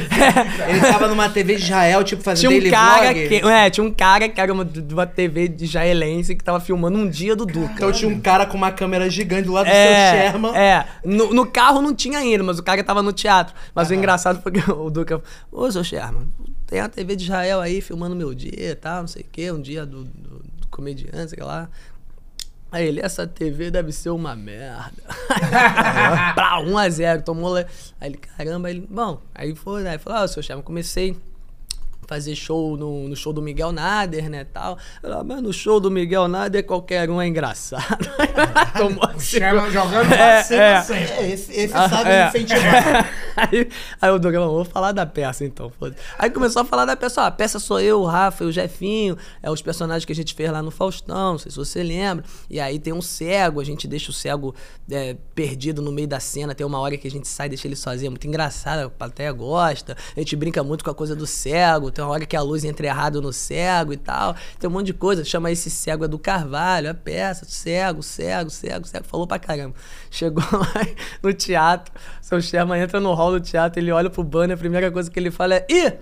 Ele 0.69 0.81
tava 0.81 1.09
numa 1.09 1.29
TV 1.29 1.57
de 1.57 1.63
Israel, 1.63 2.05
tipo, 2.05 2.23
fazendo 2.23 2.51
Tinha 2.51 2.69
um 2.69 2.71
cara 2.71 3.13
vlog. 3.13 3.29
que. 3.29 3.35
É, 3.49 3.71
tinha 3.71 3.85
um 3.85 3.91
cara 3.93 4.29
que 4.29 4.41
era 4.41 4.53
uma, 4.53 4.65
de 4.65 4.95
uma 4.95 5.07
TV 5.07 5.49
de 5.49 5.65
israelense 5.65 6.35
que 6.37 6.45
tava 6.45 6.61
filmando 6.61 6.97
um 6.97 7.09
dia 7.09 7.35
do 7.35 7.45
Duca. 7.45 7.73
Então 7.75 7.91
tinha 7.93 8.09
um 8.09 8.21
cara 8.21 8.47
com 8.47 8.57
uma 8.57 8.71
câmera 8.71 9.11
gigante 9.11 9.47
do 9.47 9.53
lado 9.53 9.67
do 9.67 9.73
É, 9.73 10.11
seu 10.11 10.31
Sherman. 10.33 10.57
é. 10.57 10.85
No, 11.05 11.35
no 11.35 11.45
carro 11.47 11.83
não 11.83 11.93
tinha 11.95 12.14
ainda, 12.15 12.43
mas 12.43 12.59
o 12.59 12.63
cara 12.63 12.83
tava 12.83 13.03
no 13.03 13.13
teatro. 13.13 13.55
Mas 13.75 13.91
o 13.91 13.95
engraçado 13.95 14.43
foi 14.43 14.53
que 14.53 14.59
o 14.71 14.91
Duca... 14.91 15.23
Ô, 15.51 15.71
seu 15.71 15.85
Sherman, 15.85 16.29
tem 16.67 16.81
a 16.81 16.89
TV 16.89 17.17
de 17.17 17.25
Israel 17.25 17.61
aí 17.61 17.81
filmando 17.81 18.17
meu 18.17 18.35
dia 18.35 18.71
e 18.71 18.75
tal, 18.75 19.03
não 19.03 19.09
sei 19.09 19.23
o 19.23 19.27
quê. 19.31 19.51
Um 19.51 19.61
dia 19.61 19.85
do, 19.85 20.05
do, 20.05 20.39
do 20.39 20.67
comediante, 20.71 21.31
sei 21.31 21.43
lá. 21.43 21.69
Aí 22.73 22.89
ele, 22.89 23.01
essa 23.01 23.27
TV 23.27 23.71
deve 23.71 23.93
ser 23.93 24.11
uma 24.11 24.35
merda. 24.35 24.93
pra 26.35 26.61
1 26.61 26.77
a 26.77 26.89
0 26.89 27.23
tomou 27.23 27.51
lá. 27.51 27.65
Aí 28.01 28.11
ele, 28.11 28.19
caramba, 28.19 28.69
aí 28.69 28.75
ele, 28.75 28.87
bom, 28.91 29.21
aí 29.35 29.55
foi, 29.55 29.83
né? 29.83 29.91
Aí 29.91 29.99
falou, 29.99 30.25
ó, 30.25 30.27
seu 30.27 30.43
Sherman, 30.43 30.65
comecei 30.65 31.17
fazer 32.07 32.35
show 32.35 32.77
no, 32.77 33.09
no 33.09 33.17
show 33.17 33.33
do 33.33 33.43
Miguel 33.43 33.73
Nader, 33.73 34.29
né, 34.31 34.45
tal. 34.45 34.79
Ela, 35.03 35.23
mas 35.25 35.43
no 35.43 35.53
show 35.53 35.81
do 35.81 35.91
Miguel 35.91 36.29
Nader 36.29 36.65
qualquer 36.65 37.09
um 37.11 37.21
é 37.21 37.27
engraçado. 37.27 38.09
Tomou 38.77 39.05
O 39.05 39.11
assim. 39.11 39.39
Sherman 39.39 39.71
jogando 39.71 40.13
É, 40.13 40.17
pra 40.17 40.45
cima 40.45 40.63
é. 40.63 40.83
sempre. 40.83 41.13
É, 41.13 41.31
esse, 41.31 41.53
esse 41.53 41.75
Ah, 41.75 41.89
sabe 41.89 42.11
é. 42.11 42.29
incentivar. 42.29 43.11
aí, 43.37 43.69
aí 44.01 44.11
o 44.11 44.19
Douglas, 44.19 44.47
vou 44.49 44.65
falar 44.65 44.93
da 44.93 45.07
peça 45.07 45.45
então, 45.45 45.73
Aí 46.19 46.31
começou 46.31 46.63
a 46.63 46.65
falar 46.65 46.85
da 46.85 46.97
peça, 46.97 47.23
ó, 47.23 47.27
a 47.27 47.31
peça 47.31 47.59
sou 47.59 47.81
eu, 47.81 48.01
o 48.01 48.05
Rafa 48.07 48.45
e 48.45 48.47
o 48.47 48.53
Jefinho, 48.53 49.17
é 49.43 49.51
os 49.51 49.63
personagens 49.63 50.05
que 50.05 50.13
a 50.13 50.15
gente 50.15 50.35
fez 50.35 50.51
lá 50.51 50.63
no 50.63 50.71
Faustão, 50.71 51.33
não 51.33 51.39
sei 51.39 51.51
se 51.51 51.57
você 51.57 51.83
lembra. 51.83 52.25
E 52.49 52.61
aí 52.61 52.79
tem 52.79 52.93
um 52.93 53.03
cego, 53.03 53.61
a 53.61 53.65
gente 53.65 53.87
deixa 53.87 54.11
o 54.11 54.15
cego 54.15 54.55
é, 54.91 55.17
perdido 55.35 55.83
no 55.83 55.91
meio 55.93 56.09
da 56.09 56.21
cena, 56.21 56.55
tem 56.55 56.67
uma 56.67 56.79
hora 56.79 56.97
que 56.97 57.07
a 57.09 57.11
gente 57.11 57.27
sai, 57.29 57.49
deixa 57.49 57.67
ele 57.67 57.77
sozinho, 57.77 58.09
é 58.09 58.11
muito 58.11 58.27
engraçado, 58.27 58.87
a 58.87 58.91
plateia 58.91 59.33
gosta. 59.33 59.97
A 60.17 60.21
gente 60.21 60.37
brinca 60.37 60.63
muito 60.63 60.85
com 60.85 60.91
a 60.91 60.95
coisa 60.95 61.15
do 61.17 61.27
cego, 61.27 61.91
tem 61.91 62.04
uma 62.05 62.13
hora 62.13 62.27
que 62.27 62.37
a 62.37 62.43
luz 62.43 62.65
entra 62.65 62.87
errado 62.87 63.21
no 63.21 63.33
cego 63.33 63.93
e 63.93 63.97
tal. 63.97 64.35
Tem 64.59 64.69
um 64.69 64.73
monte 64.73 64.87
de 64.87 64.95
coisa, 64.95 65.25
chama 65.25 65.51
esse 65.51 65.71
cego 65.71 66.05
é 66.05 66.09
do 66.09 66.19
Carvalho, 66.19 66.91
a 66.91 66.95
peça, 66.95 67.45
cego, 67.47 68.03
cego, 68.03 68.51
cego, 68.51 68.87
cego, 68.87 69.07
falou 69.07 69.27
pra 69.27 69.39
caramba. 69.39 69.75
Chegou 70.11 70.45
lá 70.53 70.87
no 71.23 71.33
teatro, 71.33 71.93
seu 72.21 72.41
Sherman 72.41 72.81
entra 72.81 73.01
no 73.01 73.13
hall 73.15 73.33
do 73.33 73.41
teatro, 73.41 73.81
ele 73.81 73.93
olha 73.93 74.11
pro 74.11 74.23
banner, 74.23 74.55
a 74.55 74.59
primeira 74.59 74.91
coisa 74.91 75.11
que 75.11 75.19
ele 75.19 75.31
fala 75.31 75.55
é: 75.55 75.67
Ih, 75.71 75.93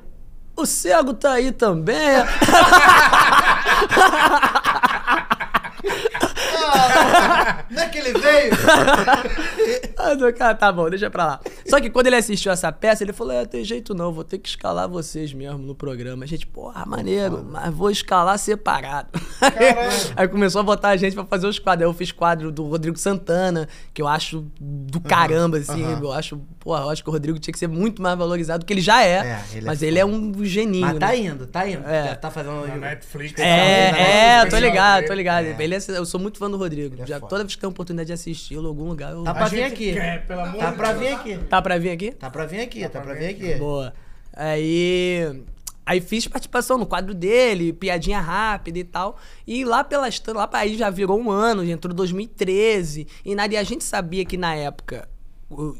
o 0.57 0.67
cego 0.67 1.15
tá 1.15 1.33
aí 1.33 1.53
também. 1.53 1.97
Não 7.71 7.83
é 7.83 7.89
que 7.89 7.99
ele 7.99 8.13
veio? 8.19 8.53
Ah, 9.97 10.15
do 10.15 10.33
cara, 10.33 10.55
tá 10.55 10.73
bom, 10.73 10.91
deixa 10.91 11.09
pra 11.09 11.25
lá. 11.25 11.41
Só 11.67 11.81
que 11.81 11.89
quando 11.89 12.09
ele 12.09 12.17
assistiu 12.17 12.51
essa 12.51 12.73
peça, 12.73 13.05
ele 13.05 13.13
falou: 13.13 13.33
É, 13.33 13.45
tem 13.47 13.63
jeito 13.65 13.95
não, 13.95 14.13
vou 14.13 14.25
ter 14.25 14.39
que 14.39 14.49
escalar 14.49 14.89
vocês 14.89 15.33
mesmo 15.33 15.59
no 15.59 15.75
programa. 15.77 16.25
A 16.25 16.27
gente, 16.27 16.45
porra, 16.45 16.85
maneiro, 16.85 17.47
mas 17.49 17.73
vou 17.73 17.89
escalar 17.89 18.37
separado. 18.39 19.09
Aí 20.17 20.27
começou 20.27 20.61
a 20.61 20.65
botar 20.65 20.89
a 20.89 20.97
gente 20.97 21.15
pra 21.15 21.25
fazer 21.25 21.47
os 21.47 21.59
quadros. 21.59 21.87
Aí 21.87 21.89
eu 21.89 21.95
fiz 21.95 22.11
quadro 22.11 22.51
do 22.51 22.65
Rodrigo 22.67 22.99
Santana, 22.99 23.69
que 23.95 24.03
eu 24.03 24.09
acho 24.09 24.45
do 24.61 25.01
caramba, 25.01 25.59
assim. 25.59 25.85
aham. 25.85 26.01
Eu 26.03 26.13
acho, 26.13 26.37
porra, 26.59 26.83
eu 26.83 26.91
acho 26.91 27.03
que 27.05 27.09
o 27.09 27.13
Rodrigo 27.13 27.39
tinha 27.39 27.53
que 27.53 27.59
ser 27.59 27.69
muito 27.69 28.03
mais 28.03 28.19
valorizado 28.19 28.61
do 28.65 28.67
que 28.67 28.73
ele 28.73 28.81
já 28.81 29.05
é. 29.05 29.19
É, 29.19 29.43
ele 29.53 29.59
é 29.59 29.67
mas 29.67 29.79
foda. 29.79 29.87
ele 29.87 29.99
é 30.01 30.05
um 30.07 30.45
geninho. 30.45 30.87
Mas 30.87 30.99
tá 30.99 31.09
né? 31.09 31.19
indo, 31.19 31.47
tá 31.47 31.69
indo. 31.69 31.87
É. 31.87 32.09
Já 32.09 32.17
tá 32.17 32.31
fazendo... 32.31 32.67
Na 32.67 32.77
Netflix. 32.77 33.39
É, 33.41 33.45
né? 33.93 34.39
é, 34.41 34.47
tô 34.47 34.59
ligado, 34.59 35.07
tô 35.07 35.15
ligado. 35.15 35.45
É. 35.45 35.57
Ele 35.63 35.77
é- 35.77 35.79
eu 35.91 36.05
sou 36.05 36.19
muito 36.19 36.39
fã 36.39 36.51
do 36.51 36.57
Rodrigo. 36.63 36.95
Ele 36.95 37.03
é 37.03 37.07
Já, 37.07 37.17
foda. 37.21 37.29
toda 37.29 37.45
vez 37.45 37.55
que 37.55 37.61
tem 37.61 37.67
a 37.67 37.71
oportunidade 37.71 38.07
de 38.09 38.13
assisti-lo 38.13 38.65
em 38.65 38.67
algum 38.69 38.85
lugar, 38.89 39.13
eu. 39.13 39.23
Tá 39.25 39.35
pra 39.35 39.47
vir 39.49 39.63
aqui. 39.65 39.93
quer, 39.93 40.27
pelo 40.27 40.41
amor 40.41 40.59
Tá 40.61 40.71
de 40.71 40.77
pra 40.77 40.93
Deus. 40.93 41.01
vir 41.01 41.09
aqui. 41.15 41.39
Tá 41.39 41.63
pra 41.63 41.79
vir 41.79 41.91
aqui? 41.91 42.11
Tá 42.13 42.31
pra 42.31 42.47
vir 42.47 42.61
aqui, 42.61 42.89
tá, 42.89 43.01
pra 43.01 43.15
vir 43.15 43.27
aqui. 43.27 43.55
Boa. 43.57 43.93
Aí. 44.33 45.43
Aí 45.85 46.01
fiz 46.01 46.29
participação 46.29 46.79
no 46.79 46.87
quadro 46.87 47.13
dele, 47.13 47.73
piadinha 47.73 48.21
rápida 48.21 48.79
e 48.79 48.85
tal. 48.85 49.19
E 49.47 49.65
lá 49.65 49.83
pela 49.83 50.09
lá 50.29 50.47
pra 50.47 50.61
aí 50.61 50.77
já 50.77 50.89
virou 50.91 51.19
um 51.21 51.29
ano, 51.31 51.67
já 51.67 51.73
entrou 51.73 51.93
2013. 51.93 53.07
E 53.25 53.35
nada, 53.35 53.53
e 53.55 53.57
a 53.57 53.65
gente 53.65 53.83
sabia 53.83 54.25
que 54.25 54.37
na 54.37 54.55
época, 54.55 55.09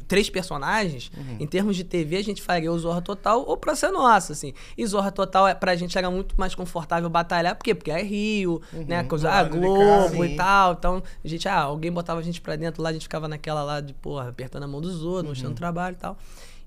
três 0.07 0.29
personagens, 0.29 1.11
Uhum. 1.17 1.37
em 1.39 1.47
termos 1.47 1.75
de 1.75 1.83
TV, 1.83 2.17
a 2.17 2.23
gente 2.23 2.41
faria 2.41 2.71
o 2.71 2.77
Zorra 2.79 3.01
Total 3.01 3.41
ou 3.47 3.57
Pra 3.57 3.75
Ser 3.75 3.91
Nossa, 3.91 4.33
assim. 4.33 4.53
E 4.77 4.85
Zorra 4.85 5.11
Total, 5.11 5.47
é, 5.47 5.53
pra 5.55 5.75
gente 5.75 5.97
era 5.97 6.09
muito 6.09 6.35
mais 6.37 6.53
confortável 6.55 7.09
batalhar, 7.09 7.55
por 7.55 7.63
quê? 7.63 7.73
Porque 7.75 7.91
é 7.91 8.01
Rio, 8.01 8.61
né? 8.87 9.03
Coisa, 9.03 9.31
ah, 9.31 9.43
de 9.43 9.57
Globo 9.57 10.23
e 10.25 10.35
tal. 10.35 10.73
Então, 10.73 11.03
a 11.23 11.27
gente, 11.27 11.47
ah, 11.47 11.61
alguém 11.61 11.91
botava 11.91 12.19
a 12.19 12.23
gente 12.23 12.39
pra 12.41 12.55
dentro 12.55 12.81
lá, 12.81 12.89
a 12.89 12.93
gente 12.93 13.03
ficava 13.03 13.27
naquela 13.27 13.63
lá 13.63 13.79
de, 13.81 13.93
porra, 13.93 14.29
apertando 14.29 14.63
a 14.63 14.67
mão 14.67 14.81
dos 14.81 15.03
outros, 15.03 15.29
mostrando 15.29 15.55
trabalho 15.55 15.95
e 15.95 15.99
tal. 15.99 16.17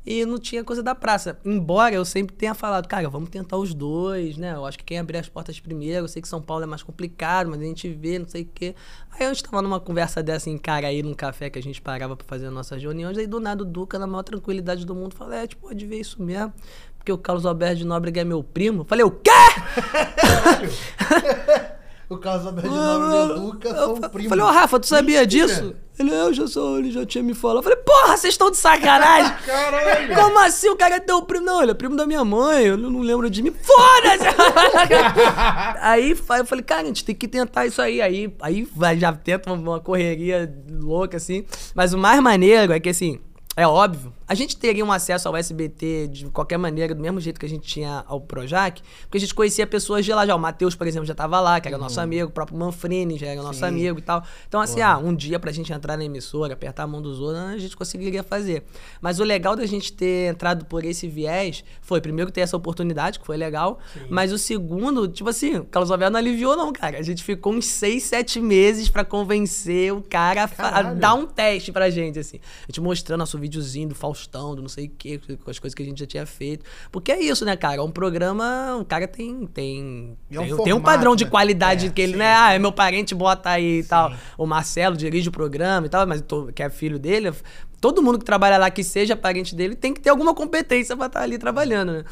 E 0.07 0.25
não 0.25 0.39
tinha 0.39 0.63
coisa 0.63 0.85
da 0.85 0.95
praça. 0.95 1.37
Embora 1.45 1.93
eu 1.93 2.05
sempre 2.05 2.37
tenha 2.37 2.55
falado, 2.55 2.87
cara, 2.87 3.09
vamos 3.09 3.29
tentar 3.29 3.57
os 3.57 3.75
dois, 3.75 4.37
né? 4.37 4.55
Eu 4.55 4.65
acho 4.65 4.79
que 4.79 4.85
quem 4.85 5.01
abrir 5.01 5.19
as 5.19 5.29
portas 5.29 5.59
primeiro, 5.59 6.05
eu 6.05 6.09
sei 6.09 6.23
que 6.23 6.29
São 6.29 6.41
Paulo 6.41 6.63
é 6.63 6.67
mais 6.67 6.85
complicado, 6.85 7.51
mas 7.51 7.61
a 7.61 7.65
gente 7.65 7.89
vê, 7.89 8.17
não 8.17 8.29
sei 8.29 8.43
o 8.43 8.49
quê. 8.55 8.77
Aí 9.11 9.27
a 9.27 9.35
gente 9.35 9.43
tava 9.43 9.61
numa 9.61 9.81
conversa 9.81 10.23
dessa 10.23 10.49
em 10.49 10.57
cara 10.57 10.87
aí, 10.87 11.03
num 11.03 11.13
café 11.13 11.51
que 11.51 11.59
a 11.59 11.63
gente 11.63 11.83
parava 11.83 12.15
pra 12.15 12.25
fazer 12.25 12.47
as 12.47 12.53
nossas 12.53 12.81
reuniões, 12.81 13.19
aí 13.19 13.27
do 13.27 13.41
nada 13.41 13.65
o 13.65 13.67
Duca, 13.67 13.99
na 13.99 14.07
maior 14.07 14.23
tranquilidade 14.23 14.87
do 14.87 14.95
mundo, 14.95 15.17
fala, 15.17 15.35
é, 15.35 15.41
gente 15.41 15.57
pode 15.57 15.85
ver 15.85 15.99
isso 15.99 16.23
mesmo. 16.23 16.55
Porque 16.97 17.11
o 17.11 17.19
Carlos 17.19 17.45
Alberto 17.45 17.77
de 17.77 17.85
Nóbrega 17.85 18.21
é 18.21 18.25
meu 18.25 18.45
primo. 18.45 18.83
Eu 18.83 18.85
Falei, 18.85 19.05
o 19.05 19.11
quê? 19.11 19.31
O 22.09 22.15
Alberto 22.15 22.61
de 22.63 22.69
Nobre 22.69 23.17
e 23.17 23.21
o 23.21 23.41
Duca 23.41 23.75
são 23.75 23.97
Eu 23.97 24.11
primos. 24.11 24.29
Falei, 24.29 24.45
ô 24.45 24.49
Rafa, 24.49 24.79
tu 24.79 24.87
sabia 24.87 25.23
Mentira. 25.23 25.47
disso? 25.47 25.75
Ele, 25.99 26.13
eu 26.13 26.33
já 26.33 26.47
sou, 26.47 26.79
ele 26.79 26.93
já 26.93 27.05
tinha 27.05 27.25
me 27.25 27.35
falado. 27.35 27.59
Eu 27.59 27.63
falei, 27.63 27.79
porra, 27.79 28.17
vocês 28.17 28.35
estão 28.35 28.51
de 28.51 28.59
sacanagem? 28.59 29.35
Caralho. 29.45 30.15
Como 30.15 30.39
assim 30.39 30.69
o 30.69 30.77
cara 30.77 30.97
é 30.97 31.01
teu 31.01 31.23
primo? 31.23 31.45
Não, 31.47 31.63
ele 31.63 31.71
é 31.73 31.75
primo 31.75 31.97
da 31.97 32.07
minha 32.07 32.25
mãe, 32.25 32.67
eu 32.67 32.77
não 32.77 33.01
lembro 33.01 33.29
de 33.29 33.43
mim. 33.43 33.51
Foda-se! 33.51 34.27
aí 35.81 36.11
eu 36.11 36.47
falei, 36.47 36.63
cara, 36.63 36.83
a 36.83 36.87
gente 36.87 37.05
tem 37.05 37.15
que 37.15 37.27
tentar 37.27 37.67
isso 37.67 37.83
aí. 37.83 38.01
Aí, 38.01 38.33
aí 38.41 38.69
já 38.99 39.13
tenta 39.13 39.53
uma 39.53 39.81
correria 39.81 40.55
louca, 40.71 41.17
assim. 41.17 41.45
Mas 41.75 41.93
o 41.93 41.99
mais 41.99 42.21
maneiro 42.21 42.73
é 42.73 42.79
que, 42.79 42.91
assim, 42.91 43.19
é 43.57 43.67
óbvio, 43.67 44.13
a 44.29 44.35
gente 44.35 44.57
teria 44.57 44.85
um 44.85 44.91
acesso 44.91 45.29
ao 45.29 45.37
SBT 45.37 46.09
de 46.09 46.27
qualquer 46.27 46.59
maneira, 46.59 46.95
do 46.95 47.01
mesmo 47.01 47.21
jeito 47.21 47.39
que 47.39 47.47
a 47.47 47.49
gente 47.49 47.67
tinha 47.67 48.05
ao 48.07 48.21
Projac, 48.21 48.83
porque 49.03 49.19
a 49.19 49.21
gente 49.21 49.35
conhecia 49.35 49.67
pessoas 49.67 50.05
de 50.05 50.13
lá 50.13 50.27
já. 50.27 50.35
O 50.35 50.39
Matheus, 50.39 50.75
por 50.75 50.87
exemplo, 50.87 51.07
já 51.07 51.15
tava 51.15 51.41
lá, 51.41 51.61
que 51.61 51.69
era 51.69 51.79
nosso 51.79 52.01
amigo, 52.01 52.29
o 52.29 52.33
próprio 52.33 52.59
Manfrini 52.59 53.17
já 53.19 53.29
era 53.29 53.43
nosso 53.43 53.61
Sim. 53.61 53.67
amigo 53.67 53.99
e 53.99 54.03
tal. 54.03 54.25
Então, 54.49 54.61
assim, 54.61 54.81
ah, 54.81 54.99
um 54.99 55.15
dia 55.15 55.39
pra 55.39 55.53
gente 55.53 55.73
entrar 55.73 55.97
na 55.97 56.05
emissora, 56.05 56.55
apertar 56.55 56.83
a 56.83 56.87
mão 56.87 57.01
dos 57.01 57.21
outros, 57.21 57.45
a 57.45 57.59
gente 57.59 57.77
conseguiria 57.77 58.23
fazer. 58.23 58.65
Mas 59.01 59.21
o 59.21 59.25
legal 59.25 59.55
da 59.55 59.65
gente 59.67 59.93
ter 59.93 60.31
entrado 60.33 60.65
por 60.65 60.85
esse 60.85 61.07
viés 61.07 61.63
foi, 61.81 62.01
primeiro, 62.01 62.31
ter 62.31 62.41
essa 62.41 62.57
oportunidade, 62.57 63.19
que 63.19 63.27
foi 63.27 63.37
legal, 63.37 63.79
mas 64.11 64.33
o 64.33 64.39
segundo, 64.39 65.07
tipo 65.07 65.29
assim, 65.29 65.57
o 65.57 65.65
Carlos 65.65 65.91
Alberto 65.91 66.13
não 66.13 66.19
aliviou, 66.19 66.57
não, 66.57 66.73
cara. 66.73 66.99
A 66.99 67.03
gente 67.03 67.23
ficou 67.23 67.53
uns 67.53 67.67
seis, 67.67 68.03
sete 68.03 68.41
meses 68.41 68.89
pra 68.89 69.05
convencer 69.05 69.93
o 69.93 70.03
cara 70.03 70.51
a, 70.59 70.79
a 70.79 70.83
dar 70.83 71.15
um 71.15 71.27
teste 71.27 71.71
pra 71.71 71.91
gente, 71.91 72.19
assim. 72.19 72.39
A 72.63 72.67
gente 72.67 72.81
mostrando 72.81 73.21
nosso 73.21 73.39
videozinho 73.39 73.89
do 73.89 73.95
Faustão, 74.17 74.55
do 74.55 74.63
não 74.63 74.69
sei 74.69 74.87
o 74.87 74.91
quê, 74.97 75.21
com 75.45 75.51
as 75.51 75.59
coisas 75.59 75.75
que 75.75 75.83
a 75.83 75.87
gente 75.87 75.99
já 76.01 76.07
tinha 76.07 76.25
feito. 76.27 76.65
Porque 76.91 77.13
é 77.13 77.21
isso, 77.21 77.45
né, 77.45 77.57
cara? 77.57 77.77
É 77.77 77.83
um 77.83 77.91
programa, 77.91 78.77
o 78.81 78.85
cara 78.85 79.07
tem 79.07 79.47
tem, 79.47 80.17
é 80.31 80.41
um 80.41 80.43
tem, 80.43 80.47
tem 80.47 80.55
um 80.55 80.57
formato, 80.57 80.83
padrão 80.83 81.15
de 81.15 81.25
né? 81.25 81.31
qualidade 81.31 81.87
É, 81.87 81.91
que 81.91 82.01
ele, 82.01 82.13
sim. 82.13 82.19
né? 82.19 82.35
Ah, 82.35 82.53
é 82.55 82.59
meu 82.59 82.73
parente, 82.73 83.15
bota 83.15 83.51
aí 83.51 83.81
e 83.81 83.85
tal. 83.85 84.13
O 84.39 84.47
Marcelo 84.47 84.97
dirige 84.97 85.29
o 85.29 85.33
programa 85.33 85.87
e 85.87 85.91
tal, 85.91 86.07
mas 86.07 86.21
tô- 86.23 86.47
que 86.53 86.63
é 86.63 86.71
filho 86.71 86.99
dele. 86.99 87.33
Todo 87.81 88.03
mundo 88.03 88.19
que 88.19 88.25
trabalha 88.25 88.57
lá, 88.57 88.71
que 88.71 88.83
seja 88.83 89.15
parente 89.15 89.55
dele, 89.55 89.77
tem 89.77 89.93
que 89.93 90.01
ter 90.01 90.09
alguma 90.11 90.35
competência 90.35 90.97
pra 90.97 91.07
estar 91.07 91.21
ali 91.21 91.37
trabalhando, 91.39 91.93
né? 91.93 92.05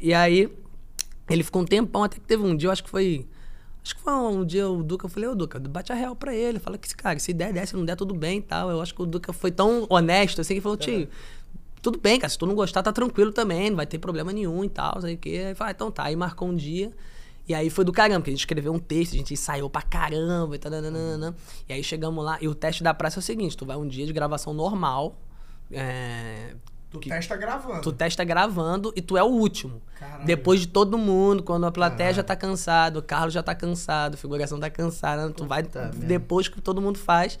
E 0.00 0.14
aí, 0.14 0.48
ele 1.28 1.42
ficou 1.42 1.62
um 1.62 1.64
tempão, 1.64 2.04
até 2.04 2.16
que 2.16 2.24
teve 2.24 2.42
um 2.42 2.56
dia, 2.56 2.68
eu 2.68 2.72
acho 2.72 2.84
que 2.84 2.90
foi. 2.90 3.26
Acho 3.84 3.96
que 3.96 4.02
foi 4.02 4.12
um 4.12 4.44
dia 4.44 4.68
o 4.68 4.82
Duca, 4.82 5.06
eu 5.06 5.10
falei, 5.10 5.28
ô 5.28 5.34
Duca, 5.34 5.58
bate 5.58 5.90
a 5.92 5.94
real 5.94 6.14
pra 6.14 6.34
ele. 6.34 6.58
Fala 6.58 6.76
que, 6.76 6.94
cara, 6.94 7.18
se 7.18 7.32
der, 7.32 7.52
der, 7.54 7.66
se 7.66 7.74
não 7.74 7.84
der, 7.86 7.96
tudo 7.96 8.12
bem 8.14 8.38
e 8.38 8.42
tal. 8.42 8.70
Eu 8.70 8.82
acho 8.82 8.94
que 8.94 9.00
o 9.00 9.06
Duca 9.06 9.32
foi 9.32 9.50
tão 9.50 9.86
honesto 9.88 10.40
assim 10.42 10.54
que 10.54 10.60
falou, 10.60 10.76
tio, 10.76 11.08
tudo 11.90 12.00
bem, 12.00 12.18
cara, 12.18 12.28
se 12.28 12.36
tu 12.36 12.44
não 12.44 12.54
gostar, 12.54 12.82
tá 12.82 12.92
tranquilo 12.92 13.32
também, 13.32 13.70
não 13.70 13.76
vai 13.76 13.86
ter 13.86 13.98
problema 13.98 14.30
nenhum 14.30 14.62
e 14.62 14.68
tal, 14.68 15.00
sei 15.00 15.14
o 15.14 15.18
quê. 15.18 15.44
Aí 15.48 15.54
falei, 15.54 15.72
ah, 15.72 15.74
então 15.74 15.90
tá, 15.90 16.04
aí 16.04 16.14
marcou 16.16 16.48
um 16.48 16.54
dia. 16.54 16.92
E 17.48 17.54
aí 17.54 17.70
foi 17.70 17.82
do 17.82 17.92
caramba, 17.92 18.20
porque 18.20 18.30
a 18.30 18.34
gente 18.34 18.40
escreveu 18.40 18.74
um 18.74 18.78
texto, 18.78 19.14
a 19.14 19.16
gente 19.16 19.32
ensaiou 19.32 19.70
pra 19.70 19.80
caramba 19.80 20.54
e 20.54 20.58
tal. 20.58 20.70
E 21.66 21.72
aí 21.72 21.82
chegamos 21.82 22.22
lá, 22.22 22.36
e 22.42 22.46
o 22.46 22.54
teste 22.54 22.82
da 22.82 22.92
praça 22.92 23.18
é 23.18 23.20
o 23.20 23.22
seguinte: 23.22 23.56
tu 23.56 23.64
vai 23.64 23.76
um 23.76 23.88
dia 23.88 24.04
de 24.04 24.12
gravação 24.12 24.52
normal. 24.52 25.16
É, 25.72 26.54
Tu 26.90 27.00
testa 27.00 27.36
gravando. 27.36 27.82
Tu 27.82 27.92
testa 27.92 28.24
gravando 28.24 28.92
e 28.96 29.02
tu 29.02 29.16
é 29.16 29.22
o 29.22 29.26
último. 29.26 29.82
Caralho. 29.98 30.24
Depois 30.24 30.60
de 30.60 30.68
todo 30.68 30.96
mundo, 30.96 31.42
quando 31.42 31.66
a 31.66 31.70
plateia 31.70 32.14
já 32.14 32.22
tá 32.22 32.34
cansado, 32.34 32.98
o 32.98 33.02
Carlos 33.02 33.34
já 33.34 33.42
tá 33.42 33.54
cansado, 33.54 34.14
a 34.14 34.16
figuração 34.16 34.58
tá 34.58 34.70
cansada, 34.70 35.30
tu 35.30 35.46
vai 35.46 35.62
merda. 35.62 35.90
depois 35.90 36.48
que 36.48 36.60
todo 36.62 36.80
mundo 36.80 36.98
faz, 36.98 37.38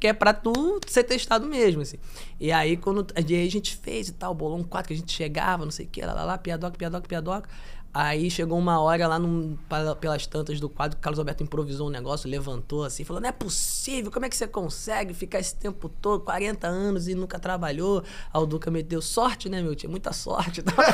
porque 0.00 0.06
é 0.06 0.14
pra 0.14 0.32
tu 0.32 0.80
ser 0.86 1.04
testado 1.04 1.46
mesmo, 1.46 1.82
assim. 1.82 1.98
E 2.40 2.50
aí, 2.50 2.78
quando 2.78 3.06
aí 3.14 3.46
a 3.46 3.50
gente 3.50 3.76
fez 3.76 4.08
e 4.08 4.12
tal, 4.12 4.34
bolou 4.34 4.58
um 4.58 4.64
quadro 4.64 4.88
que 4.88 4.94
a 4.94 4.96
gente 4.96 5.12
chegava, 5.12 5.62
não 5.62 5.70
sei 5.70 5.84
o 5.84 5.88
que, 5.90 6.00
lá, 6.00 6.14
lá, 6.14 6.24
lá, 6.24 6.38
piadoca, 6.38 6.78
piadoca, 6.78 7.06
piadoca. 7.06 7.50
Aí 7.92 8.30
chegou 8.30 8.56
uma 8.56 8.80
hora 8.80 9.08
lá 9.08 9.18
num- 9.18 9.56
pela- 9.68 9.96
pelas 9.96 10.24
tantas 10.24 10.60
do 10.60 10.68
quadro, 10.68 10.96
o 10.96 11.00
Carlos 11.00 11.18
Alberto 11.18 11.42
improvisou 11.42 11.88
um 11.88 11.90
negócio, 11.90 12.30
levantou 12.30 12.84
assim, 12.84 13.02
falou: 13.02 13.20
Não 13.20 13.28
é 13.28 13.32
possível, 13.32 14.12
como 14.12 14.24
é 14.26 14.28
que 14.28 14.36
você 14.36 14.46
consegue 14.46 15.12
ficar 15.12 15.40
esse 15.40 15.56
tempo 15.56 15.88
todo, 15.88 16.20
40 16.22 16.68
anos 16.68 17.08
e 17.08 17.16
nunca 17.16 17.36
trabalhou? 17.40 18.04
Aí 18.32 18.40
o 18.40 18.46
Duca 18.46 18.70
me 18.70 18.80
deu 18.82 19.02
sorte, 19.02 19.48
né, 19.48 19.60
meu 19.60 19.74
tio? 19.74 19.90
Muita 19.90 20.12
sorte. 20.12 20.60
e 20.60 20.62
tal. 20.62 20.74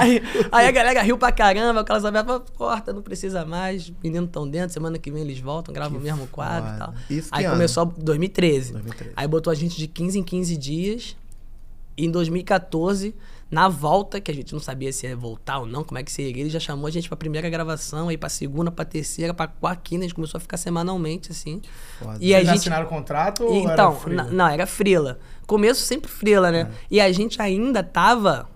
aí, 0.00 0.22
aí 0.50 0.66
a 0.66 0.70
galera 0.70 1.02
riu 1.02 1.18
pra 1.18 1.32
caramba, 1.32 1.80
o 1.80 1.84
Carlos 1.84 2.04
Alberto 2.04 2.26
falou: 2.26 2.44
Corta, 2.56 2.92
não 2.92 3.02
precisa 3.02 3.44
mais, 3.44 3.92
meninos 4.02 4.28
estão 4.28 4.48
dentro, 4.48 4.72
semana 4.72 4.98
que 4.98 5.10
vem 5.10 5.22
eles 5.22 5.38
voltam, 5.40 5.72
gravam 5.74 5.98
o 5.98 6.00
mesmo 6.00 6.26
quadro 6.28 6.68
e 6.68 6.72
foda. 6.72 6.78
tal. 6.86 6.94
Isso 7.10 7.28
aí 7.32 7.48
começou 7.48 7.86
2013. 7.86 8.72
2013. 8.72 9.12
Aí 9.16 9.28
botou 9.28 9.50
a 9.50 9.54
gente 9.54 9.76
de 9.76 9.86
15 9.86 10.18
em 10.18 10.22
15 10.22 10.56
dias. 10.56 11.16
E 11.96 12.06
em 12.06 12.10
2014, 12.10 13.14
na 13.54 13.68
volta, 13.68 14.20
que 14.20 14.30
a 14.30 14.34
gente 14.34 14.52
não 14.52 14.58
sabia 14.60 14.92
se 14.92 15.06
ia 15.06 15.16
voltar 15.16 15.60
ou 15.60 15.66
não, 15.66 15.84
como 15.84 15.96
é 15.98 16.02
que 16.02 16.10
seria, 16.10 16.40
ele 16.42 16.50
já 16.50 16.58
chamou 16.58 16.86
a 16.86 16.90
gente 16.90 17.08
pra 17.08 17.16
primeira 17.16 17.48
gravação, 17.48 18.08
aí 18.08 18.16
pra 18.18 18.28
segunda, 18.28 18.70
pra 18.70 18.84
terceira, 18.84 19.32
pra 19.32 19.46
quarta, 19.46 19.80
quinta, 19.84 20.00
a 20.00 20.08
gente 20.08 20.14
começou 20.14 20.38
a 20.38 20.40
ficar 20.40 20.56
semanalmente, 20.56 21.30
assim. 21.30 21.62
Foda. 21.98 22.18
E 22.20 22.34
a 22.34 22.38
Vocês 22.38 22.48
gente. 22.48 22.58
assinaram 22.58 22.86
o 22.86 22.88
contrato 22.88 23.44
ou 23.44 23.54
Então, 23.54 23.96
era 24.06 24.24
não, 24.24 24.48
era 24.48 24.66
frila. 24.66 25.18
Começo 25.46 25.82
sempre 25.82 26.10
frila, 26.10 26.50
né? 26.50 26.70
E 26.90 27.00
a 27.00 27.12
gente 27.12 27.40
ainda 27.40 27.82
tava 27.82 28.48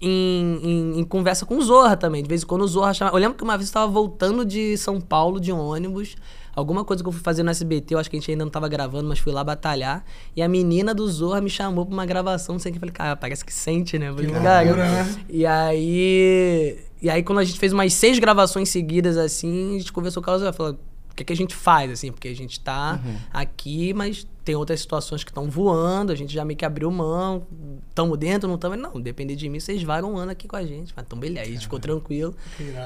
em, 0.00 0.58
em- 0.62 1.00
em 1.00 1.04
conversa 1.04 1.44
com 1.46 1.56
o 1.56 1.62
Zorra 1.62 1.96
também. 1.96 2.22
De 2.22 2.28
vez 2.28 2.42
em 2.42 2.46
quando 2.46 2.62
o 2.62 2.68
Zorra 2.68 2.94
chamava. 2.94 3.16
Eu 3.16 3.20
lembro 3.20 3.36
que 3.36 3.44
uma 3.44 3.56
vez 3.56 3.68
eu 3.68 3.74
tava 3.74 3.90
voltando 3.92 4.44
de 4.44 4.76
São 4.78 5.00
Paulo 5.00 5.38
de 5.40 5.52
ônibus. 5.52 6.16
Alguma 6.56 6.86
coisa 6.86 7.02
que 7.02 7.08
eu 7.08 7.12
fui 7.12 7.20
fazer 7.20 7.42
no 7.42 7.50
SBT, 7.50 7.94
eu 7.94 7.98
acho 7.98 8.08
que 8.08 8.16
a 8.16 8.18
gente 8.18 8.30
ainda 8.30 8.42
não 8.42 8.50
tava 8.50 8.66
gravando, 8.66 9.06
mas 9.06 9.18
fui 9.18 9.30
lá 9.30 9.44
batalhar. 9.44 10.02
E 10.34 10.40
a 10.40 10.48
menina 10.48 10.94
do 10.94 11.06
Zorra 11.06 11.38
me 11.38 11.50
chamou 11.50 11.84
pra 11.84 11.92
uma 11.92 12.06
gravação, 12.06 12.54
não 12.54 12.58
sei 12.60 12.70
o 12.70 12.72
que. 12.72 12.78
Eu 12.78 12.80
falei, 12.80 12.94
cara, 12.94 13.14
parece 13.14 13.44
que 13.44 13.52
sente, 13.52 13.98
né? 13.98 14.08
Eu 14.08 14.14
falei, 14.14 14.30
Que 14.30 14.40
"Cara, 14.40 14.62
loucura, 14.62 14.86
eu-" 14.86 14.90
né? 14.90 15.24
E 15.28 15.44
aí. 15.44 16.78
E 17.02 17.10
aí, 17.10 17.22
quando 17.22 17.40
a 17.40 17.44
gente 17.44 17.58
fez 17.58 17.74
umas 17.74 17.92
seis 17.92 18.18
gravações 18.18 18.70
seguidas 18.70 19.18
assim, 19.18 19.76
a 19.76 19.78
gente 19.80 19.92
conversou 19.92 20.22
com 20.22 20.30
ela 20.30 20.48
e 20.48 20.52
falou: 20.54 20.78
que, 21.16 21.24
que 21.24 21.32
a 21.32 21.36
gente 21.36 21.54
faz, 21.54 21.90
assim? 21.90 22.12
Porque 22.12 22.28
a 22.28 22.34
gente 22.36 22.60
tá 22.60 23.00
aqui, 23.32 23.94
mas 23.94 24.26
tem 24.44 24.54
outras 24.54 24.78
situações 24.80 25.24
que 25.24 25.30
estão 25.30 25.50
voando, 25.50 26.12
a 26.12 26.14
gente 26.14 26.32
já 26.32 26.44
meio 26.44 26.56
que 26.56 26.64
abriu 26.64 26.90
mão, 26.90 27.46
tamo 27.94 28.16
dentro, 28.16 28.48
não 28.48 28.58
tamo. 28.58 28.76
Não, 28.76 29.00
depender 29.00 29.34
de 29.34 29.48
mim, 29.48 29.58
vocês 29.58 29.82
varam 29.82 30.12
um 30.12 30.16
ano 30.18 30.30
aqui 30.32 30.46
com 30.46 30.54
a 30.56 30.64
gente. 30.64 30.92
Mas 30.94 31.04
então, 31.06 31.18
beleza, 31.18 31.48
aí 31.48 31.56
ficou 31.58 31.80
tranquilo. 31.80 32.34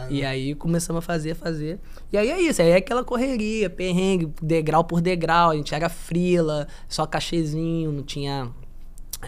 E 0.09 0.25
aí 0.25 0.55
começamos 0.55 1.01
a 1.01 1.03
fazer, 1.03 1.35
fazer. 1.35 1.79
E 2.13 2.17
aí 2.17 2.31
é 2.31 2.41
isso, 2.41 2.63
aí 2.63 2.69
é 2.69 2.77
aquela 2.77 3.05
correria, 3.05 3.69
perrengue, 3.69 4.33
degrau 4.41 4.85
por 4.85 5.01
degrau. 5.01 5.51
A 5.51 5.57
gente 5.57 5.75
era 5.75 5.89
frila, 5.89 6.69
só 6.89 7.05
cachezinho, 7.05 7.91
não 7.93 8.05
tinha 8.05 8.49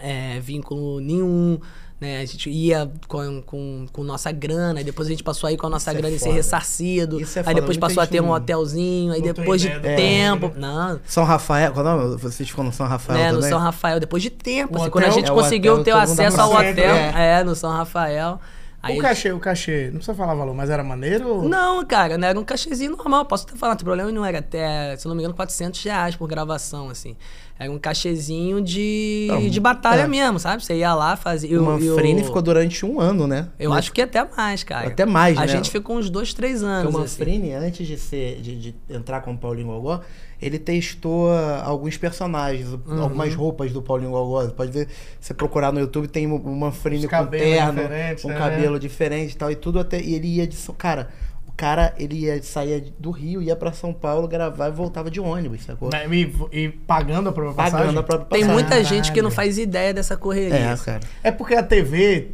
é, 0.01 0.39
vínculo 0.39 0.99
nenhum. 0.99 1.59
Né? 1.99 2.19
A 2.19 2.25
gente 2.25 2.49
ia 2.49 2.91
com, 3.07 3.41
com, 3.43 3.85
com 3.91 4.03
nossa 4.03 4.31
grana, 4.31 4.81
e 4.81 4.83
depois 4.83 5.07
a 5.07 5.11
gente 5.11 5.23
passou 5.23 5.47
aí 5.47 5.55
com 5.55 5.67
a 5.67 5.69
nossa 5.69 5.91
Isso 5.91 5.97
é 5.97 6.01
grana 6.01 6.15
e 6.15 6.19
ser 6.19 6.31
ressarcido. 6.31 7.19
Isso 7.21 7.37
é 7.37 7.41
aí 7.41 7.45
foda, 7.45 7.55
depois 7.55 7.77
muita 7.77 7.87
passou 7.87 8.03
a 8.03 8.07
ter 8.07 8.21
um 8.21 8.31
hotelzinho, 8.31 9.13
aí 9.13 9.21
depois 9.21 9.61
de 9.61 9.69
tempo. 9.79 10.51
Não, 10.55 10.99
São 11.05 11.23
Rafael, 11.23 11.71
qual 11.71 11.85
é 11.87 11.93
o 11.93 11.97
nome? 11.97 12.17
Vocês 12.17 12.49
ficam 12.49 12.63
no 12.63 12.73
São 12.73 12.87
Rafael 12.87 13.19
né, 13.19 13.31
no? 13.31 13.41
São 13.41 13.59
Rafael, 13.59 13.99
depois 13.99 14.21
de 14.21 14.29
tempo. 14.29 14.77
O 14.77 14.81
assim, 14.81 14.89
quando 14.89 15.05
a 15.05 15.09
gente 15.09 15.29
É, 15.29 15.31
o 15.31 15.35
conseguiu 15.35 15.73
hotel, 15.73 15.83
ter 15.85 15.93
o 15.93 15.97
acesso 15.97 16.41
ao 16.41 16.51
hotel, 16.51 16.95
é. 16.95 17.39
é. 17.39 17.43
no 17.43 17.55
São 17.55 17.71
Rafael. 17.71 18.39
Aí 18.83 18.99
o 18.99 19.01
cachê, 19.01 19.31
o 19.31 19.39
cachê, 19.39 19.85
não 19.85 19.95
precisa 19.95 20.13
falar 20.13 20.35
valor, 20.35 20.53
mas 20.53 20.69
era 20.69 20.83
maneiro? 20.83 21.25
ou- 21.29 21.43
Não, 21.47 21.85
cara, 21.85 22.17
não 22.17 22.27
era 22.27 22.37
um 22.37 22.43
cachezinho 22.43 22.97
normal. 22.97 23.23
Posso 23.25 23.45
até 23.47 23.55
falar, 23.57 23.77
tem 23.77 23.85
problema 23.85 24.11
não 24.11 24.25
era 24.25 24.39
até, 24.39 24.97
se 24.97 25.07
não 25.07 25.15
me 25.15 25.21
engano, 25.21 25.33
400 25.33 25.81
reais 25.85 26.17
por 26.17 26.27
gravação, 26.27 26.89
assim. 26.89 27.15
Era 27.57 27.71
um 27.71 27.77
cachezinho 27.77 28.61
de, 28.61 29.27
Não, 29.29 29.47
de 29.47 29.59
batalha 29.59 30.01
é. 30.01 30.07
mesmo, 30.07 30.39
sabe? 30.39 30.65
Você 30.65 30.75
ia 30.75 30.93
lá, 30.93 31.15
fazia... 31.15 31.59
O 31.61 31.63
Manfrini 31.63 32.23
ficou 32.23 32.41
durante 32.41 32.85
um 32.85 32.99
ano, 32.99 33.27
né? 33.27 33.49
Eu 33.59 33.71
acho 33.71 33.91
que 33.93 34.01
até 34.01 34.27
mais, 34.35 34.63
cara. 34.63 34.87
Até 34.87 35.05
mais, 35.05 35.37
A 35.37 35.41
né? 35.41 35.47
gente 35.47 35.69
ficou 35.69 35.97
uns 35.97 36.09
dois, 36.09 36.33
três 36.33 36.59
Porque 36.59 36.65
anos, 36.65 36.95
o 36.95 36.97
assim. 36.97 37.19
Manfrini, 37.19 37.53
antes 37.53 37.85
de, 37.87 37.97
ser, 37.97 38.41
de, 38.41 38.55
de 38.59 38.75
entrar 38.89 39.21
com 39.21 39.33
o 39.33 39.37
Paulinho 39.37 39.67
Gogó, 39.67 40.01
ele 40.41 40.57
testou 40.59 41.31
ah, 41.31 41.61
alguns 41.63 41.95
personagens, 41.95 42.67
Uhum. 42.67 43.01
algumas 43.01 43.33
roupas 43.35 43.71
do 43.71 43.81
Paulinho 43.81 44.11
Gogó. 44.11 44.43
Você 44.43 44.51
pode 44.51 44.71
ver, 44.71 44.87
se 45.19 45.27
você 45.27 45.33
procurar 45.33 45.71
no 45.71 45.79
YouTube, 45.79 46.07
tem 46.07 46.25
o 46.27 46.35
Os 46.35 46.41
com 46.41 47.25
terno, 47.27 47.81
um 47.83 47.87
né? 47.87 48.15
cabelo 48.37 48.79
diferente 48.79 49.33
e 49.33 49.37
tal, 49.37 49.51
e 49.51 49.55
tudo 49.55 49.79
até. 49.79 50.01
E 50.01 50.15
ele 50.15 50.27
ia 50.27 50.47
de. 50.47 50.57
Cara, 50.77 51.09
cara, 51.55 51.93
ele 51.97 52.15
ia 52.21 52.41
sair 52.43 52.93
do 52.99 53.11
Rio, 53.11 53.41
ia 53.41 53.55
pra 53.55 53.71
São 53.71 53.93
Paulo 53.93 54.27
gravar 54.27 54.67
e 54.69 54.71
voltava 54.71 55.09
de 55.11 55.19
ônibus, 55.19 55.63
sacou? 55.63 55.89
Né, 55.91 56.05
E, 56.11 56.33
e 56.51 56.69
pagando 56.69 57.29
a 57.29 57.31
própria 57.31 57.55
passagem? 57.55 57.79
Pagando 57.79 57.99
a 57.99 58.03
própria 58.03 58.27
Tem 58.29 58.41
passagem. 58.47 58.53
muita 58.69 58.83
gente 58.83 59.11
que 59.11 59.21
não 59.21 59.29
Caralho. 59.29 59.35
faz 59.47 59.57
ideia 59.57 59.93
dessa 59.93 60.17
correria. 60.17 60.55
É, 60.55 60.77
cara. 60.77 60.99
É 61.23 61.31
porque 61.31 61.55
a 61.55 61.63
TV 61.63 62.29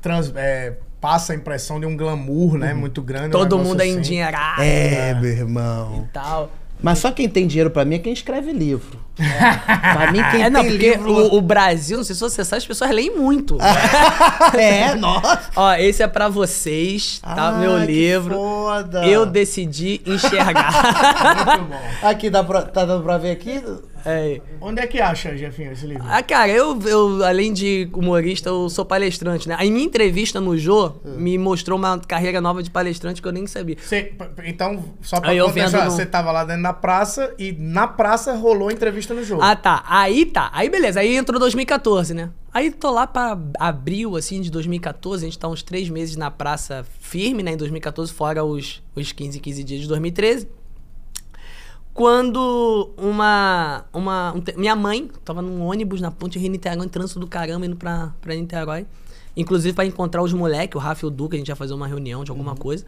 trans- 0.00 0.32
é, 0.36 0.74
passa 1.00 1.32
a 1.32 1.36
impressão 1.36 1.78
de 1.80 1.86
um 1.86 1.96
glamour, 1.96 2.56
né? 2.56 2.72
Muito 2.72 3.02
grande. 3.02 3.28
um 3.28 3.30
Todo 3.30 3.50
negócio 3.56 3.68
mundo 3.72 3.80
é 3.80 3.84
assim. 3.84 3.98
endinheirado 3.98 4.62
É, 4.62 5.14
meu 5.14 5.30
irmão. 5.30 6.04
e 6.08 6.12
tal. 6.12 6.50
Mas 6.82 6.98
só 6.98 7.12
quem 7.12 7.28
tem 7.28 7.46
dinheiro 7.46 7.70
pra 7.70 7.84
mim 7.84 7.94
é 7.94 7.98
quem 7.98 8.12
escreve 8.12 8.52
livro. 8.52 8.98
pra 9.16 10.10
mim, 10.10 10.20
quem 10.30 10.42
É, 10.42 10.50
não, 10.50 10.62
tem 10.62 10.70
livro... 10.72 11.12
o, 11.12 11.36
o 11.36 11.40
Brasil, 11.40 11.98
não 11.98 12.04
sei 12.04 12.14
se 12.14 12.20
você 12.20 12.44
sabe, 12.44 12.58
as 12.58 12.66
pessoas 12.66 12.90
leem 12.90 13.16
muito. 13.16 13.56
é, 14.58 14.94
nossa. 14.96 15.50
Ó, 15.54 15.72
esse 15.74 16.02
é 16.02 16.08
pra 16.08 16.28
vocês, 16.28 17.20
tá? 17.20 17.48
Ah, 17.48 17.52
Meu 17.52 17.78
livro. 17.78 18.34
Foda. 18.34 19.06
Eu 19.06 19.24
decidi 19.24 20.00
enxergar. 20.04 20.72
Muito 21.46 21.64
bom. 21.70 22.08
Aqui, 22.08 22.28
dá 22.28 22.42
pra, 22.42 22.62
tá 22.62 22.84
dando 22.84 23.02
pra 23.04 23.18
ver 23.18 23.30
aqui? 23.30 23.62
É. 24.04 24.40
Onde 24.60 24.80
é 24.80 24.86
que 24.86 25.00
acha, 25.00 25.36
Jefinho, 25.36 25.72
esse 25.72 25.86
livro? 25.86 26.04
Ah, 26.08 26.22
cara, 26.22 26.50
eu, 26.50 26.78
eu, 26.82 27.24
além 27.24 27.52
de 27.52 27.88
humorista, 27.92 28.48
eu 28.48 28.68
sou 28.68 28.84
palestrante, 28.84 29.48
né? 29.48 29.56
Aí 29.58 29.70
minha 29.70 29.84
entrevista 29.84 30.40
no 30.40 30.56
Jô 30.56 30.92
me 31.04 31.36
mostrou 31.38 31.78
uma 31.78 31.98
carreira 31.98 32.40
nova 32.40 32.62
de 32.62 32.70
palestrante 32.70 33.20
que 33.22 33.28
eu 33.28 33.32
nem 33.32 33.46
sabia. 33.46 33.76
P- 34.02 34.30
então, 34.44 34.82
só 35.00 35.20
pra 35.20 35.30
contextualizar, 35.46 35.84
no- 35.86 35.90
você 35.96 36.06
tava 36.06 36.32
lá 36.32 36.44
dentro 36.44 36.62
da 36.62 36.72
praça 36.72 37.34
e 37.38 37.52
na 37.52 37.86
praça 37.86 38.34
rolou 38.34 38.68
a 38.68 38.72
entrevista 38.72 39.14
no 39.14 39.24
jogo. 39.24 39.42
Ah, 39.42 39.56
tá. 39.56 39.84
Aí 39.86 40.26
tá. 40.26 40.50
Aí 40.52 40.68
beleza. 40.68 41.00
Aí 41.00 41.16
entrou 41.16 41.38
2014, 41.38 42.14
né? 42.14 42.30
Aí 42.54 42.70
tô 42.70 42.90
lá 42.90 43.06
pra 43.06 43.38
abril, 43.58 44.14
assim, 44.16 44.40
de 44.40 44.50
2014. 44.50 45.24
A 45.24 45.26
gente 45.28 45.38
tá 45.38 45.48
uns 45.48 45.62
três 45.62 45.88
meses 45.88 46.16
na 46.16 46.30
praça 46.30 46.84
firme, 47.00 47.42
né? 47.42 47.52
Em 47.52 47.56
2014, 47.56 48.12
fora 48.12 48.44
os, 48.44 48.82
os 48.94 49.10
15, 49.12 49.40
15 49.40 49.64
dias 49.64 49.80
de 49.80 49.88
2013. 49.88 50.46
Quando 51.94 52.90
uma. 52.96 53.84
uma 53.92 54.32
um 54.34 54.42
minha 54.56 54.74
mãe 54.74 55.10
tava 55.24 55.42
num 55.42 55.62
ônibus 55.62 56.00
na 56.00 56.10
ponte 56.10 56.38
Rio 56.38 56.50
Niterói, 56.50 56.86
em 56.86 56.88
trânsito 56.88 57.20
do 57.20 57.26
caramba, 57.26 57.66
indo 57.66 57.76
pra, 57.76 58.12
pra 58.20 58.34
Niterói. 58.34 58.86
Inclusive 59.36 59.74
pra 59.74 59.84
encontrar 59.84 60.22
os 60.22 60.32
moleques, 60.32 60.76
o 60.76 60.78
Rafa 60.78 61.04
e 61.04 61.08
o 61.08 61.10
Duca, 61.10 61.36
a 61.36 61.38
gente 61.38 61.48
ia 61.48 61.56
fazer 61.56 61.74
uma 61.74 61.86
reunião 61.86 62.22
de 62.24 62.30
alguma 62.30 62.54
coisa. 62.54 62.84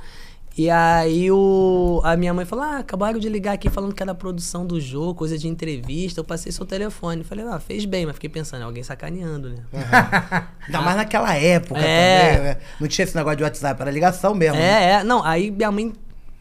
E 0.56 0.70
aí 0.70 1.30
o, 1.32 2.00
a 2.04 2.16
minha 2.16 2.32
mãe 2.32 2.44
falou: 2.44 2.64
Ah, 2.64 2.78
acabaram 2.78 3.18
de 3.18 3.28
ligar 3.28 3.52
aqui 3.54 3.68
falando 3.68 3.92
que 3.94 4.02
era 4.02 4.14
produção 4.14 4.64
do 4.64 4.80
jogo, 4.80 5.14
coisa 5.14 5.36
de 5.36 5.48
entrevista. 5.48 6.20
Eu 6.20 6.24
passei 6.24 6.52
seu 6.52 6.64
telefone. 6.64 7.24
Falei, 7.24 7.44
ah, 7.46 7.58
fez 7.58 7.84
bem, 7.84 8.06
mas 8.06 8.14
fiquei 8.14 8.30
pensando, 8.30 8.60
é 8.60 8.64
alguém 8.64 8.82
sacaneando, 8.82 9.48
né? 9.50 9.56
Ainda 10.66 10.80
mais 10.80 10.96
naquela 10.96 11.34
época 11.34 11.80
É. 11.80 12.28
também, 12.36 12.42
né? 12.44 12.56
Não 12.80 12.86
tinha 12.88 13.04
esse 13.04 13.16
negócio 13.16 13.36
de 13.38 13.42
WhatsApp, 13.42 13.82
era 13.82 13.90
ligação 13.90 14.34
mesmo. 14.34 14.56
né? 14.56 14.62
É, 14.62 14.92
é. 14.92 15.04
Não, 15.04 15.24
aí 15.24 15.50
minha 15.50 15.72
mãe 15.72 15.92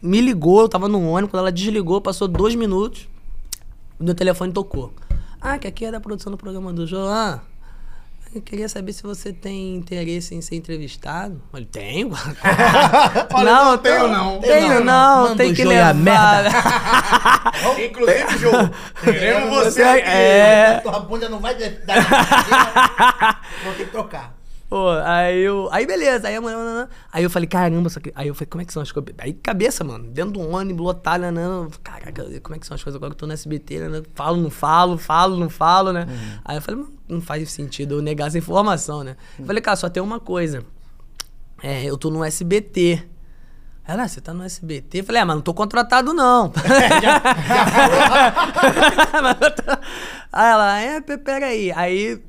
me 0.04 0.20
ligou, 0.20 0.60
eu 0.60 0.68
tava 0.68 0.86
no 0.86 1.08
ônibus, 1.08 1.30
quando 1.30 1.40
ela 1.40 1.52
desligou, 1.52 1.98
passou 1.98 2.28
dois 2.28 2.54
minutos, 2.54 3.08
o 3.98 4.04
meu 4.04 4.14
telefone 4.14 4.52
tocou. 4.52 4.92
Ah, 5.40 5.56
que 5.58 5.66
aqui 5.66 5.86
é 5.86 5.90
da 5.90 5.98
produção 5.98 6.30
do 6.30 6.36
programa 6.36 6.72
do 6.72 6.86
João. 6.86 7.08
Ah, 7.08 7.40
eu 8.34 8.42
queria 8.42 8.68
saber 8.68 8.92
se 8.92 9.02
você 9.02 9.32
tem 9.32 9.76
interesse 9.76 10.34
em 10.34 10.42
ser 10.42 10.56
entrevistado. 10.56 11.34
Eu 11.34 11.50
falei, 11.50 11.66
tenho. 11.66 12.10
Olha, 13.32 13.64
não 13.64 13.78
tenho, 13.78 14.08
não. 14.08 14.40
Tenho 14.40 14.84
não, 14.84 15.22
Manda 15.22 15.36
tem 15.36 15.54
que 15.54 15.62
João 15.62 15.74
e 15.74 15.80
a 15.80 15.92
levar. 15.92 17.52
Inclusive, 17.82 18.38
Jô, 18.38 18.50
queremos 19.02 19.50
você 19.50 19.82
é. 19.82 20.82
Bunda 21.08 21.28
não 21.28 21.40
vai 21.40 21.54
dar. 21.54 23.40
Vou 23.64 23.72
ter 23.74 23.84
que 23.84 23.90
trocar. 23.90 24.43
Pô, 24.74 24.90
aí 25.04 25.40
eu. 25.40 25.68
Aí 25.70 25.86
beleza, 25.86 26.26
aí 26.26 26.40
mulher. 26.40 26.88
Aí 27.12 27.22
eu 27.22 27.30
falei, 27.30 27.46
caramba, 27.46 27.88
só 27.88 28.00
que. 28.00 28.10
Aí 28.12 28.26
eu 28.26 28.34
falei, 28.34 28.48
como 28.48 28.60
é 28.60 28.64
que 28.64 28.72
são 28.72 28.82
as 28.82 28.90
coisas? 28.90 29.14
Aí 29.18 29.32
cabeça, 29.32 29.84
mano, 29.84 30.10
dentro 30.10 30.32
do 30.32 30.40
ônibus, 30.40 30.84
lotado, 30.84 31.20
né? 31.20 31.30
né? 31.30 31.68
Caraca, 31.80 32.24
como 32.40 32.56
é 32.56 32.58
que 32.58 32.66
são 32.66 32.74
as 32.74 32.82
coisas 32.82 32.96
agora 32.96 33.12
que 33.12 33.14
eu 33.14 33.20
tô 33.20 33.26
no 33.28 33.32
SBT, 33.32 33.88
né? 33.88 34.02
Falo, 34.16 34.36
não 34.36 34.50
falo, 34.50 34.98
falo, 34.98 35.36
não 35.36 35.48
falo, 35.48 35.92
né? 35.92 36.08
Uhum. 36.08 36.38
Aí 36.44 36.56
eu 36.56 36.60
falei, 36.60 36.84
não 37.08 37.20
faz 37.20 37.48
sentido 37.52 37.94
eu 37.94 38.02
negar 38.02 38.26
essa 38.26 38.36
informação, 38.36 39.04
né? 39.04 39.16
Uhum. 39.38 39.46
Falei, 39.46 39.62
cara, 39.62 39.76
só 39.76 39.88
tem 39.88 40.02
uma 40.02 40.18
coisa. 40.18 40.64
É, 41.62 41.84
eu 41.84 41.96
tô 41.96 42.10
no 42.10 42.24
SBT. 42.24 43.00
Ela, 43.86 44.02
ah, 44.02 44.08
você 44.08 44.20
tá 44.20 44.34
no 44.34 44.42
SBT? 44.42 44.98
Eu 44.98 45.04
falei, 45.04 45.22
ah, 45.22 45.26
mas 45.26 45.36
não 45.36 45.42
tô 45.42 45.54
contratado, 45.54 46.12
não. 46.12 46.50
já, 47.00 47.00
já 47.00 47.22
aí 50.32 50.50
ela, 50.50 50.80
é, 50.80 51.00
peraí. 51.00 51.70
Aí 51.70 52.20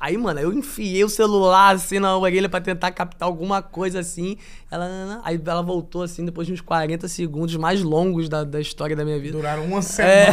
Aí, 0.00 0.16
mano, 0.16 0.38
eu 0.38 0.52
enfiei 0.52 1.02
o 1.02 1.08
celular 1.08 1.74
assim 1.74 1.98
na 1.98 2.16
orelha 2.16 2.48
pra 2.48 2.60
tentar 2.60 2.92
captar 2.92 3.26
alguma 3.28 3.60
coisa 3.60 3.98
assim. 3.98 4.36
Ela, 4.70 5.20
aí 5.24 5.40
ela 5.44 5.62
voltou 5.62 6.02
assim 6.02 6.24
depois 6.24 6.46
de 6.46 6.52
uns 6.52 6.60
40 6.60 7.08
segundos 7.08 7.56
mais 7.56 7.82
longos 7.82 8.28
da, 8.28 8.44
da 8.44 8.60
história 8.60 8.94
da 8.94 9.04
minha 9.04 9.18
vida. 9.18 9.36
Duraram 9.36 9.64
uma 9.64 9.82
semana. 9.82 10.14
É... 10.14 10.28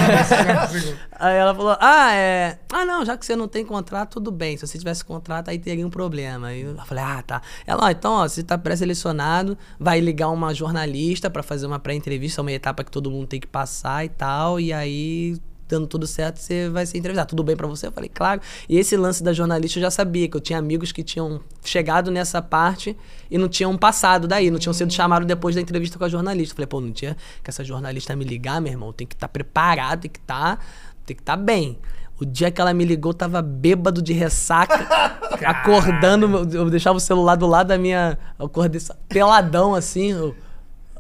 aí 1.18 1.36
ela 1.36 1.56
falou: 1.56 1.76
Ah, 1.80 2.14
é. 2.14 2.60
Ah, 2.72 2.86
não, 2.86 3.04
já 3.04 3.18
que 3.18 3.26
você 3.26 3.36
não 3.36 3.48
tem 3.48 3.66
contrato, 3.66 4.14
tudo 4.14 4.32
bem. 4.32 4.56
Se 4.56 4.68
você 4.68 4.78
tivesse 4.78 5.04
contrato, 5.04 5.50
aí 5.50 5.58
teria 5.58 5.86
um 5.86 5.90
problema. 5.90 6.48
Aí 6.48 6.62
eu 6.62 6.76
falei: 6.86 7.04
Ah, 7.04 7.24
tá. 7.24 7.42
Ela, 7.66 7.86
ó, 7.86 7.90
então, 7.90 8.14
ó, 8.14 8.28
você 8.28 8.44
tá 8.44 8.58
pré-selecionado, 8.60 9.58
vai 9.80 10.00
ligar 10.00 10.30
uma 10.30 10.54
jornalista 10.54 11.28
para 11.28 11.42
fazer 11.42 11.66
uma 11.66 11.80
pré-entrevista, 11.80 12.42
uma 12.42 12.52
etapa 12.52 12.84
que 12.84 12.92
todo 12.92 13.10
mundo 13.10 13.26
tem 13.26 13.40
que 13.40 13.48
passar 13.48 14.06
e 14.06 14.10
tal. 14.10 14.60
E 14.60 14.72
aí 14.72 15.38
dando 15.68 15.88
tudo 15.88 16.06
certo, 16.06 16.38
você 16.38 16.70
vai 16.70 16.86
ser 16.86 16.98
entrevistado. 16.98 17.30
Tudo 17.30 17.44
bem 17.44 17.56
para 17.56 17.68
você? 17.68 17.88
Eu 17.88 17.92
falei, 17.92 18.10
claro. 18.10 18.42
E 18.70 18.78
esse 18.78 18.96
lance 18.96 19.24
da 19.24 19.34
jornalista 19.34 19.80
eu 19.80 19.82
já 19.82 19.92
sabia, 19.92 20.28
que 20.28 20.38
eu 20.38 20.42
tinha 20.42 20.60
amigos 20.60 20.92
que 20.92 21.04
tinham 21.04 21.42
chegado 21.64 22.12
nessa 22.12 22.42
parte 22.42 22.96
e 23.30 23.38
não 23.38 23.48
tinham 23.48 23.76
passado 23.78 24.28
daí, 24.28 24.52
não 24.52 24.60
tinham 24.60 24.74
sido 24.74 24.94
chamados 24.94 25.28
depois 25.28 25.56
da 25.56 25.62
entrevista 25.62 25.98
com 25.98 26.04
a 26.04 26.10
jornalista. 26.10 26.54
Eu 26.54 26.56
falei, 26.56 26.68
pô, 26.68 26.82
não 26.82 26.92
tinha 26.92 27.18
que 27.44 27.50
essa 27.50 27.64
jornalista 27.64 28.16
me 28.16 28.24
ligar, 28.24 28.62
meu 28.62 28.72
irmão, 28.72 28.94
tem 28.94 29.08
que 29.08 29.16
estar 29.16 29.28
tá 29.28 29.32
preparado, 29.32 30.02
tem 30.02 30.12
que 30.12 30.20
estar, 30.20 30.58
tá, 30.58 30.64
tem 31.06 31.16
que 31.16 31.22
estar 31.22 31.38
tá 31.38 31.44
bem. 31.44 31.78
O 32.18 32.26
dia 32.26 32.50
que 32.50 32.62
ela 32.62 32.74
me 32.74 32.86
ligou, 32.86 33.10
eu 33.10 33.14
tava 33.14 33.42
bêbado 33.42 34.02
de 34.02 34.14
ressaca, 34.14 34.74
acordando, 35.46 36.56
eu 36.56 36.70
deixava 36.70 36.98
o 36.98 37.02
celular 37.02 37.36
do 37.36 37.46
lado 37.46 37.68
da 37.68 37.78
minha, 37.78 38.18
eu 38.40 38.46
acordei 38.46 38.82
peladão 39.10 39.76
assim, 39.76 40.14
eu, 40.14 40.34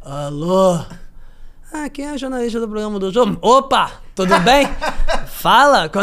alô? 0.01 0.84
Ah, 1.72 1.89
quem 1.89 2.05
é 2.05 2.09
a 2.11 2.18
jornalista 2.18 2.59
do 2.59 2.68
programa 2.68 2.99
do 2.99 3.13
jogo? 3.13 3.38
Opa! 3.41 4.05
Tudo 4.16 4.39
bem? 4.39 4.68
Fala! 5.28 5.91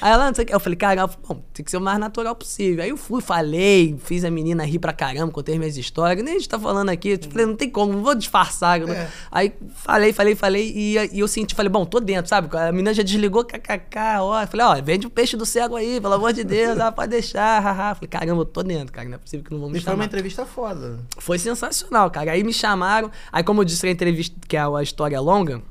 Aí 0.00 0.12
ela, 0.12 0.26
não 0.26 0.34
sei 0.34 0.44
o 0.44 0.46
que. 0.46 0.54
Eu 0.54 0.60
falei, 0.60 0.76
cara, 0.76 1.06
bom, 1.06 1.42
tem 1.54 1.64
que 1.64 1.70
ser 1.70 1.78
o 1.78 1.80
mais 1.80 1.98
natural 1.98 2.36
possível. 2.36 2.84
Aí 2.84 2.90
eu 2.90 2.96
fui, 2.96 3.22
falei, 3.22 3.96
fiz 4.04 4.22
a 4.22 4.30
menina 4.30 4.62
rir 4.62 4.78
pra 4.78 4.92
caramba, 4.92 5.32
contei 5.32 5.58
minhas 5.58 5.78
histórias. 5.78 6.22
Nem 6.22 6.34
a 6.34 6.38
gente 6.38 6.48
tá 6.48 6.58
falando 6.58 6.90
aqui. 6.90 7.08
Eu 7.10 7.30
falei, 7.30 7.46
não 7.46 7.56
tem 7.56 7.70
como, 7.70 7.94
não 7.94 8.02
vou 8.02 8.14
disfarçar. 8.14 8.82
É. 8.82 9.08
Aí 9.32 9.54
falei, 9.76 10.12
falei, 10.12 10.34
falei. 10.34 10.72
E, 10.76 10.96
e, 11.10 11.20
eu 11.20 11.26
senti, 11.26 11.54
falei, 11.54 11.70
bom, 11.70 11.86
tô 11.86 12.00
dentro, 12.00 12.28
sabe? 12.28 12.54
A 12.54 12.70
menina 12.70 12.92
já 12.92 13.02
desligou, 13.02 13.44
kkk, 13.44 14.20
ó. 14.20 14.42
Eu 14.42 14.46
falei, 14.46 14.66
ó, 14.66 14.82
vende 14.82 15.06
o 15.06 15.10
peixe 15.10 15.38
do 15.38 15.46
cego 15.46 15.74
aí, 15.74 15.98
pelo 15.98 16.12
amor 16.12 16.34
de 16.34 16.44
Deus, 16.44 16.78
ah, 16.78 16.92
pode 16.92 17.10
deixar, 17.10 17.60
haha. 17.60 17.94
Falei, 17.94 18.08
caramba, 18.08 18.42
eu 18.42 18.46
tô 18.46 18.62
dentro, 18.62 18.92
cara, 18.92 19.08
não 19.08 19.14
é 19.14 19.18
possível 19.18 19.44
que 19.44 19.52
não 19.52 19.60
vão 19.60 19.70
me 19.70 19.80
chamar. 19.80 19.92
foi 19.92 19.94
uma 19.96 20.04
entrevista 20.04 20.44
foda. 20.44 20.98
Foi 21.18 21.38
sensacional, 21.38 22.10
cara. 22.10 22.32
Aí 22.32 22.44
me 22.44 22.52
chamaram. 22.52 23.10
Aí, 23.32 23.42
como 23.42 23.62
eu 23.62 23.64
disse, 23.64 23.86
a 23.86 23.90
entrevista, 23.90 24.36
que 24.46 24.54
é 24.54 24.60
a 24.60 24.82
história 24.82 25.18
longa, 25.18 25.62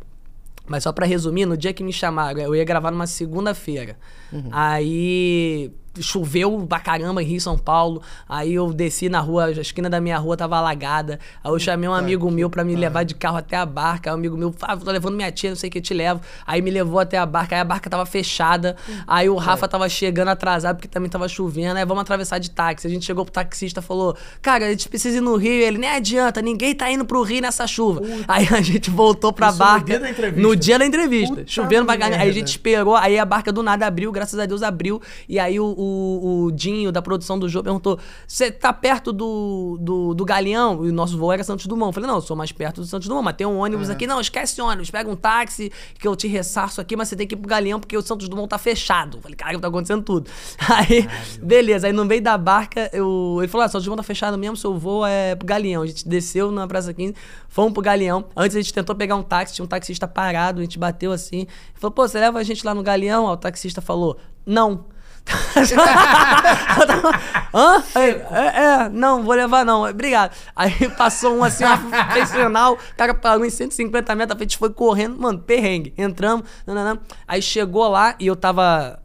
mas 0.68 0.84
só 0.84 0.91
para 0.91 1.05
resumir, 1.05 1.45
no 1.45 1.57
dia 1.57 1.74
que 1.74 1.84
me 1.84 1.91
chamaram, 1.91 2.39
eu 2.39 2.55
ia 2.55 2.64
gravar 2.64 2.91
numa 2.91 3.07
segunda-feira. 3.07 3.97
Uhum. 4.32 4.49
Aí 4.51 5.72
choveu 6.00 6.66
pra 6.68 6.80
caramba 6.80 7.22
em 7.22 7.26
Rio 7.26 7.41
São 7.41 7.58
Paulo. 7.58 8.02
Aí 8.28 8.54
eu 8.54 8.72
desci 8.74 9.10
na 9.10 9.20
rua, 9.20 9.46
a 9.46 9.52
esquina 9.52 9.89
da 9.89 10.00
minha 10.00 10.18
rua 10.18 10.36
tava 10.36 10.58
alagada. 10.58 11.20
Aí 11.44 11.52
eu 11.52 11.60
chamei 11.60 11.88
um 11.88 11.94
amigo 11.94 12.30
meu 12.32 12.50
para 12.50 12.64
me 12.64 12.76
levar 12.76 13.04
de 13.04 13.16
carro 13.16 13.38
até 13.38 13.58
a 13.58 13.66
barca. 13.66 14.10
Aí 14.10 14.14
um 14.14 14.18
amigo 14.18 14.38
meu, 14.38 14.54
ah, 14.62 14.76
tô 14.78 14.91
levando 14.91 15.16
minha 15.16 15.32
tia, 15.32 15.50
não 15.50 15.58
sei 15.58 15.70
o 15.70 15.72
que, 15.72 15.78
eu 15.78 15.82
te 15.82 15.94
levo. 15.94 16.22
Aí 16.46 16.62
me 16.62 16.72
levou 16.72 17.00
até 17.00 17.18
a 17.18 17.26
barca, 17.26 17.56
aí 17.56 17.62
a 17.62 17.66
barca 17.66 17.89
tava 17.89 18.06
fechada. 18.06 18.76
Aí 19.08 19.30
o 19.30 19.36
Rafa 19.36 19.68
tava 19.68 19.88
chegando 19.89 20.30
atrasado 20.30 20.78
porque 20.78 20.88
também 20.88 21.10
tava 21.10 21.28
chovendo. 21.28 21.78
Aí 21.78 21.86
vamos 21.86 22.02
atravessar 22.02 22.39
de 22.39 22.50
táxi. 22.50 22.88
A 22.88 22.89
gente 22.89 23.06
chegou 23.06 23.24
pro 23.24 23.34
taxista 23.34 23.82
falou: 23.82 24.16
Cara, 24.41 24.66
a 24.66 24.70
gente 24.70 24.89
precisa 24.89 25.18
ir 25.18 25.22
no 25.22 25.36
Rio. 25.36 25.62
Ele, 25.64 25.78
nem 25.78 25.89
adianta, 25.89 26.41
ninguém 26.41 26.74
tá 26.74 26.91
indo 26.91 27.06
pro 27.06 27.22
Rio 27.24 27.41
nessa 27.41 27.68
chuva. 27.68 28.02
Aí 28.28 28.48
a 28.52 28.62
gente 28.62 28.89
voltou 28.89 29.32
pra 29.32 29.50
Isso 29.50 29.58
barca. 29.58 29.82
No 29.82 29.86
dia 29.86 30.00
da 30.00 30.10
entrevista. 30.10 30.41
No 30.41 30.56
dia 30.56 30.80
da 30.80 30.86
entrevista. 30.86 31.36
Puta 31.36 31.44
chovendo 31.48 31.86
pra 31.86 31.98
caramba. 31.98 32.22
Aí 32.22 32.30
a 32.30 32.34
gente 32.34 32.48
esperou, 32.48 32.96
aí 32.96 33.18
a 33.18 33.26
barca 33.26 33.52
do 33.52 33.62
nada 33.62 33.86
abriu, 33.86 34.12
graças 34.12 34.39
a 34.39 34.46
Deus 34.46 34.64
abriu. 34.64 35.02
E 35.28 35.39
aí 35.39 35.60
o, 35.60 35.74
o, 35.84 36.46
o 36.46 36.52
Dinho, 36.52 36.92
da 36.92 37.02
produção 37.02 37.38
do 37.38 37.48
jogo, 37.50 37.66
perguntou: 37.66 38.00
Você 38.28 38.52
tá 38.52 38.72
perto 38.72 39.12
do, 39.12 39.78
do, 39.80 40.14
do 40.14 40.26
Galeão? 40.26 40.86
E 40.86 40.90
o 40.90 40.94
nosso 40.94 41.18
voo 41.18 41.32
era 41.32 41.44
Santos 41.44 41.66
Dumont. 41.66 41.90
Eu 41.90 41.94
falei: 41.94 42.08
Não, 42.08 42.16
eu 42.16 42.22
sou 42.22 42.36
mais 42.36 42.52
perto 42.52 42.82
do 42.82 42.88
Santos 42.88 43.08
Dumont, 43.08 43.26
mas 43.26 43.36
tem 43.36 43.46
um 43.46 43.60
ônibus 43.60 43.88
uhum. 43.88 43.94
aqui. 43.94 44.08
Não, 44.08 44.20
esquece 44.20 44.62
ônibus, 44.62 44.90
pega 44.90 45.10
um 45.10 45.16
táxi 45.16 45.72
que 46.00 46.08
eu 46.08 46.16
te 46.16 46.28
ressarço 46.28 46.80
aqui, 46.80 46.96
mas 46.96 47.08
você 47.08 47.16
tem 47.16 47.28
que 47.28 47.36
ir 47.36 47.38
pro 47.38 47.48
Galeão 47.48 47.80
porque 47.80 47.98
o 47.98 48.02
Santos 48.02 48.28
Dumont 48.30 48.50
tá 48.50 48.58
fechado. 48.58 49.18
Eu 49.18 49.22
falei: 49.22 49.36
Cara, 49.36 49.60
tá 49.60 49.68
acontecendo 49.68 50.04
tudo. 50.04 50.30
Aí, 50.70 51.08
beleza. 51.42 51.88
Aí 51.88 51.94
no 51.94 52.06
meio 52.06 52.22
da 52.22 52.38
barca, 52.38 52.90
eu, 52.94 53.38
ele 53.40 53.48
falou: 53.48 53.66
Ah, 53.66 53.70
Santos 53.70 53.86
Dumont 53.86 53.98
tá 53.98 54.04
fechado 54.04 54.38
mesmo, 54.38 54.56
seu 54.56 54.78
voo 54.78 55.06
é 55.06 55.36
pro 55.36 55.46
Galeão. 55.46 55.84
A 55.84 55.86
gente 55.88 56.08
desceu 56.08 56.52
na 56.52 56.68
Praça 56.68 56.94
15, 56.94 57.16
fomos 57.48 57.74
pro 57.74 57.82
Galeão. 57.82 58.26
Antes 58.36 58.56
a 58.56 58.62
gente 58.62 58.74
tentou 58.74 58.96
pegar 58.96 59.16
um 59.16 59.24
táxi, 59.24 59.56
tinha 59.56 59.66
um 59.66 59.68
taxista 59.68 60.08
parado, 60.08 60.60
a 60.60 60.64
gente 60.64 60.78
bateu 60.78 61.12
assim. 61.12 61.42
Ele 61.42 61.50
falou: 61.76 61.92
Pô, 61.92 62.08
você 62.08 62.20
leva 62.20 62.40
a 62.40 62.44
gente 62.44 62.66
lá 62.66 62.74
no 62.74 62.84
Galeão? 62.84 63.28
Aí 63.28 63.34
o 63.34 63.38
taxista 63.38 63.82
falou: 63.82 64.18
Não. 64.46 64.93
Hã? 67.54 67.84
Aí, 67.96 68.22
é, 68.32 68.64
é, 68.64 68.90
não, 68.90 69.24
vou 69.24 69.36
levar 69.36 69.66
não. 69.66 69.84
Obrigado. 69.84 70.32
Aí 70.56 70.90
passou 70.98 71.38
um 71.38 71.44
assim, 71.44 71.64
uma 71.64 71.78
profissional, 71.78 72.74
o 72.74 72.98
cara 72.98 73.14
parou 73.14 73.46
em 73.46 73.50
150 73.50 74.16
metros, 74.16 74.40
a 74.40 74.44
gente 74.44 74.58
foi 74.58 74.72
correndo, 74.72 75.20
mano, 75.20 75.40
perrengue. 75.40 75.94
Entramos, 75.98 76.48
nananã. 76.66 77.00
aí 77.28 77.42
chegou 77.42 77.88
lá 77.88 78.16
e 78.20 78.28
eu 78.28 78.36
tava 78.36 79.03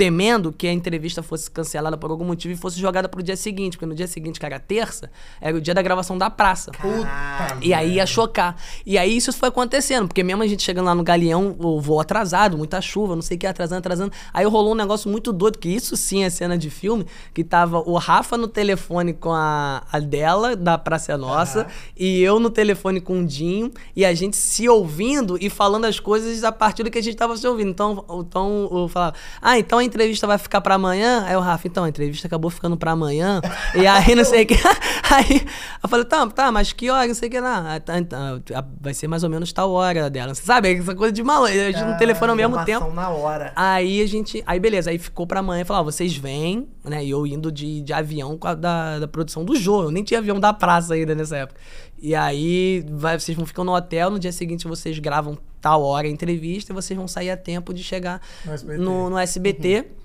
temendo 0.00 0.50
que 0.50 0.66
a 0.66 0.72
entrevista 0.72 1.22
fosse 1.22 1.50
cancelada 1.50 1.94
por 1.94 2.10
algum 2.10 2.24
motivo 2.24 2.54
e 2.54 2.56
fosse 2.56 2.80
jogada 2.80 3.06
pro 3.06 3.22
dia 3.22 3.36
seguinte, 3.36 3.76
porque 3.76 3.84
no 3.84 3.94
dia 3.94 4.06
seguinte, 4.06 4.40
que 4.40 4.46
era 4.46 4.58
terça, 4.58 5.10
era 5.42 5.54
o 5.54 5.60
dia 5.60 5.74
da 5.74 5.82
gravação 5.82 6.16
da 6.16 6.30
praça. 6.30 6.72
Puta 6.72 7.58
e 7.60 7.74
aí 7.74 7.96
ia 7.96 8.06
chocar. 8.06 8.56
E 8.86 8.96
aí 8.96 9.14
isso 9.14 9.30
foi 9.30 9.50
acontecendo, 9.50 10.08
porque 10.08 10.22
mesmo 10.22 10.42
a 10.42 10.46
gente 10.46 10.62
chegando 10.62 10.86
lá 10.86 10.94
no 10.94 11.02
Galeão, 11.02 11.54
o 11.58 11.78
voo 11.82 12.00
atrasado, 12.00 12.56
muita 12.56 12.80
chuva, 12.80 13.14
não 13.14 13.20
sei 13.20 13.36
o 13.36 13.40
que, 13.40 13.46
atrasando, 13.46 13.80
atrasando. 13.80 14.12
Aí 14.32 14.46
rolou 14.46 14.72
um 14.72 14.74
negócio 14.74 15.10
muito 15.10 15.34
doido, 15.34 15.58
que 15.58 15.68
isso 15.68 15.94
sim 15.98 16.24
é 16.24 16.30
cena 16.30 16.56
de 16.56 16.70
filme, 16.70 17.04
que 17.34 17.44
tava 17.44 17.78
o 17.80 17.98
Rafa 17.98 18.38
no 18.38 18.48
telefone 18.48 19.12
com 19.12 19.34
a, 19.34 19.82
a 19.92 19.98
dela, 19.98 20.56
da 20.56 20.78
Praça 20.78 21.18
Nossa, 21.18 21.64
uhum. 21.64 21.66
e 21.98 22.22
eu 22.22 22.40
no 22.40 22.48
telefone 22.48 23.02
com 23.02 23.20
o 23.20 23.26
Dinho, 23.26 23.70
e 23.94 24.02
a 24.02 24.14
gente 24.14 24.34
se 24.34 24.66
ouvindo 24.66 25.36
e 25.38 25.50
falando 25.50 25.84
as 25.84 26.00
coisas 26.00 26.42
a 26.42 26.50
partir 26.50 26.84
do 26.84 26.90
que 26.90 26.96
a 26.96 27.02
gente 27.02 27.18
tava 27.18 27.36
se 27.36 27.46
ouvindo. 27.46 27.68
Então, 27.68 28.02
então 28.26 28.66
eu 28.72 28.88
falava, 28.88 29.14
ah, 29.42 29.58
então 29.58 29.78
a 29.78 29.89
entrevista 29.90 30.26
vai 30.26 30.38
ficar 30.38 30.60
pra 30.60 30.76
amanhã? 30.76 31.24
Aí 31.26 31.36
o 31.36 31.40
Rafa, 31.40 31.66
então, 31.66 31.84
a 31.84 31.88
entrevista 31.88 32.26
acabou 32.26 32.50
ficando 32.50 32.76
pra 32.76 32.92
amanhã. 32.92 33.40
e 33.74 33.86
aí, 33.86 34.14
não 34.14 34.24
sei 34.24 34.44
o 34.44 34.46
que. 34.46 34.54
Aí 35.10 35.44
eu 35.82 35.88
falei, 35.88 36.04
tá, 36.04 36.24
tá, 36.28 36.52
mas 36.52 36.72
que 36.72 36.88
hora? 36.88 37.08
Não 37.08 37.14
sei 37.14 37.28
o 37.28 37.32
que 37.32 37.40
lá. 37.40 37.80
Tá, 37.80 37.98
então, 37.98 38.40
vai 38.80 38.94
ser 38.94 39.08
mais 39.08 39.24
ou 39.24 39.30
menos 39.30 39.52
tal 39.52 39.72
hora 39.72 40.08
dela. 40.08 40.34
Você 40.34 40.42
sabe? 40.42 40.72
Essa 40.72 40.94
coisa 40.94 41.12
de 41.12 41.22
maluco. 41.22 41.50
A 41.50 41.72
gente 41.72 41.80
não 41.80 41.96
telefona 41.96 42.32
ao 42.32 42.36
mesmo 42.36 42.64
tempo. 42.64 42.92
na 42.92 43.10
hora. 43.10 43.52
Aí 43.56 44.00
a 44.00 44.06
gente. 44.06 44.42
Aí 44.46 44.60
beleza, 44.60 44.90
aí 44.90 44.98
ficou 44.98 45.26
pra 45.26 45.40
amanhã 45.40 45.62
e 45.62 45.64
falou: 45.64 45.82
ó, 45.82 45.84
vocês 45.84 46.16
vêm, 46.16 46.68
né? 46.84 47.04
E 47.04 47.10
eu 47.10 47.26
indo 47.26 47.50
de, 47.50 47.82
de 47.82 47.92
avião 47.92 48.38
a, 48.42 48.54
da, 48.54 48.98
da 49.00 49.08
produção 49.08 49.44
do 49.44 49.56
jogo. 49.56 49.88
Eu 49.88 49.90
nem 49.90 50.04
tinha 50.04 50.20
avião 50.20 50.38
da 50.38 50.52
praça 50.52 50.94
ainda 50.94 51.14
nessa 51.14 51.36
época. 51.36 51.60
E 52.00 52.14
aí 52.14 52.84
vai, 52.90 53.18
vocês 53.18 53.36
vão 53.36 53.46
ficar 53.46 53.62
no 53.62 53.74
hotel, 53.74 54.10
no 54.10 54.18
dia 54.18 54.32
seguinte 54.32 54.66
vocês 54.66 54.98
gravam 54.98 55.36
tal 55.60 55.82
hora 55.82 56.06
a 56.06 56.10
entrevista 56.10 56.72
e 56.72 56.74
vocês 56.74 56.96
vão 56.96 57.06
sair 57.06 57.30
a 57.30 57.36
tempo 57.36 57.74
de 57.74 57.82
chegar 57.82 58.22
no 58.44 58.52
SBT. 58.52 58.78
No, 58.78 59.10
no 59.10 59.18
SBT 59.18 59.80
uhum. 59.80 60.00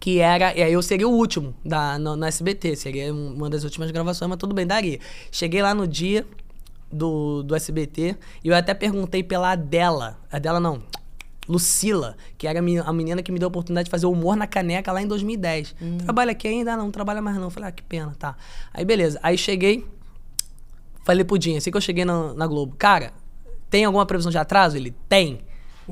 Que 0.00 0.18
era. 0.18 0.56
E 0.56 0.62
aí 0.62 0.72
eu 0.72 0.80
seria 0.80 1.06
o 1.06 1.12
último 1.12 1.54
da, 1.62 1.98
no, 1.98 2.16
no, 2.16 2.24
SBT. 2.24 2.74
Seria 2.74 3.12
uma 3.12 3.50
das 3.50 3.64
últimas 3.64 3.90
gravações, 3.90 4.30
mas 4.30 4.38
tudo 4.38 4.54
bem, 4.54 4.66
daria. 4.66 4.98
Cheguei 5.30 5.60
lá 5.60 5.74
no 5.74 5.86
dia 5.86 6.26
do, 6.90 7.42
do 7.42 7.54
SBT 7.54 8.16
e 8.42 8.48
eu 8.48 8.56
até 8.56 8.72
perguntei 8.72 9.22
pela 9.22 9.52
Adela. 9.52 10.18
Adela 10.32 10.58
não. 10.58 10.82
Lucila, 11.46 12.16
que 12.38 12.46
era 12.46 12.60
a 12.60 12.92
menina 12.92 13.22
que 13.22 13.30
me 13.30 13.38
deu 13.38 13.46
a 13.46 13.48
oportunidade 13.48 13.86
de 13.86 13.90
fazer 13.90 14.06
humor 14.06 14.36
na 14.36 14.46
caneca 14.46 14.90
lá 14.90 15.02
em 15.02 15.06
2010. 15.06 15.74
Hum. 15.82 15.98
Trabalha 15.98 16.30
aqui 16.32 16.48
ainda? 16.48 16.76
Não, 16.76 16.84
não 16.84 16.90
trabalha 16.90 17.20
mais 17.20 17.36
não. 17.36 17.50
Falei, 17.50 17.68
ah, 17.68 17.72
que 17.72 17.82
pena, 17.82 18.14
tá. 18.18 18.36
Aí 18.72 18.84
beleza. 18.84 19.18
Aí 19.22 19.36
cheguei, 19.36 19.84
falei 21.10 21.24
pro 21.24 21.38
Dinho, 21.38 21.58
assim 21.58 21.70
que 21.70 21.76
eu 21.76 21.80
cheguei 21.80 22.04
na, 22.04 22.34
na 22.34 22.46
Globo, 22.46 22.76
cara, 22.76 23.12
tem 23.68 23.84
alguma 23.84 24.06
previsão 24.06 24.30
de 24.30 24.38
atraso? 24.38 24.76
Ele, 24.76 24.94
tem. 25.08 25.40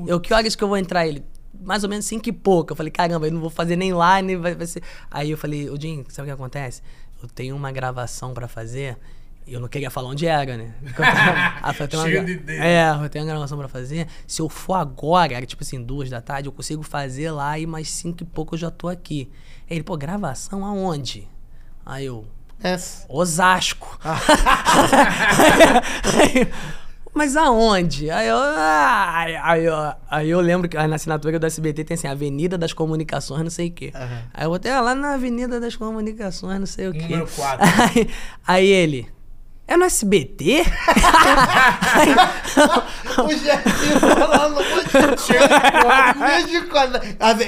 Eu, 0.07 0.19
que 0.19 0.33
horas 0.33 0.55
que 0.55 0.63
eu 0.63 0.67
vou 0.67 0.77
entrar? 0.77 1.05
Ele, 1.05 1.23
mais 1.59 1.83
ou 1.83 1.89
menos 1.89 2.05
cinco 2.05 2.29
e 2.29 2.31
pouco. 2.31 2.71
Eu 2.71 2.75
falei, 2.75 2.91
caramba, 2.91 3.27
eu 3.27 3.31
não 3.31 3.41
vou 3.41 3.49
fazer 3.49 3.75
nem 3.75 3.93
lá, 3.93 4.21
nem 4.21 4.37
vai, 4.37 4.55
vai 4.55 4.65
ser. 4.65 4.81
Aí 5.11 5.31
eu 5.31 5.37
falei, 5.37 5.69
ô 5.69 5.79
Jim, 5.79 6.05
sabe 6.07 6.29
o 6.29 6.33
que 6.33 6.41
acontece? 6.41 6.81
Eu 7.21 7.27
tenho 7.27 7.55
uma 7.55 7.71
gravação 7.71 8.33
para 8.33 8.47
fazer. 8.47 8.97
E 9.45 9.53
eu 9.53 9.59
não 9.59 9.67
queria 9.67 9.89
falar 9.89 10.09
onde 10.09 10.25
era, 10.25 10.55
né? 10.55 10.73
ah, 11.61 11.73
uma, 11.93 12.23
de 12.23 12.51
É, 12.53 12.91
eu 12.91 13.09
tenho 13.09 13.25
uma 13.25 13.31
gravação 13.31 13.57
pra 13.57 13.67
fazer. 13.67 14.07
Se 14.25 14.41
eu 14.41 14.47
for 14.47 14.75
agora, 14.75 15.33
era 15.33 15.45
tipo 15.45 15.63
assim, 15.63 15.81
duas 15.83 16.09
da 16.09 16.21
tarde, 16.21 16.47
eu 16.47 16.51
consigo 16.53 16.83
fazer 16.83 17.31
lá 17.31 17.59
e 17.59 17.65
mais 17.65 17.89
cinco 17.89 18.23
e 18.23 18.25
pouco 18.25 18.55
eu 18.55 18.59
já 18.59 18.71
tô 18.71 18.87
aqui. 18.87 19.29
Ele, 19.69 19.83
pô, 19.83 19.97
gravação 19.97 20.63
aonde? 20.63 21.27
Aí 21.85 22.05
eu, 22.05 22.25
Osasco. 23.07 23.97
Aí- 24.03 24.19
mas 27.13 27.35
aonde? 27.35 28.09
Aí 28.09 28.27
eu, 28.27 28.37
aí, 28.37 29.65
eu, 29.65 29.75
aí 30.09 30.29
eu 30.29 30.39
lembro 30.39 30.69
que 30.69 30.77
na 30.77 30.95
assinatura 30.95 31.37
do 31.37 31.45
SBT 31.45 31.83
tem 31.83 31.95
assim, 31.95 32.07
Avenida 32.07 32.57
das 32.57 32.71
Comunicações, 32.71 33.43
não 33.43 33.49
sei 33.49 33.67
o 33.67 33.71
quê. 33.71 33.91
Aham. 33.93 34.21
Aí 34.33 34.45
eu 34.45 34.49
botei 34.49 34.71
ah, 34.71 34.81
lá 34.81 34.95
na 34.95 35.15
Avenida 35.15 35.59
das 35.59 35.75
Comunicações, 35.75 36.59
não 36.59 36.67
sei 36.67 36.87
o 36.87 36.93
quê. 36.93 37.01
Número 37.01 37.27
quatro. 37.27 37.67
Aí, 37.95 38.09
aí 38.47 38.67
ele, 38.67 39.09
é 39.69 39.77
no 39.77 39.85
SBT? 39.85 40.65
O 43.19 43.29
Jefinho 43.31 43.99
falando 43.99 44.63
de 44.63 46.57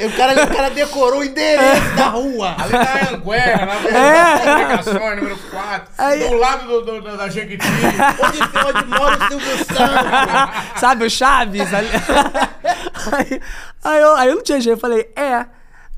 O 0.05 0.11
cara, 0.15 0.43
o 0.43 0.47
cara 0.55 0.69
decorou 0.69 1.19
o 1.19 1.23
endereço 1.23 1.95
da 1.95 2.07
rua. 2.07 2.55
Ali 2.59 2.73
na 2.73 3.09
Anguera, 3.17 3.65
na 3.65 3.73
É. 3.97 4.37
comunicações, 4.39 5.15
número 5.21 5.37
4. 5.37 5.87
Aí- 5.97 6.27
Do 6.29 6.35
lado 6.35 6.67
do, 6.67 6.81
do- 6.81 7.01
do- 7.01 7.17
da 7.17 7.29
Jequiti. 7.29 7.65
Onde, 7.67 8.39
onde 8.77 8.85
mora 8.87 9.17
o 9.17 9.27
Silvio 9.27 9.57
Santos. 9.57 10.79
Sabe 10.79 11.05
o 11.05 11.09
Chaves? 11.09 11.73
Ali- 11.73 11.89
aí, 13.17 13.41
aí 13.83 14.01
eu, 14.01 14.15
aí 14.15 14.29
eu 14.29 14.35
não 14.35 14.43
tinha 14.43 14.59
jeito, 14.61 14.77
eu 14.77 14.81
falei, 14.81 15.09
é. 15.15 15.45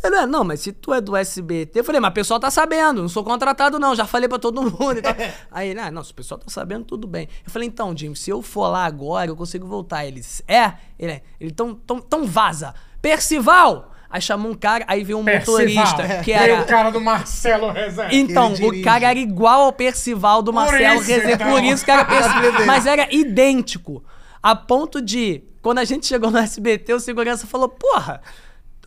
Ele, 0.03 0.15
"É, 0.17 0.25
não, 0.25 0.43
mas 0.43 0.59
se 0.59 0.71
tu 0.71 0.93
é 0.93 0.99
do 0.99 1.15
SBT, 1.15 1.79
eu 1.79 1.83
falei, 1.83 2.01
mas 2.01 2.11
o 2.11 2.13
pessoal 2.13 2.39
tá 2.39 2.51
sabendo, 2.51 3.01
não 3.01 3.09
sou 3.09 3.23
contratado 3.23 3.79
não, 3.79 3.95
já 3.95 4.05
falei 4.05 4.27
pra 4.27 4.37
todo 4.37 4.61
mundo 4.61 4.97
e 4.97 5.01
tal. 5.01 5.15
Aí 5.51 5.69
ele, 5.69 5.79
ah, 5.79 5.89
não, 5.89 6.03
se 6.03 6.11
o 6.11 6.15
pessoal 6.15 6.37
tá 6.39 6.47
sabendo, 6.49 6.83
tudo 6.83 7.07
bem. 7.07 7.27
Eu 7.45 7.51
falei, 7.51 7.67
então, 7.67 7.95
Jim, 7.95 8.13
se 8.13 8.29
eu 8.29 8.41
for 8.41 8.67
lá 8.67 8.85
agora, 8.85 9.29
eu 9.31 9.35
consigo 9.35 9.65
voltar. 9.65 10.05
Eles, 10.05 10.43
é? 10.47 10.73
Ele, 10.99 11.11
é. 11.13 11.21
Ele, 11.39 11.51
então, 11.51 11.69
então, 11.83 11.97
então 11.97 12.25
vaza. 12.25 12.73
Percival! 13.01 13.91
Aí 14.09 14.21
chamou 14.21 14.51
um 14.51 14.55
cara, 14.55 14.85
aí 14.87 15.03
veio 15.03 15.17
um 15.17 15.23
motorista, 15.23 16.21
que 16.23 16.37
Veio 16.37 16.53
era... 16.53 16.61
o 16.61 16.65
cara 16.67 16.91
do 16.91 17.01
Marcelo 17.01 17.71
Rezende. 17.71 18.15
Então, 18.15 18.53
o 18.53 18.83
cara 18.83 19.09
era 19.09 19.17
igual 19.17 19.61
ao 19.63 19.73
Percival 19.73 20.43
do 20.43 20.53
Marcelo 20.53 20.99
Rezende. 20.99 21.33
então. 21.33 21.49
Por 21.49 21.63
isso 21.63 21.83
que 21.83 21.89
era 21.89 22.05
Percival. 22.05 22.65
Mas 22.67 22.85
era 22.85 23.07
idêntico. 23.11 24.03
A 24.41 24.55
ponto 24.55 25.01
de, 25.01 25.43
quando 25.63 25.79
a 25.79 25.83
gente 25.83 26.05
chegou 26.05 26.29
no 26.29 26.37
SBT, 26.37 26.93
o 26.93 26.99
segurança 26.99 27.47
falou: 27.47 27.67
Porra, 27.67 28.21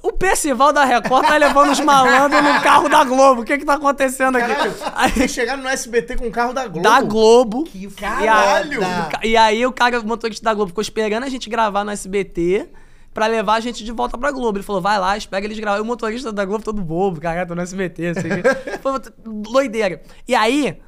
o 0.09 0.13
Percival 0.13 0.73
da 0.73 0.85
Record 0.85 1.27
tá 1.27 1.37
levando 1.37 1.71
os 1.73 1.81
malandros 1.81 2.43
no 2.43 2.61
carro 2.61 2.89
da 2.89 3.05
Globo. 3.05 3.43
O 3.43 3.45
que 3.45 3.59
que 3.59 3.65
tá 3.65 3.75
acontecendo 3.75 4.37
aqui? 4.37 4.49
Caralho, 4.55 4.75
Aí- 4.95 5.11
vocês 5.13 5.31
chegaram 5.31 5.63
no 5.63 5.69
SBT 5.69 6.17
com 6.17 6.27
o 6.27 6.31
carro 6.31 6.53
da 6.53 6.67
Globo. 6.67 6.83
da 6.83 7.01
Globo. 7.01 7.65
Que 7.65 7.87
caralho! 7.89 8.81
E, 8.81 8.85
a- 8.85 9.21
e 9.25 9.37
aí 9.37 9.67
o 9.67 9.73
cara, 9.73 10.01
o 10.01 10.07
motorista 10.07 10.45
da 10.45 10.55
Globo, 10.55 10.69
ficou 10.69 10.83
esperando 10.83 11.25
a 11.25 11.29
gente 11.29 11.49
gravar 11.51 11.85
no 11.85 11.91
SBT 11.91 12.69
pra 13.13 13.27
levar 13.27 13.55
a 13.55 13.61
gente 13.61 13.83
de 13.85 13.93
volta 13.93 14.19
pra 14.19 14.31
Globo. 14.31 14.59
Ele 14.59 14.65
falou, 14.65 14.81
vai 14.83 14.99
lá, 14.99 15.17
espera 15.17 15.45
eles 15.45 15.59
gravar. 15.59 15.79
E 15.79 15.81
o 15.81 15.85
motorista 15.85 16.31
da 16.33 16.45
Globo 16.45 16.63
todo 16.65 16.81
bobo, 16.83 17.21
cara, 17.21 17.47
tô 17.47 17.55
no 17.55 17.63
SBT, 17.63 18.09
assim. 18.09 18.29
Foi 18.83 18.93
doideira. 19.25 20.03
E 20.29 20.35
aí, 20.35 20.79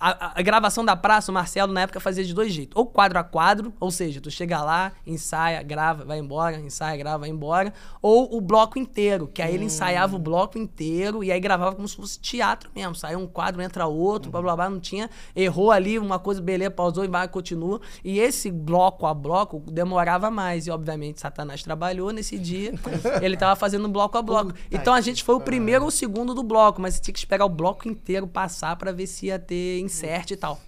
a, 0.00 0.38
a- 0.38 0.42
gravação 0.42 0.84
da 0.84 0.94
praça, 0.96 1.30
o 1.30 1.34
Marcelo 1.34 1.72
na 1.72 1.82
época 1.82 2.00
fazia 2.00 2.24
de 2.24 2.32
dois 2.34 2.52
jeitos. 2.52 2.76
Ou 2.76 2.86
quadro 2.86 3.18
a 3.18 3.24
quadro, 3.24 3.72
ou 3.80 3.90
seja, 3.90 4.20
tu 4.20 4.30
chega 4.30 4.62
lá, 4.62 4.92
ensaia, 5.06 5.62
grava, 5.62 6.04
vai 6.04 6.18
embora, 6.18 6.58
ensaia, 6.58 6.96
grava, 6.96 7.18
vai 7.18 7.28
embora. 7.30 7.72
Ou 8.00 8.36
o 8.36 8.40
bloco 8.40 8.78
inteiro, 8.78 9.26
que 9.28 9.42
aí 9.42 9.54
ele 9.54 9.64
ensaiava 9.64 10.14
o 10.16 10.18
bloco 10.18 10.58
inteiro 10.58 11.22
e 11.24 11.32
aí 11.32 11.40
gravava 11.40 11.74
como 11.74 11.86
se 11.88 11.96
fosse 11.96 12.18
teatro 12.20 12.70
mesmo. 12.74 12.94
Saía 12.94 13.18
um 13.18 13.26
quadro, 13.26 13.60
entra 13.62 13.86
outro, 13.86 14.30
blá 14.30 14.40
blá 14.40 14.54
blá, 14.56 14.70
não 14.70 14.80
tinha. 14.80 15.10
Errou 15.34 15.70
ali 15.70 15.98
uma 15.98 16.18
coisa, 16.18 16.40
beleza, 16.40 16.70
pausou 16.70 17.04
e 17.04 17.08
vai, 17.08 17.26
continua. 17.28 17.80
E 18.04 18.18
esse 18.18 18.50
bloco 18.50 19.06
a 19.06 19.14
bloco 19.14 19.60
demorava 19.70 20.30
mais. 20.30 20.66
E 20.66 20.70
obviamente 20.70 21.20
Satanás 21.20 21.62
trabalhou 21.62 22.10
nesse 22.12 22.38
dia. 22.38 22.72
ele 23.20 23.36
tava 23.36 23.56
fazendo 23.56 23.88
bloco 23.88 24.16
a 24.16 24.22
bloco. 24.22 24.52
Então 24.70 24.94
a 24.94 25.00
gente 25.00 25.24
foi 25.24 25.34
o 25.34 25.40
primeiro 25.40 25.82
ou 25.82 25.88
o 25.88 25.90
segundo 25.92 26.34
do 26.34 26.42
bloco, 26.42 26.80
mas 26.80 26.94
você 26.94 27.00
tinha 27.02 27.12
que 27.12 27.18
esperar 27.18 27.44
o 27.44 27.48
bloco 27.48 27.88
inteiro 27.88 28.26
passar 28.26 28.76
pra 28.76 28.92
ver 28.92 29.06
se 29.06 29.26
ia 29.26 29.38
ter 29.38 29.80
insert 29.88 30.30
e 30.30 30.36
tal. 30.36 30.60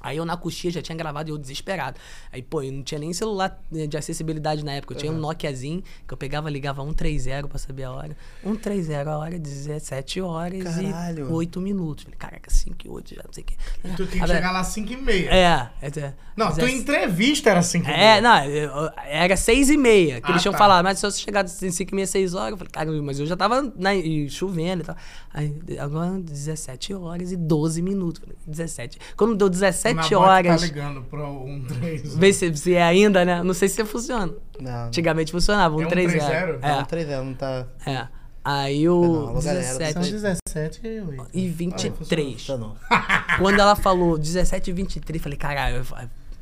Aí 0.00 0.16
eu 0.16 0.24
na 0.24 0.36
coxinha 0.36 0.72
já 0.72 0.82
tinha 0.82 0.96
gravado 0.96 1.30
e 1.30 1.32
eu 1.32 1.38
desesperado. 1.38 1.98
Aí, 2.32 2.42
pô, 2.42 2.62
eu 2.62 2.72
não 2.72 2.82
tinha 2.82 2.98
nem 2.98 3.12
celular 3.12 3.60
eh, 3.74 3.86
de 3.86 3.96
acessibilidade 3.96 4.64
na 4.64 4.72
época. 4.72 4.94
Eu 4.94 4.98
tinha 4.98 5.12
um 5.12 5.18
Nokiazinho 5.18 5.82
que 6.06 6.12
eu 6.14 6.16
pegava, 6.18 6.48
ligava 6.50 6.82
130 6.82 7.48
pra 7.48 7.58
saber 7.58 7.84
a 7.84 7.92
hora. 7.92 8.16
130, 8.44 9.10
a 9.10 9.18
hora, 9.18 9.38
17 9.38 10.20
horas 10.20 10.62
Caralho. 10.64 11.28
e 11.28 11.32
8 11.32 11.60
minutos. 11.60 12.04
Falei, 12.04 12.18
caraca, 12.18 12.50
5 12.50 12.76
e 12.84 12.88
8 12.88 13.14
já, 13.14 13.22
não 13.24 13.32
sei 13.32 13.42
o 13.42 13.46
quê. 13.46 13.54
E 13.84 13.88
tu 13.90 14.06
tem 14.06 14.20
que 14.20 14.26
chegar 14.26 14.50
lá 14.52 14.60
às 14.60 14.68
5 14.68 14.92
e 14.92 14.96
meia. 14.96 15.30
É, 15.30 15.70
é, 15.82 16.00
é. 16.00 16.14
Não, 16.36 16.52
tua 16.52 16.68
é- 16.68 16.72
entrevista 16.72 17.50
era 17.50 17.62
5 17.62 17.84
e 17.84 17.88
meia. 17.88 18.00
é, 18.16 18.20
não, 18.20 18.44
eu- 18.44 18.90
era 19.04 19.36
seis 19.36 19.68
e 19.70 19.76
meia 19.76 20.20
que 20.20 20.26
Ah, 20.28 20.30
eles 20.30 20.42
tinham 20.42 20.52
tá. 20.52 20.58
falado, 20.58 20.84
mas 20.84 20.98
se 20.98 21.06
eu 21.06 21.10
chegar 21.10 21.44
em 21.44 21.70
5 21.70 21.92
e 21.92 21.94
meia, 21.94 22.06
6 22.06 22.34
horas, 22.34 22.52
eu 22.52 22.56
falei, 22.56 22.70
cara, 22.70 22.92
mas 23.02 23.18
eu 23.18 23.26
já 23.26 23.36
tava 23.36 23.72
na, 23.76 23.94
e 23.94 24.28
chovendo 24.30 24.82
e 24.82 24.86
tal. 24.86 24.96
Aí, 25.34 25.54
agora 25.78 26.18
17 26.20 26.94
horas 26.94 27.32
e 27.32 27.36
12 27.36 27.82
minutos. 27.82 28.20
Falei, 28.20 28.36
17. 28.46 28.98
Quando 29.16 29.34
deu 29.36 29.48
17 29.48 29.87
Na 29.94 30.02
bote 30.02 30.14
horas, 30.14 30.60
Tá 30.60 30.66
ligando 30.66 31.02
pro 31.02 31.24
1, 31.44 31.64
3. 31.64 32.16
vê 32.16 32.32
se, 32.32 32.56
se 32.56 32.74
é 32.74 32.82
ainda, 32.82 33.24
né? 33.24 33.42
Não 33.42 33.54
sei 33.54 33.68
se 33.68 33.84
funciona. 33.84 34.32
Não. 34.60 34.86
Antigamente 34.86 35.32
funcionava, 35.32 35.74
É 35.76 35.78
130. 35.84 36.10
130? 36.20 36.58
Não, 36.68 36.80
É, 36.80 36.84
3 36.84 37.08
anos, 37.10 37.26
não 37.26 37.34
tá. 37.34 37.66
é. 37.86 38.08
Aí 38.44 38.88
o 38.88 39.00
Não, 39.02 39.28
alô, 39.28 39.40
galera, 39.42 39.62
São 39.92 40.00
17 40.02 40.10
17 40.12 40.80
e 40.86 41.00
8. 41.00 41.26
e 41.34 41.48
23. 41.48 42.46
Tá 42.46 42.56
não. 42.56 42.76
Quando 43.38 43.60
ela 43.60 43.76
falou 43.76 44.16
17 44.16 44.70
e 44.70 44.72
23, 44.72 45.22
falei, 45.22 45.36
caralho, 45.36 45.76
eu 45.76 45.84
vou 45.84 45.98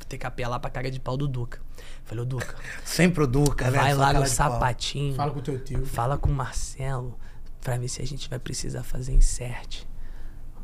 ter 0.07 0.17
que 0.17 0.25
apelar 0.25 0.57
pra 0.59 0.69
cara 0.69 0.89
de 0.89 0.99
pau 1.01 1.17
do 1.17 1.27
Duca. 1.27 1.59
Falei, 2.05 2.21
ô 2.23 2.25
Duca, 2.25 2.55
Sempre 2.85 3.23
o 3.25 3.27
Duca, 3.27 3.69
né? 3.69 3.77
vai 3.77 3.93
lá 3.93 4.13
no 4.13 4.25
sapatinho. 4.25 5.15
Fala 5.15 5.31
com 5.31 5.39
o 5.39 5.41
teu 5.41 5.59
tio. 5.59 5.85
Fala 5.85 6.17
com 6.17 6.29
o 6.29 6.33
Marcelo 6.33 7.17
pra 7.59 7.77
ver 7.77 7.89
se 7.89 8.01
a 8.01 8.05
gente 8.07 8.29
vai 8.29 8.39
precisar 8.39 8.83
fazer 8.83 9.11
insert. 9.13 9.83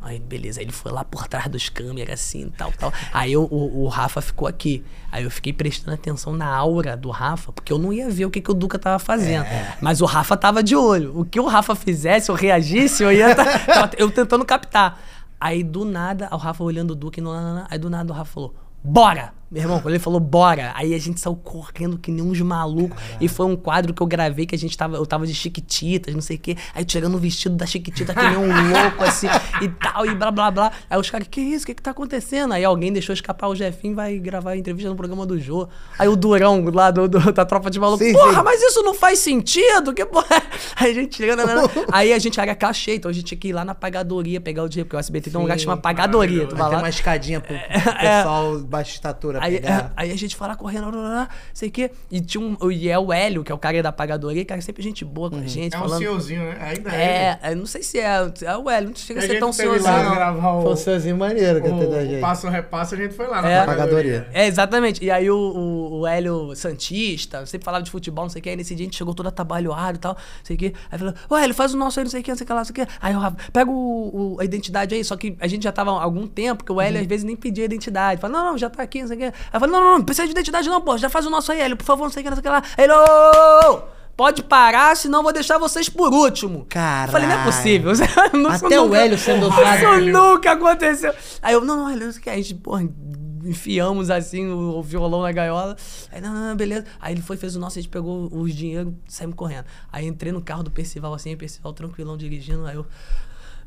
Aí, 0.03 0.19
beleza. 0.19 0.59
Aí 0.59 0.65
ele 0.65 0.71
foi 0.73 0.91
lá 0.91 1.03
por 1.03 1.27
trás 1.27 1.47
dos 1.47 1.69
câmeras, 1.69 2.19
assim, 2.19 2.51
tal, 2.57 2.71
tal. 2.73 2.91
Aí 3.13 3.35
o, 3.37 3.43
o, 3.43 3.85
o 3.85 3.87
Rafa 3.87 4.21
ficou 4.21 4.47
aqui. 4.47 4.83
Aí 5.11 5.23
eu 5.23 5.31
fiquei 5.31 5.53
prestando 5.53 5.93
atenção 5.93 6.33
na 6.33 6.45
aura 6.45 6.97
do 6.97 7.09
Rafa, 7.09 7.53
porque 7.53 7.71
eu 7.71 7.77
não 7.79 7.93
ia 7.93 8.09
ver 8.09 8.25
o 8.25 8.29
que, 8.29 8.41
que 8.41 8.51
o 8.51 8.53
Duca 8.53 8.77
tava 8.77 8.99
fazendo. 8.99 9.45
Mas 9.81 10.01
o 10.01 10.05
Rafa 10.05 10.35
tava 10.35 10.61
de 10.61 10.75
olho. 10.75 11.17
O 11.17 11.23
que 11.23 11.39
o 11.39 11.45
Rafa 11.45 11.73
fizesse, 11.73 12.29
eu 12.29 12.35
reagisse, 12.35 13.01
eu 13.01 13.11
ia 13.11 13.33
tá, 13.33 13.45
eu 13.97 14.11
tentando 14.11 14.43
captar. 14.43 15.01
Aí 15.39 15.63
do 15.63 15.85
nada, 15.85 16.27
o 16.31 16.37
Rafa 16.37 16.63
olhando 16.63 16.91
o 16.91 16.95
Duque, 16.95 17.21
não, 17.21 17.33
não, 17.33 17.55
não, 17.55 17.67
aí 17.69 17.77
do 17.77 17.89
nada 17.89 18.11
o 18.11 18.15
Rafa 18.15 18.33
falou: 18.33 18.55
Bora! 18.83 19.33
Meu 19.53 19.61
irmão, 19.61 19.79
quando 19.79 19.93
ele 19.93 19.99
falou 20.03 20.19
bora, 20.19 20.71
aí 20.75 20.95
a 20.95 20.97
gente 20.99 21.19
saiu 21.19 21.35
correndo 21.35 21.99
que 21.99 22.09
nem 22.11 22.23
uns 22.23 22.41
malucos. 22.41 22.99
E 23.21 23.27
foi 23.27 23.45
um 23.45 23.55
quadro 23.55 23.93
que 23.93 24.01
eu 24.01 24.07
gravei 24.07 24.47
que 24.47 24.55
a 24.55 24.57
gente 24.57 24.75
tava. 24.75 24.97
Eu 24.97 25.05
tava 25.05 25.27
de 25.27 25.33
chiquititas, 25.35 26.11
não 26.15 26.21
sei 26.21 26.37
o 26.37 26.39
quê. 26.39 26.57
Aí 26.73 26.83
tirando 26.83 27.13
o 27.13 27.19
vestido 27.19 27.55
da 27.55 27.67
chiquitita 27.67 28.15
que 28.15 28.19
nem 28.19 28.35
um 28.35 28.47
louco, 28.73 29.03
assim, 29.03 29.27
e 29.61 29.69
tal, 29.69 30.07
e 30.07 30.15
blá 30.15 30.31
blá 30.31 30.49
blá. 30.49 30.71
Aí 30.89 30.97
os 30.99 31.07
caras, 31.07 31.27
que 31.29 31.39
isso? 31.39 31.65
O 31.65 31.67
que 31.67 31.75
que 31.75 31.83
tá 31.83 31.91
acontecendo? 31.91 32.51
Aí 32.51 32.65
alguém 32.65 32.91
deixou 32.91 33.13
escapar 33.13 33.47
o 33.47 33.55
Jefinho 33.55 33.91
e 33.91 33.95
vai 33.95 34.17
gravar 34.17 34.51
a 34.51 34.57
entrevista 34.57 34.89
no 34.89 34.95
programa 34.95 35.23
do 35.23 35.39
Jô. 35.39 35.67
Aí 35.99 36.07
o 36.07 36.15
Durão 36.15 36.63
lá 36.73 36.89
do, 36.89 37.07
do- 37.07 37.31
da 37.31 37.45
tropa 37.45 37.69
de 37.69 37.79
maluco, 37.79 38.03
Sim, 38.03 38.11
porra, 38.13 38.33
sim. 38.37 38.41
mas 38.43 38.59
isso 38.59 38.81
não 38.81 38.95
faz 38.95 39.19
sentido? 39.19 39.93
Que 39.93 40.03
porra? 40.03 40.35
é?" 40.35 40.41
Aí 40.83 40.91
a 40.91 40.93
gente 40.95 41.15
chega, 41.15 41.35
nanana. 41.35 41.69
aí 41.93 42.11
a 42.11 42.17
gente 42.17 42.39
era 42.39 42.55
cachê, 42.55 42.95
então 42.95 43.11
a 43.11 43.13
gente 43.13 43.25
tinha 43.25 43.37
que 43.39 43.49
ir 43.49 43.53
lá 43.53 43.63
na 43.63 43.75
pagadoria 43.75 44.41
pegar 44.41 44.63
o 44.63 44.67
dinheiro, 44.69 44.87
porque 44.87 44.97
o 44.97 44.99
SBT 44.99 45.29
tem 45.29 45.39
um 45.39 45.43
lugar 45.43 45.57
que 45.57 45.63
chama 45.63 45.77
pagadoria. 45.77 46.47
Tu 46.47 46.55
vai 46.55 46.71
lá, 46.71 46.79
uma 46.79 46.89
escadinha 46.89 47.39
pro, 47.39 47.53
pro 47.83 47.93
pessoal 47.99 48.57
de 48.57 48.63
baixa 48.65 48.91
estatura 48.95 49.42
Aí, 49.43 49.57
é, 49.57 49.89
aí 49.97 50.11
a 50.11 50.15
gente 50.17 50.35
fala 50.37 50.55
correndo, 50.55 50.83
blá, 50.89 50.91
blá, 50.91 51.01
blá, 51.09 51.29
sei 51.53 51.67
o 51.67 51.71
quê. 51.71 51.91
E 52.09 52.21
tinha 52.21 52.41
um. 52.41 52.71
E 52.71 52.87
é 52.87 52.97
o 52.97 53.11
Hélio, 53.11 53.43
que 53.43 53.51
é 53.51 53.55
o 53.55 53.57
cara 53.57 53.83
da 53.83 53.91
pagadoria, 53.91 54.45
cara, 54.45 54.61
sempre 54.61 54.81
gente 54.81 55.03
boa 55.03 55.29
com 55.29 55.37
a 55.37 55.45
gente. 55.45 55.73
É 55.75 55.77
um 55.77 55.81
falando, 55.81 55.97
senhorzinho, 55.99 56.43
né? 56.43 56.57
Ainda 56.61 56.89
é, 56.95 57.39
é, 57.41 57.55
não 57.55 57.65
sei 57.65 57.83
se 57.83 57.99
é. 57.99 58.31
É 58.43 58.57
o 58.57 58.69
Hélio, 58.69 58.89
não 58.89 58.95
chega 58.95 59.19
a 59.19 59.23
A 59.23 59.27
ser 59.27 59.39
tão 59.39 59.51
senhorzinho. 59.51 59.91
lá 59.93 60.57
o, 60.57 60.61
Foi 60.61 60.71
um 60.73 60.75
senhorzinho 60.77 61.17
maneiro 61.17 61.61
que 61.61 61.67
até 61.67 61.85
da 61.85 61.97
o, 61.97 61.99
o 61.99 62.05
gente. 62.05 62.21
passo 62.21 62.47
repasso, 62.47 62.95
a 62.95 62.97
gente 62.97 63.13
foi 63.13 63.27
lá 63.27 63.41
na 63.41 63.49
É. 63.49 63.65
Pagadoria. 63.65 64.27
É, 64.31 64.47
exatamente. 64.47 65.03
E 65.03 65.11
aí 65.11 65.29
o, 65.29 65.35
o, 65.37 65.99
o 65.99 66.07
Hélio 66.07 66.55
Santista, 66.55 67.45
sempre 67.45 67.65
falava 67.65 67.83
de 67.83 67.91
futebol, 67.91 68.25
não 68.25 68.29
sei 68.29 68.39
o 68.39 68.43
que. 68.43 68.49
Aí 68.49 68.55
nesse 68.55 68.75
dia 68.75 68.85
a 68.85 68.87
gente 68.87 68.97
chegou 68.97 69.13
todo 69.13 69.27
atabalhoado 69.27 69.97
e 69.97 69.99
tal, 69.99 70.13
não 70.13 70.21
sei 70.45 70.55
o 70.55 70.59
que. 70.59 70.73
Aí 70.91 70.97
falou, 70.99 71.13
ô 71.29 71.35
Hélio, 71.35 71.53
faz 71.53 71.73
o 71.73 71.77
nosso 71.77 71.99
aí, 71.99 72.03
não 72.03 72.11
sei 72.11 72.21
o 72.21 72.23
que, 72.23 72.31
não 72.31 72.37
sei 72.37 72.43
o 72.43 72.47
que 72.47 72.53
lá, 72.53 72.59
não 72.59 72.65
sei 72.65 72.71
o 72.71 72.75
que. 72.87 72.93
Aí 73.01 73.15
o 73.15 73.19
Rafa, 73.19 73.37
pega 73.51 73.69
o, 73.69 74.35
o- 74.35 74.39
a 74.39 74.45
identidade 74.45 74.95
aí. 74.95 75.03
Só 75.03 75.15
que 75.15 75.35
a 75.39 75.47
gente 75.47 75.63
já 75.63 75.71
tava 75.71 75.91
há 75.91 76.03
algum 76.03 76.27
tempo, 76.27 76.63
que 76.63 76.71
o 76.71 76.79
Hélio 76.79 76.99
às 77.01 77.07
vezes 77.07 77.23
nem 77.23 77.35
pedia 77.35 77.65
identidade. 77.65 78.19
Fala, 78.21 78.33
não, 78.33 78.45
não, 78.51 78.57
já 78.57 78.69
tá 78.69 78.83
aqui, 78.83 79.01
não 79.01 79.07
sei 79.07 79.17
o 79.17 79.19
que. 79.19 79.32
Aí 79.33 79.49
eu 79.53 79.59
falei, 79.59 79.75
não, 79.75 79.83
não, 79.83 79.97
não, 79.97 80.03
precisa 80.03 80.25
de 80.25 80.31
identidade 80.31 80.69
não, 80.69 80.81
pô, 80.81 80.97
já 80.97 81.09
faz 81.09 81.25
o 81.25 81.29
nosso 81.29 81.51
aí, 81.51 81.59
Hélio, 81.61 81.77
por 81.77 81.85
favor, 81.85 82.03
não 82.03 82.11
sei 82.11 82.21
o 82.21 82.23
que, 82.23 82.29
não 82.29 82.37
sei 82.37 82.41
o 82.41 82.43
que 82.43 82.49
lá. 82.49 82.63
Aí 82.77 82.83
ele, 82.85 82.93
ô, 82.93 83.93
Pode 84.15 84.43
parar, 84.43 84.95
senão 84.95 85.19
eu 85.19 85.23
vou 85.23 85.33
deixar 85.33 85.57
vocês 85.57 85.89
por 85.89 86.13
último. 86.13 86.67
Eu 87.05 87.11
Falei, 87.11 87.27
não 87.27 87.41
é 87.41 87.43
possível. 87.45 87.91
Não- 88.31 88.53
isso 88.53 88.65
Até 88.67 88.79
o 88.79 88.85
nunca- 88.85 88.97
Hélio 88.99 89.17
sendo 89.17 89.47
Isso 89.49 89.59
usado. 89.59 90.01
nunca 90.05 90.51
aconteceu. 90.51 91.13
Aí 91.41 91.53
eu, 91.55 91.65
não, 91.65 91.77
não, 91.77 91.89
Hélio, 91.89 92.09
isso 92.09 92.21
que 92.21 92.29
a 92.29 92.35
gente, 92.35 92.53
porra, 92.53 92.87
enfiamos 93.43 94.11
assim 94.11 94.47
o, 94.47 94.83
violão 94.83 95.23
na 95.23 95.31
gaiola. 95.31 95.75
Aí, 96.11 96.21
não, 96.21 96.31
não, 96.31 96.49
não, 96.49 96.55
beleza. 96.55 96.85
Aí 97.01 97.15
ele 97.15 97.23
foi, 97.23 97.37
fez 97.37 97.55
o 97.55 97.59
nosso, 97.59 97.79
a 97.79 97.81
gente 97.81 97.89
pegou 97.89 98.29
os 98.31 98.53
dinheiro, 98.53 98.95
saímos 99.07 99.35
correndo. 99.35 99.65
Aí 99.91 100.05
entrei 100.05 100.31
no 100.31 100.41
carro 100.43 100.61
do 100.61 100.69
Percival 100.69 101.11
assim, 101.15 101.33
o 101.33 101.37
Percival 101.37 101.73
tranquilão 101.73 102.15
dirigindo. 102.15 102.67
Aí 102.67 102.75
eu, 102.75 102.85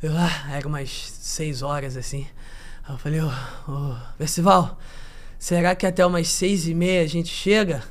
eu 0.00 0.12
ah, 0.16 0.52
era 0.54 0.68
umas 0.68 0.88
seis 1.18 1.60
horas 1.60 1.96
assim. 1.96 2.24
Aí 2.86 2.94
eu 2.94 2.98
falei, 2.98 3.20
ô, 3.20 3.30
ô, 3.68 3.96
Percival, 4.16 4.78
será 5.38 5.74
que 5.74 5.86
até 5.86 6.04
umas 6.04 6.28
seis 6.28 6.66
e 6.66 6.74
meia 6.74 7.02
a 7.02 7.06
gente 7.06 7.28
chega? 7.28 7.82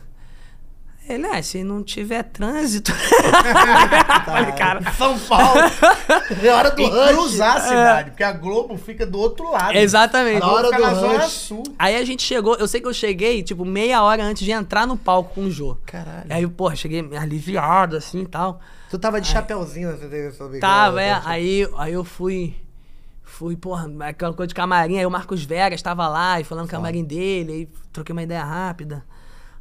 Ele, 1.08 1.28
é, 1.28 1.40
se 1.44 1.64
não 1.64 1.84
tiver 1.84 2.24
trânsito. 2.24 2.92
Falei, 4.26 4.52
cara. 4.54 4.92
São 4.94 5.18
Paulo. 5.20 5.62
É 6.44 6.50
hora 6.50 6.72
do 6.72 6.82
E 6.82 6.86
rush. 6.90 7.10
cruzar 7.10 7.58
a 7.58 7.60
cidade, 7.62 8.10
porque 8.10 8.24
a 8.24 8.32
Globo 8.32 8.76
fica 8.76 9.06
do 9.06 9.20
outro 9.20 9.52
lado. 9.52 9.78
Exatamente. 9.78 10.40
Na 10.40 10.52
hora 10.52 10.72
do 10.72 10.82
na 10.82 10.94
Zona 10.96 11.24
rush. 11.24 11.32
Sul. 11.32 11.64
Aí 11.78 11.96
a 11.96 12.04
gente 12.04 12.24
chegou, 12.24 12.56
eu 12.56 12.68
sei 12.68 12.82
que 12.82 12.88
eu 12.88 12.94
cheguei, 12.94 13.44
tipo, 13.44 13.64
meia 13.64 14.02
hora 14.02 14.24
antes 14.24 14.44
de 14.44 14.52
entrar 14.52 14.88
no 14.88 14.98
palco 14.98 15.36
com 15.36 15.42
o 15.42 15.52
Jô. 15.52 15.78
Caralho. 15.86 16.26
Aí, 16.28 16.48
porra, 16.48 16.76
cheguei 16.76 17.08
aliviado, 17.16 17.96
assim 17.98 18.22
e 18.24 18.28
tal. 18.28 18.60
Tu 18.90 18.98
tava 18.98 19.22
de 19.22 19.28
chapeuzinho 19.28 19.92
nessa 19.92 20.06
entrevista. 20.06 20.60
Tava, 20.60 21.04
é. 21.04 21.22
Aí, 21.24 21.70
aí 21.78 21.94
eu 21.94 22.04
fui. 22.04 22.56
Fui, 23.26 23.58
porra, 23.58 23.92
aquela 24.08 24.34
coisa 24.34 24.48
de 24.48 24.54
camarim. 24.54 24.98
Aí 25.00 25.06
o 25.06 25.12
Marcos 25.12 25.44
Vegas 25.44 25.82
tava 25.82 26.08
lá 26.08 26.40
e 26.40 26.44
falando 26.44 26.70
camarim 26.70 27.04
dele. 27.04 27.52
Aí 27.52 27.70
troquei 27.92 28.14
uma 28.14 28.24
ideia 28.24 28.44
rápida. 28.44 29.04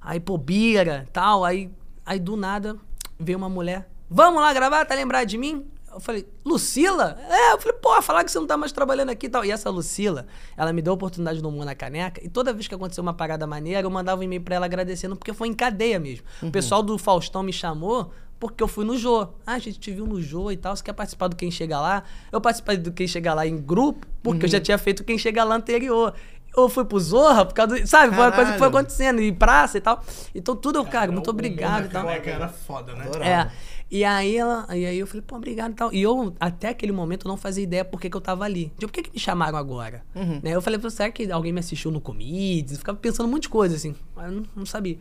Aí, 0.01 0.21
pô, 0.21 0.37
bira 0.37 1.09
tal. 1.13 1.45
Aí, 1.45 1.71
aí 2.05 2.21
do 2.21 2.37
nada 2.37 2.77
veio 3.19 3.39
uma 3.39 3.49
mulher. 3.49 3.89
Vamos 4.09 4.41
lá 4.41 4.53
gravar, 4.53 4.85
tá 4.85 4.95
lembrado 4.95 5.27
de 5.27 5.39
mim? 5.39 5.67
Eu 5.93 6.01
falei, 6.01 6.29
Lucila? 6.45 7.17
É, 7.29 7.53
eu 7.53 7.61
falei, 7.61 7.79
pô, 7.79 8.03
falar 8.03 8.25
que 8.25 8.31
você 8.31 8.39
não 8.39 8.47
tá 8.47 8.57
mais 8.57 8.73
trabalhando 8.73 9.11
aqui 9.11 9.27
e 9.27 9.29
tal. 9.29 9.45
E 9.45 9.51
essa 9.51 9.71
Lucila, 9.71 10.27
ela 10.57 10.73
me 10.73 10.83
deu 10.83 10.93
a 10.93 10.95
oportunidade 10.95 11.41
no 11.41 11.49
Humor 11.49 11.65
na 11.65 11.75
Caneca. 11.75 12.21
E 12.23 12.29
toda 12.29 12.53
vez 12.53 12.67
que 12.67 12.75
aconteceu 12.75 13.01
uma 13.01 13.15
parada 13.15 13.47
maneira, 13.47 13.87
eu 13.87 13.91
mandava 13.91 14.21
um 14.21 14.25
e-mail 14.25 14.43
pra 14.43 14.57
ela 14.57 14.67
agradecendo, 14.67 15.17
porque 15.17 15.33
foi 15.33 15.49
em 15.49 15.55
cadeia 15.55 15.99
mesmo. 15.99 16.27
O 16.43 16.51
pessoal 16.51 16.83
do 16.83 16.99
Faustão 16.99 17.43
me 17.45 17.53
chamou 17.53 18.13
porque 18.39 18.63
eu 18.63 18.69
fui 18.69 18.85
no 18.85 18.97
Jô. 18.97 19.29
Ah, 19.47 19.55
a 19.55 19.59
gente 19.59 19.79
te 19.79 19.91
viu 19.91 20.07
no 20.07 20.21
Jô 20.21 20.51
e 20.51 20.57
tal. 20.57 20.77
Você 20.77 20.83
quer 20.83 20.93
participar 20.93 21.29
do 21.29 21.37
Quem 21.37 21.51
Chega 21.51 21.81
Lá? 21.81 22.03
Eu 22.31 22.41
participei 22.41 22.77
do 22.77 22.93
Quem 22.93 23.07
Chega 23.07 23.33
Lá 23.35 23.47
em 23.47 23.57
grupo, 23.57 24.07
porque 24.23 24.45
eu 24.45 24.49
já 24.51 24.61
tinha 24.61 24.79
feito 24.79 25.01
o 25.01 25.05
Quem 25.05 25.19
Chega 25.19 25.45
Lá 25.45 25.55
anterior. 25.57 26.15
Eu 26.57 26.69
fui 26.69 26.85
pro 26.85 27.01
Zorra 27.01 27.45
por 27.45 27.55
causa 27.55 27.79
do. 27.79 27.87
Sabe? 27.87 28.15
Foi 28.15 28.25
uma 28.25 28.33
coisa 28.33 28.53
que 28.53 28.59
foi 28.59 28.69
acontecendo. 28.69 29.21
E 29.21 29.33
praça 29.33 29.79
e 29.79 29.81
tal. 29.81 30.03
Então 30.35 30.55
tudo, 30.55 30.79
eu, 30.79 30.85
cara, 30.85 31.11
muito 31.11 31.29
obrigado 31.29 31.87
e 31.87 31.89
tal. 31.89 32.05
da 32.05 32.11
Caneca 32.11 32.31
era 32.31 32.49
foda, 32.49 32.95
né? 32.95 33.07
Adorava. 33.07 33.51
É. 33.51 33.51
E 33.91 34.05
aí 34.05 34.37
ela. 34.37 34.67
E 34.71 34.87
aí 34.87 34.99
eu 34.99 35.07
falei, 35.07 35.23
pô, 35.23 35.37
obrigado 35.37 35.73
e 35.73 35.75
tal. 35.75 35.93
E 35.93 36.03
eu, 36.03 36.35
até 36.39 36.69
aquele 36.69 36.93
momento, 36.93 37.27
não 37.27 37.37
fazia 37.37 37.63
ideia 37.63 37.85
por 37.85 38.01
que, 38.01 38.09
que 38.09 38.17
eu 38.17 38.21
tava 38.21 38.45
ali. 38.45 38.67
Tipo, 38.79 38.87
por 38.87 38.93
que, 38.93 39.03
que 39.03 39.13
me 39.13 39.19
chamaram 39.19 39.59
agora? 39.59 40.03
Né? 40.43 40.55
Eu 40.55 40.63
falei, 40.63 40.81
será 40.91 41.11
que 41.11 41.31
alguém 41.31 41.53
me 41.53 41.61
assistiu 41.61 41.91
no? 41.91 41.99
Eu 41.99 42.77
ficava 42.77 42.99
pensando 42.99 43.27
um 43.27 43.31
monte 43.31 43.43
de 43.43 43.49
coisa, 43.49 43.75
assim. 43.75 43.95
Mas 44.15 44.27
eu 44.27 44.33
não, 44.33 44.47
não 44.57 44.67
sabia. 44.67 44.99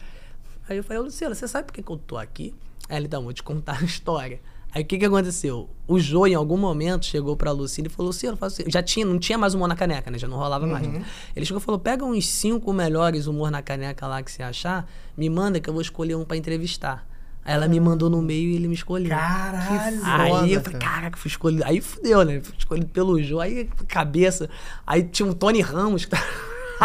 Aí 0.67 0.77
eu 0.77 0.83
falei, 0.83 0.99
ô 0.99 1.03
Luciana, 1.03 1.35
você 1.35 1.47
sabe 1.47 1.67
por 1.67 1.73
que, 1.73 1.83
que 1.83 1.91
eu 1.91 1.97
tô 1.97 2.17
aqui? 2.17 2.53
Aí 2.89 2.97
ele, 2.97 3.05
então, 3.07 3.23
vou 3.23 3.33
te 3.33 3.43
contar 3.43 3.79
a 3.81 3.83
história. 3.83 4.39
Aí 4.75 4.81
o 4.81 4.85
que 4.85 4.97
que 4.97 5.05
aconteceu? 5.05 5.69
O 5.87 5.99
Jô, 5.99 6.25
em 6.25 6.33
algum 6.33 6.57
momento, 6.57 7.05
chegou 7.05 7.37
pra 7.37 7.51
Lucina 7.51 7.87
e 7.87 7.91
falou, 7.91 8.07
Luciano, 8.07 8.35
faz 8.35 8.53
assim. 8.53 8.63
Já 8.67 8.81
tinha, 8.81 9.05
não 9.05 9.19
tinha 9.19 9.37
mais 9.37 9.53
humor 9.53 9.67
na 9.67 9.75
caneca, 9.75 10.09
né? 10.09 10.17
Já 10.17 10.27
não 10.27 10.37
rolava 10.37 10.65
mais. 10.65 10.87
né? 10.87 11.05
Ele 11.35 11.45
chegou 11.45 11.61
e 11.61 11.63
falou, 11.63 11.79
pega 11.79 12.03
uns 12.03 12.27
cinco 12.27 12.73
melhores 12.73 13.27
humor 13.27 13.51
na 13.51 13.61
caneca 13.61 14.07
lá 14.07 14.23
que 14.23 14.31
você 14.31 14.41
achar, 14.41 14.89
me 15.15 15.29
manda 15.29 15.59
que 15.59 15.69
eu 15.69 15.73
vou 15.73 15.81
escolher 15.81 16.15
um 16.15 16.25
pra 16.25 16.35
entrevistar. 16.37 17.07
Aí 17.45 17.53
ela 17.53 17.67
me 17.67 17.79
mandou 17.79 18.09
no 18.09 18.21
meio 18.21 18.49
e 18.49 18.55
ele 18.55 18.67
me 18.67 18.73
escolheu. 18.73 19.09
Caralho. 19.09 19.99
Aí 20.03 20.29
foda, 20.31 20.47
eu 20.47 20.61
falei, 20.61 20.79
caraca, 20.79 21.17
fui 21.17 21.29
escolhido. 21.29 21.63
Aí 21.65 21.79
fudeu, 21.81 22.23
né? 22.23 22.41
Fui 22.41 22.55
escolhido 22.57 22.87
pelo 22.87 23.21
Jô. 23.21 23.39
Aí, 23.39 23.69
cabeça. 23.87 24.49
Aí 24.87 25.03
tinha 25.03 25.27
um 25.27 25.33
Tony 25.33 25.61
Ramos 25.61 26.05
que 26.05 26.11
tava... 26.11 26.23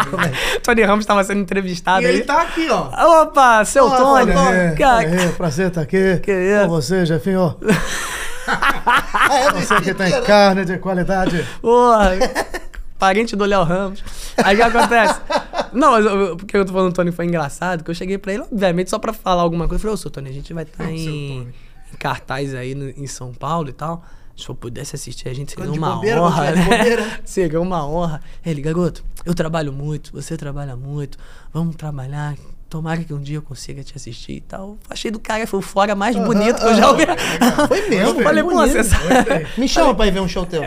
Tony 0.62 0.82
Ramos 0.82 1.06
tava 1.06 1.22
sendo 1.24 1.40
entrevistado 1.40 2.02
E 2.02 2.06
ele 2.06 2.18
aí. 2.18 2.24
tá 2.24 2.42
aqui, 2.42 2.68
ó. 2.70 3.22
Opa, 3.22 3.64
seu 3.64 3.86
Ó, 3.86 3.96
Tony! 3.96 4.32
Tony, 4.32 4.56
É, 4.56 4.70
Cara, 4.76 5.02
é, 5.04 5.28
prazer 5.32 5.68
estar 5.68 5.82
aqui 5.82 6.18
Que 6.22 6.32
isso? 6.32 6.62
com 6.64 6.68
você, 6.68 7.06
Jefinho. 7.06 7.56
Ah, 8.46 9.28
é, 9.34 9.50
Você 9.60 9.80
que 9.80 9.94
tem 9.94 10.22
carne 10.22 10.64
de 10.64 10.78
qualidade. 10.78 11.46
Porra, 11.60 12.12
parente 12.98 13.36
do 13.36 13.44
Léo 13.44 13.62
Ramos. 13.64 14.02
Aí 14.42 14.54
o 14.54 14.58
que 14.58 14.62
acontece? 14.62 15.20
Não, 15.72 15.92
mas 15.92 16.04
eu- 16.06 16.36
porque 16.36 16.56
eu 16.56 16.64
tô 16.64 16.72
falando 16.72 16.90
do 16.90 16.94
Tony 16.94 17.12
foi 17.12 17.26
engraçado, 17.26 17.84
que 17.84 17.90
eu 17.90 17.94
cheguei 17.94 18.16
pra 18.18 18.32
ele, 18.32 18.42
obviamente, 18.42 18.90
só 18.90 18.98
pra 18.98 19.12
falar 19.12 19.42
alguma 19.42 19.66
coisa. 19.68 19.76
Eu 19.76 19.80
falei, 19.80 19.94
ô, 19.94 19.96
seu 19.96 20.10
Tony, 20.10 20.30
a 20.30 20.32
gente 20.32 20.52
vai 20.54 20.64
estar 20.64 20.84
Seu 20.84 20.92
em, 20.94 21.40
em 21.92 21.96
cartaz 21.98 22.54
aí 22.54 22.74
no- 22.74 22.88
em 22.88 23.06
São 23.06 23.32
Paulo 23.32 23.68
e 23.68 23.72
tal. 23.72 24.02
Se 24.38 24.48
eu 24.48 24.54
pudesse 24.54 24.94
assistir, 24.94 25.28
a 25.28 25.34
gente 25.34 25.52
seria 25.52 25.70
uma 25.72 25.96
bobeira, 25.96 26.22
honra, 26.22 26.52
né? 26.52 27.20
Seria 27.24 27.60
uma 27.60 27.84
honra. 27.86 28.20
Ele, 28.46 28.62
garoto, 28.62 29.04
eu 29.26 29.34
trabalho 29.34 29.72
muito, 29.72 30.12
você 30.12 30.36
trabalha 30.36 30.76
muito, 30.76 31.18
vamos 31.52 31.74
trabalhar. 31.74 32.36
Tomara 32.70 33.02
que 33.02 33.12
um 33.14 33.20
dia 33.20 33.38
eu 33.38 33.42
consiga 33.42 33.82
te 33.82 33.94
assistir 33.96 34.34
e 34.34 34.40
tal. 34.42 34.76
Achei 34.90 35.10
do 35.10 35.18
cara, 35.18 35.46
foi 35.46 35.58
o 35.58 35.62
fora 35.62 35.94
mais 35.96 36.14
bonito 36.14 36.56
que 36.60 36.66
eu 36.66 36.74
já 36.74 36.90
ouvi. 36.90 37.04
Foi 37.66 37.88
mesmo. 37.88 38.20
Falei, 38.22 38.44
pô, 38.44 38.50
bonito. 38.50 38.72
você 38.72 38.84
sabe. 38.84 39.46
Me 39.56 39.66
chama 39.66 39.94
pra 39.94 40.06
ir 40.06 40.10
ver 40.12 40.20
um 40.20 40.28
show 40.28 40.44
teu. 40.46 40.60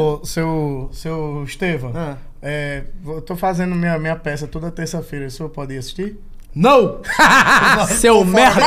Ô, 0.00 0.24
seu, 0.24 0.88
seu 0.92 1.44
Estevam, 1.44 1.92
Ah. 1.94 2.16
é, 2.40 2.84
eu 3.06 3.20
tô 3.20 3.36
fazendo 3.36 3.74
minha, 3.74 3.98
minha 3.98 4.16
peça 4.16 4.46
toda 4.48 4.70
terça-feira. 4.70 5.26
O 5.26 5.30
senhor 5.30 5.50
pode 5.50 5.74
ir 5.74 5.78
assistir? 5.78 6.18
Não! 6.54 7.00
Seu 7.98 8.24
merda. 8.24 8.60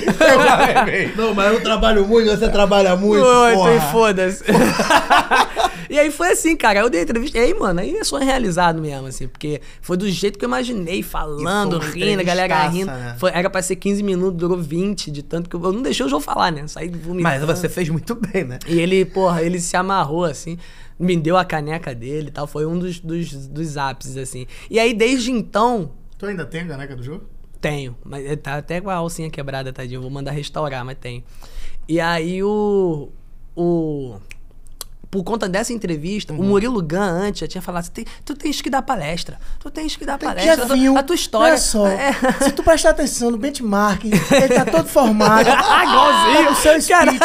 Não, 1.16 1.34
mas 1.34 1.52
eu 1.52 1.62
trabalho 1.62 2.06
muito, 2.06 2.30
você 2.30 2.48
trabalha 2.48 2.96
muito. 2.96 3.24
Oi, 3.24 3.54
porra. 3.54 3.74
então 3.74 3.90
foda-se. 3.90 4.44
e 5.88 5.98
aí 5.98 6.10
foi 6.10 6.32
assim, 6.32 6.56
cara. 6.56 6.80
Eu 6.80 6.90
dei 6.90 7.02
entrevista. 7.02 7.38
E 7.38 7.40
aí, 7.40 7.54
mano, 7.54 7.80
aí 7.80 7.96
é 7.96 8.04
sonho 8.04 8.24
realizado 8.24 8.80
mesmo, 8.80 9.06
assim. 9.06 9.26
Porque 9.28 9.60
foi 9.80 9.96
do 9.96 10.08
jeito 10.10 10.38
que 10.38 10.44
eu 10.44 10.48
imaginei, 10.48 11.02
falando, 11.02 11.78
rindo, 11.78 12.20
a 12.20 12.24
galera 12.24 12.68
rindo. 12.68 12.86
né? 12.90 13.16
Foi- 13.18 13.30
era 13.32 13.48
pra 13.48 13.62
ser 13.62 13.76
15 13.76 14.02
minutos, 14.02 14.38
durou 14.38 14.58
20, 14.58 15.10
de 15.10 15.22
tanto 15.22 15.48
que 15.48 15.56
eu, 15.56 15.62
eu 15.64 15.72
não 15.72 15.82
deixei 15.82 16.04
o 16.04 16.08
João 16.08 16.20
falar, 16.20 16.50
né? 16.52 16.66
Saí 16.66 16.88
vomitando. 16.88 17.22
Mas 17.22 17.42
você 17.44 17.68
fez 17.68 17.88
muito 17.88 18.14
bem, 18.14 18.44
né? 18.44 18.58
E 18.66 18.78
ele, 18.78 19.04
porra, 19.04 19.42
ele 19.42 19.60
se 19.60 19.76
amarrou, 19.76 20.24
assim, 20.24 20.58
me 20.98 21.16
deu 21.16 21.36
a 21.36 21.44
caneca 21.44 21.94
dele 21.94 22.28
e 22.28 22.30
tal. 22.30 22.46
Foi 22.46 22.66
um 22.66 22.78
dos, 22.78 23.00
dos, 23.00 23.32
dos 23.48 23.76
ápices, 23.76 24.16
assim. 24.16 24.46
E 24.70 24.78
aí, 24.78 24.92
desde 24.94 25.30
então, 25.30 25.92
Tu 26.20 26.26
ainda 26.26 26.44
tem 26.44 26.60
a 26.60 26.68
caneca 26.68 26.94
do 26.94 27.02
jogo? 27.02 27.26
tenho, 27.60 27.96
mas 28.04 28.24
ele 28.24 28.36
tá 28.36 28.56
até 28.56 28.78
com 28.78 28.90
a 28.90 28.94
alcinha 28.94 29.30
quebrada, 29.30 29.72
tadinho. 29.72 30.02
Vou 30.02 30.10
mandar 30.10 30.32
restaurar, 30.32 30.84
mas 30.84 30.98
tem. 30.98 31.24
E 31.88 31.98
aí 31.98 32.42
o. 32.42 33.10
O. 33.56 34.18
Por 35.10 35.24
conta 35.24 35.48
dessa 35.48 35.72
entrevista, 35.72 36.32
Uhum. 36.32 36.38
o 36.40 36.42
Murilo 36.44 36.80
Gun 36.80 36.98
antes 37.00 37.40
já 37.40 37.48
tinha 37.48 37.60
falado: 37.60 37.84
"Você 37.84 37.90
tem- 37.90 38.04
tu 38.24 38.34
tens 38.34 38.60
que 38.62 38.70
dar 38.70 38.80
palestra. 38.82 39.38
Tu 39.58 39.68
tens 39.70 39.96
que 39.96 40.04
dar 40.06 40.16
palestra. 40.18 40.52
A 40.52 40.56
tua- 40.56 40.66
Jefinho, 40.68 40.96
a 40.98 41.02
tua 41.02 41.16
história. 41.16 41.48
Olha 41.54 41.58
só, 41.60 41.86
É. 41.88 42.12
se 42.44 42.52
tu 42.52 42.62
prestar 42.62 42.90
atenção 42.90 43.30
no 43.30 43.36
benchmark, 43.36 44.04
ele 44.04 44.54
tá 44.54 44.64
todo 44.64 44.86
formado. 44.86 45.48
Ah, 45.50 45.84
igualzinho. 45.84 46.44
para 46.44 46.52
O 46.52 46.54
seu 46.56 46.96
Cara. 46.96 47.10
speech, 47.12 47.24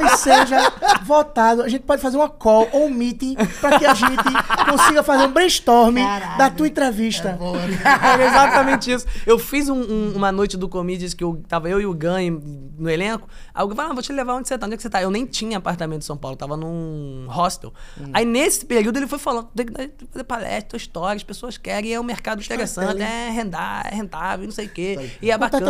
ele 0.00 0.16
seja 0.16 0.72
votado. 1.04 1.62
A 1.62 1.68
gente 1.68 1.82
pode 1.82 2.00
fazer 2.00 2.16
uma 2.16 2.28
call 2.30 2.68
ou 2.72 2.86
um 2.86 2.90
meeting 2.90 3.34
para 3.60 3.78
que 3.78 3.84
a 3.86 3.92
gente 3.94 4.22
consiga 4.70 5.02
fazer 5.02 5.24
um 5.26 5.32
brainstorm 5.32 5.96
da 6.38 6.48
tua 6.50 6.66
entrevista. 6.66 7.38
Era 7.84 8.24
exatamente 8.24 8.90
isso. 8.90 9.06
Eu 9.26 9.38
fiz 9.38 9.68
um- 9.68 9.74
um- 9.82 10.12
uma 10.16 10.32
noite 10.32 10.56
do 10.56 10.68
Comedians 10.68 11.12
que 11.14 11.22
eu, 11.24 11.42
tava 11.48 11.68
eu 11.68 11.80
e 11.80 11.86
o 11.86 11.92
Gan 11.94 12.22
em- 12.22 12.72
no 12.78 12.88
elenco. 12.88 13.28
Aí 13.54 13.64
o 13.64 13.68
Gan 13.68 13.76
falou, 13.76 13.90
ah, 13.90 13.94
vou 13.94 14.02
te 14.02 14.12
levar 14.12 14.34
onde 14.34 14.48
você 14.48 14.56
tá. 14.56 14.66
Onde 14.66 14.74
é 14.74 14.76
que 14.76 14.82
você 14.82 14.90
tá? 14.90 15.02
Eu 15.02 15.10
nem 15.10 15.26
tinha 15.26 15.58
apartamento 15.58 16.00
em 16.02 16.04
São 16.06 16.16
Paulo, 16.16 16.34
eu 16.34 16.38
tava 16.38 16.56
num 16.56 17.01
hostel. 17.28 17.72
Aí 18.12 18.24
nesse 18.24 18.64
período 18.64 18.96
ele 18.98 19.06
foi 19.06 19.18
falando, 19.18 19.48
tem 19.54 19.66
que 19.66 20.06
fazer 20.10 20.24
palestra, 20.24 20.70
tua 20.70 20.76
história, 20.76 21.16
as 21.16 21.22
pessoas 21.22 21.56
querem, 21.56 21.92
é 21.92 22.00
um 22.00 22.04
mercado 22.04 22.42
interessante, 22.42 23.02
é, 23.02 23.30
rendar, 23.30 23.92
é 23.92 23.94
rentável, 23.94 24.46
não 24.46 24.52
sei 24.52 24.66
o 24.66 24.70
quê. 24.70 25.10
E 25.20 25.30
é 25.30 25.38
bacana. 25.38 25.66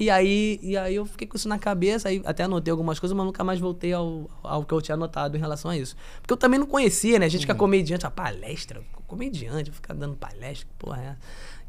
E 0.00 0.10
aí, 0.10 0.58
e 0.62 0.76
aí 0.76 0.94
eu 0.94 1.06
fiquei 1.06 1.26
com 1.26 1.36
isso 1.36 1.48
na 1.48 1.58
cabeça, 1.58 2.08
aí 2.08 2.22
até 2.24 2.44
anotei 2.44 2.70
algumas 2.70 2.98
coisas, 2.98 3.16
mas 3.16 3.26
nunca 3.26 3.44
mais 3.44 3.58
voltei 3.58 3.92
ao, 3.92 4.28
ao 4.42 4.64
que 4.64 4.72
eu 4.72 4.80
tinha 4.80 4.94
anotado 4.94 5.36
em 5.36 5.40
relação 5.40 5.70
a 5.70 5.76
isso. 5.76 5.96
Porque 6.20 6.32
eu 6.32 6.36
também 6.36 6.58
não 6.58 6.66
conhecia, 6.66 7.18
né? 7.18 7.26
A 7.26 7.28
gente 7.28 7.46
que 7.46 7.52
é 7.52 7.54
comediante, 7.54 8.06
a 8.06 8.10
palestra, 8.10 8.82
comediante, 9.06 9.70
ficar 9.70 9.94
dando 9.94 10.16
palestra, 10.16 10.68
porra 10.78 11.00
é? 11.00 11.16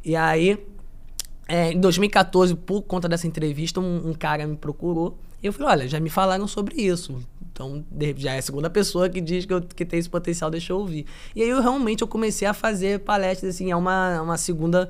E 0.03 0.15
aí, 0.15 0.63
é, 1.47 1.71
em 1.71 1.79
2014, 1.79 2.55
por 2.55 2.81
conta 2.83 3.09
dessa 3.09 3.27
entrevista, 3.27 3.79
um, 3.79 4.09
um 4.09 4.13
cara 4.13 4.45
me 4.45 4.55
procurou. 4.55 5.17
E 5.41 5.47
eu 5.47 5.53
falei, 5.53 5.69
olha, 5.69 5.87
já 5.87 5.99
me 5.99 6.09
falaram 6.09 6.47
sobre 6.47 6.81
isso. 6.81 7.21
Então, 7.59 7.83
já 8.15 8.35
é 8.35 8.37
a 8.37 8.41
segunda 8.41 8.69
pessoa 8.69 9.09
que 9.09 9.19
diz 9.19 9.43
que, 9.45 9.53
eu, 9.53 9.61
que 9.61 9.83
tem 9.83 9.99
esse 9.99 10.09
potencial, 10.09 10.49
deixa 10.49 10.71
eu 10.71 10.77
ouvir. 10.77 11.05
E 11.35 11.43
aí, 11.43 11.49
eu 11.49 11.61
realmente, 11.61 12.01
eu 12.01 12.07
comecei 12.07 12.47
a 12.47 12.53
fazer 12.53 12.99
palestras, 12.99 13.55
assim, 13.55 13.69
é 13.69 13.75
uma, 13.75 14.21
uma 14.21 14.37
segunda 14.37 14.87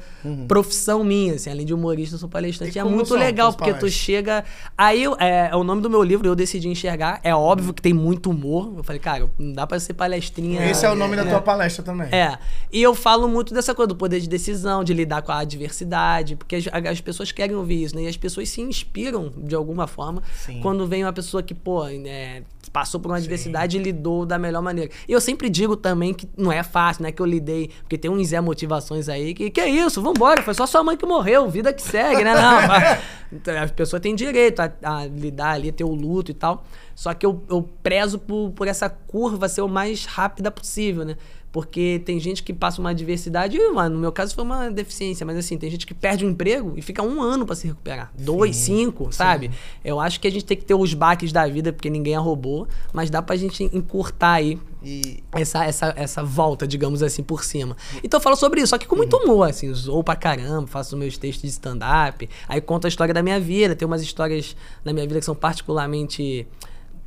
profissão 0.47 1.03
minha, 1.03 1.33
assim. 1.33 1.49
Além 1.49 1.65
de 1.65 1.73
humorista, 1.73 2.13
eu 2.15 2.19
sou 2.19 2.29
palestrante. 2.29 2.77
E 2.77 2.79
é 2.79 2.83
muito 2.83 3.15
legal, 3.15 3.51
porque 3.51 3.71
tu 3.71 3.77
palestras? 3.77 3.93
chega... 3.93 4.45
Aí, 4.77 5.01
eu- 5.03 5.17
é, 5.19 5.49
é 5.51 5.55
o 5.55 5.63
nome 5.63 5.81
do 5.81 5.89
meu 5.89 6.03
livro, 6.03 6.27
Eu 6.27 6.35
Decidi 6.35 6.69
Enxergar. 6.69 7.19
É 7.23 7.33
óbvio 7.33 7.73
que 7.73 7.81
tem 7.81 7.93
muito 7.93 8.29
humor. 8.29 8.71
Eu 8.77 8.83
falei, 8.83 8.99
cara, 8.99 9.27
não 9.39 9.51
dá 9.53 9.65
pra 9.65 9.79
ser 9.79 9.93
palestrinha... 9.93 10.69
Esse 10.69 10.85
é 10.85 10.91
o 10.91 10.95
nome 10.95 11.15
da 11.15 11.25
tua 11.25 11.41
palestra 11.41 11.83
também. 11.83 12.09
É. 12.11 12.37
E 12.71 12.81
eu 12.83 12.93
falo 12.93 13.27
muito 13.27 13.51
dessa 13.51 13.73
coisa 13.73 13.87
do 13.87 13.95
poder 13.95 14.19
de 14.19 14.29
decisão, 14.29 14.83
de 14.83 14.93
lidar 14.93 15.23
com 15.23 15.31
a 15.31 15.39
adversidade, 15.39 16.35
porque 16.35 16.57
as, 16.57 16.67
as 16.67 17.01
pessoas 17.01 17.31
querem 17.31 17.55
ouvir 17.55 17.83
isso, 17.83 17.95
né? 17.95 18.03
E 18.03 18.07
as 18.07 18.17
pessoas 18.17 18.47
se 18.49 18.61
inspiram 18.61 19.33
de 19.37 19.55
alguma 19.55 19.87
forma 19.87 20.21
Sim. 20.45 20.59
quando 20.61 20.85
vem 20.85 21.03
uma 21.03 21.13
pessoa 21.13 21.41
que, 21.41 21.53
pô, 21.53 21.85
né, 21.87 22.43
passou 22.71 22.99
por 22.99 23.09
uma 23.09 23.17
adversidade 23.17 23.77
e 23.77 23.79
lidou 23.81 24.25
da 24.25 24.37
melhor 24.37 24.61
maneira. 24.61 24.91
E 25.07 25.11
eu 25.11 25.21
sempre 25.21 25.49
digo 25.49 25.75
também 25.75 26.13
que 26.13 26.29
não 26.37 26.51
é 26.51 26.63
fácil, 26.63 27.03
né? 27.03 27.11
Que 27.11 27.21
eu 27.21 27.25
lidei, 27.25 27.69
porque 27.81 27.97
tem 27.97 28.09
uns 28.09 28.27
Zé 28.27 28.39
Motivações 28.41 29.09
aí 29.09 29.33
que, 29.33 29.49
que 29.49 29.61
é 29.61 29.69
isso, 29.69 30.01
vambora, 30.01 30.41
foi 30.41 30.53
só 30.53 30.65
sua 30.65 30.83
mãe 30.83 30.95
que 30.95 31.05
morreu, 31.05 31.49
vida 31.49 31.73
que 31.73 31.81
segue, 31.81 32.23
né? 32.23 32.33
Não, 32.33 32.67
pá. 32.67 32.99
Então, 33.31 33.55
as 33.59 33.69
pessoas 33.69 34.01
têm 34.01 34.15
direito 34.15 34.59
a, 34.59 34.71
a 34.81 35.05
lidar 35.05 35.51
ali, 35.51 35.71
ter 35.71 35.83
o 35.83 35.93
luto 35.93 36.31
e 36.31 36.33
tal. 36.33 36.65
Só 36.99 37.13
que 37.13 37.25
eu, 37.25 37.41
eu 37.49 37.61
prezo 37.81 38.19
por, 38.19 38.51
por 38.51 38.67
essa 38.67 38.89
curva 38.89 39.47
ser 39.47 39.61
o 39.61 39.69
mais 39.69 40.03
rápida 40.03 40.51
possível, 40.51 41.05
né? 41.05 41.15
Porque 41.49 42.01
tem 42.03 42.19
gente 42.19 42.43
que 42.43 42.53
passa 42.53 42.81
uma 42.81 42.89
adversidade, 42.89 43.55
e, 43.55 43.71
mano, 43.71 43.95
no 43.95 44.01
meu 44.01 44.11
caso 44.11 44.35
foi 44.35 44.43
uma 44.43 44.69
deficiência, 44.69 45.25
mas 45.25 45.37
assim, 45.37 45.57
tem 45.57 45.71
gente 45.71 45.87
que 45.87 45.93
perde 45.93 46.25
o 46.25 46.29
emprego 46.29 46.73
e 46.75 46.81
fica 46.81 47.01
um 47.01 47.21
ano 47.21 47.45
pra 47.45 47.55
se 47.55 47.67
recuperar. 47.67 48.11
Dois, 48.19 48.53
cinco, 48.57 49.13
sabe? 49.13 49.49
Eu 49.81 49.97
acho 49.97 50.19
que 50.19 50.27
a 50.27 50.29
gente 50.29 50.43
tem 50.43 50.57
que 50.57 50.65
ter 50.65 50.73
os 50.73 50.93
baques 50.93 51.31
da 51.31 51.47
vida, 51.47 51.71
porque 51.71 51.89
ninguém 51.89 52.15
é 52.15 52.17
robô, 52.17 52.67
mas 52.91 53.09
dá 53.09 53.21
pra 53.21 53.37
gente 53.37 53.63
encurtar 53.73 54.33
aí 54.33 54.59
E 54.83 55.23
essa, 55.31 55.63
essa, 55.63 55.93
essa 55.95 56.21
volta, 56.21 56.67
digamos 56.67 57.01
assim, 57.01 57.23
por 57.23 57.45
cima. 57.45 57.77
Então 58.03 58.17
eu 58.17 58.21
falo 58.21 58.35
sobre 58.35 58.59
isso, 58.59 58.71
só 58.71 58.77
que 58.77 58.85
com 58.85 58.97
muito 58.97 59.15
humor, 59.15 59.49
assim, 59.49 59.73
zoou 59.73 60.03
pra 60.03 60.17
caramba, 60.17 60.67
faço 60.67 60.97
meus 60.97 61.17
textos 61.17 61.43
de 61.43 61.47
stand-up, 61.47 62.29
aí 62.45 62.59
conto 62.59 62.87
a 62.87 62.89
história 62.89 63.13
da 63.13 63.23
minha 63.23 63.39
vida, 63.39 63.73
tem 63.73 63.85
umas 63.85 64.01
histórias 64.01 64.53
da 64.83 64.91
minha 64.91 65.07
vida 65.07 65.19
que 65.19 65.25
são 65.25 65.33
particularmente 65.33 66.45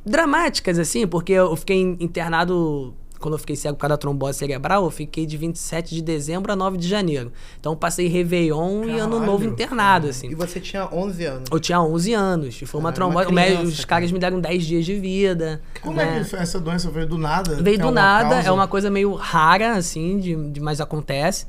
dramáticas, 0.05 0.77
assim, 0.79 1.07
porque 1.07 1.33
eu 1.33 1.55
fiquei 1.55 1.79
internado. 1.99 2.93
Quando 3.19 3.35
eu 3.35 3.39
fiquei 3.39 3.55
cego 3.55 3.75
por 3.75 3.81
causa 3.81 3.93
da 3.93 3.97
trombose 3.97 4.37
cerebral, 4.37 4.83
eu 4.83 4.91
fiquei 4.91 5.25
de 5.25 5.37
27 5.37 5.95
de 5.95 6.01
dezembro 6.01 6.51
a 6.51 6.57
9 6.57 6.77
de 6.77 6.85
janeiro. 6.89 7.31
Então 7.57 7.71
eu 7.71 7.77
passei 7.77 8.07
Réveillon 8.09 8.83
e 8.83 8.99
Ano 8.99 9.17
Novo 9.17 9.37
Caralho. 9.37 9.49
internado, 9.49 10.07
e 10.07 10.09
assim. 10.09 10.35
você 10.35 10.59
tinha 10.59 10.89
11 10.91 11.23
anos. 11.23 11.49
Eu 11.49 11.57
tinha 11.57 11.79
11 11.81 12.13
anos. 12.13 12.61
e 12.61 12.65
Foi 12.65 12.81
uma 12.81 12.89
Ah, 12.89 12.91
trombose. 12.91 13.27
uma 13.29 13.41
criança, 13.41 13.63
os 13.63 13.85
caras 13.85 14.11
me 14.11 14.19
deram 14.19 14.41
10 14.41 14.65
dias 14.65 14.83
de 14.85 14.95
vida. 14.99 15.61
Como 15.81 15.95
né? 15.95 16.19
é 16.19 16.23
que 16.25 16.35
essa 16.35 16.59
doença 16.59 16.91
veio 16.91 17.07
do 17.07 17.17
nada? 17.17 17.55
Veio 17.61 17.77
Tem 17.77 17.85
do 17.87 17.91
nada, 17.93 18.29
causa? 18.35 18.49
é 18.49 18.51
uma 18.51 18.67
coisa 18.67 18.89
meio 18.89 19.13
rara, 19.13 19.77
assim, 19.77 20.19
de, 20.19 20.35
de- 20.51 20.59
mas 20.59 20.81
acontece. 20.81 21.45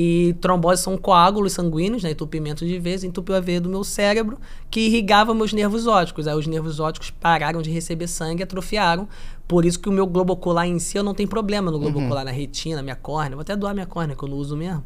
E 0.00 0.36
trombose 0.40 0.80
são 0.80 0.96
coágulos 0.96 1.54
sanguíneos, 1.54 2.04
né, 2.04 2.12
entupimento 2.12 2.64
de 2.64 2.78
veias, 2.78 3.02
entupiu 3.02 3.34
a 3.34 3.40
veia 3.40 3.60
do 3.60 3.68
meu 3.68 3.82
cérebro, 3.82 4.38
que 4.70 4.82
irrigava 4.82 5.34
meus 5.34 5.52
nervos 5.52 5.88
ópticos. 5.88 6.28
Aí 6.28 6.36
os 6.36 6.46
nervos 6.46 6.78
ópticos 6.78 7.10
pararam 7.10 7.60
de 7.60 7.68
receber 7.68 8.06
sangue, 8.06 8.44
atrofiaram. 8.44 9.08
Por 9.48 9.64
isso 9.64 9.80
que 9.80 9.88
o 9.88 9.92
meu 9.92 10.06
globo 10.06 10.34
ocular 10.34 10.68
em 10.68 10.78
si, 10.78 10.96
eu 10.96 11.02
não 11.02 11.14
tenho 11.14 11.28
problema 11.28 11.72
no 11.72 11.80
globo 11.80 11.98
ocular, 11.98 12.24
na 12.24 12.30
retina, 12.30 12.76
na 12.76 12.82
minha 12.84 12.94
córnea. 12.94 13.34
Vou 13.34 13.40
até 13.40 13.56
doar 13.56 13.74
minha 13.74 13.86
córnea, 13.86 14.14
que 14.14 14.22
eu 14.22 14.28
não 14.28 14.36
uso 14.36 14.56
mesmo. 14.56 14.84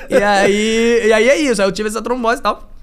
e 0.09 0.23
aí, 0.23 1.09
e 1.09 1.13
aí 1.13 1.29
é 1.29 1.37
isso. 1.37 1.61
Aí 1.61 1.69
eu 1.69 1.73
tive 1.73 1.91
essa 1.91 2.01
trombose 2.01 2.41
e 2.41 2.43
tal. 2.43 2.76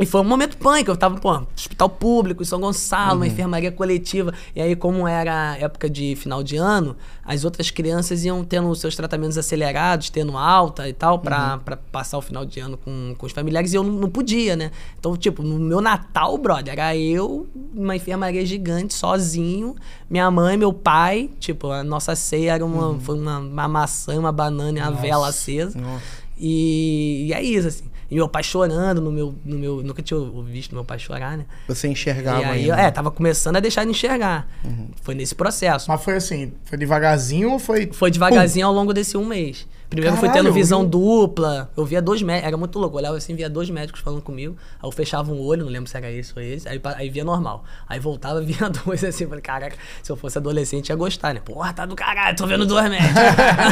E 0.00 0.06
foi 0.06 0.22
um 0.22 0.24
momento 0.24 0.56
punk, 0.56 0.88
eu 0.88 0.96
tava, 0.96 1.20
pô, 1.20 1.42
hospital 1.54 1.90
público, 1.90 2.42
em 2.42 2.46
São 2.46 2.58
Gonçalo, 2.58 3.16
uma 3.16 3.26
enfermaria 3.26 3.70
coletiva. 3.70 4.32
E 4.56 4.62
aí, 4.62 4.74
como 4.74 5.06
era 5.06 5.58
época 5.58 5.90
de 5.90 6.16
final 6.16 6.42
de 6.42 6.56
ano, 6.56 6.96
as 7.22 7.44
outras 7.44 7.70
crianças 7.70 8.24
iam 8.24 8.42
tendo 8.42 8.70
os 8.70 8.80
seus 8.80 8.96
tratamentos 8.96 9.36
acelerados, 9.36 10.08
tendo 10.08 10.38
alta 10.38 10.88
e 10.88 10.94
tal, 10.94 11.18
pra, 11.18 11.58
pra 11.58 11.76
passar 11.76 12.16
o 12.16 12.22
final 12.22 12.46
de 12.46 12.60
ano 12.60 12.78
com, 12.78 13.14
com 13.18 13.26
os 13.26 13.32
familiares, 13.32 13.74
e 13.74 13.76
eu 13.76 13.82
não, 13.82 13.92
não 13.92 14.08
podia, 14.08 14.56
né? 14.56 14.70
Então, 14.98 15.14
tipo, 15.18 15.42
no 15.42 15.58
meu 15.58 15.82
Natal, 15.82 16.38
brother, 16.38 16.72
era 16.72 16.96
eu, 16.96 17.46
uma 17.74 17.94
enfermaria 17.94 18.44
gigante, 18.46 18.94
sozinho, 18.94 19.76
minha 20.08 20.30
mãe, 20.30 20.56
meu 20.56 20.72
pai, 20.72 21.28
tipo, 21.38 21.70
a 21.70 21.84
nossa 21.84 22.16
ceia 22.16 22.54
era 22.54 22.64
uma, 22.64 22.98
foi 23.00 23.18
uma, 23.18 23.38
uma 23.38 23.68
maçã, 23.68 24.18
uma 24.18 24.32
banana 24.32 24.78
e 24.78 24.82
uma 24.82 24.92
vela 24.92 25.28
acesa. 25.28 25.78
E, 26.38 27.26
e 27.28 27.34
é 27.34 27.42
isso, 27.42 27.68
assim. 27.68 27.89
E 28.10 28.16
meu 28.16 28.28
pai 28.28 28.42
chorando 28.42 29.00
no 29.00 29.12
meu. 29.12 29.34
No 29.44 29.58
meu 29.58 29.82
nunca 29.82 30.02
tinha 30.02 30.18
visto 30.44 30.74
meu 30.74 30.84
pai 30.84 30.98
chorar, 30.98 31.38
né? 31.38 31.46
Você 31.68 31.86
enxergava 31.86 32.40
e 32.40 32.44
aí, 32.44 32.70
ainda. 32.70 32.82
é, 32.82 32.90
tava 32.90 33.10
começando 33.10 33.56
a 33.56 33.60
deixar 33.60 33.84
de 33.84 33.90
enxergar. 33.90 34.48
Foi 35.02 35.14
nesse 35.14 35.34
processo. 35.34 35.88
Mas 35.88 36.02
foi 36.02 36.16
assim, 36.16 36.52
foi 36.64 36.76
devagarzinho 36.76 37.52
ou 37.52 37.58
foi. 37.58 37.90
Foi 37.92 38.10
devagarzinho 38.10 38.66
ao 38.66 38.72
longo 38.72 38.92
desse 38.92 39.16
um 39.16 39.24
mês. 39.24 39.66
Primeiro 39.90 40.16
foi 40.16 40.28
Caralho, 40.28 40.46
tendo 40.46 40.54
visão 40.54 40.86
dupla. 40.86 41.68
Eu 41.76 41.84
via 41.84 42.00
dois 42.00 42.22
médicos. 42.22 42.46
Era 42.46 42.56
muito 42.56 42.78
louco. 42.78 42.94
Eu 42.94 42.98
olhava 42.98 43.16
assim, 43.16 43.34
via 43.34 43.50
dois 43.50 43.68
médicos 43.68 44.00
falando 44.00 44.22
comigo. 44.22 44.56
Aí 44.80 44.88
eu 44.88 44.92
fechava 44.92 45.32
um 45.32 45.40
olho, 45.40 45.64
não 45.64 45.72
lembro 45.72 45.90
se 45.90 45.96
era 45.96 46.08
esse 46.12 46.32
ou 46.36 46.40
esse. 46.40 46.68
Aí, 46.68 46.80
aí 46.94 47.10
via 47.10 47.24
normal. 47.24 47.64
Aí 47.88 47.98
voltava, 47.98 48.40
via 48.40 48.70
dois 48.70 49.02
assim. 49.02 49.26
Falei, 49.26 49.42
caraca, 49.42 49.76
se 50.00 50.12
eu 50.12 50.14
fosse 50.14 50.38
adolescente 50.38 50.90
ia 50.90 50.96
gostar, 50.96 51.34
né? 51.34 51.40
Porra, 51.40 51.72
tá 51.72 51.84
do 51.86 51.96
caralho, 51.96 52.36
tô 52.36 52.46
vendo 52.46 52.64
dois 52.64 52.88
médicos. 52.88 53.14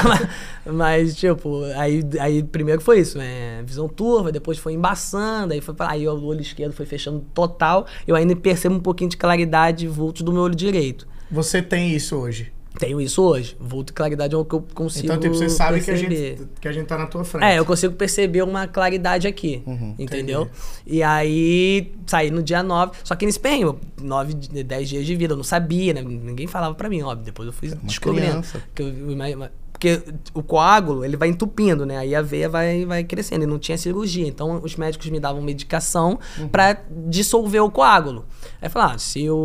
mas, 0.04 0.28
mas, 0.74 1.16
tipo, 1.16 1.62
aí, 1.76 2.04
aí 2.18 2.42
primeiro 2.42 2.80
foi 2.80 2.98
isso, 2.98 3.16
né? 3.16 3.62
Visão 3.64 3.88
turva, 3.88 4.32
depois 4.32 4.58
foi 4.58 4.72
embaçando. 4.72 5.52
Aí, 5.52 5.60
foi, 5.60 5.76
aí 5.78 6.08
o 6.08 6.24
olho 6.24 6.40
esquerdo 6.40 6.72
foi 6.72 6.84
fechando 6.84 7.24
total. 7.32 7.86
Eu 8.08 8.16
ainda 8.16 8.34
percebo 8.34 8.74
um 8.74 8.80
pouquinho 8.80 9.08
de 9.08 9.16
claridade 9.16 9.84
e 9.84 9.88
vulto 9.88 10.24
do 10.24 10.32
meu 10.32 10.42
olho 10.42 10.56
direito. 10.56 11.06
Você 11.30 11.62
tem 11.62 11.94
isso 11.94 12.16
hoje. 12.16 12.57
Tenho 12.78 13.00
isso 13.00 13.22
hoje. 13.22 13.56
Vulto 13.58 13.92
e 13.92 13.94
claridade 13.94 14.34
é 14.34 14.38
o 14.38 14.44
que 14.44 14.54
eu 14.54 14.64
consigo 14.72 15.06
Então, 15.06 15.18
tipo, 15.18 15.34
você 15.34 15.48
sabe 15.48 15.80
que 15.80 15.90
a, 15.90 15.96
gente, 15.96 16.38
que 16.60 16.68
a 16.68 16.72
gente 16.72 16.86
tá 16.86 16.96
na 16.96 17.06
tua 17.06 17.24
frente. 17.24 17.44
É, 17.44 17.58
eu 17.58 17.64
consigo 17.64 17.94
perceber 17.94 18.42
uma 18.42 18.66
claridade 18.68 19.26
aqui, 19.26 19.62
entendeu? 19.98 20.48
E 20.86 21.02
aí, 21.02 21.92
saí 22.06 22.30
no 22.30 22.42
dia 22.42 22.62
9, 22.62 22.92
só 23.02 23.14
que 23.16 23.26
nesse 23.26 23.40
perrengue, 23.40 23.78
9, 24.00 24.34
10 24.34 24.88
dias 24.88 25.04
de 25.06 25.16
vida, 25.16 25.32
eu 25.32 25.36
não 25.36 25.44
sabia, 25.44 25.92
né? 25.92 26.02
Ninguém 26.02 26.46
falava 26.46 26.74
pra 26.74 26.88
mim, 26.88 27.02
óbvio, 27.02 27.24
depois 27.24 27.46
eu 27.46 27.52
fui 27.52 27.68
descobrindo. 27.82 28.26
criança. 28.28 28.62
Que 28.74 28.82
eu- 28.82 29.48
porque 29.72 30.02
o 30.34 30.42
coágulo, 30.42 31.04
ele 31.04 31.16
vai 31.16 31.28
entupindo, 31.28 31.86
né? 31.86 31.98
Aí 31.98 32.12
a 32.12 32.20
veia 32.20 32.48
vai, 32.48 32.84
vai 32.84 33.04
crescendo, 33.04 33.44
e 33.44 33.46
não 33.46 33.60
tinha 33.60 33.78
cirurgia. 33.78 34.26
Então, 34.26 34.60
os 34.64 34.74
médicos 34.74 35.08
me 35.08 35.20
davam 35.20 35.40
medicação 35.40 36.18
pra 36.50 36.76
dissolver 37.06 37.62
o 37.62 37.70
coágulo. 37.70 38.24
Aí 38.60 38.68
falaram, 38.68 38.94
ah, 38.96 38.98
se 38.98 39.30
o, 39.30 39.36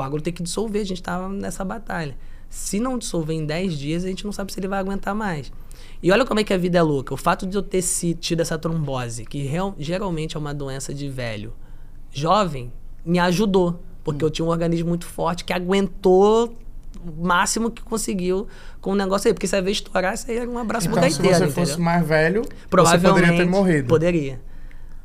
o, 0.00 0.02
o 0.02 0.02
coágulo 0.02 0.22
tem 0.22 0.32
que 0.32 0.42
dissolver, 0.42 0.82
a 0.82 0.84
gente 0.84 1.02
tava 1.02 1.28
nessa 1.28 1.64
batalha. 1.64 2.16
Se 2.48 2.80
não 2.80 2.98
dissolver 2.98 3.36
em 3.36 3.44
10 3.46 3.78
dias, 3.78 4.04
a 4.04 4.08
gente 4.08 4.24
não 4.24 4.32
sabe 4.32 4.52
se 4.52 4.58
ele 4.58 4.66
vai 4.68 4.78
aguentar 4.80 5.14
mais. 5.14 5.52
E 6.02 6.10
olha 6.10 6.24
como 6.24 6.40
é 6.40 6.44
que 6.44 6.52
a 6.52 6.58
vida 6.58 6.78
é 6.78 6.82
louca. 6.82 7.14
O 7.14 7.16
fato 7.16 7.46
de 7.46 7.56
eu 7.56 7.62
ter 7.62 7.82
tido 8.18 8.40
essa 8.40 8.58
trombose, 8.58 9.24
que 9.24 9.42
real- 9.44 9.74
geralmente 9.78 10.36
é 10.36 10.40
uma 10.40 10.52
doença 10.52 10.92
de 10.92 11.08
velho, 11.08 11.52
jovem, 12.10 12.72
me 13.04 13.18
ajudou. 13.18 13.80
Porque 14.02 14.24
eu 14.24 14.30
tinha 14.30 14.44
um 14.44 14.48
organismo 14.48 14.88
muito 14.88 15.06
forte 15.06 15.44
que 15.44 15.52
aguentou 15.52 16.56
o 17.06 17.24
máximo 17.26 17.70
que 17.70 17.82
conseguiu 17.82 18.48
com 18.80 18.92
o 18.92 18.94
negócio 18.96 19.28
aí. 19.28 19.34
Porque 19.34 19.46
se 19.46 19.54
a 19.54 19.60
vez 19.60 19.76
estourar, 19.76 20.14
isso 20.14 20.28
aí 20.30 20.38
era 20.38 20.48
um 20.50 20.58
abraço 20.58 20.88
Então, 20.88 21.00
pro 21.00 21.10
se 21.12 21.20
você 21.22 21.48
fosse 21.48 21.78
mais 21.78 22.04
velho, 22.06 22.42
Provavelmente. 22.68 23.12
você 23.14 23.20
poderia 23.26 23.44
ter 23.44 23.50
morrido. 23.50 23.88
Poderia. 23.88 24.40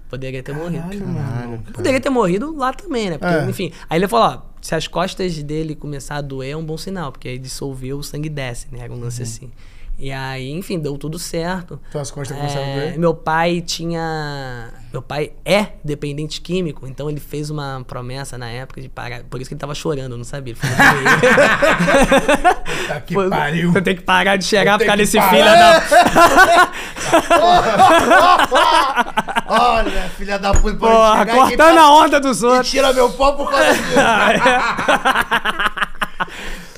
Poderia 0.10 0.41
ter 0.43 0.54
morrido. 0.54 0.82
Caralho, 0.84 1.08
mano. 1.08 1.64
Poderia 1.74 2.00
ter 2.00 2.10
morrido 2.10 2.56
lá 2.56 2.74
também, 2.74 3.10
né? 3.10 3.18
Porque, 3.18 3.34
É. 3.36 3.50
enfim. 3.50 3.72
Aí 3.89 4.00
ele 4.00 4.08
falou, 4.08 4.28
ó, 4.28 4.55
se 4.66 4.74
as 4.74 4.88
costas 4.88 5.43
dele 5.43 5.76
começar 5.76 6.16
a 6.16 6.22
doer 6.22 6.53
é 6.53 6.57
um 6.57 6.66
bom 6.66 6.76
sinal, 6.76 7.11
porque 7.11 7.28
aí 7.28 7.38
dissolveu, 7.38 7.99
o 7.99 8.03
sangue 8.03 8.30
desce, 8.30 8.66
né? 8.72 8.80
Era 8.80 8.91
um 8.91 8.95
Uhum. 8.95 9.03
lance 9.03 9.22
assim. 9.22 9.51
E 9.98 10.12
aí, 10.12 10.52
enfim, 10.52 10.78
deu 10.78 10.98
tudo 10.98 11.18
certo. 11.18 11.80
Tuas 11.91 12.12
costas 12.12 12.36
começaram 12.38 12.66
a 12.66 12.70
É, 12.70 12.74
doer? 12.88 13.00
meu 13.00 13.14
pai 13.14 13.62
tinha. 13.62 14.70
Meu 14.91 15.02
pai 15.02 15.32
é 15.43 15.68
dependente 15.84 16.39
químico, 16.41 16.86
então 16.88 17.10
ele 17.10 17.20
fez 17.20 17.50
uma 17.50 17.84
promessa 17.88 18.38
na 18.38 18.50
época 18.50 18.82
de 18.82 18.88
parar. 18.89 19.24
Por 19.24 19.39
isso 19.41 19.48
que 19.50 19.54
ele 19.54 19.60
tava 19.60 19.74
chorando, 19.76 20.12
eu 20.14 20.18
não 20.18 20.24
sabia. 20.26 20.54
Ele 20.54 20.60
falou, 20.60 20.76
Tá 22.88 23.00
que 23.02 23.14
Pô, 23.14 23.30
pariu. 23.30 23.72
Eu 23.74 23.82
tenho 23.82 23.98
que 23.98 24.04
parar 24.04 24.36
de 24.38 24.46
cheirar 24.46 24.76
Eu 24.76 24.80
por 24.80 24.86
causa 24.86 24.98
desse 24.98 25.20
filho 25.22 25.43
da. 25.46 25.82
Olha, 29.48 30.10
filha 30.18 30.39
da 30.39 30.54
puta, 30.54 30.76
Porra, 30.78 31.20
chegar 31.20 31.36
cortando 31.36 31.78
a 31.78 31.91
onda 31.91 32.20
dos 32.20 32.41
e 32.41 32.46
outros. 32.46 32.70
tira 32.70 32.91
meu 32.93 33.10
pau 33.12 33.36
por 33.36 33.50
causa 33.50 33.74
disso. 33.74 33.96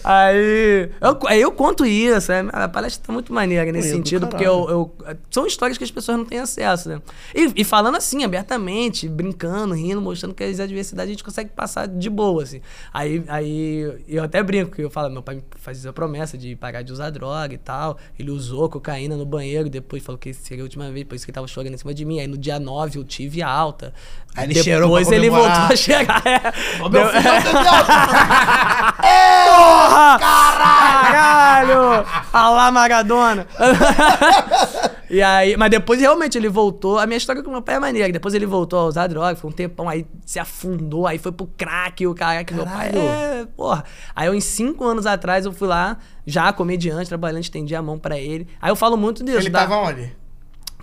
Aí 0.10 0.89
eu, 1.01 1.20
aí 1.28 1.41
eu 1.41 1.51
conto 1.51 1.86
isso, 1.86 2.32
é, 2.32 2.45
a 2.53 2.70
palestra 2.70 3.08
tá 3.08 3.12
muito 3.12 3.34
maneira 3.34 3.70
nesse 3.74 3.89
é 3.89 3.91
sentido, 3.91 4.26
porque 4.26 4.47
eu, 4.47 4.70
eu- 4.70 5.18
são 5.30 5.45
histórias 5.45 5.78
que 5.78 5.84
as 5.84 5.91
pessoas 5.91 6.18
não 6.18 6.24
têm 6.24 6.39
acesso, 6.39 6.88
né? 6.88 7.01
E, 7.36 7.51
e 7.58 7.64
falando 7.66 7.97
assim, 7.97 8.24
abertamente, 8.24 9.10
brincando, 9.10 9.74
rindo, 9.74 9.99
mostrando 9.99 10.34
que 10.34 10.45
as 10.45 10.62
adversidades 10.62 11.10
a 11.10 11.12
gente 11.12 11.26
consegue 11.26 11.49
passar 11.49 11.89
de 11.89 12.10
boa, 12.10 12.41
assim. 12.41 12.62
Aí, 12.93 13.22
aí 13.28 14.01
eu 14.08 14.24
até 14.24 14.41
brinco, 14.41 14.78
que 14.78 14.82
eu 14.82 14.89
falo, 14.89 15.12
meu 15.12 15.22
pai 15.22 15.36
me 15.36 15.43
fazia 15.58 15.89
a 15.89 15.93
promessa 15.93 16.38
de 16.38 16.55
parar 16.55 16.84
de 16.84 16.93
usar 16.93 17.10
droga 17.10 17.53
e 17.53 17.58
tal. 17.58 17.97
Ele 18.18 18.32
usou 18.32 18.70
cocaína 18.70 19.18
no 19.18 19.26
banheiro, 19.26 19.70
depois 19.70 20.01
falou 20.01 20.18
que 20.18 20.34
seria 20.34 20.64
a 20.64 20.66
última 20.66 20.89
vez, 20.89 21.05
por 21.05 21.16
isso 21.16 21.26
que 21.26 21.32
ele 21.32 21.36
tava 21.36 21.47
chorando 21.49 21.74
em 21.74 21.78
cima 21.78 21.93
de 21.93 22.05
mim. 22.05 22.22
Aí 22.22 22.28
no 22.28 22.38
dia 22.38 22.62
9 22.62 22.97
eu 22.97 23.03
tive 23.03 23.41
alta. 23.41 23.93
Aí 24.34 24.45
ele 24.45 24.64
cheirou 24.64 24.89
pra 24.89 24.99
Depois 24.99 25.12
ele 25.12 25.30
voltou 25.30 25.49
a 25.51 25.76
cheirar. 25.76 26.24
É. 26.26 26.82
Ô, 26.82 26.88
meu 26.88 27.10
filho, 27.10 27.28
eu 27.28 27.41
tenho 27.41 27.58
Porra! 29.58 29.97
Caralho! 30.20 32.06
Alá 32.32 32.72
Maradona! 32.72 33.48
e 35.10 35.22
aí, 35.22 35.56
mas 35.58 35.70
depois 35.72 36.00
realmente 36.00 36.38
ele 36.38 36.50
voltou. 36.50 37.00
A 37.00 37.06
minha 37.06 37.18
história 37.18 37.41
com 37.41 37.50
meu 37.52 37.62
pai 37.62 37.76
é 37.76 37.80
maneira. 37.80 38.12
Depois 38.12 38.34
ele 38.34 38.45
voltou 38.45 38.80
a 38.80 38.86
usar 38.86 39.08
droga, 39.08 39.36
foi 39.36 39.50
um 39.50 39.54
tempão, 39.54 39.88
aí 39.89 40.06
se 40.26 40.39
afundou, 40.39 41.08
aí 41.08 41.18
foi 41.18 41.32
pro 41.32 41.48
crack, 41.48 42.06
o 42.06 42.14
cara 42.14 42.43
que 42.43 42.54
meu 42.54 42.66
pai. 42.66 42.89
É, 42.93 43.45
porra. 43.56 43.84
Aí 44.16 44.28
eu, 44.28 44.34
uns 44.34 44.43
cinco 44.43 44.84
anos 44.86 45.06
atrás, 45.06 45.45
eu 45.45 45.52
fui 45.54 45.68
lá, 45.68 45.98
já 46.26 46.52
comediante, 46.54 47.08
trabalhando, 47.10 47.41
estendi 47.41 47.76
a 47.76 47.82
mão 47.82 47.98
pra 47.98 48.18
ele. 48.18 48.48
Aí 48.62 48.70
eu 48.72 48.76
falo 48.76 48.98
muito 48.98 49.24
disso. 49.24 49.38
Ele 49.39 49.50
da- 49.50 49.60
tava 49.62 49.78
onde? 49.78 50.16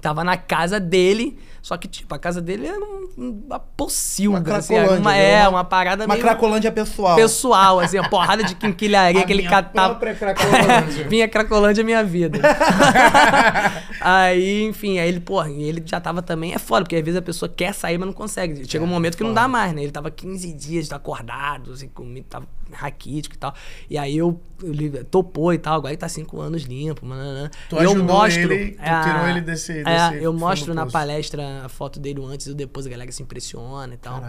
Tava 0.01 0.23
na 0.23 0.37
casa 0.37 0.79
dele, 0.79 1.39
Só 1.65 1.79
que, 1.79 1.89
tipo, 1.89 2.15
a 2.15 2.19
casa 2.19 2.43
dele 2.43 2.67
era 2.67 2.79
um, 2.79 3.09
uma 3.47 3.59
pocilga, 3.59 4.51
Uma 4.51 4.59
assim, 4.59 4.75
uma, 4.79 5.13
né? 5.13 5.33
é, 5.33 5.41
Uma- 5.49 5.49
uma 5.61 5.65
parada 5.65 6.05
Uma 6.05 6.13
meio 6.13 6.23
cracolândia 6.23 6.71
pessoal. 6.71 7.17
pessoal, 7.17 7.81
assim, 7.81 7.97
a 7.97 8.07
porrada 8.07 8.45
de 8.45 8.55
quinquilharia 8.55 9.23
A 9.25 9.25
que 9.25 9.33
ele 9.33 9.45
catava. 9.45 9.95
Cracolândia. 9.95 11.09
Vinha 11.09 11.27
Cracolândia 11.27 11.83
minha 11.83 12.05
vida. 12.05 12.39
aí, 13.99 14.65
enfim, 14.65 14.99
aí 14.99 15.09
ele, 15.09 15.21
porra, 15.21 15.51
ele 15.51 15.83
já 15.87 15.99
tava 15.99 16.21
também. 16.21 16.53
É 16.53 16.59
foda, 16.59 16.83
porque 16.85 16.97
às 16.97 17.03
vezes 17.03 17.17
a 17.19 17.23
pessoa 17.23 17.49
quer 17.49 17.73
sair, 17.73 17.97
mas 17.97 18.07
não 18.09 18.13
consegue. 18.13 18.69
Chega 18.69 18.85
um 18.85 18.89
momento 18.89 19.17
que 19.17 19.25
não 19.25 19.33
dá 19.33 19.49
mais, 19.49 19.73
né? 19.73 19.83
Ele 19.83 19.93
tava 19.93 20.11
15 20.11 20.53
dias 20.53 20.93
acordado, 20.93 21.73
assim, 21.73 21.89
comigo, 21.89 22.27
tava 22.29 22.47
raquítico 22.73 23.35
e 23.35 23.39
tal. 23.39 23.55
E 23.89 23.97
aí 23.99 24.17
eu, 24.17 24.41
ele 24.63 24.91
topou 25.05 25.53
e 25.53 25.59
tal, 25.59 25.75
agora 25.77 25.93
ele 25.93 25.99
tá 25.99 26.09
5 26.09 26.41
anos 26.41 26.63
limpo, 26.63 27.05
mano. 27.07 27.51
Tu 27.69 27.77
eu 27.77 27.91
ajudou 27.91 28.05
mostro. 28.17 28.53
ele, 28.53 28.73
tu 28.73 29.03
tirou 29.05 29.29
ele 29.29 29.41
desse- 29.41 29.81
É, 29.81 30.11
desse 30.11 30.25
eu 30.25 30.33
mostro 30.33 30.75
na 30.75 30.83
poço. 30.83 30.93
palestra 30.93 31.65
a 31.65 31.69
foto 31.69 32.01
dele 32.01 32.23
antes 32.25 32.47
e 32.47 32.55
depois, 32.55 32.87
a 32.87 32.91
galera 32.91 33.11
se 33.13 33.23
impressiona 33.23 33.95
e 33.95 33.97
tal. 33.97 34.23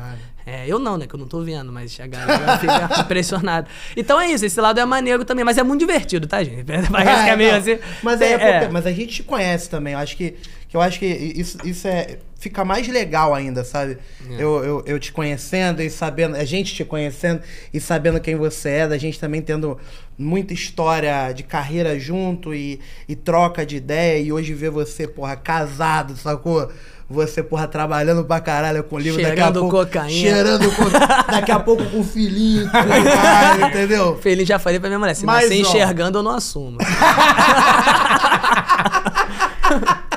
É, 0.45 0.67
eu 0.67 0.77
não, 0.79 0.97
né? 0.97 1.07
Que 1.07 1.15
eu 1.15 1.19
não 1.19 1.27
tô 1.27 1.41
vendo, 1.41 1.71
mas 1.71 1.97
a 1.99 2.07
galera 2.07 2.57
fica 2.57 2.89
impressionada. 3.01 3.67
Então 3.95 4.19
é 4.19 4.29
isso, 4.31 4.45
esse 4.45 4.59
lado 4.61 4.79
é 4.79 4.85
maneiro 4.85 5.25
também, 5.25 5.43
mas 5.45 5.57
é 5.57 5.63
muito 5.63 5.79
divertido, 5.79 6.27
tá, 6.27 6.43
gente? 6.43 6.65
Parece 6.91 7.23
que 7.23 7.29
é 7.29 7.35
meio 7.35 7.55
assim. 7.55 7.79
Mas, 8.03 8.21
é, 8.21 8.33
é, 8.33 8.59
porque- 8.59 8.73
mas 8.73 8.85
a 8.85 8.91
gente 8.91 9.13
te 9.15 9.23
conhece 9.23 9.69
também. 9.69 9.93
Eu 9.93 9.99
acho 9.99 10.15
que, 10.17 10.35
que 10.75 10.77
eu 10.77 10.81
acho 10.81 10.99
que 10.99 11.05
isso, 11.05 11.57
isso 11.63 11.87
é 11.87 12.17
fica 12.37 12.65
mais 12.65 12.87
legal 12.87 13.33
ainda, 13.33 13.63
sabe? 13.63 13.97
É. 14.29 14.33
Eu, 14.33 14.63
eu, 14.63 14.83
eu 14.85 14.99
te 14.99 15.11
conhecendo 15.11 15.81
e 15.81 15.89
sabendo, 15.89 16.35
a 16.35 16.43
gente 16.43 16.75
te 16.75 16.83
conhecendo 16.85 17.41
e 17.73 17.79
sabendo 17.79 18.19
quem 18.19 18.35
você 18.35 18.69
é, 18.69 18.87
da 18.87 18.97
gente 18.97 19.19
também 19.19 19.41
tendo 19.41 19.79
muita 20.17 20.53
história 20.53 21.31
de 21.31 21.41
carreira 21.43 21.97
junto 21.97 22.53
e, 22.53 22.79
e 23.07 23.15
troca 23.15 23.65
de 23.65 23.77
ideia 23.77 24.21
e 24.21 24.31
hoje 24.31 24.53
ver 24.53 24.69
você, 24.69 25.07
porra, 25.07 25.35
casado, 25.35 26.15
sacou? 26.17 26.69
Você, 27.09 27.41
porra, 27.41 27.67
trabalhando 27.67 28.25
pra 28.25 28.39
caralho 28.41 28.83
com 28.83 28.95
o 28.95 28.99
livro 28.99 29.21
daqui 29.21 29.39
a 29.39 29.45
Cheirando 29.45 29.59
pouco. 29.61 29.77
cocaína. 29.77 30.09
Cheirando 30.09 30.71
cocaína. 30.75 31.23
daqui 31.31 31.51
a 31.51 31.59
pouco 31.59 31.85
com 31.85 31.99
o 31.99 32.03
filhinho, 32.03 32.69
com 32.69 32.77
o 32.77 32.81
pai, 32.83 33.69
entendeu? 33.69 34.17
Feliz 34.21 34.47
já 34.47 34.59
falei 34.59 34.79
pra 34.79 34.89
minha 34.89 34.99
mulher, 34.99 35.15
se 35.15 35.25
Mas, 35.25 35.49
nascer 35.49 35.63
ó. 35.63 35.69
enxergando, 35.69 36.19
eu 36.19 36.23
não 36.23 36.31
assumo. 36.31 36.77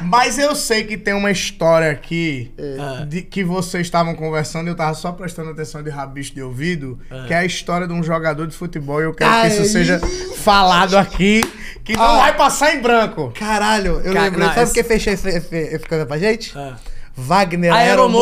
Mas 0.08 0.38
eu 0.38 0.54
sei 0.56 0.84
que 0.84 0.96
tem 0.96 1.12
uma 1.14 1.30
história 1.30 1.90
aqui 1.90 2.50
É. 2.56 3.04
de 3.04 3.22
que 3.22 3.44
vocês 3.44 3.86
estavam 3.86 4.14
conversando 4.14 4.66
e 4.68 4.70
eu 4.70 4.74
tava 4.74 4.94
só 4.94 5.12
prestando 5.12 5.50
atenção 5.50 5.82
de 5.82 5.90
rabicho 5.90 6.34
de 6.34 6.42
ouvido, 6.42 6.98
É. 7.10 7.26
que 7.26 7.34
é 7.34 7.38
a 7.38 7.44
história 7.44 7.86
de 7.86 7.92
um 7.92 8.02
jogador 8.02 8.46
de 8.46 8.54
futebol 8.56 9.00
e 9.00 9.04
eu 9.04 9.14
quero 9.14 9.30
Ai. 9.30 9.48
que 9.50 9.56
isso 9.56 9.64
seja 9.72 10.00
falado 10.36 10.96
aqui, 10.96 11.42
que 11.84 11.94
não 11.96 12.02
Ah. 12.02 12.16
vai 12.18 12.36
passar 12.36 12.74
em 12.74 12.80
branco. 12.80 13.32
Caralho, 13.38 14.00
eu 14.04 14.12
Ca- 14.14 14.22
lembrei. 14.22 14.46
não, 14.46 14.54
Sabe 14.54 14.62
esse- 14.70 14.82
quem 14.84 14.96
esse, 14.96 15.10
esse, 15.28 15.56
esse 15.56 15.86
coisa 15.86 16.06
pra 16.06 16.18
gente? 16.18 16.56
É. 16.56 16.72
Wagner 17.20 17.72
Aeromoço. 17.74 18.18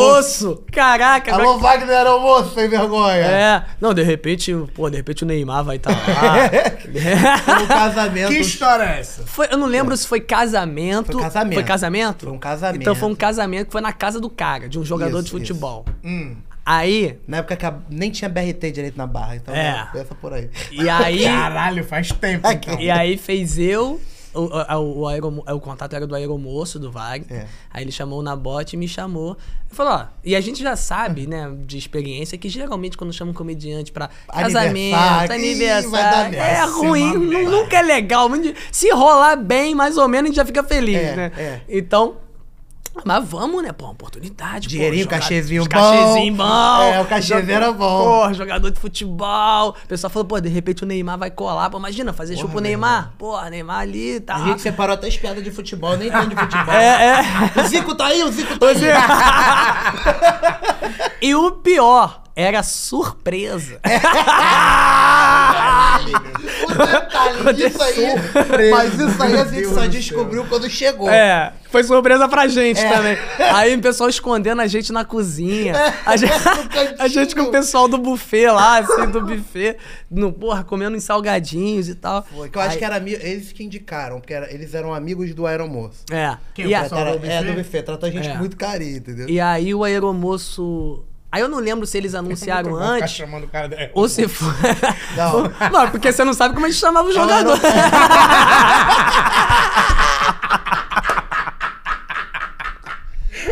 Aeromoço! 0.47 0.63
Caraca, 0.71 1.31
Alô, 1.33 1.51
agora- 1.53 1.57
Wagner 1.59 1.97
Aeromoço, 1.97 2.53
sem 2.55 2.67
vergonha. 2.67 3.25
É, 3.25 3.63
não, 3.79 3.93
de 3.93 4.01
repente, 4.01 4.51
pô, 4.73 4.89
de 4.89 4.97
repente 4.97 5.23
o 5.23 5.27
Neymar 5.27 5.63
vai 5.63 5.75
estar 5.77 5.91
lá. 5.91 5.97
No 7.61 7.67
casamento. 7.67 8.29
Que 8.29 8.39
história 8.39 8.83
é 8.83 8.99
essa? 8.99 9.23
Foi, 9.25 9.47
eu 9.51 9.57
não 9.57 9.67
lembro 9.67 9.95
se 9.95 10.07
foi 10.07 10.19
casamento. 10.19 11.11
Foi 11.13 11.21
casamento. 11.21 11.53
Foi 11.55 11.63
casamento? 11.63 12.25
Foi 12.25 12.33
um 12.33 12.39
casamento. 12.39 12.81
Então 12.81 12.95
foi 12.95 13.09
um 13.09 13.15
casamento 13.15 13.65
que 13.67 13.71
foi 13.71 13.81
na 13.81 13.93
casa 13.93 14.19
do 14.19 14.29
cara, 14.29 14.67
de 14.67 14.79
um 14.79 14.83
jogador 14.85 15.17
Isso, 15.19 15.25
de 15.25 15.31
futebol. 15.31 15.85
Hum. 16.03 16.35
Aí, 16.65 17.17
Na 17.27 17.37
época 17.37 17.55
que 17.55 17.65
a- 17.65 17.75
nem 17.89 18.11
tinha 18.11 18.27
BRT 18.27 18.71
direito 18.71 18.97
na 18.97 19.07
barra, 19.07 19.37
então 19.37 19.55
É. 19.55 19.87
começa 19.91 20.15
por 20.15 20.33
aí. 20.33 20.49
e 20.71 20.89
aí, 20.89 21.23
Caralho, 21.23 21.83
faz 21.85 22.11
tempo 22.11 22.45
então. 22.49 22.77
e 22.79 22.91
aí 22.91 23.15
fez 23.17 23.57
eu. 23.57 24.01
O, 24.37 24.75
o, 24.77 24.99
o, 25.01 25.07
aeromo- 25.07 25.43
o 25.47 25.59
contato 25.59 25.93
era 25.95 26.05
do 26.05 26.13
aeromoço, 26.15 26.77
do 26.79 26.91
Wagner. 26.91 27.41
É. 27.41 27.47
Aí 27.71 27.83
ele 27.83 27.91
chamou 27.91 28.19
o 28.19 28.23
Nabote 28.23 28.75
e 28.75 28.79
me 28.79 28.87
chamou. 28.87 29.31
Ele 29.65 29.75
falou, 29.75 29.93
ó, 29.93 30.05
e 30.23 30.35
a 30.35 30.41
gente 30.41 30.61
já 30.61 30.75
sabe, 30.75 31.27
né, 31.27 31.51
de 31.65 31.77
experiência, 31.77 32.37
que 32.37 32.47
geralmente 32.49 32.97
quando 32.97 33.11
chama 33.11 33.31
um 33.31 33.33
comediante 33.33 33.91
pra 33.91 34.09
casamento, 34.31 34.95
Aniversário, 34.95 35.43
ih, 35.43 35.49
aniversário, 35.49 36.31
merda. 36.31 36.37
é 36.37 36.65
ruim, 36.65 37.17
merda. 37.17 37.49
nunca 37.51 37.77
é 37.77 37.81
legal. 37.81 38.29
Se 38.71 38.89
rolar 38.91 39.35
bem, 39.35 39.73
mais 39.75 39.97
ou 39.97 40.07
menos, 40.07 40.25
a 40.25 40.27
gente 40.27 40.35
já 40.37 40.45
fica 40.45 40.63
feliz, 40.63 40.95
É, 40.97 41.15
né? 41.15 41.31
é. 41.37 41.61
Então, 41.67 42.15
mas 43.05 43.27
vamos, 43.27 43.63
né? 43.63 43.71
Pô, 43.71 43.85
uma 43.85 43.93
oportunidade. 43.93 44.67
Dinheirinho, 44.67 45.05
pô, 45.05 45.11
cachezinho 45.11 45.63
bom. 45.63 45.69
Cachezinho 45.69 46.35
bom. 46.35 46.81
É, 46.83 47.01
o 47.01 47.05
cachezinho 47.05 47.51
era 47.51 47.71
bom. 47.71 48.03
Pô, 48.03 48.33
jogador 48.33 48.69
de 48.71 48.79
futebol. 48.79 49.69
O 49.69 49.87
pessoal 49.87 50.11
falou, 50.11 50.27
pô, 50.27 50.39
de 50.39 50.49
repente 50.49 50.83
o 50.83 50.85
Neymar 50.85 51.17
vai 51.17 51.31
colar. 51.31 51.69
Pô, 51.69 51.77
imagina, 51.77 52.13
fazer 52.13 52.35
show 52.35 52.43
Porra, 52.43 52.53
pro 52.53 52.61
meu 52.61 52.69
Neymar. 52.69 53.13
Pô, 53.17 53.41
Neymar 53.43 53.79
ali, 53.79 54.19
tá. 54.19 54.35
A 54.35 54.45
gente 54.45 54.61
separou 54.61 54.93
até 54.93 55.07
as 55.07 55.17
piadas 55.17 55.43
de 55.43 55.51
futebol, 55.51 55.95
nem 55.97 56.09
entendo 56.09 56.29
de 56.29 56.35
futebol. 56.39 56.73
É, 56.73 57.21
é. 57.55 57.61
O 57.61 57.67
Zico 57.67 57.95
tá 57.95 58.07
aí, 58.07 58.23
o 58.23 58.31
Zico 58.31 58.57
tá 58.57 58.67
aí. 58.67 58.77
E 61.21 61.33
o 61.33 61.51
pior, 61.51 62.21
era 62.37 62.61
surpresa. 62.61 63.79
É. 63.87 63.97
O 66.63 66.85
detalhe, 66.85 67.65
isso 67.65 67.81
aí. 67.81 68.05
Mas 68.71 68.93
isso 68.99 69.23
aí 69.23 69.35
a 69.39 69.45
gente 69.45 69.67
só 69.69 69.85
descobriu 69.87 70.45
quando 70.45 70.69
chegou. 70.69 71.09
É, 71.09 71.53
foi 71.71 71.83
surpresa 71.83 72.27
pra 72.27 72.47
gente 72.47 72.79
É. 72.79 72.89
também. 72.89 73.17
Aí 73.53 73.75
o 73.75 73.81
pessoal 73.81 74.09
escondendo 74.09 74.61
a 74.61 74.67
gente 74.67 74.91
na 74.91 75.03
cozinha. 75.03 75.73
A 76.05 76.15
gente, 76.15 76.31
a 76.99 77.07
gente 77.07 77.35
com 77.35 77.43
o 77.43 77.51
pessoal 77.51 77.87
do 77.87 77.97
buffet 77.97 78.47
lá, 78.47 78.79
assim, 78.79 79.09
do 79.09 79.21
buffet, 79.21 79.77
no, 80.09 80.31
porra, 80.31 80.63
comendo 80.63 80.95
uns 80.95 81.03
salgadinhos 81.03 81.89
e 81.89 81.95
tal. 81.95 82.23
Foi, 82.23 82.49
que 82.49 82.57
eu 82.57 82.61
acho 82.61 82.71
Aí- 82.73 82.77
que 82.77 82.85
era 82.85 82.97
eles 82.97 83.51
que 83.51 83.63
indicaram, 83.63 84.19
porque 84.19 84.33
era- 84.33 84.53
eles 84.53 84.73
eram 84.73 84.93
amigos 84.93 85.33
do 85.33 85.47
aeromoço. 85.47 86.03
É. 86.11 86.37
Quem, 86.53 86.65
E 86.65 86.75
o 86.75 86.81
pessoal? 86.81 87.01
Trataram- 87.01 87.19
do 87.19 87.25
é, 87.25 87.39
buffet? 87.39 87.51
do 87.51 87.57
buffet, 87.63 87.83
tratou 87.83 88.09
a 88.09 88.11
gente 88.11 88.27
É. 88.27 88.31
com 88.33 88.37
muito 88.37 88.55
carinho, 88.57 88.97
entendeu? 88.97 89.27
E 89.29 89.39
aí 89.39 89.73
o 89.73 89.83
aeromoço. 89.83 91.03
Aí 91.31 91.41
eu 91.41 91.49
não 91.49 91.59
lembro 91.59 91.85
se 91.85 91.97
eles 91.97 92.15
anunciaram 92.15 92.75
antes. 92.79 93.11
chamando 93.13 93.43
o 93.43 93.47
cara 93.47 93.67
de- 93.67 93.91
Ou 93.93 94.07
se 94.07 94.27
foi. 94.29 94.47
Não. 95.15 95.43
Não, 95.71 95.89
porque 95.91 96.11
você 96.11 96.23
não 96.23 96.33
sabe 96.33 96.53
como 96.53 96.65
a 96.65 96.69
gente 96.69 96.79
chamava 96.79 97.07
o 97.07 97.11
jogador. 97.11 97.57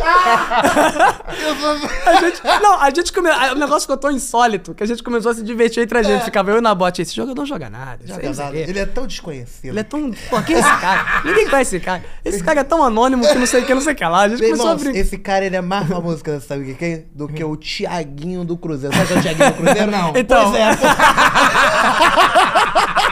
A 2.06 2.20
gente, 2.20 2.40
não, 2.62 2.80
a 2.80 2.90
gente 2.90 3.12
come, 3.12 3.28
o 3.28 3.54
negócio 3.56 3.82
ficou 3.82 3.96
tão 3.96 4.10
insólito 4.10 4.74
que 4.74 4.82
a 4.82 4.86
gente 4.86 5.02
começou 5.02 5.32
a 5.32 5.34
se 5.34 5.42
divertir 5.42 5.82
entre 5.82 5.98
a 5.98 6.02
gente. 6.02 6.24
Ficava 6.24 6.50
eu 6.50 6.62
na 6.62 6.74
bote. 6.74 7.02
Esse 7.02 7.14
jogador 7.14 7.40
não 7.40 7.46
joga 7.46 7.68
nada. 7.68 7.98
Joga 8.04 8.32
nada. 8.32 8.56
Ele 8.56 8.78
é 8.78 8.86
tão 8.86 9.06
desconhecido. 9.06 9.72
Ele 9.72 9.80
é 9.80 9.82
tão. 9.82 10.10
Pô, 10.30 10.40
quem 10.42 10.56
é 10.56 10.60
esse 10.60 10.76
cara? 10.80 11.22
Ninguém 11.24 11.48
conhece 11.48 11.76
esse 11.76 11.84
cara. 11.84 12.04
Esse 12.24 12.42
cara 12.42 12.60
é 12.60 12.64
tão 12.64 12.82
anônimo 12.82 13.26
que 13.26 13.34
não 13.34 13.46
sei 13.46 13.62
o 13.62 13.66
que, 13.66 13.74
não 13.74 13.80
sei 13.80 13.92
o 13.92 13.96
que 13.96 14.04
lá. 14.04 14.22
A 14.22 14.28
gente 14.28 14.40
Meu 14.40 14.50
começou 14.50 14.70
a 14.70 14.74
brincar. 14.76 14.98
esse 14.98 15.18
cara 15.18 15.44
ele 15.44 15.56
é 15.56 15.60
mais 15.60 15.88
famoso 15.88 16.22
que 16.22 16.30
você 16.30 16.46
sabe 16.46 16.62
o 16.62 16.66
que 16.66 16.74
que 16.74 16.84
é? 16.84 17.04
do 17.12 17.28
que 17.28 17.42
o 17.44 17.56
Tiaguinho 17.56 18.44
do 18.44 18.56
Cruzeiro. 18.56 18.94
Sabe 18.96 19.08
quem 19.08 19.16
é 19.16 19.18
o 19.18 19.22
Tiaguinho 19.22 19.50
do 19.50 19.56
Cruzeiro? 19.56 19.90
Não. 19.90 20.12
Então, 20.16 20.50
Pois 20.50 20.60
é. 20.60 20.70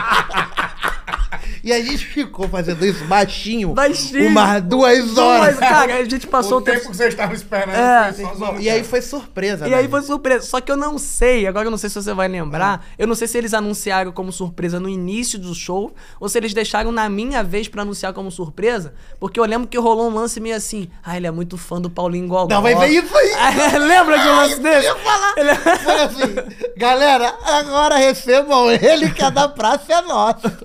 E 1.64 1.72
a 1.72 1.80
gente 1.82 2.04
ficou 2.04 2.46
fazendo 2.48 2.84
isso 2.84 3.02
baixinho, 3.06 3.70
Baixinho. 3.72 4.28
umas 4.28 4.62
duas 4.62 5.16
horas. 5.16 5.56
Mas, 5.56 5.58
cara, 5.58 5.94
a 5.96 6.04
gente 6.04 6.26
passou 6.26 6.58
O 6.58 6.60
tempo 6.60 6.80
que 6.82 6.88
vocês 6.88 7.08
estavam 7.08 7.34
esperando. 7.34 7.74
É. 7.74 8.14
e 8.60 8.68
aí 8.68 8.84
foi 8.84 9.00
surpresa, 9.00 9.66
E 9.66 9.70
né? 9.70 9.76
aí 9.78 9.88
foi 9.88 10.02
surpresa. 10.02 10.44
Só 10.46 10.60
que 10.60 10.70
eu 10.70 10.76
não 10.76 10.98
sei, 10.98 11.46
agora 11.46 11.66
eu 11.66 11.70
não 11.70 11.78
sei 11.78 11.88
se 11.88 11.94
você 11.94 12.12
vai 12.12 12.28
lembrar. 12.28 12.84
Eu 12.98 13.06
não 13.06 13.14
sei 13.14 13.26
se 13.26 13.38
eles 13.38 13.54
anunciaram 13.54 14.12
como 14.12 14.30
surpresa 14.30 14.78
no 14.78 14.88
início 14.90 15.38
do 15.38 15.54
show 15.54 15.94
ou 16.20 16.28
se 16.28 16.36
eles 16.36 16.52
deixaram 16.52 16.92
na 16.92 17.08
minha 17.08 17.42
vez 17.42 17.66
pra 17.66 17.80
anunciar 17.80 18.12
como 18.12 18.30
surpresa. 18.30 18.92
Porque 19.18 19.40
eu 19.40 19.44
lembro 19.46 19.66
que 19.66 19.78
rolou 19.78 20.10
um 20.10 20.14
lance 20.14 20.38
meio 20.40 20.56
assim. 20.56 20.88
Ah, 21.02 21.16
ele 21.16 21.26
é 21.26 21.30
muito 21.30 21.56
fã 21.56 21.80
do 21.80 21.88
Paulinho 21.88 22.28
Gogó. 22.28 22.46
Não, 22.52 22.60
vai 22.60 22.74
ver 22.74 22.88
isso 22.88 23.16
aí. 23.16 23.30
Lembra 23.80 24.18
de 24.18 24.28
um 24.28 24.36
lance 24.36 24.60
desse? 24.60 24.86
eu 24.86 24.94
ia 24.96 25.02
falar. 25.02 25.34
Ele- 25.38 25.54
Foi 25.54 25.94
assim, 26.02 26.34
galera, 26.76 27.34
agora 27.42 27.96
recebam 27.96 28.70
ele 28.70 29.10
que 29.12 29.22
a 29.22 29.30
da 29.30 29.48
praça 29.48 29.94
é 29.94 30.02
nossa. 30.02 30.58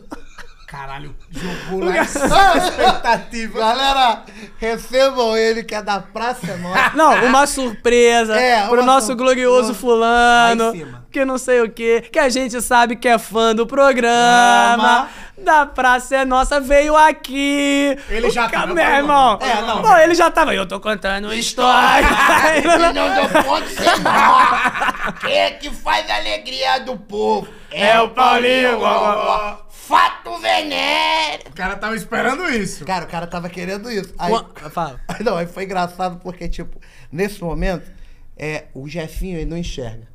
Caralho, 0.69 1.15
jogou 1.31 1.83
lá 1.89 1.97
expectativa. 2.03 3.59
Galera, 3.59 4.21
recebam 4.59 5.35
ele 5.35 5.63
que 5.63 5.73
a 5.73 5.81
da 5.81 5.99
praça 5.99 6.51
é 6.51 6.57
nossa. 6.57 6.91
Não, 6.95 7.25
uma 7.25 7.47
surpresa 7.47 8.35
É, 8.39 8.67
pro 8.67 8.75
uma 8.81 8.85
nosso 8.85 9.07
sur- 9.07 9.15
glorioso 9.15 9.73
fulano. 9.73 10.71
Que 11.11 11.25
não 11.25 11.39
sei 11.39 11.61
o 11.61 11.71
que, 11.71 12.01
que 12.01 12.19
a 12.19 12.29
gente 12.29 12.61
sabe 12.61 12.95
que 12.95 13.07
é 13.07 13.17
fã 13.17 13.55
do 13.55 13.65
programa. 13.65 15.09
Da 15.39 15.65
Praça 15.65 16.17
é 16.17 16.25
Nossa, 16.25 16.59
veio 16.59 16.95
aqui. 16.95 17.97
Ele 18.09 18.27
O 18.27 18.29
já 18.29 18.47
ca- 18.47 18.59
tava, 18.61 18.73
Meu 18.75 18.83
irmão. 18.85 19.39
É, 19.41 19.61
não. 19.61 19.97
Ele 19.97 20.13
já 20.13 20.29
tava. 20.29 20.53
Eu 20.53 20.67
tô 20.67 20.79
contando 20.79 21.33
história. 21.33 22.05
Não 22.93 23.15
deu 23.15 23.43
ponto 23.43 23.67
sem 23.69 23.99
nó. 24.01 25.11
Quem 25.21 25.33
é 25.39 25.51
que 25.51 25.71
faz 25.71 26.07
a 26.11 26.17
alegria 26.17 26.79
do 26.81 26.95
povo? 26.97 27.47
É 27.71 27.99
o 28.01 28.09
Paulinho 28.09 28.73
Gogó. 28.77 29.65
Fato 29.89 30.37
venéreo. 30.37 31.47
O 31.49 31.55
cara 31.55 31.75
tava 31.75 31.95
esperando 31.95 32.47
isso. 32.47 32.85
Cara, 32.85 33.05
o 33.05 33.07
cara 33.07 33.25
tava 33.25 33.49
querendo 33.49 33.91
isso. 33.91 34.13
Aí, 34.19 34.31
Fala. 34.69 35.01
Não, 35.25 35.35
aí 35.35 35.47
foi 35.47 35.63
engraçado 35.63 36.19
porque, 36.19 36.47
tipo, 36.47 36.79
nesse 37.11 37.43
momento, 37.43 37.91
é, 38.37 38.65
o 38.75 38.87
Jefinho 38.87 39.39
ele 39.39 39.49
não 39.49 39.57
enxerga. 39.57 40.07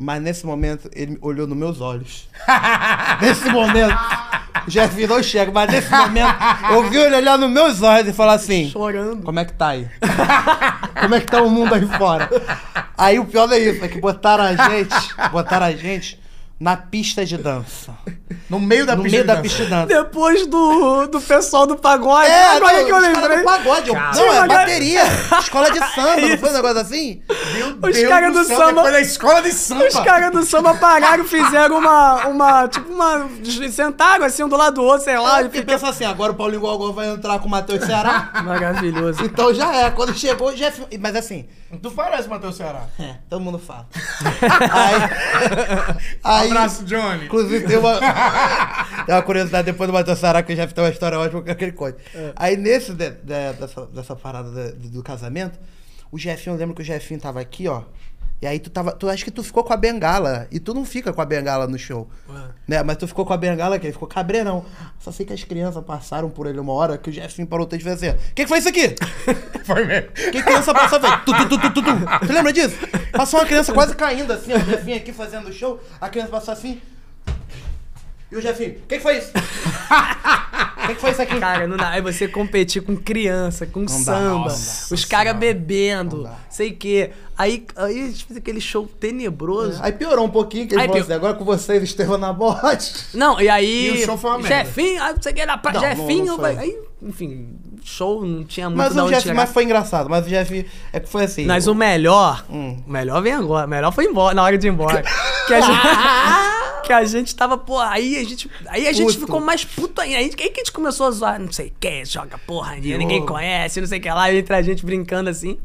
Mas 0.00 0.22
nesse 0.22 0.46
momento 0.46 0.88
ele 0.94 1.18
olhou 1.20 1.46
nos 1.46 1.58
meus 1.58 1.82
olhos. 1.82 2.26
nesse 3.20 3.50
momento, 3.50 3.94
O 4.66 4.70
Jefinho 4.70 5.08
não 5.08 5.22
chega, 5.22 5.52
mas 5.52 5.70
nesse 5.70 5.90
momento 5.90 6.34
eu 6.70 6.88
vi 6.88 6.96
ele 6.96 7.16
olhar 7.16 7.36
nos 7.36 7.50
meus 7.50 7.82
olhos 7.82 8.08
e 8.08 8.12
falar 8.14 8.32
assim: 8.32 8.70
Chorando. 8.70 9.24
Como 9.24 9.38
é 9.38 9.44
que 9.44 9.52
tá 9.52 9.68
aí? 9.68 9.90
Como 11.02 11.14
é 11.14 11.20
que 11.20 11.26
tá 11.26 11.42
o 11.42 11.50
mundo 11.50 11.74
aí 11.74 11.86
fora? 11.86 12.30
Aí 12.96 13.18
o 13.18 13.26
pior 13.26 13.52
é 13.52 13.58
isso, 13.58 13.84
é 13.84 13.88
que 13.88 14.00
botaram 14.00 14.44
a 14.44 14.54
gente, 14.54 15.30
botaram 15.30 15.66
a 15.66 15.72
gente 15.72 16.18
na 16.60 16.76
pista 16.76 17.24
de 17.24 17.36
dança. 17.36 17.94
No 18.50 18.58
meio 18.58 18.84
da 18.84 18.96
no 18.96 19.02
pista 19.04 19.12
meio 19.18 19.22
de 19.22 19.26
da 19.28 19.34
dança. 19.34 19.42
pista 19.42 19.64
de 19.64 19.70
dança. 19.70 19.86
Depois 19.86 20.46
do, 20.46 21.06
do 21.06 21.20
pessoal 21.20 21.66
do 21.66 21.76
pagode. 21.76 22.28
É, 22.28 22.56
agora 22.56 22.78
não, 22.78 22.84
que 22.86 22.90
eu 22.92 22.98
lembrei. 22.98 23.38
do 23.38 23.44
pagode. 23.44 23.88
eu- 23.88 23.94
Tinha 23.94 24.26
Não, 24.26 24.44
é 24.44 24.48
bateria. 24.48 25.02
Escola 25.38 25.70
de 25.70 25.78
samba, 25.78 26.16
não 26.28 26.38
foi 26.38 26.48
um 26.50 26.52
negócio 26.52 26.78
assim? 26.80 27.22
Meu 27.54 27.68
Os 27.90 27.94
Deus 27.96 28.08
caras 28.08 28.32
do 28.32 28.44
céu, 28.44 28.56
samba- 28.58 28.72
Depois 28.72 28.92
da 28.92 29.00
escola 29.00 29.42
de 29.42 29.52
samba. 29.52 29.84
Os 29.86 29.94
caras 30.00 30.32
do 30.32 30.44
samba 30.44 30.74
pararam, 30.74 31.24
fizeram 31.24 31.78
uma, 31.78 32.26
uma, 32.26 32.68
tipo 32.68 32.92
uma, 32.92 33.28
sentaram 33.70 34.24
assim 34.24 34.42
um 34.42 34.48
do 34.48 34.56
lado 34.56 34.74
do 34.74 34.82
outro, 34.82 35.04
sei 35.04 35.16
lá. 35.18 35.36
Ah, 35.36 35.42
e 35.42 35.50
fica- 35.50 35.64
pensa 35.64 35.88
assim, 35.88 36.04
agora 36.04 36.32
o 36.32 36.34
Paulinho 36.34 36.60
Gogol 36.60 36.92
vai 36.92 37.08
entrar 37.08 37.38
com 37.38 37.46
o 37.46 37.50
Matheus 37.50 37.84
Ceará. 37.84 38.30
Maravilhoso. 38.44 39.24
Então 39.24 39.54
já 39.54 39.72
é. 39.76 39.90
Quando 39.90 40.12
chegou, 40.16 40.56
já... 40.56 40.72
Mas 40.98 41.14
assim, 41.14 41.46
Tu 41.82 41.90
parece 41.90 42.28
Matheus 42.28 42.56
Ceará. 42.56 42.86
é, 42.98 43.16
todo 43.28 43.40
mundo 43.42 43.58
fala. 43.58 43.86
aí... 44.72 44.94
aí 46.24 46.48
Abraço, 46.50 46.84
Johnny. 46.84 47.26
Inclusive, 47.26 47.66
tem 47.66 47.76
uma, 47.76 47.98
tem 49.04 49.14
uma 49.14 49.22
curiosidade 49.22 49.66
depois 49.70 49.86
do 49.86 49.92
Matheus 49.92 50.18
Ceará, 50.18 50.42
que 50.42 50.52
o 50.52 50.56
Jeff 50.56 50.72
tem 50.72 50.82
uma 50.82 50.90
história 50.90 51.18
ótima 51.18 51.42
com 51.42 51.50
aquele 51.50 51.72
conte. 51.72 51.98
Aí, 52.36 52.56
nesse, 52.56 52.92
de- 52.94 53.10
de- 53.10 53.52
dessa, 53.60 53.86
dessa 53.86 54.16
parada 54.16 54.72
de- 54.72 54.88
do 54.88 55.02
casamento, 55.02 55.58
o 56.10 56.18
Jefinho, 56.18 56.54
eu 56.54 56.58
lembro 56.58 56.74
que 56.74 56.80
o 56.80 56.84
Jefinho 56.84 57.20
tava 57.20 57.38
aqui, 57.40 57.68
ó. 57.68 57.82
E 58.40 58.46
aí 58.46 58.58
tu 58.58 58.70
tava. 58.70 58.92
Tu 58.92 59.08
acho 59.08 59.24
que 59.24 59.30
tu 59.30 59.42
ficou 59.42 59.64
com 59.64 59.72
a 59.72 59.76
bengala. 59.76 60.46
E 60.50 60.60
tu 60.60 60.72
não 60.72 60.84
fica 60.84 61.12
com 61.12 61.20
a 61.20 61.24
bengala 61.24 61.66
no 61.66 61.78
show. 61.78 62.08
Né? 62.66 62.82
Mas 62.82 62.96
tu 62.96 63.08
ficou 63.08 63.26
com 63.26 63.32
a 63.32 63.36
bengala 63.36 63.78
que 63.78 63.86
ele 63.86 63.92
ficou 63.92 64.06
cabreirão. 64.06 64.64
Só 65.00 65.10
sei 65.10 65.26
que 65.26 65.32
as 65.32 65.42
crianças 65.42 65.84
passaram 65.84 66.30
por 66.30 66.46
ele 66.46 66.60
uma 66.60 66.72
hora 66.72 66.96
que 66.96 67.10
o 67.10 67.12
Jefinho 67.12 67.48
parou 67.48 67.68
e 67.70 67.78
fez 67.78 68.02
assim: 68.02 68.10
O 68.10 68.34
que, 68.34 68.42
que 68.42 68.46
foi 68.46 68.58
isso 68.58 68.68
aqui? 68.68 68.94
Foi 69.64 69.84
mesmo. 69.84 70.10
Que 70.12 70.42
criança 70.42 70.72
passou? 70.72 70.98
Tu, 70.98 71.24
tu, 71.26 71.48
tu, 71.48 71.58
tu, 71.58 71.70
tu, 71.74 71.82
tu. 71.82 72.26
Tu 72.26 72.32
lembra 72.32 72.52
disso? 72.52 72.76
Passou 73.12 73.40
uma 73.40 73.46
criança 73.46 73.72
quase 73.72 73.94
caindo 73.94 74.32
assim. 74.32 74.54
O 74.54 74.58
Jefinho 74.60 74.96
aqui 74.96 75.12
fazendo 75.12 75.48
o 75.48 75.52
show. 75.52 75.78
A 76.00 76.08
criança 76.08 76.30
passou 76.30 76.52
assim. 76.52 76.80
E 78.30 78.36
o 78.36 78.40
Jefinho, 78.42 78.72
o 78.72 78.86
que, 78.86 79.00
foi 79.00 79.18
isso? 79.18 79.30
O 80.84 80.90
que, 80.94 81.00
foi 81.02 81.10
isso 81.10 81.20
aqui? 81.20 81.38
Cara, 81.38 81.66
não 81.66 81.76
dá. 81.76 81.90
Aí 81.90 82.00
você 82.00 82.26
competir 82.26 82.80
com 82.80 82.96
criança, 82.96 83.66
com 83.66 83.84
dá, 83.84 83.92
samba, 83.92 84.38
nossa 84.44 84.94
os 84.94 85.04
caras 85.04 85.34
Não 85.34 85.40
bebendo, 85.40 86.22
dá. 86.22 86.34
sei 86.48 86.70
o 86.70 86.76
quê. 86.76 87.10
Aí, 87.36 87.66
aí 87.76 88.02
a 88.04 88.06
gente 88.06 88.24
fez 88.24 88.38
aquele 88.38 88.58
show 88.58 88.86
tenebroso. 88.98 89.78
Aí 89.82 89.92
piorou 89.92 90.24
um 90.24 90.30
pouquinho, 90.30 90.66
que 90.66 90.72
ele 90.74 90.80
Aí 90.80 90.86
falou 90.88 91.02
pior- 91.02 91.04
assim, 91.04 91.12
agora 91.12 91.34
com 91.34 91.44
vocês, 91.44 91.82
Estevão 91.82 92.16
na 92.16 92.32
bote. 92.32 93.04
Não, 93.12 93.38
e 93.38 93.50
aí. 93.50 93.98
E 93.98 94.02
o 94.02 94.06
show 94.06 94.16
foi 94.16 94.30
uma 94.30 94.38
merda. 94.38 94.64
Jefinho, 94.64 95.02
aí 95.02 95.14
você 95.20 95.30
quer 95.30 95.46
dar 95.46 95.58
pra 95.58 95.72
Não, 95.74 95.80
não- 95.82 95.88
Jefinho. 95.90 96.24
não 96.24 96.36
vai- 96.38 96.56
aí, 96.56 96.78
enfim, 97.02 97.50
show 97.84 98.24
não 98.24 98.42
tinha 98.44 98.70
muito 98.70 98.78
Mas 98.78 98.94
da 98.94 99.04
o 99.04 99.08
Jeff, 99.10 99.30
mas 99.34 99.50
foi 99.50 99.64
engraçado. 99.64 100.08
Mas 100.08 100.24
o 100.24 100.28
Jeff, 100.30 100.66
é 100.90 101.00
que 101.00 101.08
foi 101.08 101.24
assim. 101.24 101.44
Mas 101.44 101.66
o 101.66 101.74
melhor, 101.74 102.46
Hum. 102.48 102.82
o 102.86 102.90
melhor 102.90 103.20
vem 103.20 103.34
agora. 103.34 103.66
O 103.66 103.70
melhor 103.70 103.92
foi 103.92 104.06
embora, 104.06 104.34
na 104.34 104.42
hora 104.42 104.56
de 104.56 104.66
ir 104.66 104.70
embora. 104.70 105.02
que, 105.46 105.52
a 105.52 105.60
gente, 105.60 105.78
que 106.88 106.92
a 106.94 107.04
gente 107.04 107.36
tava, 107.36 107.58
pô, 107.58 107.78
aí 107.78 108.16
a 108.16 108.24
gente, 108.24 108.50
aí 108.66 108.88
a 108.88 108.92
gente 108.92 109.12
Puto. 109.12 109.26
ficou 109.26 109.40
mais 109.40 109.62
puto 109.62 110.00
ainda. 110.00 110.16
Aí, 110.16 110.30
que 110.30 110.42
a 110.42 110.46
gente 110.46 110.72
começou 110.72 111.06
a 111.06 111.10
zoar, 111.10 111.38
não 111.38 111.52
sei 111.52 111.68
o 111.68 111.72
que, 111.78 112.04
joga 112.06 112.38
porra, 112.38 112.76
ninguém 112.76 113.24
conhece, 113.24 113.78
não 113.80 113.86
sei 113.86 113.98
o 113.98 114.02
que 114.02 114.10
lá. 114.10 114.32
Entre 114.32 114.56
a 114.56 114.62
gente 114.62 114.84
brincando 114.84 115.28
assim. 115.28 115.58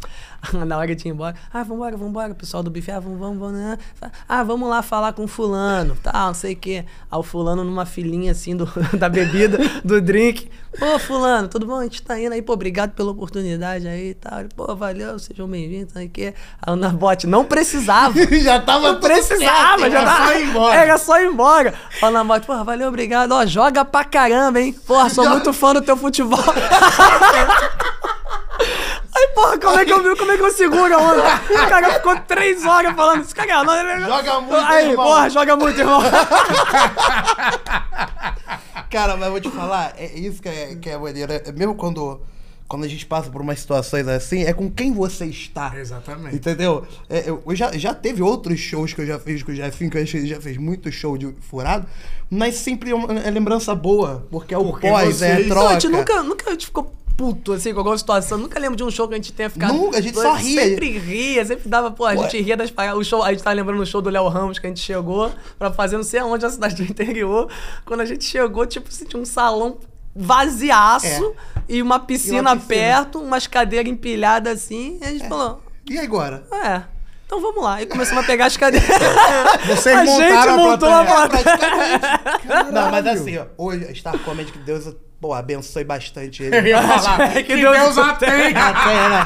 Na 0.66 0.78
hora 0.78 0.94
de 0.96 1.08
ir 1.08 1.12
embora, 1.12 1.36
ah, 1.54 1.64
vambora, 1.64 1.96
vambora, 1.96 2.36
pessoal 2.36 2.62
do 2.62 2.70
bife, 2.70 2.92
ah, 2.92 3.00
vamos, 3.00 3.20
vamos, 3.20 3.38
vamos, 3.40 3.56
né? 3.58 3.78
Ah, 4.28 4.44
vamos 4.44 4.70
lá 4.70 4.82
falar 4.82 5.14
com 5.14 5.24
o 5.24 5.28
fulano, 5.28 5.98
tal, 6.04 6.28
não 6.28 6.34
sei 6.34 6.54
o 6.54 6.58
quê. 6.58 6.86
Aí 7.10 7.18
o 7.18 7.24
fulano 7.24 7.64
numa 7.64 7.86
filinha 7.86 8.32
assim 8.32 8.56
do, 8.56 8.68
da 8.98 9.08
bebida, 9.08 9.58
do 9.84 10.02
drink. 10.02 10.50
Ô, 10.82 10.98
fulano, 11.00 11.48
tudo 11.48 11.68
bom? 11.68 11.78
A 11.78 11.84
gente 11.84 12.02
tá 12.02 12.20
indo 12.20 12.34
aí, 12.34 12.42
pô, 12.42 12.54
obrigado 12.54 12.92
pela 12.92 13.12
oportunidade 13.12 13.88
aí 13.88 14.10
e 14.10 14.14
tal. 14.16 14.40
Pô, 14.56 14.76
valeu, 14.76 15.18
sejam 15.20 15.48
bem-vindos, 15.48 15.94
não 15.94 16.02
sei 16.02 16.08
o 16.08 16.10
quê. 16.10 16.34
Aí 16.62 16.74
o 16.74 16.76
Nabote, 16.76 17.28
não 17.28 17.46
precisava. 17.46 18.14
já 18.42 18.60
tava 18.60 18.94
Não 18.94 19.00
precisava, 19.00 19.90
já 19.90 20.00
era 20.00 20.06
tava. 20.06 20.28
só 20.28 20.40
embora. 20.40 20.76
Era 20.76 20.98
só 20.98 21.22
ir 21.22 21.28
embora. 21.28 21.74
Ó, 22.02 22.10
Nabote, 22.12 22.48
porra, 22.48 22.64
valeu, 22.64 22.88
obrigado. 22.88 23.32
Ó, 23.34 23.46
joga 23.46 23.86
pra 23.86 24.04
caramba, 24.04 24.60
hein? 24.60 24.74
Porra, 24.74 25.10
sou 25.10 25.30
muito 25.30 25.54
fã 25.54 25.74
do 25.74 25.82
teu 25.82 25.96
futebol. 25.96 26.44
Aí, 29.24 29.28
porra, 29.34 29.58
como 29.58 29.80
é 29.80 29.86
que 29.86 29.92
eu? 29.92 30.18
Como 30.18 30.32
é 30.32 30.38
que 30.38 30.44
eu 30.44 30.52
seguro 30.52 30.94
a 30.94 30.98
onda? 30.98 31.24
O 31.50 31.70
cara 31.70 31.94
ficou 31.94 32.20
três 32.22 32.66
horas 32.66 32.96
falando 32.96 33.24
isso. 33.24 33.36
Cara, 33.36 33.64
não, 33.64 34.00
Joga 34.08 34.42
muito, 34.42 34.56
Aí, 34.66 34.90
irmão. 34.92 35.06
porra, 35.06 35.30
joga 35.30 35.56
muito, 35.56 35.80
irmão. 35.80 36.02
Cara, 38.90 39.16
mas 39.18 39.26
eu 39.26 39.32
vou 39.32 39.42
te 39.42 39.50
falar, 39.50 39.94
é 39.98 40.06
isso 40.18 40.42
que 40.42 40.50
é, 40.50 40.76
que 40.76 40.90
é 40.90 40.98
maneiro. 40.98 41.32
É 41.32 41.52
mesmo 41.52 41.74
quando, 41.74 42.22
quando 42.68 42.84
a 42.84 42.88
gente 42.88 43.06
passa 43.06 43.30
por 43.30 43.42
umas 43.42 43.60
situações 43.60 44.08
assim, 44.08 44.44
é 44.44 44.54
com 44.54 44.70
quem 44.70 44.94
você 44.94 45.26
está. 45.26 45.74
Exatamente. 45.76 46.36
Entendeu? 46.36 46.86
É, 47.10 47.28
eu, 47.30 47.42
eu 47.46 47.56
já, 47.56 47.72
já 47.78 47.94
teve 47.94 48.22
outros 48.22 48.60
shows 48.60 48.94
que 48.94 49.02
eu 49.02 49.06
já 49.08 49.18
fiz 49.20 49.42
com 49.42 49.52
o 49.52 49.56
Jefinho, 49.56 49.90
que 49.90 49.98
a 49.98 50.06
gente 50.06 50.28
já 50.28 50.40
fez 50.40 50.58
muito 50.58 50.92
show 50.92 51.18
de 51.18 51.34
furado, 51.42 51.88
mas 52.30 52.56
sempre 52.56 52.92
é, 52.92 52.96
uma, 52.96 53.12
é 53.20 53.32
lembrança 53.32 53.74
boa, 53.74 54.28
porque 54.30 54.54
é 54.54 54.58
o 54.58 54.66
Porque 54.66 54.88
pós, 54.88 55.22
é 55.22 55.32
a 55.32 55.36
vocês- 55.38 55.48
Não, 55.48 55.56
troca. 55.56 55.70
a 55.70 55.74
gente 55.80 55.88
nunca, 55.90 56.24
nunca 56.24 56.50
a 56.50 56.52
gente 56.54 56.66
ficou 56.68 56.94
puto, 57.18 57.54
assim, 57.54 57.72
com 57.74 57.80
alguma 57.80 57.98
situação. 57.98 58.38
Nunca 58.38 58.60
lembro 58.60 58.76
de 58.76 58.84
um 58.84 58.90
show 58.92 59.08
que 59.08 59.14
a 59.14 59.18
gente 59.18 59.32
tenha 59.34 59.50
ficado. 59.50 59.74
Nunca, 59.74 59.98
a 59.98 60.02
gente 60.02 60.16
só 60.20 60.34
ria. 60.34 60.62
Sempre 60.64 60.98
ria, 60.98 61.46
sempre 61.46 61.70
dava, 61.70 61.92
pô, 61.92 62.06
a 62.06 62.10
Ué. 62.12 62.18
gente 62.18 62.42
ria 62.42 62.58
das 62.58 62.72
paradas. 62.72 63.00
O 63.00 63.04
show, 63.04 63.24
a 63.24 63.32
gente 63.32 63.44
tá 63.44 63.52
lembrando 63.52 63.80
do 63.80 63.86
show 63.86 64.02
do 64.02 64.10
Léo 64.10 64.28
Ramos 64.28 64.60
que 64.60 64.66
a 64.66 64.70
gente 64.70 64.80
chegou 64.82 65.32
pra 65.58 65.72
fazer 65.72 65.96
não 65.98 66.04
sei 66.04 66.20
aonde, 66.20 66.44
na 66.44 66.50
cidade 66.50 66.76
do 66.76 66.84
interior. 66.84 67.50
Quando 67.86 68.02
a 68.02 68.06
gente 68.06 68.24
chegou, 68.26 68.66
tipo, 68.66 68.90
assim, 68.90 69.06
tinha 69.06 69.22
um 69.22 69.26
salão 69.26 69.78
vaziaço 70.16 71.34
e 71.68 71.82
uma 71.82 72.00
piscina, 72.00 72.36
É. 72.36 72.38
E 72.38 72.42
uma 72.42 72.56
piscina. 72.56 72.68
perto, 72.68 73.20
umas 73.20 73.48
cadeiras 73.48 73.92
empilhadas 73.92 74.54
assim. 74.64 74.98
E 75.02 75.06
a 75.06 75.10
gente 75.10 75.28
falou, 75.28 75.62
E 75.90 75.98
agora? 75.98 76.44
é. 76.52 76.84
Então 77.26 77.42
vamos 77.42 77.64
lá. 77.64 77.82
E 77.82 77.88
começamos 77.88 78.24
a 78.24 78.28
pegar 78.28 78.46
as 78.46 78.56
cadeiras. 78.58 78.88
Vocês 79.66 79.98
a 79.98 80.06
gente 80.06 80.50
montou 80.56 80.88
a 80.90 81.04
plateia. 81.04 81.44
plateia. 81.44 82.00
Não, 82.72 82.92
mas 82.92 83.08
assim, 83.08 83.38
ó, 83.38 83.46
hoje, 83.58 83.86
a 83.86 83.96
Star 83.96 84.20
Comedy, 84.20 84.52
que 84.52 84.60
Deus 84.60 84.94
pô, 85.24 85.34
abençoe 85.34 85.86
bastante 85.86 86.44
ele. 86.44 86.58
Eu 86.58 86.66
ia 86.68 86.82
falar. 86.82 87.30
Que 87.32 87.44
que 87.44 87.56
Deus 87.56 87.78
Deus 87.78 87.98
a 87.98 88.14
tenha. 88.16 88.34
Né? 89.10 89.24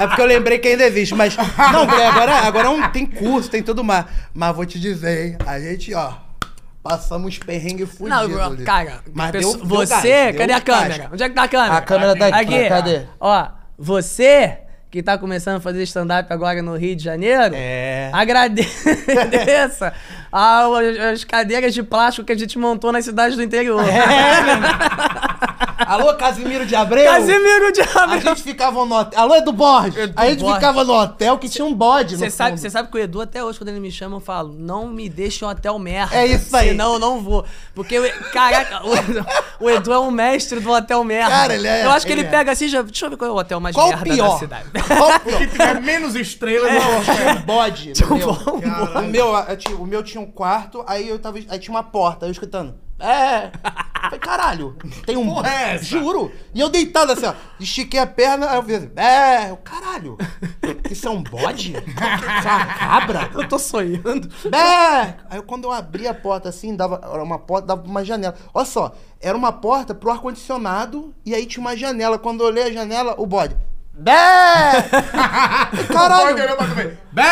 É 0.00 0.06
porque 0.06 0.20
eu 0.20 0.26
lembrei 0.26 0.58
que 0.58 0.68
ainda 0.68 0.84
existe, 0.84 1.14
mas. 1.14 1.34
Não, 1.36 1.82
agora, 1.82 2.32
agora 2.46 2.70
um, 2.70 2.86
tem 2.90 3.06
curso, 3.06 3.48
tem 3.48 3.62
tudo 3.62 3.82
mais. 3.82 4.04
Mas 4.34 4.54
vou 4.54 4.66
te 4.66 4.78
dizer, 4.78 5.26
hein? 5.26 5.38
A 5.46 5.58
gente, 5.58 5.94
ó. 5.94 6.12
Passamos 6.82 7.38
perrengue 7.38 7.86
fudido. 7.86 8.08
Não, 8.08 8.42
ali. 8.44 8.64
cara, 8.64 9.00
Mas 9.12 9.32
deu- 9.32 9.56
deu 9.56 9.66
você, 9.66 10.32
deu 10.32 10.40
cadê 10.40 10.52
a 10.52 10.60
gás. 10.60 10.64
câmera? 10.64 11.10
Onde 11.12 11.22
é 11.22 11.28
que 11.28 11.34
tá 11.34 11.42
a 11.42 11.48
câmera? 11.48 11.74
A 11.76 11.80
câmera 11.82 12.16
tá 12.16 12.26
aqui, 12.28 12.54
Aqui, 12.54 12.68
cadê? 12.68 13.02
Ó, 13.18 13.46
você 13.76 14.58
que 14.90 15.02
tá 15.02 15.18
começando 15.18 15.56
a 15.56 15.60
fazer 15.60 15.82
stand-up 15.82 16.32
agora 16.32 16.62
no 16.62 16.74
Rio 16.76 16.96
de 16.96 17.04
Janeiro, 17.04 17.54
É. 17.54 18.10
agradeça 18.12 19.92
as, 20.32 20.86
as 21.12 21.24
cadeiras 21.24 21.74
de 21.74 21.82
plástico 21.82 22.26
que 22.26 22.32
a 22.32 22.38
gente 22.38 22.58
montou 22.58 22.90
nas 22.92 23.04
cidades 23.04 23.36
do 23.36 23.42
interior. 23.42 23.82
É, 23.86 24.50
irmão. 24.52 24.70
Alô, 25.88 26.14
Casimiro 26.14 26.66
de 26.66 26.74
Abreu? 26.76 27.04
Casimiro 27.10 27.72
de 27.72 27.80
A 27.80 28.02
Abreu. 28.04 28.20
gente 28.20 28.42
ficava 28.42 28.84
no 28.84 28.94
hotel. 28.94 29.20
Alô, 29.20 29.34
Edu 29.36 29.52
Borges. 29.52 29.96
Edu 29.96 30.12
a 30.16 30.26
gente 30.26 30.40
Borges. 30.40 30.54
ficava 30.56 30.84
no 30.84 30.92
hotel 30.92 31.38
que 31.38 31.48
tinha 31.48 31.64
um 31.64 31.74
bode 31.74 32.14
no 32.14 32.18
Você 32.20 32.30
sabe, 32.30 32.58
você 32.60 32.68
sabe 32.70 32.90
que 32.90 32.96
o 32.96 33.00
Edu, 33.00 33.20
até 33.22 33.42
hoje, 33.42 33.58
quando 33.58 33.68
ele 33.70 33.80
me 33.80 33.90
chama, 33.90 34.16
eu 34.16 34.20
falo, 34.20 34.52
não 34.56 34.86
me 34.88 35.08
deixe 35.08 35.44
em 35.44 35.48
hotel 35.48 35.78
merda. 35.78 36.14
É 36.14 36.26
isso 36.26 36.54
aí. 36.56 36.68
Senão 36.68 36.94
eu 36.94 36.98
não 36.98 37.20
vou. 37.20 37.44
Porque, 37.74 37.98
o- 37.98 38.30
caraca, 38.32 38.86
o 38.86 38.94
Edu, 38.94 39.26
o 39.60 39.70
Edu 39.70 39.92
é 39.92 39.98
um 39.98 40.10
mestre 40.10 40.60
do 40.60 40.70
hotel 40.70 41.02
merda. 41.04 41.30
Cara, 41.30 41.54
ele 41.54 41.66
é- 41.66 41.84
Eu 41.86 41.90
acho 41.90 42.04
que 42.06 42.12
ele 42.12 42.20
ele, 42.20 42.28
é. 42.28 42.30
pega 42.30 42.52
assim, 42.52 42.68
já, 42.68 42.82
deixa 42.82 43.06
eu 43.06 43.10
ver 43.10 43.16
qual 43.16 43.30
é 43.30 43.32
o 43.32 43.36
hotel 43.36 43.58
mais 43.60 43.74
Qual 43.74 43.86
o 43.86 43.90
merda 43.90 44.04
da 44.04 44.14
pior? 44.14 44.38
cidade. 44.38 44.64
Qual 44.86 45.10
o 45.16 45.20
pior? 45.20 45.38
tiver 45.38 45.80
menos 45.80 46.14
estrelas, 46.14 46.72
eu 46.74 46.80
vou 46.80 47.02
Tinha 47.04 47.32
um 47.32 47.40
bode 47.42 47.92
meu. 48.10 48.34
bom, 48.34 48.98
O 48.98 49.02
meu, 49.04 49.34
eu 49.48 49.56
tinha- 49.56 49.76
o 49.76 49.86
meu 49.86 50.02
tinha 50.02 50.20
um 50.20 50.26
quarto, 50.30 50.84
aí 50.86 51.08
eu 51.08 51.18
tava. 51.18 51.38
Aí 51.48 51.58
tinha 51.58 51.74
uma 51.74 51.82
porta, 51.82 52.26
aí 52.26 52.28
eu 52.28 52.32
escutando. 52.32 52.74
É. 52.98 53.50
Falei, 54.00 54.18
caralho, 54.20 54.76
tem 55.04 55.16
um. 55.16 55.26
Porra 55.26 55.48
é 55.48 55.74
essa? 55.74 55.84
Juro. 55.84 56.32
E 56.54 56.60
eu 56.60 56.68
deitado 56.68 57.12
assim, 57.12 57.26
ó. 57.26 57.34
Estiquei 57.60 58.00
a 58.00 58.06
perna, 58.06 58.50
aí 58.50 58.56
eu 58.56 58.62
fiz 58.62 58.76
assim. 58.76 58.90
É, 58.96 59.50
eu, 59.50 59.56
caralho. 59.58 60.16
Isso 60.90 61.06
é 61.06 61.10
um 61.10 61.22
bode? 61.22 61.72
Isso 61.72 62.48
é 62.48 62.52
uma 62.52 62.66
cabra? 62.66 63.30
Eu 63.34 63.48
tô 63.48 63.58
sonhando. 63.58 64.28
É! 64.54 65.14
Aí 65.30 65.42
quando 65.46 65.64
eu 65.64 65.72
abri 65.72 66.06
a 66.08 66.14
porta 66.14 66.48
assim, 66.48 66.74
dava 66.74 67.00
era 67.02 67.22
uma 67.22 67.38
porta, 67.38 67.68
dava 67.68 67.86
uma 67.86 68.04
janela. 68.04 68.34
Olha 68.54 68.64
só, 68.64 68.94
era 69.20 69.36
uma 69.36 69.52
porta 69.52 69.94
pro 69.94 70.10
ar-condicionado 70.10 71.14
e 71.24 71.34
aí 71.34 71.44
tinha 71.46 71.60
uma 71.60 71.76
janela. 71.76 72.18
Quando 72.18 72.40
eu 72.40 72.46
olhei 72.46 72.64
a 72.64 72.72
janela, 72.72 73.14
o 73.18 73.26
bode. 73.26 73.56
Bé! 73.98 74.12
Caralho! 75.92 76.36
Bé! 77.10 77.22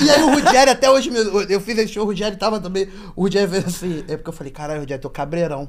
E 0.00 0.10
aí 0.10 0.22
o 0.22 0.34
Ruggeri, 0.34 0.70
até 0.70 0.90
hoje, 0.90 1.10
meu, 1.10 1.42
eu 1.42 1.60
fiz 1.60 1.76
esse 1.76 1.92
show, 1.92 2.04
o 2.04 2.06
Ruggeri 2.06 2.36
tava 2.36 2.58
também. 2.58 2.88
O 3.14 3.22
Ruggeri 3.24 3.48
fez 3.48 3.66
assim. 3.66 4.04
É 4.08 4.16
porque 4.16 4.30
eu 4.30 4.32
falei, 4.32 4.50
caralho, 4.50 4.80
Ruggeri, 4.80 5.00
tô 5.00 5.10
cabreirão. 5.10 5.68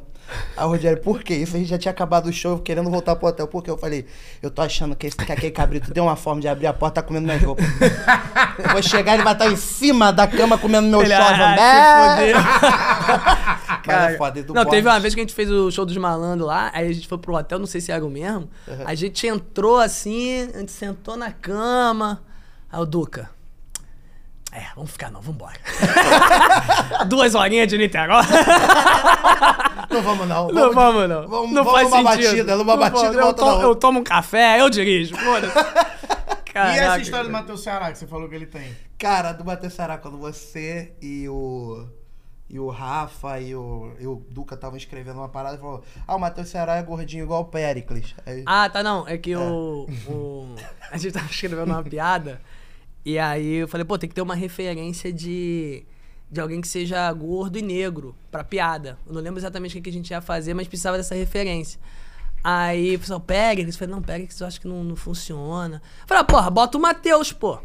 Aí 0.58 0.66
o 0.66 0.70
Ruggeri, 0.70 1.00
por 1.00 1.22
quê? 1.24 1.36
Isso 1.36 1.56
a 1.56 1.60
gente 1.60 1.70
já 1.70 1.78
tinha 1.78 1.92
acabado 1.92 2.28
o 2.28 2.34
show, 2.34 2.60
querendo 2.60 2.90
voltar 2.90 3.16
pro 3.16 3.28
hotel. 3.28 3.48
Porque 3.48 3.70
eu 3.70 3.78
falei, 3.78 4.06
eu 4.42 4.50
tô 4.50 4.62
achando 4.62 4.96
que, 4.96 5.08
esse, 5.08 5.16
que 5.16 5.32
aquele 5.32 5.52
cabrito 5.52 5.94
deu 5.94 6.04
uma 6.04 6.16
forma 6.16 6.42
de 6.42 6.48
abrir 6.48 6.68
a 6.68 6.74
porta, 6.74 7.02
tá 7.02 7.08
comendo 7.08 7.26
minhas 7.26 7.42
roupas. 7.42 7.66
Eu 8.58 8.70
vou 8.72 8.82
chegar 8.82 9.14
e 9.14 9.16
ele 9.16 9.24
vai 9.24 9.34
estar 9.34 9.48
em 9.52 9.56
cima 9.56 10.12
da 10.12 10.28
cama 10.28 10.58
comendo 10.58 10.88
meu 10.88 11.02
Ele, 11.02 11.16
chove. 11.16 11.42
ah, 11.42 12.16
fodeu. 12.16 12.38
Cara, 13.86 14.12
é 14.12 14.18
foda, 14.18 14.46
não, 14.50 14.66
teve 14.66 14.88
uma 14.88 15.00
vez 15.00 15.14
que 15.14 15.20
a 15.20 15.24
gente 15.24 15.36
fez 15.36 15.50
o 15.50 15.70
show 15.70 15.86
dos 15.86 15.96
malandros 15.96 16.48
lá, 16.48 16.72
aí 16.74 16.90
a 16.90 16.94
gente 16.94 17.08
foi 17.08 17.20
pro 17.20 17.36
hotel, 17.36 17.60
não 17.60 17.68
sei 17.68 17.80
se 17.80 17.92
era 17.92 18.04
o 18.04 18.10
mesmo. 18.10 18.50
A 18.84 18.96
gente 18.96 19.28
entrou 19.28 19.80
assim, 19.80 20.50
a 20.56 20.60
gente 20.60 20.72
sentou 20.72 21.16
na 21.16 21.32
cama. 21.32 22.24
Aí 22.72 22.80
o 22.80 22.86
Duca. 22.86 23.30
É, 24.56 24.68
vamos 24.76 24.92
ficar 24.92 25.12
não, 25.12 25.20
vambora. 25.22 25.58
Duas 27.08 27.36
horinhas 27.36 27.68
de 27.68 27.78
Niterói. 27.78 28.24
Não 29.90 30.02
vamos 30.02 30.28
não. 30.28 30.48
Não 30.50 30.74
vamos, 30.74 31.08
não. 31.10 31.28
Vamos, 31.28 31.52
não 31.52 31.64
vamos 31.64 31.72
faz 31.74 31.90
numa 31.90 32.12
sentido. 32.14 32.28
batida, 32.30 32.56
numa 32.58 32.74
Não 32.74 32.80
batida 32.80 33.02
vamos. 33.02 33.16
e 33.16 33.20
eu, 33.20 33.24
volta 33.24 33.40
to- 33.40 33.46
na 33.46 33.52
outra. 33.54 33.68
eu 33.68 33.76
tomo 33.76 34.00
um 34.00 34.04
café, 34.04 34.60
eu 34.62 34.70
dirijo. 34.70 35.16
Foda-se. 35.16 35.54
E 36.48 36.58
Caraca, 36.58 36.82
essa 36.82 37.00
história 37.02 37.26
do. 37.26 37.32
Matheus 37.34 37.62
Ceará 37.64 37.92
que 37.92 37.98
você 37.98 38.08
falou 38.08 38.30
que 38.30 38.36
ele 38.36 38.46
tem? 38.46 38.74
Cara, 38.98 39.34
do 39.34 39.44
Matheus 39.44 39.74
Ceará, 39.74 39.98
quando 39.98 40.18
você 40.18 40.94
e 41.02 41.28
o. 41.28 41.86
E 42.50 42.58
o 42.58 42.70
Rafa 42.70 43.42
e 43.42 43.54
o, 43.54 43.92
e 44.00 44.08
o 44.08 44.26
Duca 44.30 44.56
estavam 44.56 44.78
escrevendo 44.78 45.18
uma 45.18 45.28
parada 45.28 45.58
e 45.58 45.60
falou: 45.60 45.84
Ah, 46.08 46.16
o 46.16 46.20
Matheus 46.20 46.48
Ceará 46.48 46.78
é 46.78 46.82
gordinho 46.82 47.24
igual 47.26 47.42
o 47.42 47.46
Pericles. 47.46 48.16
Aí, 48.26 48.42
Ah, 48.46 48.70
tá, 48.70 48.82
não. 48.82 49.06
É 49.06 49.18
que 49.18 49.36
o, 49.36 49.86
o- 50.08 50.56
A 50.90 50.98
gente 50.98 51.12
tava 51.14 51.26
escrevendo 51.30 51.66
uma 51.66 51.84
piada. 51.84 52.40
E 53.06 53.20
aí 53.20 53.58
eu 53.58 53.68
falei, 53.68 53.86
pô, 53.86 53.98
tem 53.98 54.10
que 54.10 54.16
ter 54.16 54.22
uma 54.22 54.36
referência 54.36 55.14
de. 55.14 55.86
De 56.30 56.42
alguém 56.42 56.60
que 56.60 56.68
seja 56.68 57.12
gordo 57.14 57.60
e 57.60 57.62
negro 57.62 58.16
pra 58.32 58.44
piada. 58.44 58.98
Eu 59.06 59.14
não 59.14 59.22
lembro 59.22 59.40
exatamente 59.40 59.74
o 59.74 59.76
que 59.76 59.84
que 59.84 59.90
a 59.92 59.94
gente 59.94 60.10
ia 60.10 60.20
fazer, 60.20 60.56
mas 60.56 60.68
precisava 60.68 60.98
dessa 60.98 61.14
referência. 61.14 61.80
Aí 62.44 62.96
o 62.96 63.00
pessoal, 63.00 63.20
Péricles. 63.20 63.76
Eu 63.76 63.80
falei, 63.80 63.94
não, 63.96 64.02
Péricles 64.02 64.40
eu 64.40 64.48
acho 64.48 64.60
que 64.60 64.68
não, 64.68 64.84
não 64.84 64.96
funciona. 64.96 65.82
Eu 66.02 66.08
falei, 66.08 66.22
ah, 66.22 66.26
porra, 66.26 66.50
bota 66.50 66.78
o 66.80 66.82
Matheus, 66.82 67.32
pô. 67.32 67.60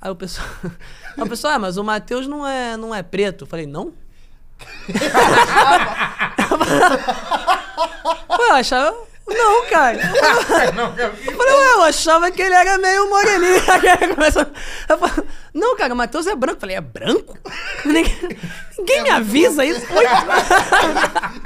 Aí 0.00 0.10
o 0.10 0.16
pessoal. 0.16 0.48
Aí 1.18 1.22
o 1.22 1.28
pessoal, 1.28 1.54
ah, 1.54 1.58
mas 1.58 1.76
o 1.76 1.84
Matheus 1.84 2.28
não 2.28 2.46
é, 2.46 2.76
não 2.76 2.94
é 2.94 3.02
preto. 3.02 3.42
Eu 3.42 3.48
falei, 3.48 3.66
não? 3.66 3.92
Pô, 8.28 8.42
eu 8.42 8.54
achava. 8.54 8.96
Não, 9.28 9.66
cara. 9.70 9.98
Não, 10.74 10.92
eu- 10.96 11.06
Eu 11.26 11.36
falei, 11.36 11.54
ué, 11.54 11.72
eu 11.74 11.82
achava 11.82 12.30
que 12.32 12.42
ele 12.42 12.54
era 12.54 12.76
meio 12.78 13.08
moreninho. 13.08 13.62
Aí 14.00 14.08
começou- 14.14 14.46
Eu 14.88 14.98
falei, 14.98 15.24
não, 15.54 15.76
cara, 15.76 15.94
o 15.94 15.96
Matheus 15.96 16.26
é 16.26 16.34
branco. 16.34 16.56
Eu 16.56 16.60
falei, 16.60 16.76
é 16.76 16.80
branco? 16.80 17.38
Ninguém, 17.84 18.38
ninguém 18.78 19.02
me 19.02 19.10
avisa 19.10 19.64
isso. 19.64 19.86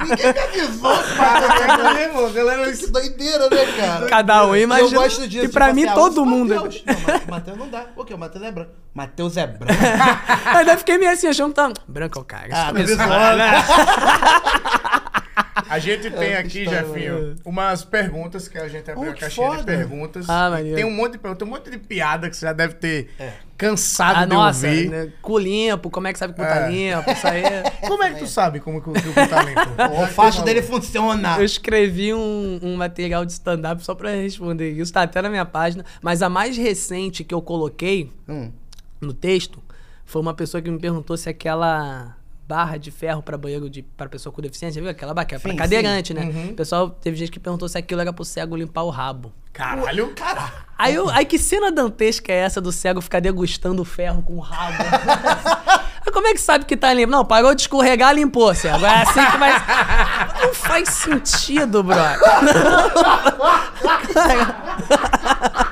Ninguém 0.00 0.32
me 0.32 0.38
avisou, 0.40 0.96
Cara, 1.16 1.44
é 1.46 1.76
galera, 1.76 2.72
Que 2.72 2.86
doideira, 2.86 3.48
né, 3.50 3.66
cara? 3.76 4.06
Cada 4.06 4.46
um 4.46 4.56
Eu 4.56 4.62
imagina. 4.62 5.00
gosto 5.00 5.28
disso. 5.28 5.44
E 5.44 5.48
pra 5.48 5.66
tipo 5.66 5.76
mim, 5.76 5.82
assim, 5.84 5.92
ah, 5.92 5.94
todo 5.94 6.24
mundo. 6.26 6.54
Matheus. 6.54 6.82
Não, 6.86 6.94
Matheus 7.34 7.58
não 7.58 7.68
dá. 7.68 7.84
O 7.96 8.04
quê? 8.04 8.14
O 8.14 8.18
Matheus 8.18 8.44
é 8.44 8.50
branco. 8.52 8.70
Matheus 8.94 9.36
é 9.36 9.46
branco. 9.46 9.74
Aí 10.46 10.64
daí 10.64 10.76
fiquei 10.78 10.96
meio 10.98 11.10
assim, 11.12 11.26
achando 11.28 11.50
que 11.50 11.54
tá. 11.56 11.70
Branco 11.86 12.18
é 12.18 12.22
o 12.22 12.24
cara. 12.24 12.48
Ah, 12.50 12.66
tá 12.66 12.72
visual, 12.72 13.36
né? 13.36 13.52
A 15.68 15.78
gente 15.78 16.10
tem 16.10 16.30
É, 16.30 16.38
aqui, 16.38 16.64
Jefinho, 16.68 17.36
umas 17.44 17.84
perguntas 17.84 18.48
que 18.48 18.58
a 18.58 18.68
gente 18.68 18.90
abriu 18.90 19.08
Oh, 19.10 19.12
a 19.12 19.16
caixinha 19.16 19.50
de 19.50 19.56
foda. 19.56 19.64
perguntas. 19.64 20.26
Ah, 20.28 20.50
tem 20.74 20.84
um 20.84 20.90
monte 20.90 21.12
de 21.12 21.18
perguntas, 21.18 21.38
tem 21.38 21.48
um 21.48 21.50
monte 21.58 21.70
de 21.70 21.78
piada 21.78 22.28
que 22.28 22.36
você 22.36 22.46
já 22.46 22.52
deve 22.52 22.74
ter 22.74 23.10
É. 23.18 23.32
cansado 23.56 24.16
Ah, 24.18 24.24
de 24.24 24.34
nossa, 24.34 24.66
ouvir. 24.66 24.90
né? 24.90 25.12
cu 25.22 25.38
limpo, 25.38 25.90
como 25.90 26.06
é 26.08 26.12
que 26.12 26.18
sabe 26.18 26.34
que 26.34 26.40
o 26.40 26.44
cu 26.44 26.50
tá 26.50 26.66
É. 26.66 26.70
limpo? 26.70 27.10
Isso 27.10 27.26
aí. 27.26 27.42
é- 27.44 27.62
Como 27.86 28.02
é 28.02 28.12
que 28.12 28.18
tu 28.18 28.26
sabe 28.26 28.58
como 28.60 28.82
que 28.82 28.90
o 28.90 28.92
cu 28.92 29.28
tá 29.28 29.42
limpo? 29.42 29.60
O 29.94 30.00
olfato 30.00 30.42
dele 30.42 30.62
funciona. 30.62 31.36
Eu 31.38 31.44
escrevi 31.44 32.12
um, 32.12 32.58
um 32.62 32.76
material 32.76 33.24
de 33.24 33.32
stand-up 33.32 33.84
só 33.84 33.94
pra 33.94 34.10
responder 34.10 34.70
isso, 34.72 34.92
tá 34.92 35.02
até 35.02 35.22
na 35.22 35.28
minha 35.30 35.44
página. 35.44 35.84
Mas 36.02 36.22
a 36.22 36.28
mais 36.28 36.56
recente 36.56 37.22
que 37.22 37.34
eu 37.34 37.40
coloquei 37.42 38.12
Hum. 38.28 38.50
no 39.00 39.12
texto 39.12 39.62
foi 40.04 40.20
uma 40.20 40.34
pessoa 40.34 40.60
que 40.60 40.70
me 40.70 40.78
perguntou 40.78 41.16
se 41.16 41.28
aquela 41.28 42.16
barra 42.46 42.76
de 42.76 42.90
ferro 42.90 43.22
pra 43.22 43.36
banheiro 43.38 43.70
de 43.70 43.82
para 43.82 44.08
pessoa 44.08 44.32
com 44.32 44.42
deficiência, 44.42 44.80
viu? 44.80 44.90
Aquela 44.90 45.14
barra 45.14 45.24
que 45.26 45.34
é 45.34 45.38
pra 45.38 45.50
Sim, 45.50 45.56
cadeirante, 45.56 46.12
né? 46.12 46.22
Uhum. 46.22 46.50
O 46.50 46.54
pessoal 46.54 46.90
teve 46.90 47.16
gente 47.16 47.30
que 47.30 47.40
perguntou 47.40 47.68
se 47.68 47.78
aquilo 47.78 48.00
era 48.00 48.12
pro 48.12 48.24
cego 48.24 48.56
limpar 48.56 48.82
o 48.82 48.90
rabo. 48.90 49.32
Caralho, 49.52 50.12
cara. 50.14 50.52
Aí, 50.76 50.94
eu, 50.94 51.08
aí 51.10 51.24
que 51.24 51.38
cena 51.38 51.70
dantesca 51.70 52.32
é 52.32 52.36
essa 52.36 52.60
do 52.60 52.72
cego 52.72 53.00
ficar 53.00 53.20
degustando 53.20 53.80
o 53.82 53.84
ferro 53.84 54.22
com 54.22 54.36
o 54.36 54.40
rabo? 54.40 54.82
Como 56.12 56.26
é 56.28 56.32
que 56.32 56.40
sabe 56.40 56.64
que 56.64 56.76
tá 56.76 56.92
limpo? 56.92 57.10
Não, 57.10 57.24
parou 57.24 57.54
de 57.54 57.62
escorregar, 57.62 58.14
limpou, 58.14 58.54
cego. 58.54 58.84
É 58.84 59.02
assim 59.02 59.24
que 59.24 59.36
vai. 59.36 59.52
Não 60.42 60.54
faz 60.54 60.88
sentido, 60.90 61.82
brother. 61.82 62.20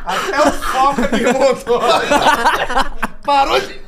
Até 0.05 0.49
o 0.49 0.53
foco 0.53 1.03
desmontou. 1.09 1.81
Parou 3.24 3.61
de. 3.61 3.81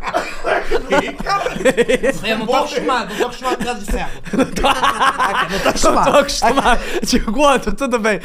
Eu 2.26 2.38
não 2.38 2.46
tô 2.46 2.56
acostumado, 2.56 3.10
não 3.10 3.16
tô 3.18 3.24
acostumado 3.26 3.56
com 3.58 3.64
casa 3.64 3.80
de 3.80 3.86
cego. 3.86 4.10
Não 5.90 6.04
tô 6.12 6.18
acostumado. 6.18 6.80
De 7.02 7.18
gordo, 7.18 7.72
tudo 7.74 7.98
bem. 7.98 8.20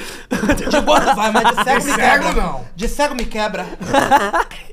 De 0.69 0.81
gordo 0.81 1.15
vai, 1.15 1.31
mas 1.31 1.55
de 1.55 1.63
cego 1.63 1.79
De 1.79 1.85
me 1.85 1.91
cego, 1.95 2.23
quebra. 2.25 2.41
não. 2.41 2.65
De 2.75 2.87
cego 2.87 3.15
me 3.15 3.25
quebra. 3.25 3.65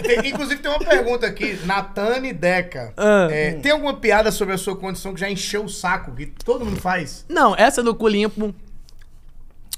Tem- 0.03 0.29
inclusive 0.31 0.61
tem 0.61 0.71
uma 0.71 0.81
pergunta 0.81 1.27
aqui, 1.27 1.59
Natane 1.65 2.33
Deca. 2.33 2.93
Ah. 2.97 3.29
É, 3.31 3.53
tem 3.55 3.73
alguma 3.73 3.95
piada 3.95 4.31
sobre 4.31 4.55
a 4.55 4.59
sua 4.59 4.77
condição 4.77 5.15
que 5.15 5.21
já 5.21 5.31
encheu 5.31 5.65
o 5.65 5.69
saco, 5.69 6.13
que 6.15 6.27
todo 6.27 6.65
mundo 6.65 6.81
faz? 6.81 7.25
Não, 7.29 7.55
essa 7.57 7.83
do 7.83 7.95
cu 7.95 8.09
limpo 8.09 8.55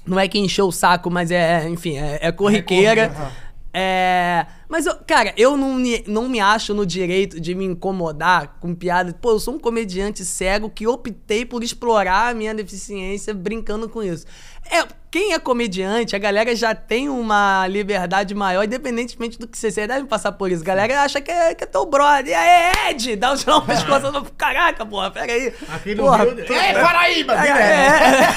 não 0.05 0.19
é 0.19 0.27
que 0.27 0.37
encheu 0.37 0.67
o 0.67 0.71
saco, 0.71 1.09
mas 1.09 1.31
é, 1.31 1.67
enfim, 1.69 1.97
é, 1.97 2.19
é 2.21 2.31
corriqueira. 2.31 3.03
É 3.03 3.07
corriqueira, 3.07 3.31
É. 3.73 4.45
Mas, 4.67 4.85
eu, 4.85 4.95
cara, 5.05 5.33
eu 5.37 5.55
não 5.55 5.75
me, 5.75 6.03
não 6.07 6.27
me 6.27 6.39
acho 6.39 6.73
no 6.73 6.85
direito 6.85 7.39
de 7.39 7.53
me 7.53 7.65
incomodar 7.65 8.57
com 8.59 8.73
piada. 8.73 9.13
Pô, 9.13 9.31
eu 9.31 9.39
sou 9.39 9.55
um 9.55 9.59
comediante 9.59 10.25
cego 10.25 10.69
que 10.69 10.87
optei 10.87 11.45
por 11.45 11.63
explorar 11.63 12.31
a 12.31 12.33
minha 12.33 12.53
deficiência 12.53 13.33
brincando 13.33 13.87
com 13.87 14.01
isso. 14.01 14.25
É, 14.71 14.85
quem 15.15 15.31
é 15.33 15.39
comediante, 15.39 16.13
a 16.15 16.19
galera 16.19 16.53
já 16.55 16.75
tem 16.75 17.07
uma 17.07 17.65
liberdade 17.67 18.35
maior, 18.35 18.65
independentemente 18.65 19.39
do 19.39 19.47
que 19.47 19.57
você 19.57 19.71
seja. 19.71 19.87
Deve 19.87 20.07
passar 20.07 20.33
por 20.33 20.51
isso. 20.51 20.61
A 20.61 20.65
galera 20.65 21.03
acha 21.03 21.21
que 21.21 21.31
é, 21.31 21.55
que 21.55 21.63
é 21.63 21.67
teu 21.67 21.85
brother. 21.85 22.27
E 22.27 22.33
aí, 22.33 22.73
Ed? 22.89 23.15
Dá 23.15 23.31
um 23.31 23.35
tirão 23.37 23.59
no 23.61 23.65
pescoço. 23.65 24.25
Caraca, 24.37 24.85
porra, 24.85 25.09
pera 25.11 25.31
aí. 25.31 25.53
Aqui 25.69 25.95
no 25.95 26.03
Porra, 26.03 26.25
Rio... 26.25 26.53
É, 26.53 26.73
Paraíba! 26.73 27.33
é, 27.33 27.49
é. 27.49 28.29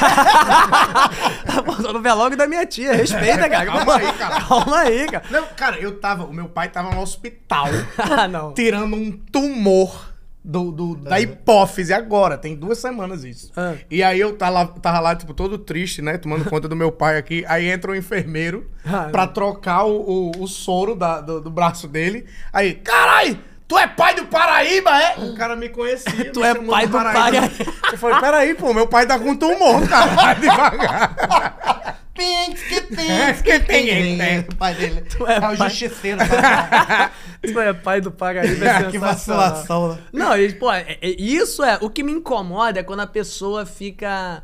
Pô, 1.67 1.75
tô 1.83 1.93
no 1.93 2.01
velório 2.01 2.37
da 2.37 2.47
minha 2.47 2.65
tia, 2.65 2.93
respeita, 2.93 3.49
cara. 3.49 3.67
Calma 3.67 3.97
aí, 3.97 4.13
cara. 4.13 4.41
Calma 4.41 4.79
aí, 4.79 5.07
cara. 5.07 5.25
Não, 5.31 5.47
cara, 5.57 5.79
eu 5.81 5.99
tava... 5.99 6.25
O 6.27 6.33
meu 6.33 6.49
pai 6.49 6.69
tava 6.69 6.95
no 6.95 7.01
hospital 7.01 7.67
Ah, 7.99 8.29
não. 8.29 8.55
tirando 8.55 8.95
um 8.95 9.11
tumor 9.11 10.13
do, 10.44 10.70
do- 10.73 10.97
da 10.97 11.20
hipófise 11.20 11.93
agora. 11.93 12.39
Tem 12.39 12.55
duas 12.56 12.78
semanas 12.78 13.24
isso. 13.24 13.51
Ah. 13.56 13.74
E 13.90 14.02
aí 14.02 14.19
eu 14.20 14.36
tava 14.36 14.51
lá, 14.52 14.66
tava 14.66 15.01
lá, 15.01 15.15
tipo, 15.16 15.35
todo 15.35 15.59
triste, 15.59 16.01
né? 16.01 16.16
Tomando 16.16 16.44
conta 16.48 16.66
do 16.69 16.74
meu 16.77 16.90
pai 16.93 17.19
aqui. 17.19 17.44
Aí 17.48 17.69
entra 17.69 17.90
um 17.90 17.94
enfermeiro 17.94 18.70
Ah, 18.85 19.09
pra 19.12 19.27
trocar 19.27 19.85
o, 19.85 20.31
o, 20.36 20.43
o 20.43 20.47
soro 20.48 20.94
da- 20.94 21.20
do, 21.20 21.40
do 21.40 21.51
braço 21.51 21.86
dele. 21.86 22.24
Aí, 22.52 22.74
carai! 22.74 23.39
Tu 23.66 23.77
é 23.77 23.86
pai 23.86 24.15
do 24.15 24.24
Paraíba, 24.28 24.90
é? 24.98 25.16
O 25.19 25.35
cara 25.35 25.55
me 25.55 25.69
conhecia. 25.69 26.32
Tu 26.32 26.43
é 26.43 26.55
pai 26.55 26.86
do 26.86 26.93
Paraíba. 26.93 27.51
Eu 27.93 27.98
falei, 27.98 28.19
peraí, 28.19 28.55
pô, 28.55 28.73
meu 28.73 28.86
pai 28.86 29.06
tá 29.06 29.19
com 29.19 29.36
tumor, 29.36 29.85
cara. 29.86 30.06
Vai 30.15 30.35
devagar. 30.40 31.98
Pins, 32.19 33.43
que 33.43 33.51
É, 33.51 33.59
tem. 33.61 34.19
que. 34.45 34.53
O 34.53 34.57
pai 34.57 34.74
dele. 34.74 35.05
é 35.27 35.32
É 35.32 35.39
o 35.39 35.40
pai. 35.40 35.57
justiceiro. 35.70 36.19
tá? 36.19 37.12
Tu 37.40 37.61
é 37.61 37.73
pai 37.73 38.01
do 38.01 38.11
Paraíba, 38.11 38.66
é 38.66 38.90
que 38.90 38.99
vacilação, 38.99 39.95
né? 39.95 39.99
Não, 40.12 40.36
e, 40.36 40.53
pô, 40.55 40.73
é- 40.73 40.99
é- 41.01 41.09
isso 41.11 41.62
é. 41.62 41.78
O 41.81 41.89
que 41.89 42.03
me 42.03 42.11
incomoda 42.11 42.81
é 42.81 42.82
quando 42.82 43.01
a 43.01 43.07
pessoa 43.07 43.65
fica. 43.65 44.43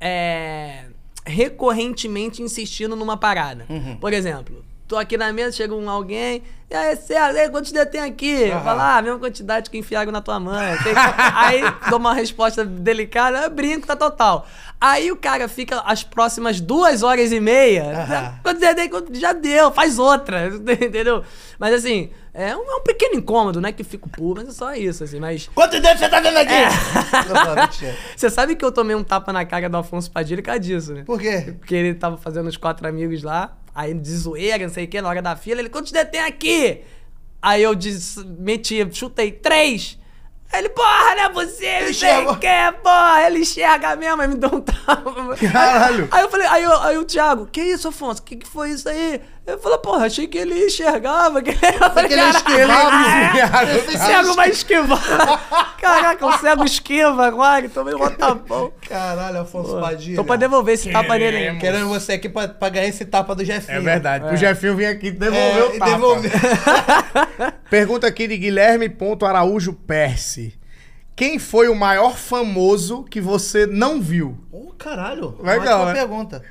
é, 0.00 0.84
recorrentemente 1.24 2.40
insistindo 2.42 2.94
numa 2.94 3.16
parada. 3.16 3.66
Uhum. 3.68 3.96
Por 3.96 4.12
exemplo, 4.12 4.64
tô 4.86 4.96
aqui 4.96 5.16
na 5.16 5.32
mesa, 5.32 5.56
chega 5.56 5.74
um 5.74 5.90
alguém. 5.90 6.42
E 6.68 6.74
aí, 6.74 6.96
César, 6.96 7.38
aí, 7.38 7.48
quantos 7.48 7.70
dedos 7.70 7.92
tem 7.92 8.00
aqui? 8.00 8.50
Aham. 8.50 8.64
Fala, 8.64 8.82
ah, 8.82 8.98
a 8.98 9.02
mesma 9.02 9.18
quantidade 9.20 9.70
que 9.70 9.78
enfiaram 9.78 10.10
na 10.10 10.20
tua 10.20 10.40
mãe. 10.40 10.76
Aí 11.36 11.60
dou 11.88 11.98
uma 12.00 12.12
resposta 12.12 12.64
delicada, 12.64 13.38
eu 13.38 13.50
brinco, 13.50 13.86
tá 13.86 13.94
total. 13.94 14.44
Aí 14.80 15.12
o 15.12 15.16
cara 15.16 15.46
fica 15.46 15.80
as 15.82 16.02
próximas 16.02 16.60
duas 16.60 17.04
horas 17.04 17.30
e 17.30 17.38
meia. 17.38 17.84
Aham. 17.84 18.34
Quantos? 18.42 18.88
Quantos- 18.90 19.18
Já 19.20 19.32
deu, 19.32 19.70
faz 19.70 19.96
outra. 19.96 20.48
Entendeu? 20.58 21.22
Mas 21.56 21.72
assim, 21.72 22.10
é 22.34 22.54
um, 22.56 22.68
é 22.68 22.76
um 22.76 22.82
pequeno 22.82 23.14
incômodo, 23.14 23.60
não 23.60 23.68
é 23.68 23.72
que 23.72 23.84
fico 23.84 24.08
puro, 24.10 24.40
mas 24.44 24.48
é 24.48 24.52
só 24.58 24.74
isso, 24.74 25.04
assim. 25.04 25.20
Mas. 25.20 25.48
Quantos 25.54 25.80
dedos 25.80 26.00
você 26.00 26.08
tá 26.08 26.18
vendo 26.20 26.36
aqui? 26.36 26.52
É. 26.52 26.68
Você 28.16 28.28
sabe 28.28 28.56
que 28.56 28.64
eu 28.64 28.72
tomei 28.72 28.96
um 28.96 29.04
tapa 29.04 29.32
na 29.32 29.44
cara 29.44 29.68
do 29.68 29.76
Afonso 29.76 30.10
Padilha 30.10 30.42
por 30.42 30.46
causa 30.46 30.60
disso, 30.60 30.92
né? 30.92 31.04
Por 31.06 31.20
quê? 31.20 31.54
Porque 31.58 31.74
ele 31.74 31.94
tava 31.94 32.16
fazendo 32.16 32.48
os 32.48 32.56
quatro 32.56 32.86
amigos 32.88 33.22
lá, 33.22 33.56
aí 33.74 33.92
de 33.94 34.10
zoeira, 34.16 34.66
não 34.66 34.72
sei 34.72 34.84
o 34.84 34.88
que, 34.88 35.00
na 35.00 35.08
hora 35.08 35.22
da 35.22 35.36
fila, 35.36 35.60
ele, 35.60 35.68
quantos 35.68 35.92
dedos 35.92 36.10
tem 36.10 36.20
aqui? 36.20 36.55
Aí 37.42 37.62
eu 37.62 37.74
disse, 37.74 38.24
meti, 38.24 38.86
chutei 38.92 39.30
três. 39.32 39.98
Aí 40.52 40.60
ele, 40.60 40.68
porra, 40.70 41.14
não 41.16 41.22
é 41.24 41.32
você, 41.32 41.80
não 41.80 41.88
que, 42.38 42.72
porra, 42.82 43.22
ele 43.26 43.40
enxerga 43.40 43.96
mesmo, 43.96 44.22
aí 44.22 44.28
me 44.28 44.36
deu 44.36 44.50
um 44.54 44.60
tapa. 44.60 45.36
Caralho. 45.52 46.08
Aí 46.10 46.22
eu 46.22 46.30
falei, 46.30 46.46
aí, 46.46 46.62
eu- 46.64 46.82
aí 46.82 46.98
o 46.98 47.04
Thiago, 47.04 47.46
que 47.46 47.60
isso, 47.60 47.88
Afonso, 47.88 48.22
que 48.22 48.36
que 48.36 48.46
foi 48.48 48.70
isso 48.70 48.88
aí? 48.88 49.20
Eu 49.46 49.58
falei, 49.60 49.78
porra, 49.78 50.06
achei 50.06 50.26
que 50.26 50.36
ele 50.36 50.66
enxergava. 50.66 51.40
Que... 51.40 51.50
Eu 51.50 51.90
falei, 51.92 52.08
que 52.08 52.14
ele 52.14 52.22
"Cara, 52.32 52.36
esquivava. 52.36 53.72
esse 53.78 53.98
cego 53.98 54.34
vai 54.34 54.50
esquivar. 54.50 55.76
Caraca, 55.80 56.26
o 56.26 56.32
cego 56.38 56.64
esquiva 56.64 57.26
agora, 57.26 57.68
tomei 57.68 57.94
um 57.94 58.10
tapão. 58.10 58.72
Caralho, 58.88 59.40
Afonso 59.42 59.74
Pô, 59.74 59.80
Padilha. 59.80 60.16
Tô 60.16 60.24
pra 60.24 60.34
devolver 60.34 60.74
esse 60.74 60.90
tapa 60.90 61.16
nele 61.16 61.36
aí. 61.36 61.42
Queremos. 61.42 61.60
Querendo 61.60 61.88
você 61.88 62.12
aqui 62.14 62.28
pra, 62.28 62.48
pra 62.48 62.68
ganhar 62.70 62.88
esse 62.88 63.04
tapa 63.04 63.34
do 63.36 63.44
Jefinho. 63.44 63.78
É 63.78 63.80
verdade. 63.80 64.26
Pro 64.26 64.36
Jefinho 64.36 64.74
vir 64.74 64.86
aqui 64.86 65.12
devolver 65.12 65.58
É, 65.58 65.64
o 65.64 65.74
e 65.74 65.78
tapa. 65.78 65.90
devolver. 65.92 66.32
Pergunta 67.70 68.06
aqui 68.06 68.26
de 68.26 68.36
Guilherme 68.36 68.88
Ponto 68.88 69.24
Araújo 69.24 69.72
Perse. 69.72 70.58
Quem 71.14 71.38
foi 71.38 71.68
o 71.68 71.74
maior 71.74 72.16
famoso 72.16 73.04
que 73.04 73.20
você 73.20 73.64
não 73.66 74.00
viu? 74.02 74.36
Ô, 74.52 74.72
caralho. 74.76 75.36
Legal, 75.40 75.82
ótima 75.82 75.86
né? 75.86 75.94
pergunta. 75.94 76.42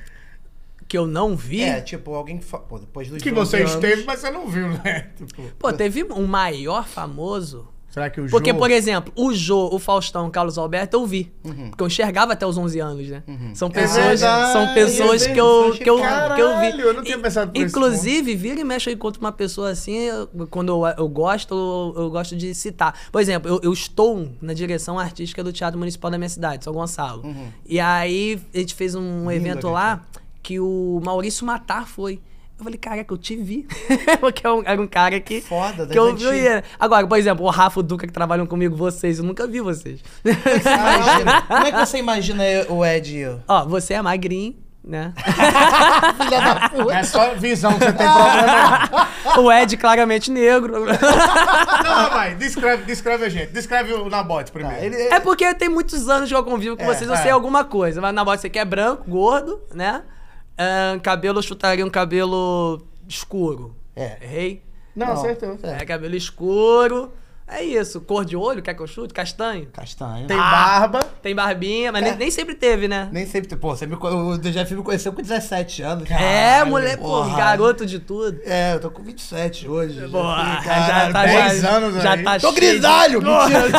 Que 0.96 1.00
eu 1.00 1.08
não 1.08 1.36
vi. 1.36 1.62
É, 1.62 1.82
tipo, 1.82 2.14
alguém 2.14 2.38
que... 2.38 2.46
fa- 2.46 2.60
Pô, 2.60 2.80
depois 2.80 3.10
dos 3.10 3.22
Que 3.22 3.30
12 3.32 3.50
você 3.52 3.58
anos- 3.58 3.72
esteve, 3.74 4.04
mas 4.06 4.20
você 4.22 4.32
não 4.32 4.48
viu, 4.48 4.70
né? 4.70 5.10
Tipo, 5.28 5.42
Pô, 5.60 5.74
teve 5.74 6.04
um 6.06 6.26
maior 6.26 6.88
famoso. 6.88 7.68
será 7.90 8.10
que 8.10 8.20
o 8.22 8.30
Porque, 8.30 8.52
Jô- 8.52 8.58
por 8.58 8.72
exemplo, 8.72 9.12
o 9.16 9.34
Jô, 9.34 9.70
o 9.74 9.80
Faustão, 9.80 10.28
o 10.28 10.32
Carlos 10.32 10.58
Alberto, 10.58 10.96
eu 10.96 11.06
vi. 11.06 11.32
Porque 11.70 11.84
eu 11.84 11.88
enxergava 11.88 12.32
até 12.34 12.46
os 12.48 12.58
11 12.58 12.80
anos, 12.80 13.08
né? 13.10 13.24
São 13.54 13.70
pessoas, 13.70 14.22
verdade, 14.22 14.52
são 14.54 14.74
pessoas 14.74 15.26
é 15.28 15.34
que, 15.34 15.40
eu, 15.40 15.72
que, 15.78 15.90
eu, 15.90 15.98
verdade. 15.98 16.36
que 16.36 16.42
eu 16.42 16.50
vi. 16.60 16.66
Caralho, 16.72 16.82
eu 16.82 16.94
não 16.94 17.04
tinha 17.04 17.18
pensado 17.20 17.52
por 17.52 17.62
Inclusive, 17.62 18.36
vira 18.36 18.60
e 18.60 18.64
mexe 18.64 18.90
eu 18.90 18.94
encontro 18.94 19.20
uma 19.22 19.32
pessoa 19.32 19.70
assim, 19.72 19.96
eu- 19.98 20.28
quando 20.50 20.70
eu, 20.70 20.86
eu 20.98 21.08
gosto, 21.10 21.54
eu, 21.96 22.04
eu 22.04 22.10
gosto 22.10 22.36
de 22.38 22.54
citar. 22.56 22.98
Por 23.12 23.22
exemplo, 23.22 23.50
eu, 23.50 23.60
eu 23.64 23.74
estou 23.74 24.30
na 24.42 24.54
direção 24.54 24.98
artística 25.00 25.44
do 25.44 25.52
Teatro 25.54 25.78
Municipal 25.78 26.10
da 26.12 26.18
minha 26.18 26.30
cidade, 26.30 26.64
São 26.64 26.74
Gonçalo. 26.74 27.24
E 27.66 27.80
aí, 27.80 28.40
a 28.54 28.58
gente 28.60 28.74
fez 28.76 28.96
um 28.96 29.30
evento 29.32 29.70
lá 29.70 30.02
que 30.46 30.60
o 30.60 31.02
Maurício 31.04 31.44
Matar 31.44 31.88
foi. 31.88 32.22
Eu 32.58 32.64
falei, 32.64 32.78
caraca, 32.78 33.12
eu 33.12 33.18
te 33.18 33.36
vi. 33.36 33.68
Porque 34.22 34.46
é 34.46 34.52
um- 34.52 34.62
era 34.64 34.80
um 34.80 34.86
cara 34.88 35.20
que. 35.20 35.42
Foda, 35.42 35.88
que 35.88 35.98
eu 35.98 36.16
via. 36.16 36.64
Agora, 36.80 37.06
por 37.08 37.18
exemplo, 37.18 37.44
o 37.46 37.50
Rafa 37.50 37.80
e 37.80 37.82
o 37.82 37.84
Duca 37.84 38.06
que 38.06 38.14
trabalham 38.14 38.46
comigo, 38.46 38.76
vocês, 38.76 39.18
eu 39.18 39.26
nunca 39.26 39.48
vi 39.48 39.60
vocês. 39.60 40.00
Imagina. 40.24 41.42
Como 41.50 41.66
é 41.68 41.72
que 41.72 41.80
você 41.80 41.98
imagina 41.98 42.44
o 42.70 42.86
Ed? 42.86 43.40
Ó, 43.48 43.66
você 43.66 43.96
é 43.96 44.02
magrinho, 44.02 44.56
né? 44.84 45.14
Filha 46.22 46.40
da 46.42 46.70
puta. 46.70 46.94
É 46.96 47.04
só 47.04 47.34
visão 47.36 47.74
que 47.74 47.80
você 47.86 47.92
tem 47.92 48.08
problema. 48.08 49.10
o 49.40 49.52
Ed 49.52 49.76
claramente 49.78 50.32
negro. 50.32 50.86
não, 50.86 52.10
vai, 52.12 52.36
descreve, 52.36 52.84
descreve 52.84 53.26
a 53.26 53.30
gente. 53.30 53.52
Descreve 53.52 53.94
o 53.94 54.10
Nabote 54.10 54.52
primeiro. 54.52 54.82
Ele, 54.82 54.96
É 54.96 55.20
porque 55.20 55.54
tem 55.56 55.68
muitos 55.68 56.08
anos 56.08 56.30
que 56.30 56.36
eu 56.36 56.44
convivo 56.44 56.78
com 56.78 56.84
É, 56.84 56.86
vocês, 56.86 57.10
eu 57.10 57.16
é. 57.16 57.22
sei 57.22 57.32
alguma 57.32 57.64
coisa. 57.66 58.00
Mas 58.00 58.14
na 58.14 58.24
bote 58.24 58.42
você 58.42 58.50
quer 58.50 58.64
branco, 58.64 59.04
gordo, 59.10 59.60
né? 59.74 60.04
Cabelo, 61.04 61.40
eu 61.40 61.44
chutaria 61.44 61.86
um 61.86 61.90
cabelo 61.90 62.82
escuro. 63.08 63.76
É. 63.96 64.18
Errei? 64.22 64.64
Não, 64.96 65.12
acertou. 65.12 65.58
É, 65.64 65.84
cabelo 65.86 66.16
escuro. 66.16 67.12
É 67.48 67.64
isso. 67.64 68.02
Cor 68.02 68.26
de 68.26 68.36
olho, 68.36 68.62
quer 68.64 68.74
que 68.74 68.82
eu 68.82 68.88
chute? 68.88 69.14
Castanho. 69.14 69.68
Castanho. 69.72 70.26
Tem 70.26 70.36
barba. 70.36 71.00
Tem 71.22 71.36
barbinha, 71.36 71.92
mas 71.92 72.02
nem, 72.04 72.16
nem 72.16 72.32
sempre 72.32 72.56
teve, 72.56 72.88
né? 72.88 73.08
Nem 73.12 73.28
sempre. 73.28 73.56
Pô, 73.56 73.76
você 73.76 73.86
me, 73.86 73.94
o 73.96 74.38
Jeff 74.40 74.74
me 74.74 74.82
conheceu 74.82 75.14
com 75.14 75.22
17 75.22 75.84
anos. 75.84 76.10
é, 76.10 76.16
Caralho, 76.18 76.68
mulher, 76.72 76.98
pô, 76.98 77.04
porra. 77.04 77.38
garoto 77.38 77.86
de 77.86 78.00
tudo. 78.00 78.40
É, 78.44 78.74
eu 78.74 78.80
tô 78.80 78.90
com 78.90 79.04
27 79.04 79.68
hoje. 79.70 79.94
já 80.00 80.10
fui, 80.10 80.12
já 80.12 80.62
caralho, 80.64 81.14
tá, 81.14 81.24
10 81.26 81.62
já, 81.62 81.70
anos 81.70 82.02
já 82.04 82.14
aí. 82.14 82.24
tá 82.24 82.40
Tô 82.40 82.40
cheio 82.40 82.54
de- 82.54 82.60
grisalho! 82.62 83.22
Mentira, 83.22 83.62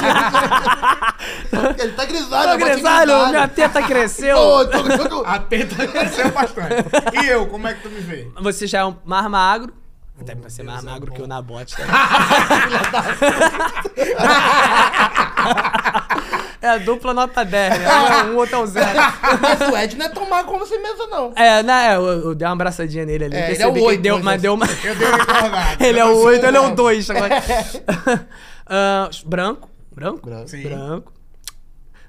mentira. 1.50 1.82
Ele 1.82 1.92
tá 1.92 2.04
grisalho, 2.04 2.44
Tô 2.46 2.52
eu 2.54 2.58
bati 2.58 2.72
grisalho, 2.72 3.28
minha 3.30 3.48
teta 3.48 3.82
cresceu. 3.82 4.36
Pô, 4.38 4.60
eu 4.62 4.70
tô, 4.70 4.78
eu 4.78 5.08
tô- 5.08 5.24
A 5.24 5.38
teta 5.40 5.86
cresceu 5.88 6.30
bastante. 6.30 6.74
E 7.20 7.26
eu, 7.26 7.46
como 7.48 7.66
é 7.66 7.74
que 7.74 7.82
tu 7.82 7.90
me 7.90 8.00
vê? 8.00 8.28
Você 8.40 8.66
já 8.68 8.78
é 8.80 8.84
um 8.84 8.94
mais 9.04 9.28
magro. 9.28 9.72
Até 10.20 10.34
pra 10.34 10.48
ser 10.50 10.62
mais 10.62 10.82
magro 10.82 11.12
que 11.12 11.20
o 11.22 11.26
Nabote. 11.26 11.76
Tá? 11.76 11.84
é 16.62 16.68
a 16.68 16.78
dupla 16.78 17.12
nota 17.14 17.44
10, 17.44 17.78
né? 17.78 17.86
Um 17.86 18.06
é 18.06 18.24
um, 18.24 18.36
outro 18.36 18.56
é 18.56 18.58
um 18.60 18.66
zero. 18.66 18.98
Mas 19.40 19.60
o 19.70 19.76
Ed 19.76 19.96
não 19.96 20.06
é 20.06 20.08
tão 20.08 20.28
magro 20.28 20.50
como 20.52 20.66
você 20.66 20.78
mesmo, 20.78 21.06
não. 21.08 21.32
É, 21.36 21.62
né, 21.62 21.94
eu, 21.96 22.02
eu 22.06 22.34
dei 22.34 22.46
uma 22.48 22.54
abraçadinha 22.54 23.04
nele 23.04 23.26
ali. 23.26 23.36
É, 23.36 23.38
ele 23.38 23.44
é 23.44 23.48
percebi 23.56 23.70
o 23.78 23.82
que 23.82 23.88
oito, 23.88 24.02
deu, 24.02 24.14
mas 24.16 24.24
mas 24.24 24.34
eu- 24.36 24.40
deu 24.42 24.54
uma... 24.54 24.66
Eu 24.66 24.96
dei 24.96 25.08
uma 25.08 25.18
incomodada. 25.22 25.86
ele 25.86 25.98
é 25.98 26.02
Eu 26.02 26.06
o 26.06 26.14
sou 26.14 26.24
8, 26.26 26.46
ele 26.46 26.56
é 26.56 26.60
o 26.60 26.62
nove. 26.64 26.76
2 26.76 27.10
agora. 27.10 27.42
Ah, 28.68 29.08
branco. 29.24 29.70
Branco? 29.94 30.28
Branco. 30.28 30.48
Sim. 30.48 30.62
Branco. 30.64 31.12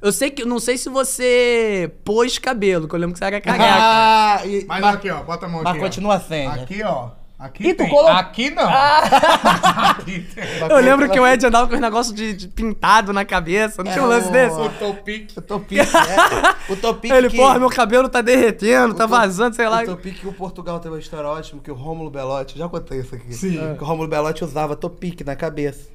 Eu 0.01 0.11
sei 0.11 0.31
que, 0.31 0.43
não 0.43 0.59
sei 0.59 0.75
se 0.75 0.89
você 0.89 1.91
pôs 2.03 2.39
cabelo, 2.39 2.87
que 2.87 2.95
eu 2.95 2.99
lembro 2.99 3.13
que 3.13 3.19
você 3.19 3.25
era 3.25 3.39
careca. 3.45 3.63
Ah, 3.69 4.41
e, 4.43 4.65
Mas 4.67 4.81
mas, 4.81 4.95
aqui, 4.95 5.07
ó, 5.11 5.21
bota 5.21 5.45
a 5.45 5.49
mão 5.49 5.61
mas 5.61 5.69
aqui. 5.71 5.79
ó. 5.79 5.83
continua 5.83 6.19
sem. 6.19 6.47
Aqui, 6.47 6.81
ó. 6.83 7.09
Aqui 7.39 7.71
tu 7.75 7.77
tem. 7.77 7.99
Ah. 8.07 8.17
Aqui 8.19 8.49
não. 8.49 8.67
Aqui 8.67 10.21
tem. 10.33 10.43
eu 10.69 10.77
lembro 10.77 11.07
que 11.09 11.19
o 11.19 11.27
Ed 11.27 11.45
andava 11.45 11.67
com 11.67 11.75
os 11.75 11.79
negócios 11.79 12.15
de, 12.15 12.33
de 12.33 12.47
pintado 12.47 13.13
na 13.13 13.23
cabeça. 13.23 13.83
Não 13.83 13.91
tinha 13.91 14.03
um 14.03 14.07
lance 14.07 14.27
É, 14.29 14.31
desse? 14.31 14.59
O 14.59 14.69
topique. 14.69 15.37
O 15.37 15.41
Topic, 15.41 15.77
é. 15.77 15.85
O 16.73 16.75
Topic 16.75 17.11
Ele, 17.11 17.29
que... 17.29 17.37
porra, 17.37 17.59
meu 17.59 17.69
cabelo 17.69 18.09
tá 18.09 18.21
derretendo, 18.21 18.95
tá 18.95 19.03
to- 19.05 19.09
vazando, 19.11 19.55
sei 19.55 19.69
lá. 19.69 19.83
O 19.83 19.85
Topic 19.85 20.19
que 20.19 20.27
o 20.27 20.33
Portugal 20.33 20.79
teve 20.79 20.95
uma 20.95 20.99
história 20.99 21.29
ótima, 21.29 21.61
que 21.61 21.69
o 21.69 21.75
Rômulo 21.75 22.09
Belotti, 22.09 22.57
já 22.57 22.67
contei 22.67 23.01
isso 23.01 23.13
aqui. 23.13 23.31
Sim. 23.33 23.75
Que 23.77 23.83
o 23.83 23.85
Rômulo 23.85 24.07
Belotti 24.07 24.43
usava 24.43 24.75
Topic 24.75 25.21
na 25.25 25.35
cabeça. 25.35 25.89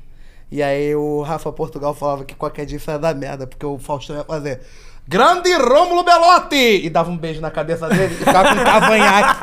E 0.51 0.63
aí 0.63 0.95
o 0.95 1.23
Rafa 1.23 1.51
Portugal 1.51 1.93
falava 1.95 2.25
que 2.25 2.35
qualquer 2.37 2.67
dia 2.67 2.77
isso 2.77 2.91
ia 2.91 2.99
dar 2.99 3.15
merda, 3.15 3.47
porque 3.49 3.65
o 3.67 3.79
Faustão 3.79 4.15
ia 4.17 4.23
fazer 4.25 4.61
Grande 5.07 5.53
Rômulo 5.55 6.05
Belotti! 6.05 6.85
E 6.85 6.89
dava 6.89 7.11
um 7.11 7.17
beijo 7.17 7.41
na 7.41 7.51
cabeça 7.51 7.89
dele 7.89 8.15
e 8.15 8.17
ficava 8.19 8.55
com 8.55 8.61
um 8.61 8.65
cavanhaque. 8.65 9.39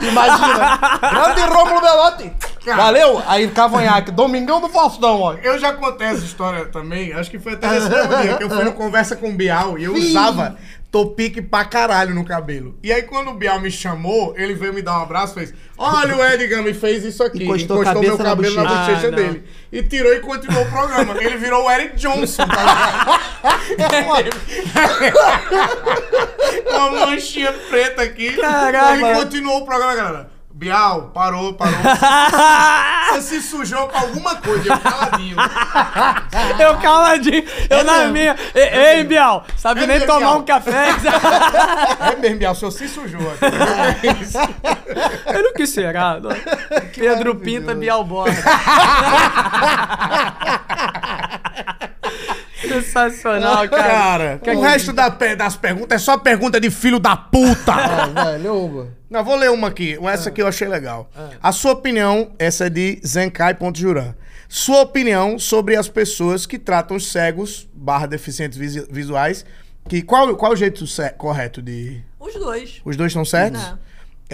Imagina! 0.08 0.78
Grande 0.98 1.40
Rômulo 1.42 1.80
Belotti! 1.80 2.32
Valeu! 2.64 3.22
Aí 3.26 3.48
cavanhaque, 3.48 4.10
Domingão 4.10 4.60
do 4.60 4.68
Faustão, 4.68 5.20
ó. 5.20 5.34
Eu 5.34 5.58
já 5.58 5.74
contei 5.74 6.06
essa 6.06 6.24
história 6.24 6.64
também, 6.66 7.12
acho 7.12 7.30
que 7.30 7.38
foi 7.38 7.52
até 7.52 7.68
nesse 7.68 7.90
mesmo 7.90 8.16
dia, 8.16 8.36
que 8.36 8.44
eu 8.44 8.50
fui 8.50 8.64
no 8.64 8.72
Conversa 8.72 9.14
com 9.14 9.28
o 9.28 9.32
Bial 9.32 9.78
e 9.78 9.84
eu 9.84 9.94
Sim. 9.94 10.08
usava 10.08 10.56
topique 10.92 11.40
pra 11.40 11.64
caralho 11.64 12.14
no 12.14 12.22
cabelo. 12.22 12.76
E 12.82 12.92
aí 12.92 13.02
quando 13.02 13.30
o 13.30 13.34
Bial 13.34 13.58
me 13.58 13.70
chamou, 13.70 14.34
ele 14.36 14.52
veio 14.52 14.74
me 14.74 14.82
dar 14.82 14.98
um 14.98 15.02
abraço 15.02 15.32
e 15.32 15.46
fez, 15.46 15.54
olha 15.78 16.14
o 16.14 16.22
Edgar 16.22 16.62
me 16.62 16.74
fez 16.74 17.02
isso 17.02 17.22
aqui. 17.24 17.44
Encostou 17.44 17.78
a 17.80 17.84
meu 17.84 17.94
cabeça 17.94 18.18
na 18.18 18.24
cabelo 18.24 18.54
na 18.54 18.62
bochecha. 18.62 18.86
bochecha 18.92 19.08
Ah, 19.08 19.10
dele. 19.10 19.44
E 19.72 19.82
tirou 19.82 20.12
e 20.12 20.20
continuou 20.20 20.62
o 20.62 20.70
programa. 20.70 21.16
Ele 21.22 21.38
virou 21.38 21.64
o 21.64 21.70
Eric 21.70 21.96
Johnson, 21.96 22.46
tá 22.46 22.60
ligado? 22.62 24.32
Uma 26.68 27.06
manchinha 27.06 27.52
preta 27.70 28.02
aqui. 28.02 28.36
Caraca. 28.36 28.94
Ele 28.94 29.14
continuou 29.14 29.62
o 29.62 29.64
programa, 29.64 29.94
galera. 29.94 30.30
Bial, 30.62 31.10
parou, 31.12 31.54
parou. 31.54 31.74
Você 33.14 33.40
se 33.40 33.42
sujou 33.42 33.88
com 33.88 33.98
alguma 33.98 34.36
coisa, 34.36 34.72
eu 34.72 34.78
caladinho. 34.78 35.36
Eu 36.56 36.76
caladinho, 36.78 37.44
eu 37.68 37.82
na 37.82 37.92
mesmo. 37.98 38.12
minha. 38.12 38.36
Ei, 38.54 38.98
ei, 38.98 39.04
Bial, 39.04 39.44
sabe 39.56 39.82
É 39.82 39.86
nem 39.88 40.00
tomar 40.06 40.18
Bial. 40.20 40.38
um 40.38 40.42
café? 40.44 40.86
É 42.12 42.16
mesmo, 42.16 42.38
Bial, 42.38 42.52
o 42.52 42.54
senhor 42.54 42.70
se 42.70 42.86
sujou 42.88 43.20
aqui. 43.32 44.06
Eu 45.34 45.42
não 45.42 45.66
será. 45.66 46.20
não. 46.20 46.30
Pedro 46.94 47.34
Pinta 47.34 47.74
Bial 47.74 48.04
Borda. 48.04 48.40
Sensacional, 52.68 53.68
cara. 53.68 54.38
Cara, 54.38 54.58
o 54.58 54.60
resto 54.62 54.92
da 54.92 55.10
pe- 55.10 55.36
das 55.36 55.56
perguntas 55.56 56.00
é 56.00 56.04
só 56.04 56.16
pergunta 56.18 56.60
de 56.60 56.70
filho 56.70 56.98
da 56.98 57.16
puta. 57.16 57.72
Ah, 57.82 58.06
velho, 58.32 58.54
Hugo. 58.54 58.88
Não, 59.10 59.22
vou 59.24 59.36
ler 59.36 59.50
uma 59.50 59.68
aqui. 59.68 59.98
Essa 60.08 60.28
aqui 60.28 60.40
eu 60.42 60.46
achei 60.46 60.66
legal. 60.68 61.10
A 61.42 61.52
sua 61.52 61.72
opinião, 61.72 62.32
essa 62.38 62.66
é 62.66 62.70
de 62.70 63.00
Zenkai.juran. 63.06 64.14
Sua 64.48 64.82
opinião 64.82 65.38
sobre 65.38 65.76
as 65.76 65.88
pessoas 65.88 66.44
que 66.46 66.58
tratam 66.58 66.96
os 66.96 67.10
cegos 67.10 67.68
barra 67.74 68.06
deficientes 68.06 68.58
visuais. 68.90 69.44
Que, 69.88 70.02
qual, 70.02 70.34
qual 70.36 70.52
é 70.52 70.54
o 70.54 70.56
jeito 70.56 70.84
correto 71.16 71.60
de. 71.60 72.02
Os 72.20 72.34
dois. 72.34 72.80
Os 72.84 72.96
dois 72.96 73.10
estão 73.10 73.24
certos? 73.24 73.60
Não. 73.62 73.78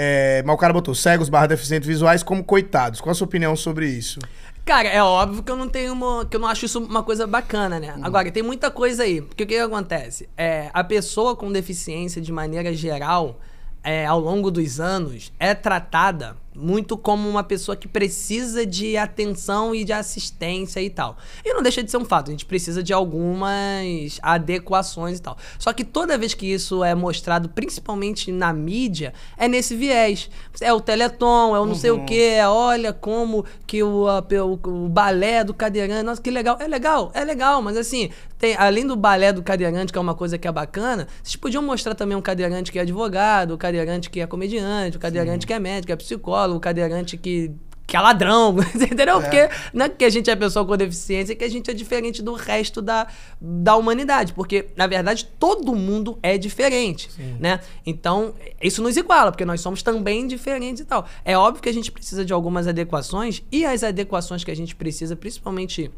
É, 0.01 0.43
mas 0.47 0.55
o 0.55 0.59
cara 0.59 0.73
botou 0.73 0.95
cegos 0.95 1.29
barra 1.29 1.47
deficientes 1.47 1.87
visuais 1.89 2.23
como 2.23 2.45
coitados. 2.45 3.01
Qual 3.01 3.11
a 3.11 3.15
sua 3.15 3.27
opinião 3.27 3.57
sobre 3.57 3.89
isso? 3.89 4.21
Cara, 4.69 4.87
é 4.87 5.03
óbvio 5.03 5.43
que 5.43 5.51
eu 5.51 5.57
não 5.57 5.67
tenho 5.67 5.95
uma. 5.95 6.27
que 6.27 6.37
eu 6.37 6.41
não 6.41 6.47
acho 6.47 6.67
isso 6.67 6.79
uma 6.79 7.03
coisa 7.03 7.27
bacana, 7.27 7.81
né? 7.81 7.97
Agora, 8.03 8.31
tem 8.31 8.43
muita 8.43 8.71
coisa 8.71 9.03
aí. 9.03 9.23
Porque 9.23 9.45
o 9.45 9.47
que, 9.47 9.55
que 9.55 9.61
acontece? 9.61 10.29
É, 10.37 10.69
a 10.75 10.85
pessoa 10.85 11.35
com 11.35 11.51
deficiência, 11.51 12.21
de 12.21 12.31
maneira 12.31 12.75
geral, 12.75 13.41
é, 13.83 14.05
ao 14.05 14.21
longo 14.21 14.51
dos 14.51 14.79
anos, 14.79 15.33
é 15.41 15.55
tratada 15.55 16.37
muito 16.59 16.97
como 16.97 17.29
uma 17.29 17.45
pessoa 17.45 17.77
que 17.77 17.87
precisa 17.87 18.67
de 18.67 18.97
atenção 18.97 19.75
e 19.75 19.85
de 19.85 19.93
assistência 19.93 20.81
e 20.81 20.91
tal. 20.91 21.17
E 21.45 21.55
não 21.55 21.63
deixa 21.63 21.83
de 21.83 21.91
ser 21.91 21.97
um 21.97 22.05
fato, 22.05 22.29
a 22.29 22.31
gente 22.33 22.45
precisa 22.45 22.83
de 22.83 22.93
algumas 22.93 24.19
adequações 24.23 25.19
e 25.19 25.23
tal. 25.23 25.37
Só 25.59 25.73
que 25.73 25.85
toda 25.85 26.19
vez 26.19 26.35
que 26.35 26.47
isso 26.47 26.83
é 26.83 26.95
mostrado, 26.95 27.49
principalmente 27.49 28.33
na 28.33 28.53
mídia, 28.53 29.13
é 29.37 29.47
nesse 29.47 29.77
viés. 29.77 30.29
É 30.61 30.73
o 30.73 30.81
Teleton, 30.81 31.55
é 31.55 31.61
o 31.61 31.67
não 31.67 31.75
sei 31.75 31.91
o 31.91 32.05
que, 32.05 32.21
é 32.21 32.49
olha 32.49 32.93
como 32.93 33.45
que 33.67 33.83
o, 33.83 34.07
o, 34.07 34.85
o 34.85 34.89
balé 34.89 35.45
do 35.45 35.55
cadeirante, 35.55 36.03
nossa, 36.03 36.21
que 36.21 36.31
legal. 36.31 36.57
É 36.61 36.67
legal, 36.67 37.13
é 37.15 37.25
legal, 37.25 37.63
mas 37.63 37.77
assim, 37.77 38.11
tem, 38.39 38.57
além 38.57 38.87
do 38.87 38.95
balé 38.95 39.33
do 39.33 39.43
cadeirante, 39.43 39.93
que 39.93 39.99
é 39.99 40.01
uma 40.01 40.15
coisa 40.15 40.39
que 40.39 40.47
é 40.47 40.53
bacana, 40.53 41.09
vocês 41.23 41.35
podiam 41.35 41.63
mostrar 41.63 41.95
também 41.95 42.17
um 42.17 42.23
cadeirante 42.23 42.71
que 42.71 42.79
é 42.79 42.83
advogado, 42.83 43.55
o 43.55 43.59
cadeirante 43.59 44.09
que 44.09 44.21
é 44.21 44.27
comediante, 44.27 44.97
o 44.97 45.01
cadeirante 45.01 45.43
Sim. 45.43 45.47
que 45.49 45.53
é 45.53 45.59
médico, 45.59 45.93
é 45.93 45.97
psicólogo, 45.97 46.48
o 46.57 46.61
cadeirante 46.61 47.17
que 47.17 47.53
que 47.89 47.97
é 47.97 48.01
ladrão, 48.01 48.55
entendeu? 48.77 49.19
É. 49.19 49.21
Porque 49.23 49.49
não 49.73 49.87
é 49.87 49.89
que 49.89 50.05
a 50.05 50.11
gente 50.11 50.29
é 50.29 50.37
pessoa 50.37 50.63
com 50.65 50.77
deficiência, 50.77 51.33
é 51.33 51.35
que 51.35 51.43
a 51.43 51.49
gente 51.49 51.71
é 51.71 51.75
diferente 51.75 52.23
do 52.23 52.35
resto 52.35 52.83
da, 52.83 53.07
da 53.41 53.77
humanidade. 53.77 54.35
Porque, 54.35 54.67
na 54.77 54.87
verdade, 54.87 55.27
todo 55.39 55.75
mundo 55.75 56.19
é 56.23 56.37
diferente, 56.37 57.11
Sim. 57.11 57.37
né? 57.41 57.61
Então, 57.87 58.35
isso 58.63 58.83
nos 58.83 58.95
iguala, 58.99 59.33
porque 59.33 59.47
nós 59.47 59.63
somos 59.63 59.83
também 59.83 60.27
diferentes 60.27 60.83
e 60.83 60.85
tal. 60.85 61.07
É 61.25 61.37
óbvio 61.37 61.63
que 61.63 61.69
a 61.71 61.73
gente 61.73 61.91
precisa 61.91 62.27
de 62.27 62.33
algumas 62.33 62.69
adequações, 62.69 63.43
e 63.51 63.65
as 63.65 63.83
adequações 63.83 64.45
que 64.45 64.51
a 64.51 64.57
gente 64.57 64.77
precisa, 64.77 65.17
principalmente 65.17 65.91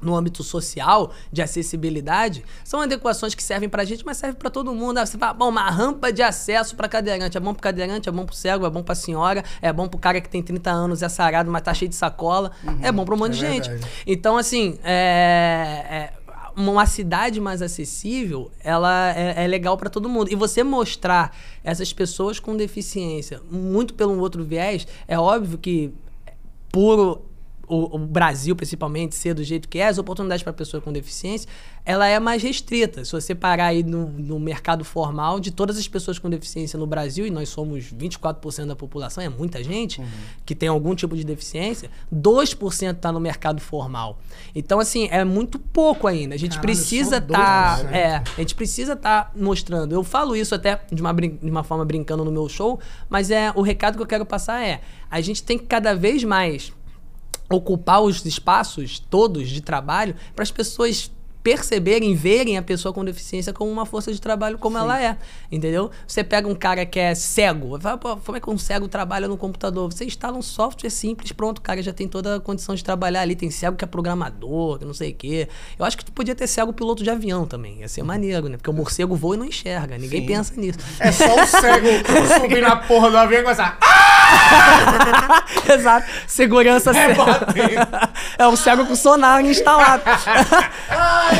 no 0.00 0.14
âmbito 0.14 0.42
social, 0.42 1.12
de 1.32 1.42
acessibilidade, 1.42 2.44
são 2.64 2.80
adequações 2.80 3.34
que 3.34 3.42
servem 3.42 3.68
pra 3.68 3.84
gente, 3.84 4.04
mas 4.04 4.16
servem 4.16 4.38
para 4.38 4.50
todo 4.50 4.72
mundo. 4.74 4.98
Ah, 4.98 5.06
você 5.06 5.18
fala, 5.18 5.34
bom, 5.34 5.48
uma 5.48 5.68
rampa 5.68 6.12
de 6.12 6.22
acesso 6.22 6.76
para 6.76 6.88
cadeirante. 6.88 7.36
É 7.36 7.40
bom 7.40 7.52
pro 7.52 7.62
cadeirante, 7.62 8.08
é 8.08 8.12
bom 8.12 8.24
pro 8.24 8.34
cego, 8.34 8.64
é 8.64 8.70
bom 8.70 8.82
pra 8.82 8.94
senhora, 8.94 9.44
é 9.60 9.72
bom 9.72 9.88
pro 9.88 9.98
cara 9.98 10.20
que 10.20 10.28
tem 10.28 10.42
30 10.42 10.70
anos, 10.70 11.02
é 11.02 11.08
sarado, 11.08 11.50
mas 11.50 11.62
tá 11.62 11.74
cheio 11.74 11.88
de 11.88 11.96
sacola. 11.96 12.52
Uhum, 12.64 12.78
é 12.82 12.92
bom 12.92 13.04
pra 13.04 13.14
um 13.14 13.18
monte 13.18 13.32
é 13.32 13.34
de 13.34 13.40
gente. 13.40 13.70
Então, 14.06 14.36
assim, 14.36 14.78
é, 14.84 15.86
é, 15.90 16.12
uma 16.56 16.86
cidade 16.86 17.40
mais 17.40 17.62
acessível, 17.62 18.50
ela 18.60 19.12
é, 19.16 19.44
é 19.44 19.46
legal 19.46 19.76
para 19.76 19.90
todo 19.90 20.08
mundo. 20.08 20.30
E 20.30 20.34
você 20.34 20.62
mostrar 20.62 21.36
essas 21.62 21.92
pessoas 21.92 22.38
com 22.38 22.56
deficiência 22.56 23.40
muito 23.50 23.94
pelo 23.94 24.18
outro 24.18 24.44
viés, 24.44 24.86
é 25.06 25.18
óbvio 25.18 25.58
que 25.58 25.92
por 26.70 27.22
o, 27.68 27.96
o, 27.96 27.98
Brasil, 27.98 28.56
principalmente, 28.56 29.14
ser 29.14 29.34
do 29.34 29.44
jeito 29.44 29.68
que 29.68 29.78
é, 29.78 29.88
as 29.88 29.98
oportunidades 29.98 30.42
para 30.42 30.52
pessoa 30.52 30.80
com 30.80 30.92
deficiência, 30.92 31.48
ela 31.84 32.06
é 32.06 32.18
mais 32.18 32.42
restrita. 32.42 33.04
Se 33.04 33.12
você 33.12 33.34
parar 33.34 33.66
aí 33.66 33.82
no, 33.82 34.08
no 34.08 34.38
mercado 34.38 34.84
formal, 34.84 35.40
de 35.40 35.50
todas 35.50 35.78
as 35.78 35.88
pessoas 35.88 36.18
com 36.18 36.28
deficiência 36.28 36.78
no 36.78 36.86
Brasil, 36.86 37.26
e 37.26 37.30
nós 37.30 37.48
somos 37.48 37.92
24% 37.92 38.66
da 38.66 38.76
população, 38.76 39.22
é 39.22 39.28
muita 39.28 39.62
gente 39.62 40.00
uhum. 40.00 40.06
que 40.44 40.54
tem 40.54 40.68
algum 40.68 40.94
tipo 40.94 41.16
de 41.16 41.24
deficiência, 41.24 41.90
2% 42.14 42.96
está 42.96 43.12
no 43.12 43.20
mercado 43.20 43.60
formal. 43.60 44.18
Então, 44.54 44.80
assim, 44.80 45.08
é 45.10 45.24
muito 45.24 45.58
pouco 45.58 46.06
ainda. 46.06 46.34
A 46.34 46.38
gente 46.38 46.56
Caralho, 46.56 46.66
precisa 46.66 47.16
estar. 47.18 47.82
Tá, 47.82 47.96
é, 47.96 48.16
a 48.16 48.40
gente 48.40 48.54
precisa 48.54 48.92
estar 48.94 49.24
tá 49.24 49.32
mostrando. 49.34 49.92
Eu 49.92 50.02
falo 50.02 50.36
isso 50.36 50.54
até 50.54 50.80
de 50.92 51.00
uma, 51.00 51.12
de 51.14 51.50
uma 51.50 51.64
forma 51.64 51.84
brincando 51.84 52.24
no 52.24 52.30
meu 52.32 52.48
show, 52.48 52.78
mas 53.08 53.30
é 53.30 53.52
o 53.54 53.62
recado 53.62 53.96
que 53.96 54.02
eu 54.02 54.06
quero 54.06 54.26
passar 54.26 54.64
é: 54.64 54.80
a 55.10 55.20
gente 55.20 55.42
tem 55.42 55.58
que 55.58 55.66
cada 55.66 55.94
vez 55.94 56.22
mais 56.24 56.72
ocupar 57.48 58.02
os 58.02 58.24
espaços 58.24 58.98
todos 58.98 59.48
de 59.48 59.60
trabalho 59.60 60.14
para 60.34 60.42
as 60.42 60.50
pessoas 60.50 61.10
perceberem, 61.48 62.14
verem 62.14 62.58
a 62.58 62.62
pessoa 62.62 62.92
com 62.92 63.02
deficiência 63.02 63.54
como 63.54 63.72
uma 63.72 63.86
força 63.86 64.12
de 64.12 64.20
trabalho 64.20 64.58
como 64.58 64.76
Sim. 64.76 64.84
ela 64.84 65.02
é, 65.02 65.16
entendeu? 65.50 65.90
Você 66.06 66.22
pega 66.22 66.46
um 66.46 66.54
cara 66.54 66.84
que 66.84 66.98
é 66.98 67.14
cego, 67.14 67.80
fala, 67.80 67.96
Pô, 67.96 68.18
como 68.18 68.36
é 68.36 68.40
que 68.40 68.50
um 68.50 68.58
cego 68.58 68.86
trabalha 68.86 69.26
no 69.26 69.38
computador? 69.38 69.90
Você 69.90 70.04
instala 70.04 70.36
um 70.36 70.42
software 70.42 70.90
simples, 70.90 71.32
pronto, 71.32 71.56
o 71.56 71.62
cara 71.62 71.82
já 71.82 71.90
tem 71.90 72.06
toda 72.06 72.36
a 72.36 72.40
condição 72.40 72.74
de 72.74 72.84
trabalhar 72.84 73.22
ali, 73.22 73.34
tem 73.34 73.50
cego 73.50 73.78
que 73.78 73.84
é 73.84 73.86
programador, 73.86 74.78
que 74.78 74.84
não 74.84 74.92
sei 74.92 75.12
o 75.12 75.14
quê. 75.14 75.48
Eu 75.78 75.86
acho 75.86 75.96
que 75.96 76.04
tu 76.04 76.12
podia 76.12 76.34
ter 76.34 76.46
cego 76.46 76.70
piloto 76.70 77.02
de 77.02 77.08
avião 77.08 77.46
também, 77.46 77.80
ia 77.80 77.88
ser 77.88 78.02
maneiro, 78.02 78.46
né? 78.50 78.58
Porque 78.58 78.68
o 78.68 78.74
morcego 78.74 79.16
voa 79.16 79.34
e 79.34 79.38
não 79.38 79.46
enxerga, 79.46 79.96
ninguém 79.96 80.20
Sim. 80.20 80.26
pensa 80.26 80.54
nisso. 80.54 80.78
É 81.00 81.10
só 81.10 81.34
o 81.34 81.46
cego 81.46 81.88
subir 82.42 82.60
na 82.60 82.76
porra 82.76 83.10
do 83.10 83.16
avião 83.16 83.40
e 83.40 83.44
começar... 83.44 83.78
Exato. 85.72 86.06
Segurança 86.26 86.92
é, 86.96 87.16
é 88.42 88.46
o 88.46 88.56
cego 88.56 88.86
com 88.86 88.94
sonar 88.94 89.44
instalado. 89.44 90.02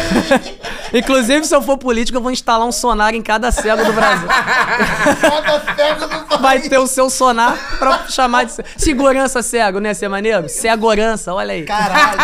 Inclusive, 0.92 1.44
se 1.44 1.54
eu 1.54 1.60
for 1.60 1.76
político, 1.76 2.16
eu 2.16 2.22
vou 2.22 2.30
instalar 2.30 2.66
um 2.66 2.72
sonar 2.72 3.14
em 3.14 3.22
cada 3.22 3.52
cego 3.52 3.84
do 3.84 3.92
Brasil. 3.92 4.28
cada 4.28 5.74
cego 5.74 6.06
do 6.06 6.26
país. 6.26 6.40
Vai 6.40 6.60
ter 6.60 6.78
o 6.78 6.86
seu 6.86 7.10
sonar 7.10 7.56
pra 7.78 8.06
chamar 8.08 8.44
de 8.44 8.52
segurança 8.76 9.42
cego, 9.42 9.80
né? 9.80 9.92
Ser 9.92 10.08
maneiro? 10.08 10.48
Cegorança, 10.48 11.34
olha 11.34 11.52
aí. 11.52 11.64
Caralho. 11.64 12.18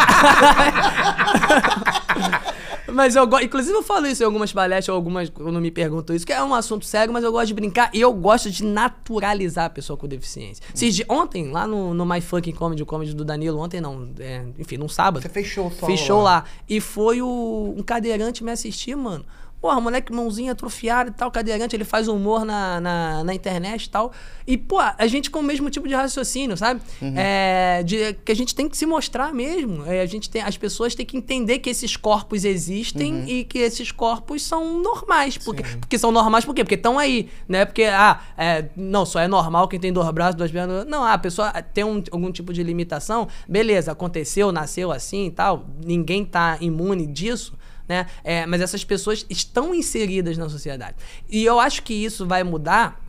Mas 2.94 3.16
eu 3.16 3.26
gosto. 3.26 3.44
Inclusive, 3.44 3.76
eu 3.76 3.82
falo 3.82 4.06
isso 4.06 4.22
em 4.22 4.26
algumas 4.26 4.52
palestras, 4.52 4.94
algumas. 4.94 5.28
Quando 5.28 5.60
me 5.60 5.70
perguntam 5.70 6.14
isso, 6.14 6.24
que 6.24 6.32
é 6.32 6.42
um 6.42 6.54
assunto 6.54 6.84
sério, 6.84 7.12
mas 7.12 7.24
eu 7.24 7.32
gosto 7.32 7.48
de 7.48 7.54
brincar 7.54 7.90
e 7.92 8.00
eu 8.00 8.12
gosto 8.12 8.50
de 8.50 8.64
naturalizar 8.64 9.66
a 9.66 9.70
pessoa 9.70 9.96
com 9.96 10.06
deficiência. 10.06 10.64
Hum. 10.68 10.76
Se, 10.76 11.04
ontem, 11.08 11.50
lá 11.50 11.66
no, 11.66 11.92
no 11.92 12.06
My 12.06 12.20
Fucking 12.20 12.52
Comedy, 12.52 12.82
o 12.82 12.86
comedy 12.86 13.14
do 13.14 13.24
Danilo, 13.24 13.58
ontem 13.58 13.80
não, 13.80 14.08
é, 14.18 14.44
enfim, 14.58 14.76
num 14.76 14.88
sábado. 14.88 15.22
Você 15.22 15.28
fechou 15.28 15.70
só. 15.70 15.86
Fechou 15.86 16.18
lá. 16.18 16.30
lá. 16.30 16.44
E 16.68 16.80
foi 16.80 17.20
o, 17.20 17.74
um 17.76 17.82
cadeirante 17.82 18.44
me 18.44 18.50
assistir, 18.50 18.96
mano. 18.96 19.24
Porra, 19.64 19.80
moleque 19.80 20.12
mãozinha 20.12 20.52
atrofiada 20.52 21.08
e 21.08 21.12
tal, 21.14 21.30
cadeirante, 21.30 21.74
ele 21.74 21.86
faz 21.86 22.06
humor 22.06 22.44
na, 22.44 22.78
na, 22.82 23.24
na, 23.24 23.34
internet 23.34 23.84
e 23.84 23.88
tal. 23.88 24.12
E, 24.46 24.58
pô, 24.58 24.78
a 24.78 25.06
gente 25.06 25.30
com 25.30 25.38
o 25.38 25.42
mesmo 25.42 25.70
tipo 25.70 25.88
de 25.88 25.94
raciocínio, 25.94 26.54
sabe? 26.54 26.82
Uhum. 27.00 27.14
É, 27.16 27.82
de, 27.82 28.12
que 28.12 28.30
a 28.30 28.36
gente 28.36 28.54
tem 28.54 28.68
que 28.68 28.76
se 28.76 28.84
mostrar 28.84 29.32
mesmo. 29.32 29.86
É, 29.86 30.02
a 30.02 30.06
gente 30.06 30.28
tem, 30.28 30.42
as 30.42 30.58
pessoas 30.58 30.94
têm 30.94 31.06
que 31.06 31.16
entender 31.16 31.60
que 31.60 31.70
esses 31.70 31.96
corpos 31.96 32.44
existem 32.44 33.14
uhum. 33.14 33.26
e 33.26 33.44
que 33.44 33.56
esses 33.56 33.90
corpos 33.90 34.42
são 34.42 34.82
normais. 34.82 35.38
Porque, 35.38 35.62
porque 35.80 35.96
são 35.96 36.12
normais 36.12 36.44
por 36.44 36.54
quê? 36.54 36.62
Porque 36.62 36.74
estão 36.74 36.98
aí, 36.98 37.30
né? 37.48 37.64
Porque, 37.64 37.84
ah, 37.84 38.20
é, 38.36 38.66
não, 38.76 39.06
só 39.06 39.18
é 39.18 39.26
normal 39.26 39.66
quem 39.66 39.80
tem 39.80 39.94
dois 39.94 40.10
braços, 40.10 40.34
duas 40.34 40.50
pernas. 40.50 40.84
Não, 40.84 41.02
ah, 41.02 41.14
a 41.14 41.18
pessoa 41.18 41.50
tem 41.62 41.84
um, 41.84 42.04
algum 42.10 42.30
tipo 42.30 42.52
de 42.52 42.62
limitação. 42.62 43.28
Beleza, 43.48 43.92
aconteceu, 43.92 44.52
nasceu 44.52 44.92
assim 44.92 45.28
e 45.28 45.30
tal. 45.30 45.64
Ninguém 45.82 46.22
tá 46.22 46.58
imune 46.60 47.06
disso 47.06 47.56
né? 47.88 48.06
É, 48.22 48.46
mas 48.46 48.60
essas 48.60 48.84
pessoas 48.84 49.26
estão 49.28 49.74
inseridas 49.74 50.36
na 50.36 50.48
sociedade. 50.48 50.96
E 51.28 51.44
eu 51.44 51.60
acho 51.60 51.82
que 51.82 51.92
isso 51.94 52.26
vai 52.26 52.42
mudar, 52.42 53.00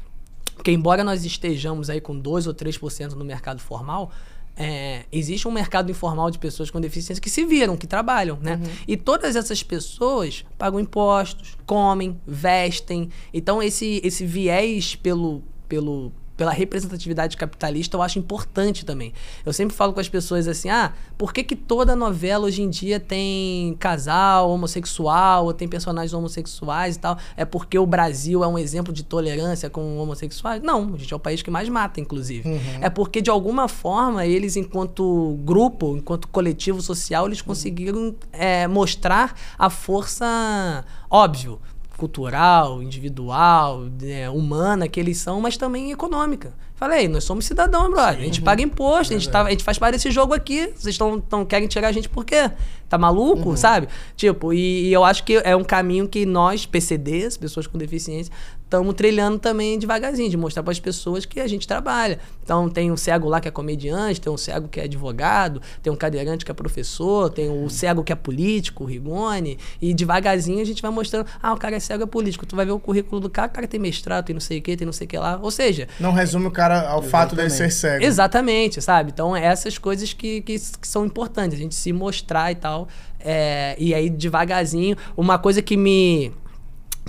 porque 0.56 0.72
embora 0.72 1.04
nós 1.04 1.26
estejamos 1.26 1.90
aí 1.90 2.02
com 2.02 2.18
2 2.18 2.48
ou 2.48 2.54
3% 2.54 3.14
no 3.14 3.26
mercado 3.26 3.60
formal, 3.60 4.12
é, 4.58 5.04
existe 5.12 5.48
um 5.48 5.52
mercado 5.52 5.92
informal 5.92 6.32
de 6.32 6.40
pessoas 6.40 6.72
com 6.72 6.80
deficiência 6.80 7.22
que 7.22 7.30
se 7.30 7.44
viram, 7.46 7.76
que 7.76 7.86
trabalham, 7.86 8.40
né? 8.42 8.56
Uhum. 8.56 8.72
E 8.88 8.96
todas 8.96 9.36
essas 9.36 9.62
pessoas 9.62 10.46
pagam 10.58 10.80
impostos, 10.80 11.58
comem, 11.66 12.20
vestem. 12.26 13.10
Então, 13.34 13.62
esse, 13.62 14.00
esse 14.04 14.26
viés 14.26 14.96
pelo, 14.96 15.44
pelo, 15.68 16.14
pela 16.36 16.52
representatividade 16.52 17.38
capitalista, 17.38 17.96
eu 17.98 18.02
acho 18.02 18.20
importante 18.20 18.86
também. 18.86 19.14
Eu 19.46 19.54
sempre 19.54 19.76
falo 19.76 19.94
com 19.94 20.00
as 20.00 20.10
pessoas 20.10 20.48
assim: 20.48 20.70
ah, 20.70 20.94
por 21.18 21.34
que, 21.34 21.44
que 21.44 21.56
toda 21.56 21.96
novela 21.96 22.46
hoje 22.46 22.62
em 22.62 22.70
dia 22.70 23.00
tem 23.00 23.76
casal 23.80 24.50
homossexual 24.52 25.46
ou 25.46 25.54
tem 25.54 25.68
personagens 25.68 26.14
homossexuais 26.14 26.96
e 26.96 27.00
tal? 27.00 27.18
É 27.38 27.46
porque 27.46 27.78
o 27.80 27.86
Brasil 27.86 28.44
é 28.44 28.48
um 28.48 28.58
exemplo 28.58 28.94
de 28.94 29.04
tolerância 29.04 29.70
com 29.70 29.98
homossexuais? 29.98 30.62
Não, 30.62 30.94
a 30.94 30.98
gente 30.98 31.14
é 31.14 31.16
o 31.16 31.20
país 31.20 31.42
que 31.42 31.50
mais 31.50 31.70
mata, 31.70 32.00
inclusive. 32.00 32.48
Uhum. 32.48 32.80
É 32.82 32.90
porque, 32.90 33.22
de 33.22 33.30
alguma 33.30 33.68
forma, 33.68 34.26
eles, 34.26 34.56
enquanto 34.56 35.38
grupo, 35.44 35.96
enquanto 35.96 36.28
coletivo 36.28 36.82
social, 36.82 37.28
eles 37.28 37.42
conseguiram 37.42 38.16
é, 38.32 38.68
mostrar 38.68 39.36
a 39.58 39.70
força. 39.70 40.84
Óbvio, 41.10 41.60
cultural, 41.98 42.82
individual, 42.84 43.86
é, 44.04 44.30
humana 44.30 44.88
que 44.88 45.00
eles 45.00 45.18
são, 45.18 45.40
mas 45.40 45.58
também 45.58 45.92
econômica. 45.92 46.54
Falei, 46.76 47.08
nós 47.08 47.24
somos 47.24 47.46
cidadãos, 47.46 47.90
brother. 47.90 48.16
Sim, 48.16 48.22
a 48.22 48.26
gente 48.26 48.42
paga 48.42 48.62
imposto, 48.62 49.14
a 49.14 49.18
gente, 49.18 49.30
tá, 49.30 49.44
a 49.44 49.50
gente 49.50 49.64
faz 49.64 49.80
parte 49.80 49.94
desse 49.94 50.12
jogo 50.12 50.34
aqui. 50.34 50.74
Vocês 50.76 50.98
tão, 50.98 51.22
tão, 51.22 51.46
querem 51.46 51.70
tirar 51.70 51.88
a 51.88 51.92
gente 51.94 52.10
por 52.10 52.26
quê? 52.26 52.52
Tá 52.90 52.98
maluco, 52.98 53.52
uhum. 53.52 53.58
sabe? 53.58 53.88
Tipo, 54.18 54.52
e, 54.52 54.90
e, 54.90 54.94
eu 54.94 55.06
acho 55.06 55.24
que 55.24 55.38
é 55.38 55.56
um 55.56 55.64
caminho 55.64 56.06
que 56.06 56.26
nós, 56.26 56.66
PCDs, 56.66 57.38
pessoas 57.38 57.66
com 57.66 57.78
deficiência, 57.78 58.34
estamos 58.66 58.94
trilhando 58.96 59.40
também 59.40 59.80
devagarzinho, 59.80 60.30
de 60.30 60.36
mostrar 60.38 60.64
para 60.64 60.72
as 60.72 60.80
pessoas 60.80 61.26
que 61.26 61.40
a 61.40 61.48
gente 61.48 61.68
trabalha. 61.68 62.20
Então, 62.44 62.70
tem 62.70 62.92
um 62.92 62.98
cego 62.98 63.30
lá 63.30 63.40
que 63.40 63.48
é 63.48 63.52
comediante, 63.52 64.20
tem 64.20 64.32
um 64.32 64.38
cego 64.38 64.68
que 64.68 64.80
é 64.80 64.84
advogado, 64.84 65.62
tem 65.82 65.92
um 65.92 65.96
cadeirante 65.96 66.44
que 66.44 66.52
é 66.52 66.54
professor, 66.54 67.30
tem 67.30 67.50
o 67.50 67.64
um 67.64 67.70
cego 67.70 68.04
que 68.04 68.12
é 68.12 68.16
político, 68.16 68.84
o 68.84 68.88
Rigoni, 68.88 69.58
e 69.82 69.94
devagarzinho 69.94 70.62
a 70.62 70.66
gente 70.66 70.82
vai 70.82 70.92
mostrando, 70.92 71.28
ah, 71.42 71.54
o 71.54 71.58
cara 71.58 71.76
é 71.76 71.80
cego, 71.80 72.04
é 72.04 72.08
político. 72.08 72.46
Tu 72.46 72.56
vai 72.56 72.66
ver 72.66 72.72
o 72.72 72.80
currículo 72.80 73.22
do 73.22 73.30
cara, 73.30 73.48
o 73.48 73.52
cara 73.52 73.68
tem 73.68 73.80
mestrado, 73.80 74.26
tem 74.26 74.34
não 74.34 74.42
sei 74.42 74.60
o 74.60 74.62
que, 74.62 74.76
tem 74.76 74.86
não 74.86 74.94
sei 74.94 75.06
o 75.06 75.08
que 75.08 75.18
lá. 75.18 75.40
Ou 75.42 75.52
seja... 75.52 75.88
Não 76.00 76.12
resume 76.12 76.48
o 76.48 76.52
cara 76.52 76.76
ao 76.76 76.82
Exatamente. 76.82 77.10
fato 77.10 77.36
dele 77.36 77.50
ser 77.50 77.72
cego. 77.72 78.04
Exatamente, 78.04 78.82
sabe? 78.82 79.12
Então, 79.14 79.36
essas 79.36 79.78
coisas 79.78 80.12
que, 80.12 80.42
que, 80.42 80.60
que 80.60 80.88
são 80.88 81.06
importantes, 81.06 81.58
a 81.58 81.62
gente 81.62 81.76
se 81.76 81.94
mostrar 81.94 82.52
e 82.52 82.56
tal. 82.56 82.88
É, 83.20 83.76
e 83.80 83.94
aí, 83.94 84.10
devagarzinho, 84.10 84.96
uma 85.16 85.40
coisa 85.40 85.62
que 85.62 85.78
me 85.78 86.32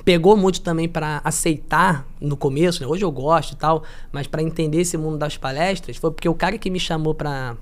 pegou 0.05 0.37
muito 0.37 0.61
também 0.61 0.89
para 0.89 1.21
aceitar 1.25 2.07
no 2.21 2.37
começo, 2.37 2.81
né? 2.81 2.87
Hoje 2.87 3.05
eu 3.05 3.11
gosto 3.11 3.53
e 3.53 3.57
tal, 3.57 3.83
mas 4.13 4.27
para 4.27 4.43
entender 4.43 4.81
esse 4.81 4.97
mundo 4.97 5.19
das 5.19 5.37
palestras 5.37 5.97
foi 5.97 6.11
porque 6.11 6.29
o 6.29 6.35
cara 6.35 6.59
que 6.59 6.71
me 6.71 6.79
chamou 6.79 7.15
para 7.15 7.57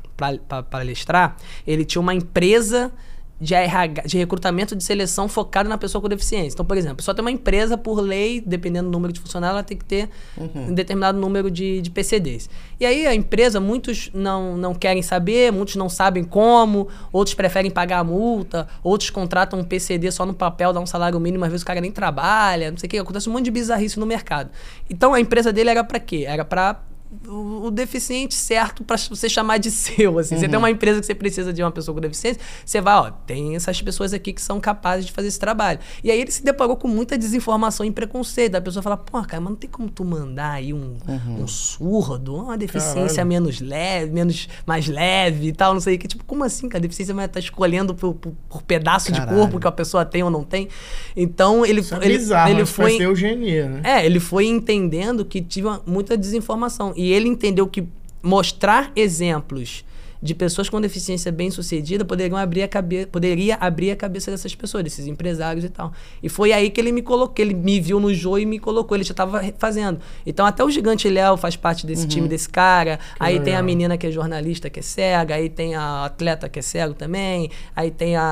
palestrar, 0.70 1.36
ele 1.66 1.84
tinha 1.84 2.00
uma 2.00 2.14
empresa 2.14 2.92
de 3.40 3.54
RH, 3.54 4.02
de 4.06 4.16
recrutamento 4.16 4.76
de 4.76 4.84
seleção 4.84 5.28
focado 5.28 5.68
na 5.68 5.76
pessoa 5.76 6.00
com 6.00 6.08
deficiência. 6.08 6.54
Então, 6.54 6.64
por 6.64 6.76
exemplo, 6.76 7.02
só 7.02 7.12
tem 7.12 7.22
uma 7.22 7.30
empresa, 7.30 7.76
por 7.76 8.00
lei, 8.00 8.40
dependendo 8.40 8.88
do 8.88 8.92
número 8.92 9.12
de 9.12 9.20
funcionários, 9.20 9.56
ela 9.56 9.62
tem 9.62 9.76
que 9.76 9.84
ter 9.84 10.08
uhum. 10.36 10.68
um 10.68 10.74
determinado 10.74 11.18
número 11.18 11.50
de, 11.50 11.80
de 11.80 11.90
PCDs. 11.90 12.48
E 12.78 12.86
aí 12.86 13.06
a 13.06 13.14
empresa, 13.14 13.58
muitos 13.58 14.10
não, 14.14 14.56
não 14.56 14.74
querem 14.74 15.02
saber, 15.02 15.52
muitos 15.52 15.76
não 15.76 15.88
sabem 15.88 16.22
como, 16.22 16.88
outros 17.12 17.34
preferem 17.34 17.70
pagar 17.70 17.98
a 17.98 18.04
multa, 18.04 18.68
outros 18.82 19.10
contratam 19.10 19.58
um 19.58 19.64
PCD 19.64 20.10
só 20.10 20.24
no 20.24 20.34
papel, 20.34 20.72
dá 20.72 20.80
um 20.80 20.86
salário 20.86 21.18
mínimo, 21.18 21.44
às 21.44 21.50
vezes 21.50 21.62
o 21.62 21.66
cara 21.66 21.80
nem 21.80 21.90
trabalha, 21.90 22.70
não 22.70 22.78
sei 22.78 22.86
o 22.86 22.90
que, 22.90 22.98
acontece 22.98 23.28
um 23.28 23.32
monte 23.32 23.46
de 23.46 23.50
bizarrice 23.50 23.98
no 23.98 24.06
mercado. 24.06 24.50
Então 24.88 25.12
a 25.12 25.20
empresa 25.20 25.52
dele 25.52 25.70
era 25.70 25.82
para 25.82 25.98
quê? 25.98 26.24
Era 26.26 26.44
para 26.44 26.80
o, 27.26 27.66
o 27.66 27.70
deficiente 27.70 28.34
certo 28.34 28.84
para 28.84 28.96
você 28.96 29.28
chamar 29.28 29.58
de 29.58 29.70
seu. 29.70 30.18
Assim. 30.18 30.34
Uhum. 30.34 30.40
Você 30.40 30.48
tem 30.48 30.58
uma 30.58 30.70
empresa 30.70 31.00
que 31.00 31.06
você 31.06 31.14
precisa 31.14 31.52
de 31.52 31.62
uma 31.62 31.70
pessoa 31.70 31.94
com 31.94 32.00
deficiência, 32.00 32.40
você 32.64 32.80
vai, 32.80 32.94
ó, 32.94 33.10
tem 33.10 33.56
essas 33.56 33.80
pessoas 33.80 34.12
aqui 34.12 34.32
que 34.32 34.42
são 34.42 34.60
capazes 34.60 35.06
de 35.06 35.12
fazer 35.12 35.28
esse 35.28 35.38
trabalho. 35.38 35.78
E 36.02 36.10
aí 36.10 36.20
ele 36.20 36.30
se 36.30 36.44
deparou 36.44 36.76
com 36.76 36.88
muita 36.88 37.16
desinformação 37.16 37.84
e 37.84 37.90
preconceito. 37.90 38.54
A 38.54 38.60
pessoa 38.60 38.82
fala, 38.82 38.96
pô, 38.96 39.22
cara, 39.22 39.40
mas 39.40 39.50
não 39.50 39.56
tem 39.56 39.70
como 39.70 39.90
tu 39.90 40.04
mandar 40.04 40.52
aí 40.52 40.72
um, 40.72 40.96
uhum. 41.06 41.42
um 41.42 41.46
surdo, 41.46 42.36
uma 42.36 42.56
deficiência 42.56 43.16
Caralho. 43.16 43.28
menos 43.28 43.60
leve, 43.60 44.12
menos 44.12 44.48
mais 44.66 44.86
leve 44.86 45.48
e 45.48 45.52
tal, 45.52 45.74
não 45.74 45.80
sei 45.80 45.96
o 45.96 45.98
que. 45.98 46.08
Tipo, 46.08 46.24
como 46.24 46.44
assim, 46.44 46.68
cara? 46.68 46.78
A 46.78 46.82
deficiência 46.82 47.14
vai 47.14 47.26
estar 47.26 47.34
tá 47.34 47.40
escolhendo 47.40 47.94
por, 47.94 48.14
por, 48.14 48.32
por 48.48 48.62
pedaço 48.62 49.10
Caralho. 49.10 49.30
de 49.30 49.36
corpo 49.36 49.60
que 49.60 49.66
a 49.66 49.72
pessoa 49.72 50.04
tem 50.04 50.22
ou 50.22 50.30
não 50.30 50.44
tem. 50.44 50.68
Então 51.16 51.64
ele, 51.64 51.80
Isso 51.80 51.94
é 51.94 52.04
ele, 52.04 52.18
bizarro, 52.18 52.50
ele 52.50 52.66
foi. 52.66 53.00
Eugenia, 53.00 53.68
né? 53.68 53.80
É, 53.84 54.06
ele 54.06 54.20
foi 54.20 54.46
entendendo 54.46 55.24
que 55.24 55.40
tinha 55.40 55.80
muita 55.86 56.16
desinformação. 56.16 56.92
E 56.96 57.03
ele 57.12 57.28
entendeu 57.28 57.66
que 57.66 57.86
mostrar 58.22 58.90
exemplos 58.96 59.84
de 60.24 60.34
pessoas 60.34 60.70
com 60.70 60.80
deficiência 60.80 61.30
bem-sucedida 61.30 62.02
poderiam 62.02 62.38
abrir 62.38 62.62
a 62.62 62.68
cabeça, 62.68 63.06
poderia 63.08 63.56
abrir 63.56 63.90
a 63.90 63.96
cabeça 63.96 64.30
dessas 64.30 64.54
pessoas, 64.54 64.82
desses 64.82 65.06
empresários 65.06 65.62
e 65.66 65.68
tal. 65.68 65.92
E 66.22 66.30
foi 66.30 66.50
aí 66.50 66.70
que 66.70 66.80
ele 66.80 66.92
me 66.92 67.02
colocou, 67.02 67.44
ele 67.44 67.52
me 67.52 67.78
viu 67.78 68.00
no 68.00 68.12
jogo 68.14 68.38
e 68.38 68.46
me 68.46 68.58
colocou, 68.58 68.96
ele 68.96 69.04
já 69.04 69.10
estava 69.10 69.44
fazendo. 69.58 70.00
Então 70.24 70.46
até 70.46 70.64
o 70.64 70.70
Gigante 70.70 71.06
Léo 71.10 71.36
faz 71.36 71.56
parte 71.56 71.86
desse 71.86 72.04
uhum. 72.04 72.08
time 72.08 72.26
desse 72.26 72.48
cara. 72.48 72.96
Que 72.96 73.02
aí 73.22 73.34
legal. 73.34 73.44
tem 73.44 73.56
a 73.56 73.62
menina 73.62 73.98
que 73.98 74.06
é 74.06 74.10
jornalista 74.10 74.70
que 74.70 74.80
é 74.80 74.82
cega, 74.82 75.34
aí 75.34 75.50
tem 75.50 75.74
a 75.74 76.06
atleta 76.06 76.48
que 76.48 76.58
é 76.58 76.62
cego 76.62 76.94
também, 76.94 77.50
aí 77.76 77.90
tem 77.90 78.16
a, 78.16 78.22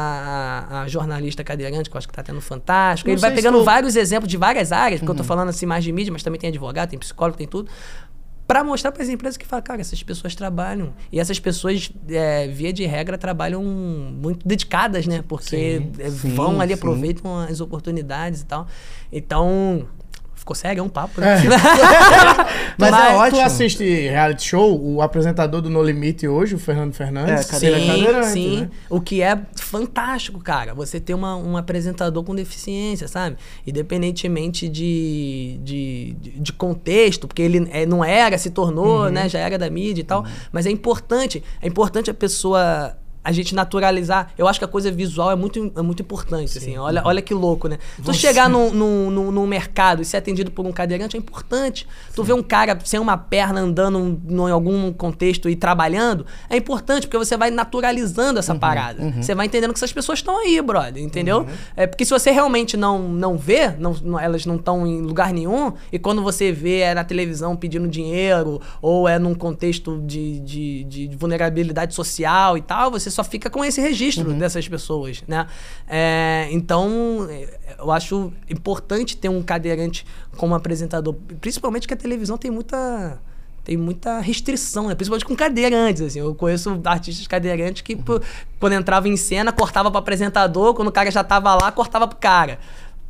a, 0.70 0.82
a 0.84 0.88
jornalista 0.88 1.44
cadeirante 1.44 1.90
que 1.90 1.94
eu 1.94 1.98
acho 1.98 2.08
que 2.08 2.12
está 2.12 2.22
tendo 2.22 2.40
fantástico. 2.40 3.06
Não 3.06 3.12
ele 3.12 3.20
vai 3.20 3.34
pegando 3.34 3.62
vários 3.64 3.96
exemplos 3.96 4.30
de 4.30 4.38
várias 4.38 4.72
áreas, 4.72 5.00
porque 5.00 5.10
uhum. 5.10 5.18
eu 5.18 5.22
estou 5.22 5.26
falando 5.26 5.50
assim 5.50 5.66
mais 5.66 5.84
de 5.84 5.92
mídia, 5.92 6.10
mas 6.10 6.22
também 6.22 6.40
tem 6.40 6.48
advogado, 6.48 6.88
tem 6.88 6.98
psicólogo, 6.98 7.36
tem 7.36 7.46
tudo 7.46 7.70
para 8.52 8.62
mostrar 8.62 8.92
para 8.92 9.02
as 9.02 9.08
empresas 9.08 9.38
que 9.38 9.46
fala, 9.46 9.62
cara, 9.62 9.80
essas 9.80 10.02
pessoas 10.02 10.34
trabalham. 10.34 10.92
E 11.10 11.18
essas 11.18 11.40
pessoas, 11.40 11.90
é, 12.06 12.48
via 12.48 12.70
de 12.70 12.84
regra, 12.84 13.16
trabalham 13.16 13.64
muito 13.64 14.46
dedicadas, 14.46 15.06
né? 15.06 15.24
Porque 15.26 15.78
sim, 15.78 15.92
é, 15.98 16.10
vão 16.10 16.56
sim, 16.56 16.60
ali, 16.60 16.74
sim. 16.74 16.78
aproveitam 16.78 17.34
as 17.38 17.62
oportunidades 17.62 18.42
e 18.42 18.44
tal. 18.44 18.66
Então, 19.10 19.88
Ficou 20.42 20.56
sério, 20.56 20.80
é 20.80 20.82
um 20.82 20.88
papo, 20.88 21.20
né? 21.20 21.36
É. 21.36 21.48
Mas, 22.76 22.90
Mas, 22.90 22.92
é 22.92 23.14
ótimo. 23.14 23.38
Tu 23.38 23.44
assiste 23.44 23.84
reality 23.84 24.48
show, 24.48 24.76
o 24.76 25.00
apresentador 25.00 25.62
do 25.62 25.70
No 25.70 25.80
Limite 25.80 26.26
hoje, 26.26 26.56
o 26.56 26.58
Fernando 26.58 26.92
Fernandes. 26.92 27.46
É, 27.46 27.52
cadeira 27.52 27.78
sim, 27.78 27.86
cadeirante, 27.86 28.26
sim. 28.26 28.60
Né? 28.62 28.70
O 28.90 29.00
que 29.00 29.22
é 29.22 29.38
fantástico, 29.54 30.40
cara. 30.40 30.74
Você 30.74 30.98
ter 30.98 31.14
uma, 31.14 31.36
um 31.36 31.56
apresentador 31.56 32.24
com 32.24 32.34
deficiência, 32.34 33.06
sabe? 33.06 33.36
Independentemente 33.64 34.68
de, 34.68 35.60
de, 35.62 36.16
de 36.20 36.52
contexto, 36.52 37.28
porque 37.28 37.40
ele 37.40 37.68
é, 37.70 37.86
não 37.86 38.04
era, 38.04 38.36
se 38.36 38.50
tornou, 38.50 39.04
uhum. 39.04 39.10
né? 39.10 39.28
Já 39.28 39.38
era 39.38 39.56
da 39.56 39.70
mídia 39.70 40.00
e 40.00 40.04
tal. 40.04 40.22
Uhum. 40.22 40.30
Mas 40.50 40.66
é 40.66 40.72
importante. 40.72 41.40
É 41.60 41.68
importante 41.68 42.10
a 42.10 42.14
pessoa 42.14 42.96
a 43.24 43.30
gente 43.30 43.54
naturalizar. 43.54 44.32
Eu 44.36 44.48
acho 44.48 44.58
que 44.58 44.64
a 44.64 44.68
coisa 44.68 44.90
visual 44.90 45.30
é 45.30 45.36
muito, 45.36 45.72
é 45.76 45.82
muito 45.82 46.02
importante, 46.02 46.58
assim. 46.58 46.76
Olha, 46.76 47.02
olha 47.04 47.22
que 47.22 47.32
louco, 47.32 47.68
né? 47.68 47.78
Você... 47.98 48.12
Tu 48.12 48.14
chegar 48.14 48.48
num, 48.48 48.72
num, 48.72 49.10
num, 49.10 49.30
num, 49.30 49.46
mercado 49.46 50.02
e 50.02 50.04
ser 50.04 50.16
atendido 50.16 50.50
por 50.50 50.66
um 50.66 50.72
cadeirante 50.72 51.16
é 51.16 51.18
importante. 51.18 51.86
Sim. 52.08 52.12
Tu 52.16 52.24
ver 52.24 52.32
um 52.32 52.42
cara 52.42 52.76
sem 52.84 52.98
uma 52.98 53.16
perna 53.16 53.60
andando 53.60 54.20
em 54.28 54.50
algum 54.50 54.92
contexto 54.92 55.48
e 55.48 55.54
trabalhando 55.54 56.26
é 56.50 56.56
importante, 56.56 57.06
porque 57.06 57.18
você 57.18 57.36
vai 57.36 57.50
naturalizando 57.50 58.38
essa 58.38 58.52
uhum, 58.52 58.58
parada. 58.58 59.02
Uhum. 59.02 59.22
Você 59.22 59.34
vai 59.34 59.46
entendendo 59.46 59.72
que 59.72 59.78
essas 59.78 59.92
pessoas 59.92 60.18
estão 60.18 60.38
aí, 60.38 60.60
brother, 60.60 61.02
entendeu? 61.02 61.40
Uhum. 61.40 61.46
É 61.76 61.86
porque 61.86 62.04
se 62.04 62.10
você 62.10 62.30
realmente 62.30 62.76
não, 62.76 63.08
não 63.08 63.36
vê, 63.36 63.70
não, 63.78 63.92
não 64.02 64.18
elas 64.18 64.44
não 64.46 64.56
estão 64.56 64.86
em 64.86 65.00
lugar 65.00 65.32
nenhum, 65.32 65.72
e 65.92 65.98
quando 65.98 66.22
você 66.22 66.50
vê 66.50 66.80
é 66.80 66.94
na 66.94 67.04
televisão 67.04 67.54
pedindo 67.54 67.86
dinheiro, 67.86 68.60
ou 68.80 69.08
é 69.08 69.18
num 69.18 69.34
contexto 69.34 70.00
de, 70.04 70.40
de, 70.40 70.84
de 70.84 71.16
vulnerabilidade 71.16 71.94
social 71.94 72.58
e 72.58 72.62
tal, 72.62 72.90
você 72.90 73.11
só 73.12 73.22
fica 73.22 73.48
com 73.48 73.64
esse 73.64 73.80
registro 73.80 74.30
uhum. 74.30 74.38
dessas 74.38 74.66
pessoas, 74.66 75.22
né? 75.28 75.46
É, 75.88 76.48
então, 76.50 77.28
eu 77.78 77.90
acho 77.90 78.32
importante 78.48 79.16
ter 79.16 79.28
um 79.28 79.42
cadeirante 79.42 80.06
como 80.36 80.54
apresentador, 80.54 81.14
principalmente 81.40 81.86
que 81.86 81.94
a 81.94 81.96
televisão 81.96 82.36
tem 82.36 82.50
muita 82.50 83.18
tem 83.64 83.76
muita 83.76 84.18
restrição, 84.18 84.88
né? 84.88 84.94
Principalmente 84.96 85.24
com 85.24 85.36
cadeirantes, 85.36 86.02
assim. 86.02 86.18
Eu 86.18 86.34
conheço 86.34 86.80
artistas 86.84 87.28
cadeirantes 87.28 87.82
que, 87.82 87.94
uhum. 87.94 88.20
quando 88.58 88.72
entrava 88.72 89.08
em 89.08 89.16
cena, 89.16 89.52
cortava 89.52 89.88
para 89.88 90.00
apresentador, 90.00 90.74
quando 90.74 90.88
o 90.88 90.92
cara 90.92 91.10
já 91.12 91.22
tava 91.22 91.54
lá, 91.54 91.70
cortava 91.70 92.08
pro 92.08 92.18
cara 92.18 92.58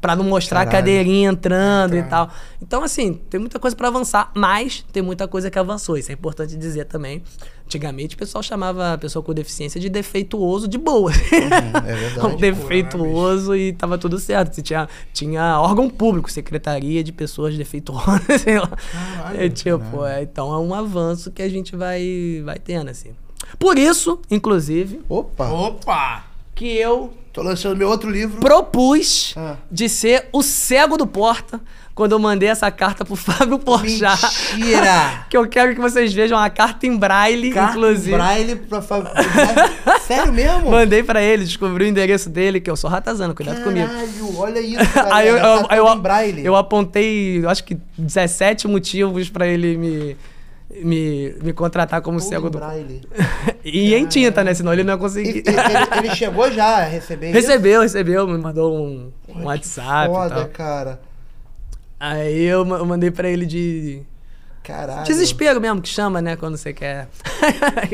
para 0.03 0.17
não 0.17 0.25
mostrar 0.25 0.67
Caralho. 0.67 0.69
a 0.69 0.81
cadeirinha 0.81 1.31
entrando 1.31 1.97
e 1.97 2.03
tal. 2.03 2.29
Então, 2.61 2.83
assim, 2.83 3.15
tem 3.31 3.39
muita 3.39 3.61
coisa 3.61 3.77
para 3.77 3.87
avançar, 3.87 4.33
mas 4.35 4.85
tem 4.93 5.01
muita 5.01 5.29
coisa 5.29 5.49
que 5.49 5.57
avançou. 5.57 5.97
Isso 5.97 6.11
é 6.11 6.15
importante 6.15 6.57
dizer 6.57 6.87
também. 6.87 7.23
Antigamente 7.65 8.17
o 8.17 8.19
pessoal 8.19 8.43
chamava 8.43 8.95
a 8.95 8.99
pessoa 8.99 9.23
com 9.23 9.33
deficiência 9.33 9.81
de 9.81 9.89
defeituoso 9.89 10.67
de 10.67 10.77
boa. 10.77 11.13
Uhum, 11.13 11.89
é 11.89 11.95
verdade. 11.95 12.27
um 12.27 12.37
defeituoso 12.37 13.55
e 13.55 13.73
tava 13.75 13.97
tudo 13.97 14.19
certo. 14.19 14.61
Tinha, 14.61 14.89
tinha 15.13 15.61
órgão 15.61 15.89
público, 15.89 16.29
secretaria 16.33 17.05
de 17.05 17.13
pessoas 17.13 17.57
defeituosas, 17.57 18.41
sei 18.43 18.59
lá. 18.59 18.77
Caralho, 18.93 19.41
é, 19.41 19.49
tipo, 19.49 20.05
é, 20.05 20.23
então 20.25 20.53
é 20.53 20.59
um 20.59 20.75
avanço 20.75 21.31
que 21.31 21.41
a 21.41 21.49
gente 21.49 21.77
vai, 21.77 22.43
vai 22.45 22.59
tendo, 22.59 22.91
assim. 22.91 23.13
Por 23.57 23.79
isso, 23.79 24.21
inclusive. 24.29 25.01
Opa! 25.09 25.49
Opa! 25.49 26.25
Que 26.57 26.77
eu 26.77 27.22
Tô 27.33 27.43
lançando 27.43 27.77
meu 27.77 27.89
outro 27.89 28.11
livro. 28.11 28.41
Propus 28.41 29.33
ah. 29.37 29.57
de 29.71 29.89
ser 29.89 30.29
o 30.33 30.43
cego 30.43 30.99
do 30.99 31.07
Porta 31.07 31.59
quando 31.95 32.13
eu 32.13 32.19
mandei 32.19 32.49
essa 32.49 32.71
carta 32.71 33.07
pro 33.07 33.17
Fábio 33.17 33.59
Porchat. 33.59 34.21
Mentira! 34.55 35.25
que 35.31 35.37
eu 35.37 35.49
quero 35.49 35.75
que 35.75 35.81
vocês 35.81 36.13
vejam 36.13 36.39
a 36.39 36.51
carta 36.51 36.87
em 36.87 36.95
braille, 36.95 37.51
carta 37.51 37.79
inclusive. 37.79 38.13
Em 38.13 38.19
braille 38.19 38.57
pra 38.57 38.83
Fábio 38.83 39.11
Sério 40.07 40.33
mesmo? 40.33 40.71
Mandei 40.71 41.03
pra 41.03 41.23
ele, 41.23 41.45
descobri 41.45 41.85
o 41.85 41.89
endereço 41.89 42.29
dele, 42.29 42.61
que 42.61 42.71
eu 42.71 42.77
sou 42.77 42.91
ratazano, 42.91 43.35
cuidado 43.35 43.63
Caralho, 43.63 43.89
comigo. 43.89 44.39
Olha 44.39 44.61
isso, 44.61 44.93
cara. 44.93 45.15
Aí 45.15 45.29
eu, 45.29 45.37
eu, 45.39 45.67
eu, 45.71 45.87
eu, 45.87 46.39
eu 46.45 46.57
apontei, 46.57 47.43
acho 47.47 47.65
que 47.65 47.79
17 47.97 48.69
motivos 48.69 49.31
pra 49.31 49.47
ele 49.47 49.77
me 49.79 50.17
me, 50.83 51.35
me 51.43 51.53
contratar 51.53 52.01
como 52.01 52.19
Tudo 52.19 52.29
cego 52.29 52.51
do. 52.51 52.59
Braille. 52.59 53.03
e 53.65 53.95
em 53.95 54.07
tinta, 54.07 54.43
né? 54.43 54.55
Senão 54.55 54.73
ele 54.73 54.85
não 54.85 54.95
ia 54.95 54.99
conseguir. 54.99 55.43
Ele, 55.47 55.49
ele, 55.49 56.07
ele 56.07 56.15
chegou 56.15 56.51
já 56.51 56.79
a 56.79 56.85
receber 56.85 57.31
Recebeu, 57.33 57.85
isso? 57.85 57.97
recebeu, 57.97 58.27
me 58.27 58.39
mandou 58.39 58.77
um, 58.77 59.13
um 59.29 59.45
WhatsApp. 59.45 60.13
Foda, 60.13 60.47
cara. 60.49 61.01
Aí 62.01 62.43
eu, 62.43 62.67
eu 62.67 62.87
mandei 62.87 63.11
pra 63.11 63.29
ele 63.29 63.47
de. 63.47 64.03
Caralho. 64.63 65.05
Desespero 65.05 65.61
mesmo 65.61 65.83
que 65.83 65.89
chama, 65.89 66.23
né? 66.23 66.37
Quando 66.37 66.57
você 66.57 66.73
quer. 66.73 67.09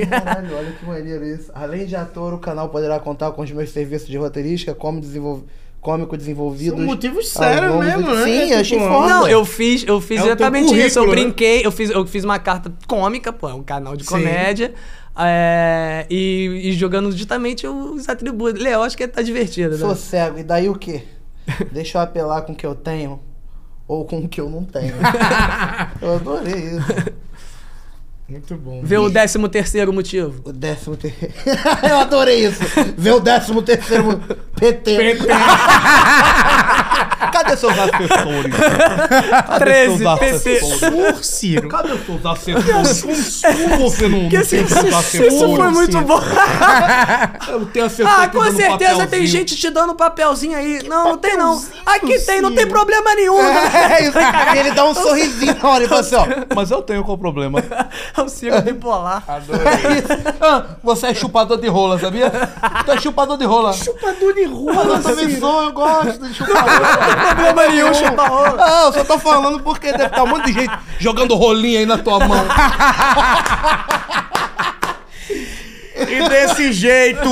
Caralho, 0.08 0.54
olha 0.54 0.72
que 0.72 0.84
maneiro 0.84 1.24
isso. 1.26 1.50
Além 1.54 1.86
de 1.86 1.96
ator, 1.96 2.34
o 2.34 2.38
canal 2.38 2.68
poderá 2.68 3.00
contar 3.00 3.32
com 3.32 3.42
os 3.42 3.50
meus 3.50 3.70
serviços 3.70 4.06
de 4.06 4.18
roteirista, 4.18 4.74
como 4.74 5.00
desenvolver 5.00 5.44
cômico 5.88 6.18
desenvolvido. 6.18 6.76
São 6.76 6.84
motivos 6.84 7.28
sérios 7.28 7.74
mesmo, 7.76 8.14
né? 8.14 8.24
Sim, 8.24 8.52
é, 8.52 8.56
achei 8.56 8.78
tipo, 8.78 8.90
foda. 8.90 9.08
Não, 9.08 9.26
eu 9.26 9.42
fiz, 9.42 9.84
eu 9.86 9.98
fiz 10.02 10.20
é 10.20 10.26
exatamente 10.26 10.78
isso. 10.78 10.98
Eu 10.98 11.06
né? 11.06 11.10
brinquei, 11.12 11.64
eu 11.64 11.72
fiz, 11.72 11.88
eu 11.88 12.06
fiz 12.06 12.24
uma 12.24 12.38
carta 12.38 12.70
cômica, 12.86 13.32
pô, 13.32 13.48
é 13.48 13.54
um 13.54 13.62
canal 13.62 13.96
de 13.96 14.04
comédia. 14.04 14.74
É, 15.18 16.06
e, 16.10 16.68
e, 16.68 16.72
jogando 16.74 17.10
justamente 17.10 17.66
os 17.66 18.06
atributos. 18.06 18.62
Léo, 18.62 18.82
acho 18.82 18.98
que 18.98 19.08
tá 19.08 19.22
divertido. 19.22 19.70
Né? 19.70 19.78
Sou 19.78 19.96
cego, 19.96 20.38
e 20.38 20.42
daí 20.42 20.68
o 20.68 20.74
quê? 20.74 21.04
Deixa 21.72 21.96
eu 21.96 22.02
apelar 22.02 22.42
com 22.42 22.52
o 22.52 22.54
que 22.54 22.66
eu 22.66 22.74
tenho 22.74 23.18
ou 23.88 24.04
com 24.04 24.18
o 24.18 24.28
que 24.28 24.42
eu 24.42 24.50
não 24.50 24.64
tenho. 24.64 24.92
eu 26.02 26.16
adorei 26.16 26.54
isso. 26.54 27.27
Muito 28.28 28.54
bom. 28.56 28.82
Vê 28.84 28.98
o 28.98 29.08
décimo 29.08 29.48
terceiro 29.48 29.90
motivo. 29.90 30.42
O 30.44 30.52
décimo 30.52 30.98
terceiro. 30.98 31.32
eu 31.88 31.96
adorei 31.96 32.46
isso. 32.46 32.60
Vê 32.96 33.10
o 33.10 33.20
décimo 33.20 33.62
terceiro 33.62 34.04
motivo. 34.04 34.34
PT. 34.54 34.96
PT. 34.96 35.26
Cadê 37.32 37.56
seus 37.56 37.72
assessores? 37.78 38.54
Cadê 39.46 39.64
13, 39.64 39.98
seus 39.98 40.18
PT. 40.18 41.22
Ciro. 41.22 41.68
Cadê 41.68 41.96
seus 41.98 42.26
assessores? 42.26 43.42
Como 43.42 43.78
você 43.78 44.08
não, 44.08 44.22
não 44.22 44.28
tem 44.28 44.38
assessores? 44.40 45.14
Isso 45.14 45.56
foi 45.56 45.70
muito 45.70 46.00
bom. 46.02 46.20
Eu 47.48 47.66
tenho 47.66 47.86
assessor 47.86 48.12
Ah, 48.12 48.28
com 48.28 48.52
certeza 48.52 49.06
tem 49.06 49.26
gente 49.26 49.56
te 49.56 49.70
dando 49.70 49.94
papelzinho 49.94 50.56
aí. 50.56 50.82
Não, 50.86 51.10
não 51.10 51.18
tem 51.18 51.36
não. 51.36 51.62
Aqui 51.86 52.18
tem, 52.20 52.42
não 52.42 52.54
tem 52.54 52.66
problema 52.66 53.14
nenhum. 53.14 53.38
É 53.38 54.02
isso. 54.04 54.18
Ele 54.54 54.72
dá 54.72 54.84
um 54.84 54.94
sorrisinho 54.94 55.56
na 55.62 55.68
hora 55.68 55.84
e 55.84 55.88
fala 55.88 56.00
assim, 56.02 56.16
ó. 56.16 56.26
Mas 56.54 56.70
eu 56.70 56.82
tenho 56.82 57.02
qual 57.04 57.16
problema? 57.16 57.62
É 58.18 58.22
o 58.22 58.28
Ciro 58.28 58.60
bipolar. 58.62 59.22
É 59.28 59.38
isso. 59.98 60.28
Ah, 60.40 60.64
você 60.82 61.08
é 61.08 61.14
chupador 61.14 61.58
de 61.58 61.68
rola, 61.68 61.98
sabia? 61.98 62.30
Tu 62.84 62.92
é 62.92 63.00
chupador 63.00 63.36
de 63.36 63.44
rola. 63.44 63.72
Chupador 63.72 64.32
de 64.34 64.42
Eu 64.42 64.54
rola, 64.54 64.98
também 65.00 65.28
Ciro. 65.28 65.40
sou, 65.40 65.62
eu 65.64 65.72
gosto 65.72 66.18
de 66.26 66.34
chupar 66.34 66.64
rola. 66.64 67.34
problema 67.34 67.68
nenhum, 67.68 67.94
chupa 67.94 68.28
rola. 68.28 68.56
Ah, 68.58 68.82
eu 68.86 68.92
só 68.92 69.04
tô 69.04 69.18
falando 69.18 69.60
porque 69.60 69.90
deve 69.92 70.06
estar 70.06 70.22
um 70.22 70.28
monte 70.28 70.46
de 70.46 70.52
gente 70.60 70.78
Jogando 70.98 71.34
rolinha 71.34 71.80
aí 71.80 71.86
na 71.86 71.98
tua 71.98 72.18
mão. 72.20 72.44
E 75.96 76.28
desse 76.28 76.72
jeito, 76.72 77.28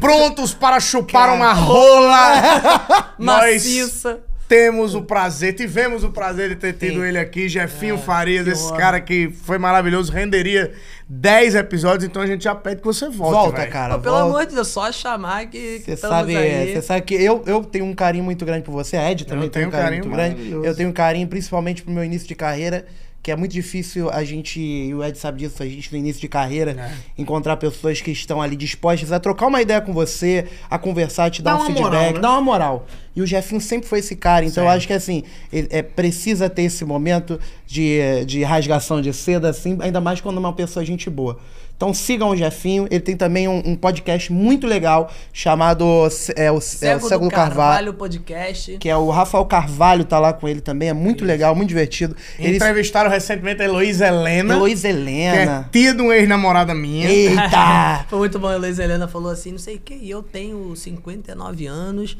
prontos 0.00 0.54
para 0.54 0.80
chupar 0.80 1.32
uma 1.34 1.52
rola, 1.52 3.12
nós 3.18 3.54
Maciça. 3.54 4.18
Temos 4.48 4.94
o 4.94 5.02
prazer, 5.02 5.52
tivemos 5.54 6.02
o 6.02 6.10
prazer 6.10 6.48
de 6.48 6.56
ter 6.56 6.72
tido 6.72 7.04
ele 7.04 7.18
aqui, 7.18 7.48
Jefinho 7.48 7.98
Farias, 7.98 8.44
que 8.44 8.50
esse 8.50 8.64
honra. 8.68 8.76
cara 8.78 9.00
que 9.00 9.30
foi 9.44 9.58
maravilhoso, 9.58 10.10
renderia 10.10 10.72
10 11.08 11.54
episódios, 11.54 12.04
então 12.04 12.22
a 12.22 12.26
gente 12.26 12.44
já 12.44 12.54
pede 12.54 12.80
que 12.80 12.86
você 12.86 13.08
volte, 13.10 13.34
Volta, 13.34 13.58
velho. 13.58 13.70
cara. 13.72 13.94
Pô, 13.96 14.00
pelo 14.04 14.14
volta. 14.16 14.30
amor 14.30 14.46
de 14.46 14.54
Deus, 14.54 14.68
só 14.68 14.90
chamar 14.90 15.46
que, 15.46 15.80
Você 15.84 15.96
sabe, 15.96 16.34
aí. 16.36 16.72
você 16.72 16.82
sabe 16.82 17.02
que 17.02 17.14
eu, 17.14 17.42
eu 17.46 17.62
tenho 17.62 17.84
um 17.84 17.94
carinho 17.94 18.24
muito 18.24 18.44
grande 18.46 18.62
por 18.64 18.72
você, 18.72 18.96
a 18.96 19.10
Ed 19.10 19.26
também 19.26 19.44
Eu 19.44 19.50
tem 19.50 19.66
um 19.66 19.70
tenho 19.70 19.80
um 19.80 19.84
carinho, 19.84 20.10
carinho 20.10 20.34
muito 20.38 20.50
grande. 20.50 20.66
Eu 20.68 20.74
tenho 20.74 20.88
um 20.88 20.92
carinho 20.92 21.28
principalmente 21.28 21.82
pro 21.82 21.92
meu 21.92 22.02
início 22.04 22.26
de 22.26 22.34
carreira, 22.34 22.86
que 23.22 23.32
é 23.32 23.36
muito 23.36 23.52
difícil 23.52 24.08
a 24.10 24.22
gente, 24.24 24.58
e 24.60 24.94
o 24.94 25.04
Ed 25.04 25.18
sabe 25.18 25.40
disso, 25.40 25.62
a 25.62 25.66
gente 25.66 25.92
no 25.92 25.98
início 25.98 26.20
de 26.20 26.28
carreira, 26.28 26.70
É. 26.70 26.90
encontrar 27.20 27.56
pessoas 27.58 28.00
que 28.00 28.10
estão 28.10 28.40
ali 28.40 28.56
dispostas 28.56 29.12
a 29.12 29.20
trocar 29.20 29.48
uma 29.48 29.60
ideia 29.60 29.80
com 29.82 29.92
você, 29.92 30.46
a 30.70 30.78
conversar, 30.78 31.28
te 31.30 31.42
dar 31.42 31.54
Dá 31.56 31.62
um 31.62 31.66
feedback, 31.66 31.82
moral, 31.84 32.12
né? 32.14 32.20
dar 32.20 32.30
uma 32.30 32.40
moral. 32.40 32.86
E 33.18 33.20
o 33.20 33.26
Jefinho 33.26 33.60
sempre 33.60 33.88
foi 33.88 33.98
esse 33.98 34.14
cara, 34.14 34.44
então 34.44 34.62
eu 34.62 34.70
acho 34.70 34.86
que 34.86 34.92
assim, 34.92 35.24
ele- 35.52 35.66
é, 35.72 35.82
precisa 35.82 36.48
ter 36.48 36.62
esse 36.62 36.84
momento 36.84 37.40
de, 37.66 38.24
de 38.24 38.44
rasgação 38.44 39.02
de 39.02 39.12
seda, 39.12 39.48
assim, 39.48 39.76
ainda 39.80 40.00
mais 40.00 40.20
quando 40.20 40.36
é 40.36 40.38
uma 40.38 40.52
pessoa 40.52 40.84
gente 40.84 41.10
boa. 41.10 41.36
Então 41.76 41.92
sigam 41.92 42.30
o 42.30 42.36
Jefinho, 42.36 42.86
ele 42.90 43.00
tem 43.00 43.16
também 43.16 43.48
um, 43.48 43.60
um 43.64 43.76
podcast 43.76 44.32
muito 44.32 44.68
legal 44.68 45.12
chamado 45.32 45.84
é, 45.84 45.88
o, 45.88 46.06
é, 46.44 46.52
o 46.52 46.60
Cego, 46.60 47.08
Cego 47.08 47.24
do 47.24 47.30
Carvalho. 47.30 47.56
Carvalho 47.56 47.94
podcast. 47.94 48.78
Que 48.78 48.88
é 48.88 48.96
o 48.96 49.10
Rafael 49.10 49.44
Carvalho, 49.46 50.04
tá 50.04 50.20
lá 50.20 50.32
com 50.32 50.48
ele 50.48 50.60
também. 50.60 50.88
É 50.88 50.92
muito 50.92 51.24
legal, 51.24 51.54
muito 51.56 51.68
divertido. 51.68 52.16
Ele 52.38 52.56
Entrevistaram 52.56 53.10
recentemente 53.10 53.62
a 53.62 53.64
Heloísa 53.64 54.06
Helena, 54.08 54.54
Heloísa 54.54 54.88
que 54.88 54.94
é 54.94 54.96
Helena. 54.96 55.68
tia 55.72 55.94
de 55.94 56.02
uma 56.02 56.16
ex-namorada 56.16 56.72
minha. 56.74 57.08
Eita! 57.08 58.04
Foi 58.10 58.18
muito 58.18 58.38
bom. 58.40 58.48
A 58.48 58.56
Luiz 58.56 58.78
Helena 58.78 59.06
falou 59.06 59.30
assim, 59.30 59.52
não 59.52 59.58
sei 59.58 59.76
o 59.76 59.80
que, 59.80 59.94
e 59.94 60.10
eu 60.10 60.22
tenho 60.22 60.74
59 60.74 61.66
anos 61.66 62.16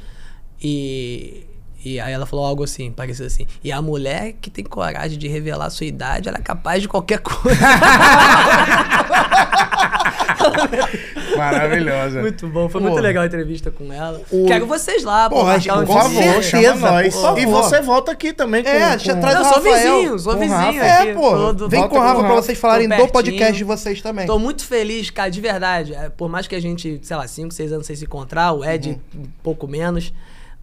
e... 0.63 1.45
E 1.85 2.01
aí 2.01 2.13
ela 2.13 2.27
falou 2.27 2.45
algo 2.45 2.65
assim, 2.65 2.91
pareceu 2.91 3.25
assim. 3.25 3.47
E 3.63 3.71
a 3.71 3.81
mulher 3.81 4.35
que 4.41 4.51
tem 4.51 4.65
coragem 4.65 5.17
de 5.17 5.29
revelar 5.29 5.67
a 5.67 5.71
sua 5.71 5.87
idade, 5.87 6.29
ela 6.29 6.39
é 6.39 6.43
capaz 6.43 6.83
de 6.83 6.89
qualquer 6.89 7.21
coisa. 7.21 7.57
Maravilhosa. 11.37 12.21
muito 12.21 12.49
bom, 12.49 12.69
foi 12.69 12.81
muito 12.81 12.93
Porra. 12.95 13.03
legal 13.03 13.23
a 13.23 13.27
entrevista 13.27 13.71
com 13.71 13.93
ela. 13.93 14.21
O- 14.31 14.47
Quero 14.47 14.67
vocês 14.67 15.05
lá, 15.05 15.29
pô, 15.31 15.37
Porra, 15.37 15.55
um 15.57 15.87
por 15.87 15.87
favor, 15.87 16.11
certeza, 16.23 16.43
chama 16.43 16.91
nós. 16.91 17.15
por 17.15 17.23
favor. 17.23 17.39
E 17.41 17.47
você 17.47 17.81
volta 17.81 18.11
aqui 18.13 18.33
também 18.33 18.63
com... 18.65 18.69
É, 18.71 18.97
com... 18.99 19.21
traz 19.21 19.35
Não, 19.35 19.43
o 19.43 19.45
sou 19.45 19.55
Rafael. 19.63 19.97
vizinho, 19.99 20.19
sou 20.19 20.37
vizinho 20.37 20.59
Rafa. 20.59 20.79
É, 20.85 21.03
aqui. 21.03 21.13
pô. 21.15 21.31
todo- 21.31 21.69
Vem 21.69 21.81
volta 21.81 21.95
com 21.95 22.01
o 22.01 22.05
Rafa 22.05 22.25
pra 22.25 22.35
vocês 22.35 22.59
falarem 22.59 22.89
do 22.89 23.09
podcast 23.09 23.57
de 23.57 23.65
vocês 23.65 24.03
também. 24.03 24.27
Tô 24.27 24.39
muito 24.39 24.65
feliz, 24.65 25.11
cara, 25.11 25.31
de 25.31 25.41
verdade. 25.41 25.95
É, 25.95 26.09
Por 26.11 26.29
mais 26.29 26.49
que 26.49 26.55
a 26.57 26.61
gente, 26.61 26.99
sei 27.03 27.17
lá, 27.17 27.27
5, 27.27 27.55
6 27.55 27.73
anos 27.73 27.87
sem 27.87 27.95
se 27.95 28.05
encontrar, 28.05 28.53
o 28.53 28.65
Ed 28.65 28.89
Uhum. 29.15 29.23
um 29.23 29.27
pouco 29.43 29.69
menos. 29.69 30.13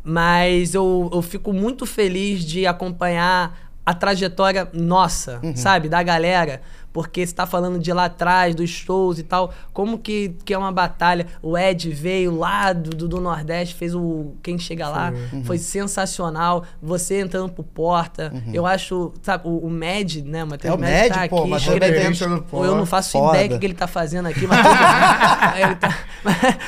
Mas 0.06 0.76
eu, 0.76 1.10
eu 1.12 1.22
fico 1.24 1.52
muito 1.52 1.86
feliz 1.86 2.46
de 2.46 2.68
acompanhar 2.68 3.58
a 3.84 3.94
trajetória 3.94 4.70
nossa, 4.72 5.40
Uhum. 5.44 5.56
sabe? 5.56 5.90
Da 5.90 6.04
galera. 6.04 6.62
Porque 6.96 7.28
você 7.28 7.36
tá 7.36 7.46
falando 7.46 7.78
de 7.78 7.92
lá 7.92 8.06
atrás, 8.06 8.56
dos 8.56 8.70
shows 8.70 9.20
e 9.20 9.24
tal. 9.24 9.54
Como 9.74 10.00
que, 10.00 10.34
que 10.46 10.54
é 10.54 10.58
uma 10.58 10.72
batalha. 10.72 11.28
O 11.42 11.58
Ed 11.58 11.92
veio 11.92 12.38
lá 12.38 12.72
do, 12.72 13.06
do, 13.06 13.20
Nordeste, 13.20 13.76
fez 13.76 13.94
o 13.94 14.34
Quem 14.42 14.58
Chega 14.58 14.88
Lá. 14.88 15.12
Uhum. 15.34 15.44
Foi 15.44 15.58
sensacional. 15.58 16.64
Você 16.82 17.20
entrando 17.20 17.52
pro 17.52 17.66
Porta. 17.66 18.32
Eu 18.54 18.66
acho, 18.66 19.12
sabe, 19.22 19.46
o, 19.46 19.58
o 19.58 19.70
Med, 19.70 20.22
né? 20.22 20.46
O 20.46 20.48
Matheus 20.48 20.74
Uhum. 20.74 20.84
É 20.86 20.88
o 20.88 20.90
Med 20.90 20.96
Med, 21.02 21.14
tá 21.14 21.28
pô, 21.28 21.42
aqui 21.44 21.52
escrevendo. 21.56 22.44
Pô, 22.44 22.64
eu 22.64 22.76
não 22.76 22.86
faço 22.86 23.12
Foda. 23.12 23.36
ideia 23.36 23.50
do 23.50 23.60
que 23.60 23.66
ele 23.66 23.74
tá 23.74 23.88
fazendo 23.88 24.28
aqui, 24.30 24.48
mas. 24.48 24.66
ele 25.60 25.76
tá... 25.76 25.98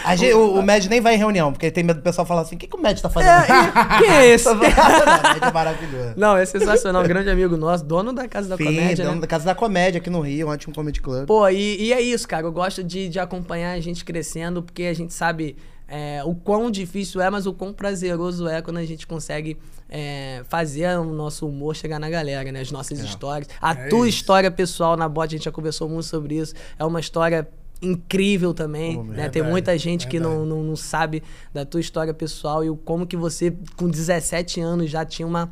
A 0.04 0.16
gente- 0.16 0.34
o, 0.34 0.60
o 0.60 0.62
Med 0.62 0.90
nem 0.90 1.02
vai 1.02 1.16
em 1.16 1.18
reunião, 1.18 1.52
porque 1.52 1.68
ele 1.68 1.72
tem 1.72 1.84
medo 1.84 2.02
do 2.02 2.04
pessoal 2.04 2.28
falar 2.28 2.42
assim: 2.42 2.56
o 2.56 2.60
que, 2.60 2.68
que 2.68 2.76
o 2.76 2.82
Med 2.82 3.02
tá 3.02 3.10
fazendo 3.10 3.40
aqui? 3.40 3.52
É, 3.52 3.98
quem 4.00 4.10
é 4.10 4.26
esse? 4.28 4.46
Não, 4.54 4.54
o 4.56 4.60
Med 4.60 5.42
é 5.42 5.52
maravilhoso. 5.52 6.14
Não, 6.16 6.38
é 6.38 6.46
sensacional. 6.46 7.02
Um 7.04 7.08
grande 7.08 7.30
amigo 7.30 7.56
nosso, 7.58 7.84
dono 7.84 8.14
da 8.14 8.28
Casa 8.28 8.50
da 8.50 8.58
Sim, 8.58 8.66
Comédia, 8.66 9.06
dono 9.06 9.16
né? 9.16 9.22
da 9.22 9.28
Casa 9.28 9.46
da 9.46 9.56
Comédia 9.56 10.00
aqui 10.00 10.10
no 10.10 10.17
Rio, 10.22 10.48
um 10.48 10.50
ótimo 10.50 10.74
comedy 10.74 11.02
club. 11.02 11.26
Pô, 11.26 11.48
e, 11.50 11.82
e 11.82 11.94
é 11.94 12.02
isso, 12.02 12.28
cara. 12.28 12.46
Eu 12.46 12.52
gosto 12.52 12.84
de, 12.84 13.10
de 13.10 13.20
acompanhar 13.20 13.72
a 13.74 13.80
gente 13.80 14.04
crescendo, 14.06 14.62
porque 14.64 14.84
a 14.84 14.94
gente 14.94 15.14
sabe 15.14 15.56
é, 15.88 16.22
o 16.26 16.36
quão 16.36 16.70
difícil 16.70 17.22
é, 17.22 17.30
mas 17.30 17.46
o 17.46 17.54
quão 17.54 17.72
prazeroso 17.74 18.48
é 18.48 18.62
quando 18.62 18.78
a 18.78 18.86
gente 18.86 19.08
consegue 19.08 19.58
é, 19.90 20.44
fazer 20.50 20.98
o 21.00 21.06
nosso 21.14 21.48
humor 21.48 21.76
chegar 21.76 22.00
na 22.00 22.10
galera, 22.10 22.52
né? 22.52 22.60
As 22.60 22.72
nossas 22.72 23.00
histórias. 23.00 23.48
A 23.62 23.72
É 23.72 23.88
tua 23.88 24.08
isso. 24.08 24.18
história 24.18 24.52
pessoal 24.52 24.98
na 24.98 25.08
bot, 25.08 25.26
a 25.34 25.38
gente 25.38 25.46
já 25.46 25.52
conversou 25.52 25.88
muito 25.88 26.06
sobre 26.06 26.36
isso. 26.36 26.54
É 26.78 26.84
uma 26.84 27.00
história 27.00 27.48
incrível 27.82 28.54
também, 28.54 28.96
Pô, 28.96 29.04
né? 29.04 29.10
verdade, 29.10 29.34
Tem 29.34 29.44
muita 29.44 29.78
gente 29.78 30.08
que 30.08 30.20
não, 30.20 30.44
não, 30.46 30.64
não 30.64 30.76
sabe 30.76 31.22
da 31.54 31.64
tua 31.64 31.80
história 31.80 32.14
pessoal 32.14 32.64
e 32.64 32.70
o 32.70 32.76
como 32.76 33.06
que 33.06 33.16
você, 33.16 33.54
com 33.76 33.88
17 33.88 34.60
anos, 34.60 34.90
já 34.90 35.06
tinha 35.06 35.28
uma 35.28 35.50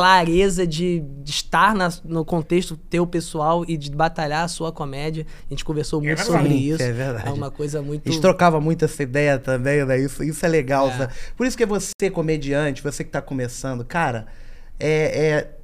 clareza 0.00 0.66
de, 0.66 1.00
de 1.22 1.30
estar 1.30 1.74
na- 1.74 1.92
no 2.04 2.24
contexto 2.24 2.76
teu 2.76 3.06
pessoal 3.06 3.64
e 3.66 3.76
de 3.76 3.90
batalhar 3.90 4.44
a 4.44 4.48
sua 4.48 4.70
comédia. 4.70 5.26
A 5.46 5.54
gente 5.54 5.64
conversou 5.64 6.00
muito 6.00 6.16
verdade. 6.18 6.38
sobre 6.38 6.48
Sim, 6.54 6.72
isso. 6.74 6.82
é 6.82 6.92
verdade. 6.92 7.28
É 7.28 7.32
uma 7.32 7.50
coisa 7.50 7.80
muito. 7.80 8.08
A 8.08 8.12
gente 8.12 8.20
trocava 8.20 8.60
muito 8.60 8.84
essa 8.84 9.02
ideia 9.02 9.38
também, 9.38 9.84
né? 9.84 9.98
Isso, 9.98 10.22
isso 10.22 10.44
é 10.44 10.48
legal. 10.48 10.88
É. 10.90 11.08
Por 11.36 11.46
isso 11.46 11.56
que 11.56 11.64
você, 11.66 12.10
comediante, 12.12 12.82
você 12.82 13.02
que 13.04 13.10
tá 13.10 13.22
começando, 13.22 13.84
cara, 13.84 14.26
é. 14.78 15.28
é- 15.28 15.56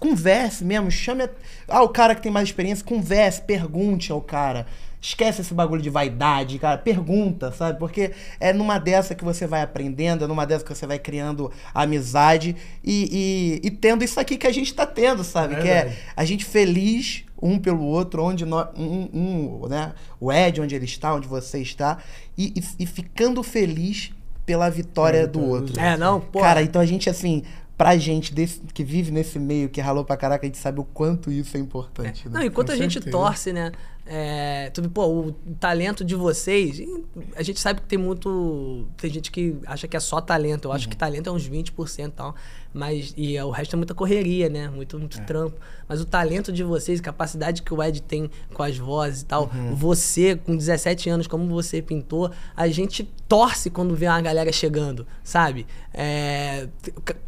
Converse 0.00 0.64
mesmo, 0.64 0.90
chame. 0.90 1.22
a- 1.22 1.30
Ah, 1.68 1.82
o 1.82 1.88
cara 1.88 2.14
que 2.14 2.22
tem 2.22 2.32
mais 2.32 2.48
experiência, 2.48 2.84
converse, 2.84 3.40
pergunte 3.42 4.10
ao 4.10 4.20
cara. 4.20 4.66
Esquece 5.06 5.40
esse 5.40 5.54
bagulho 5.54 5.80
de 5.80 5.88
vaidade, 5.88 6.58
cara. 6.58 6.76
Pergunta, 6.76 7.52
sabe? 7.52 7.78
Porque 7.78 8.10
é 8.40 8.52
numa 8.52 8.76
dessa 8.76 9.14
que 9.14 9.22
você 9.22 9.46
vai 9.46 9.62
aprendendo, 9.62 10.24
é 10.24 10.26
numa 10.26 10.44
dessa 10.44 10.64
que 10.64 10.74
você 10.74 10.84
vai 10.84 10.98
criando 10.98 11.48
amizade 11.72 12.56
e, 12.82 13.60
e, 13.62 13.68
e 13.68 13.70
tendo 13.70 14.02
isso 14.02 14.18
aqui 14.18 14.36
que 14.36 14.48
a 14.48 14.52
gente 14.52 14.74
tá 14.74 14.84
tendo, 14.84 15.22
sabe? 15.22 15.54
que 15.62 15.68
é 15.68 15.96
a 16.16 16.24
gente 16.24 16.44
feliz 16.44 17.24
um 17.40 17.56
pelo 17.56 17.84
outro, 17.84 18.24
onde 18.24 18.44
nós, 18.44 18.66
um, 18.76 19.08
um, 19.14 19.68
né? 19.68 19.92
o 20.18 20.32
Ed, 20.32 20.60
onde 20.60 20.74
ele 20.74 20.86
está, 20.86 21.14
onde 21.14 21.28
você 21.28 21.60
está, 21.60 21.98
e, 22.36 22.52
e, 22.56 22.82
e 22.82 22.86
ficando 22.86 23.44
feliz 23.44 24.10
pela 24.44 24.68
vitória 24.68 25.24
do 25.24 25.40
outro. 25.40 25.78
É, 25.78 25.96
não, 25.96 26.20
pô. 26.20 26.40
Cara, 26.40 26.62
então 26.62 26.82
a 26.82 26.86
gente, 26.86 27.08
assim, 27.08 27.44
pra 27.78 27.96
gente 27.96 28.34
desse, 28.34 28.60
que 28.74 28.82
vive 28.82 29.12
nesse 29.12 29.38
meio, 29.38 29.68
que 29.68 29.80
ralou 29.80 30.04
pra 30.04 30.16
caraca, 30.16 30.44
a 30.44 30.48
gente 30.48 30.58
sabe 30.58 30.80
o 30.80 30.84
quanto 30.84 31.30
isso 31.30 31.56
é 31.56 31.60
importante. 31.60 32.28
Não, 32.28 32.40
né? 32.40 32.46
enquanto 32.46 32.68
Com 32.68 32.72
a 32.72 32.76
gente 32.76 32.94
certeza. 32.94 33.16
torce, 33.16 33.52
né? 33.52 33.70
É, 34.08 34.70
pô, 34.94 35.06
o 35.06 35.32
talento 35.58 36.04
de 36.04 36.14
vocês, 36.14 36.80
a 37.34 37.42
gente 37.42 37.58
sabe 37.58 37.80
que 37.80 37.88
tem 37.88 37.98
muito. 37.98 38.86
Tem 38.96 39.10
gente 39.10 39.32
que 39.32 39.58
acha 39.66 39.88
que 39.88 39.96
é 39.96 40.00
só 40.00 40.20
talento. 40.20 40.68
Eu 40.68 40.72
acho 40.72 40.88
que 40.88 40.96
talento 40.96 41.28
é 41.28 41.32
uns 41.32 41.48
20% 41.48 42.06
e 42.06 42.10
tal. 42.12 42.34
Mas. 42.76 43.14
E 43.16 43.40
o 43.40 43.50
resto 43.50 43.74
é 43.74 43.76
muita 43.78 43.94
correria, 43.94 44.48
né? 44.48 44.68
Muito, 44.68 44.98
muito 44.98 45.20
trampo. 45.22 45.56
Mas 45.88 46.00
o 46.00 46.04
talento 46.04 46.52
de 46.52 46.62
vocês, 46.64 47.00
capacidade 47.00 47.62
que 47.62 47.72
o 47.72 47.82
Ed 47.82 48.02
tem 48.02 48.28
com 48.52 48.62
as 48.62 48.76
vozes 48.76 49.22
e 49.22 49.24
tal, 49.24 49.48
você, 49.72 50.34
com 50.36 50.56
17 50.56 51.08
anos, 51.08 51.26
como 51.28 51.46
você 51.48 51.80
pintou, 51.80 52.30
a 52.56 52.66
gente 52.68 53.04
torce 53.28 53.70
quando 53.70 53.94
vê 53.94 54.06
uma 54.06 54.20
galera 54.20 54.52
chegando, 54.52 55.06
sabe? 55.22 55.64
É, 55.94 56.68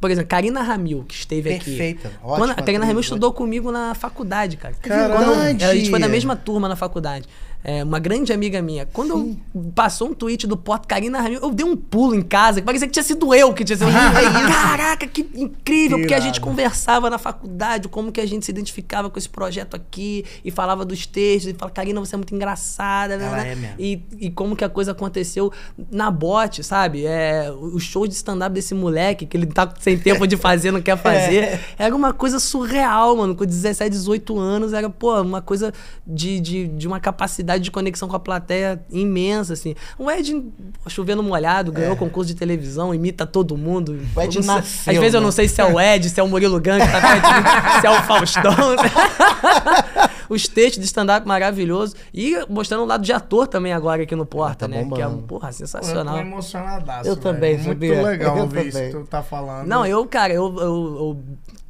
por 0.01 0.11
exemplo, 0.11 0.29
Karina 0.29 0.61
Ramil, 0.61 1.05
que 1.05 1.15
esteve 1.15 1.55
aqui. 1.55 1.65
Perfeita, 1.71 2.11
Quando, 2.21 2.41
a 2.51 2.53
ótima 2.53 2.55
Karina 2.67 2.85
Ramil 2.85 3.01
estudou 3.01 3.33
comigo 3.33 3.71
na 3.73 3.95
faculdade, 3.95 4.57
cara. 4.57 4.75
Caralho! 4.75 5.15
Quando- 5.25 5.41
a 5.65 5.75
gente 5.75 5.91
foi 5.91 6.01
da 6.01 6.09
mesma 6.09 6.37
turma 6.37 6.69
na 6.69 6.77
faculdade. 6.77 7.27
É, 7.63 7.83
uma 7.83 7.99
grande 7.99 8.33
amiga 8.33 8.63
minha. 8.63 8.87
Quando 8.87 9.11
eu, 9.11 9.37
passou 9.75 10.09
um 10.09 10.15
tweet 10.15 10.47
do 10.47 10.57
Porto 10.57 10.87
Karina 10.87 11.21
Ramil, 11.21 11.41
eu 11.41 11.51
dei 11.51 11.67
um 11.67 11.77
pulo 11.77 12.15
em 12.15 12.23
casa, 12.23 12.61
que 12.61 12.67
parecia 12.67 12.87
que 12.87 12.93
tinha 12.93 13.03
sido 13.03 13.35
eu 13.35 13.53
que 13.53 13.65
tinha 13.65 13.77
sido. 13.77 13.91
Caraca, 13.93 15.07
que 15.07 15.23
incrível! 15.35 15.99
Que 15.99 16.03
porque 16.03 16.15
a 16.15 16.21
gente 16.21 16.37
irado. 16.37 16.47
conversava 16.47 17.11
na 17.11 17.19
faculdade, 17.19 17.89
como 17.89 18.13
que 18.13 18.21
a 18.21 18.27
gente 18.27 18.45
se 18.45 18.51
identificava 18.51 19.11
com 19.11 19.19
esse 19.19 19.29
projeto 19.29 19.75
aqui, 19.75 20.25
e 20.45 20.51
falava 20.51 20.85
dos 20.85 21.07
textos, 21.07 21.53
e 21.53 21.55
falava, 21.55 21.75
Karina, 21.75 22.01
você 22.01 22.15
é 22.15 22.19
muito 22.19 22.35
engraçada, 22.35 23.17
né? 23.17 23.27
Ela 23.27 23.37
né? 23.37 23.53
é 23.53 23.55
mesmo. 23.55 23.77
E, 23.79 24.03
e 24.19 24.31
como 24.31 24.55
que 24.55 24.65
a 24.65 24.69
coisa 24.69 24.93
aconteceu 24.93 25.53
na 25.91 26.11
bote, 26.11 26.63
sabe? 26.63 27.07
É, 27.07 27.51
o 27.51 27.79
show 27.81 28.07
de 28.07 28.15
stand-up 28.15 28.55
desse 28.55 28.75
moleque, 28.75 29.27
que 29.27 29.37
ele 29.37 29.47
tá 29.47 29.73
sem 29.81 29.99
tempo 29.99 30.27
de 30.27 30.37
fazer, 30.37 30.71
não 30.71 30.81
quer 30.81 30.97
fazer. 31.03 31.61
Era 31.77 31.95
uma 31.95 32.13
coisa 32.13 32.39
surreal, 32.39 33.17
mano. 33.17 33.35
Com 33.35 33.45
17, 33.45 33.91
18 33.91 34.39
anos, 34.39 34.73
era, 34.73 34.89
pô, 34.89 35.21
uma 35.21 35.43
coisa 35.43 35.73
de, 36.07 36.41
de, 36.41 36.69
de 36.69 36.87
uma 36.87 37.01
capacidade 37.01 37.48
de 37.57 37.71
conexão 37.71 38.09
com 38.09 38.17
a 38.17 38.21
plateia 38.21 38.83
imensa, 38.91 39.55
assim. 39.55 39.75
O 39.99 40.11
Ed, 40.11 40.45
chovendo 40.89 41.23
molhado, 41.23 41.73
ganhou 41.73 41.97
concurso 41.97 42.29
de 42.29 42.35
televisão, 42.35 42.93
imita 42.95 43.25
todo 43.27 43.57
mundo. 43.57 43.99
O 44.15 44.21
Ed 44.21 44.45
nasceu, 44.45 44.93
Às 44.93 44.99
vezes 44.99 45.15
eu 45.15 45.21
não 45.21 45.29
né? 45.29 45.33
sei 45.33 45.49
se 45.49 45.61
é 45.61 45.65
o 45.65 45.81
Ed, 45.81 46.11
se 46.11 46.21
é 46.21 46.23
o 46.23 46.29
Murilo 46.29 46.61
Gang, 46.61 46.85
que 46.85 46.93
tá 46.93 47.01
perto 47.01 47.81
se 47.81 47.87
é 47.87 47.91
o 47.91 48.03
Faustão. 48.03 48.53
Os 50.29 50.47
textos 50.47 50.81
de 50.81 50.85
stand-up 50.87 51.27
maravilhoso. 51.27 51.95
E 52.13 52.37
mostrando 52.51 52.83
o 52.83 52.87
lado 52.87 53.03
de 53.03 53.13
ator 53.13 53.47
também 53.47 53.73
agora 53.73 54.03
aqui 54.03 54.15
no 54.15 54.27
Porta, 54.27 54.69
tá 54.69 54.69
né? 54.69 54.85
Que 54.85 55.01
é, 55.01 55.05
bombando. 55.07 55.23
porra, 55.23 55.49
Eu 55.49 55.53
tô 55.53 55.57
sensacional. 55.59 56.19
emocionadaço. 56.19 57.09
Eu 57.09 57.15
velho. 57.15 57.23
também, 57.23 57.55
Muito 57.55 57.67
sabia? 57.69 58.03
legal 58.03 58.37
Eu 58.37 58.43
ouvir 58.43 58.67
isso 58.67 58.77
também. 58.77 58.93
que 58.93 58.99
tu 58.99 59.07
tá 59.07 59.23
falando. 59.23 59.67
Não, 59.67 59.87
eu, 59.87 60.05
cara, 60.07 60.35
eu, 60.35 60.55
eu, 60.59 60.65
eu 60.65 61.19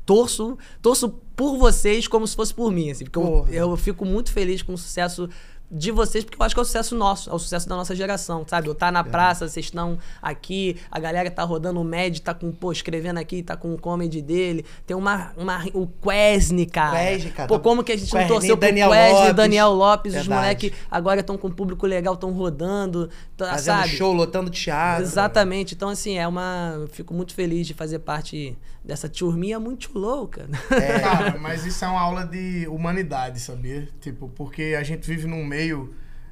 torço, 0.04 0.58
torço 0.82 1.08
por 1.36 1.56
vocês 1.56 2.08
como 2.08 2.26
se 2.26 2.34
fosse 2.34 2.52
por 2.52 2.72
mim, 2.72 2.90
assim, 2.90 3.04
porque 3.04 3.18
eu, 3.18 3.46
eu 3.50 3.76
fico 3.76 4.04
muito 4.04 4.32
feliz 4.32 4.60
com 4.60 4.72
o 4.74 4.78
sucesso 4.78 5.28
de 5.70 5.90
vocês, 5.90 6.24
porque 6.24 6.40
eu 6.40 6.44
acho 6.46 6.54
que 6.54 6.58
é 6.60 6.62
o 6.62 6.64
sucesso 6.64 6.94
nosso, 6.96 7.28
é 7.28 7.34
o 7.34 7.38
sucesso 7.38 7.68
da 7.68 7.76
nossa 7.76 7.94
geração, 7.94 8.44
sabe? 8.48 8.68
Eu 8.68 8.74
tá 8.74 8.90
na 8.90 9.04
praça, 9.04 9.46
vocês 9.46 9.66
estão 9.66 9.98
aqui, 10.22 10.76
a 10.90 10.98
galera 10.98 11.30
tá 11.30 11.42
rodando 11.44 11.78
o 11.80 11.84
Med, 11.84 12.22
tá 12.22 12.32
com, 12.32 12.50
pô, 12.50 12.72
escrevendo 12.72 13.18
aqui, 13.18 13.42
tá 13.42 13.54
com 13.56 13.74
o 13.74 13.78
comedy 13.78 14.22
dele, 14.22 14.64
tem 14.86 14.96
uma, 14.96 15.32
uma 15.36 15.62
o 15.74 15.86
Quesne, 15.86 16.64
cara. 16.64 16.98
Quesne, 16.98 17.30
cara, 17.32 17.48
Pô, 17.48 17.58
tá- 17.58 17.62
como 17.64 17.84
que 17.84 17.92
a 17.92 17.96
gente 17.98 18.12
não 18.12 18.20
Quesne, 18.20 18.34
torceu 18.34 18.56
pro 18.56 18.66
Daniel 18.68 18.90
Quesne, 18.90 19.12
Lopes. 19.18 19.34
Daniel 19.34 19.72
Lopes, 19.72 20.12
os 20.14 20.18
Verdade. 20.20 20.40
moleques 20.40 20.72
agora 20.90 21.20
estão 21.20 21.36
com 21.36 21.48
um 21.48 21.52
público 21.52 21.86
legal, 21.86 22.14
estão 22.14 22.32
rodando, 22.32 23.10
tá, 23.36 23.50
Fazendo 23.50 23.76
sabe? 23.76 23.88
show, 23.90 24.12
lotando 24.14 24.48
teatro. 24.50 25.02
Exatamente. 25.02 25.74
Então, 25.74 25.90
assim, 25.90 26.16
é 26.16 26.26
uma. 26.26 26.76
eu 26.80 26.88
Fico 26.88 27.12
muito 27.12 27.34
feliz 27.34 27.66
de 27.66 27.74
fazer 27.74 27.98
parte 27.98 28.56
dessa 28.84 29.06
turminha 29.08 29.60
muito 29.60 29.90
louca. 29.98 30.48
É. 30.70 31.00
Cara, 31.00 31.38
mas 31.38 31.66
isso 31.66 31.84
é 31.84 31.88
uma 31.88 32.00
aula 32.00 32.24
de 32.24 32.66
humanidade, 32.68 33.38
sabia? 33.38 33.86
Tipo, 34.00 34.28
porque 34.30 34.74
a 34.78 34.82
gente 34.82 35.06
vive 35.06 35.26
num 35.26 35.44
meio 35.44 35.57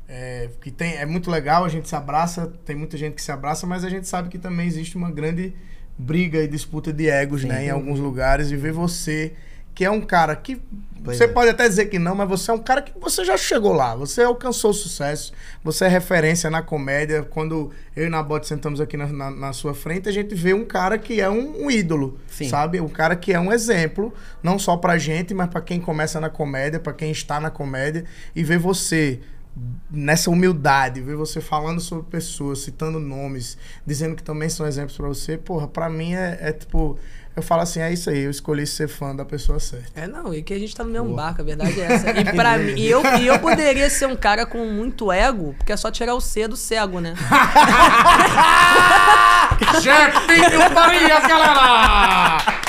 é, 0.08 0.50
que 0.60 0.70
tem, 0.70 0.96
é 0.96 1.06
muito 1.06 1.30
legal, 1.30 1.64
a 1.64 1.68
gente 1.68 1.88
se 1.88 1.96
abraça, 1.96 2.52
tem 2.64 2.76
muita 2.76 2.96
gente 2.96 3.14
que 3.14 3.22
se 3.22 3.32
abraça, 3.32 3.66
mas 3.66 3.84
a 3.84 3.90
gente 3.90 4.06
sabe 4.06 4.28
que 4.28 4.38
também 4.38 4.66
existe 4.66 4.96
uma 4.96 5.10
grande 5.10 5.52
briga 5.98 6.42
e 6.42 6.48
disputa 6.48 6.92
de 6.92 7.08
egos, 7.08 7.44
né? 7.44 7.66
Em 7.66 7.70
alguns 7.70 7.98
lugares. 7.98 8.50
E 8.50 8.56
ver 8.56 8.72
você, 8.72 9.32
que 9.76 9.84
é 9.84 9.90
um 9.90 10.00
cara 10.00 10.34
que. 10.34 10.60
Pois 11.04 11.18
você 11.18 11.24
é. 11.24 11.28
pode 11.28 11.50
até 11.50 11.68
dizer 11.68 11.86
que 11.86 12.00
não, 12.00 12.16
mas 12.16 12.28
você 12.28 12.50
é 12.50 12.54
um 12.54 12.58
cara 12.58 12.82
que 12.82 12.90
você 12.98 13.24
já 13.24 13.36
chegou 13.36 13.72
lá, 13.72 13.94
você 13.94 14.22
alcançou 14.22 14.72
o 14.72 14.74
sucesso, 14.74 15.32
você 15.62 15.84
é 15.84 15.88
referência 15.88 16.50
na 16.50 16.62
comédia. 16.62 17.22
Quando 17.22 17.70
eu 17.94 18.06
e 18.06 18.08
na 18.08 18.20
Bote 18.24 18.48
sentamos 18.48 18.80
aqui 18.80 18.96
na, 18.96 19.06
na- 19.06 19.30
na 19.30 19.52
sua 19.52 19.72
frente, 19.72 20.08
a 20.08 20.12
gente 20.12 20.34
vê 20.34 20.52
um 20.52 20.64
cara 20.64 20.98
que 20.98 21.20
é 21.20 21.30
um, 21.30 21.66
um 21.66 21.70
ídolo, 21.70 22.18
Sim. 22.26 22.48
sabe? 22.48 22.80
Um 22.80 22.88
cara 22.88 23.14
que 23.14 23.32
é 23.32 23.38
um 23.38 23.52
exemplo, 23.52 24.12
não 24.42 24.58
só 24.58 24.76
pra 24.78 24.98
gente, 24.98 25.32
mas 25.32 25.48
pra 25.48 25.60
quem 25.60 25.78
começa 25.80 26.18
na 26.18 26.28
comédia, 26.30 26.80
pra 26.80 26.92
quem 26.92 27.12
está 27.12 27.38
na 27.38 27.50
comédia, 27.50 28.04
e 28.34 28.42
ver 28.42 28.58
você 28.58 29.20
nessa 29.90 30.28
humildade, 30.30 31.00
ver 31.00 31.14
você 31.16 31.40
falando 31.40 31.80
sobre 31.80 32.04
pessoas, 32.10 32.58
citando 32.60 32.98
nomes, 32.98 33.56
dizendo 33.86 34.16
que 34.16 34.22
também 34.24 34.48
são 34.48 34.66
exemplos 34.66 34.96
pra 34.96 35.06
você, 35.06 35.38
porra, 35.38 35.68
pra 35.68 35.88
mim 35.88 36.14
é, 36.14 36.36
é 36.40 36.52
tipo. 36.52 36.98
Eu 37.36 37.42
falo 37.42 37.60
assim, 37.60 37.80
é 37.80 37.92
isso 37.92 38.08
aí, 38.08 38.20
eu 38.20 38.30
escolhi 38.30 38.66
ser 38.66 38.88
fã 38.88 39.14
da 39.14 39.22
pessoa 39.22 39.60
certa. 39.60 39.88
É, 39.94 40.06
não, 40.06 40.32
e 40.32 40.42
que 40.42 40.54
a 40.54 40.58
gente 40.58 40.74
tá 40.74 40.82
no 40.82 40.88
mesmo 40.90 41.14
barco, 41.14 41.42
a 41.42 41.44
verdade 41.44 41.78
é 41.78 41.84
essa. 41.84 42.10
E 42.10 42.24
pra 42.32 42.56
mim, 42.58 42.72
e 42.78 42.90
eu, 42.90 43.02
e 43.20 43.26
eu 43.26 43.38
poderia 43.38 43.90
ser 43.90 44.06
um 44.06 44.16
cara 44.16 44.46
com 44.46 44.64
muito 44.64 45.12
ego, 45.12 45.54
porque 45.58 45.70
é 45.70 45.76
só 45.76 45.90
tirar 45.90 46.14
o 46.14 46.20
C 46.20 46.48
do 46.48 46.56
cego, 46.56 46.98
né? 46.98 47.14
Jefinho 49.82 50.70
Farias, 50.72 51.26
galera! 51.26 52.66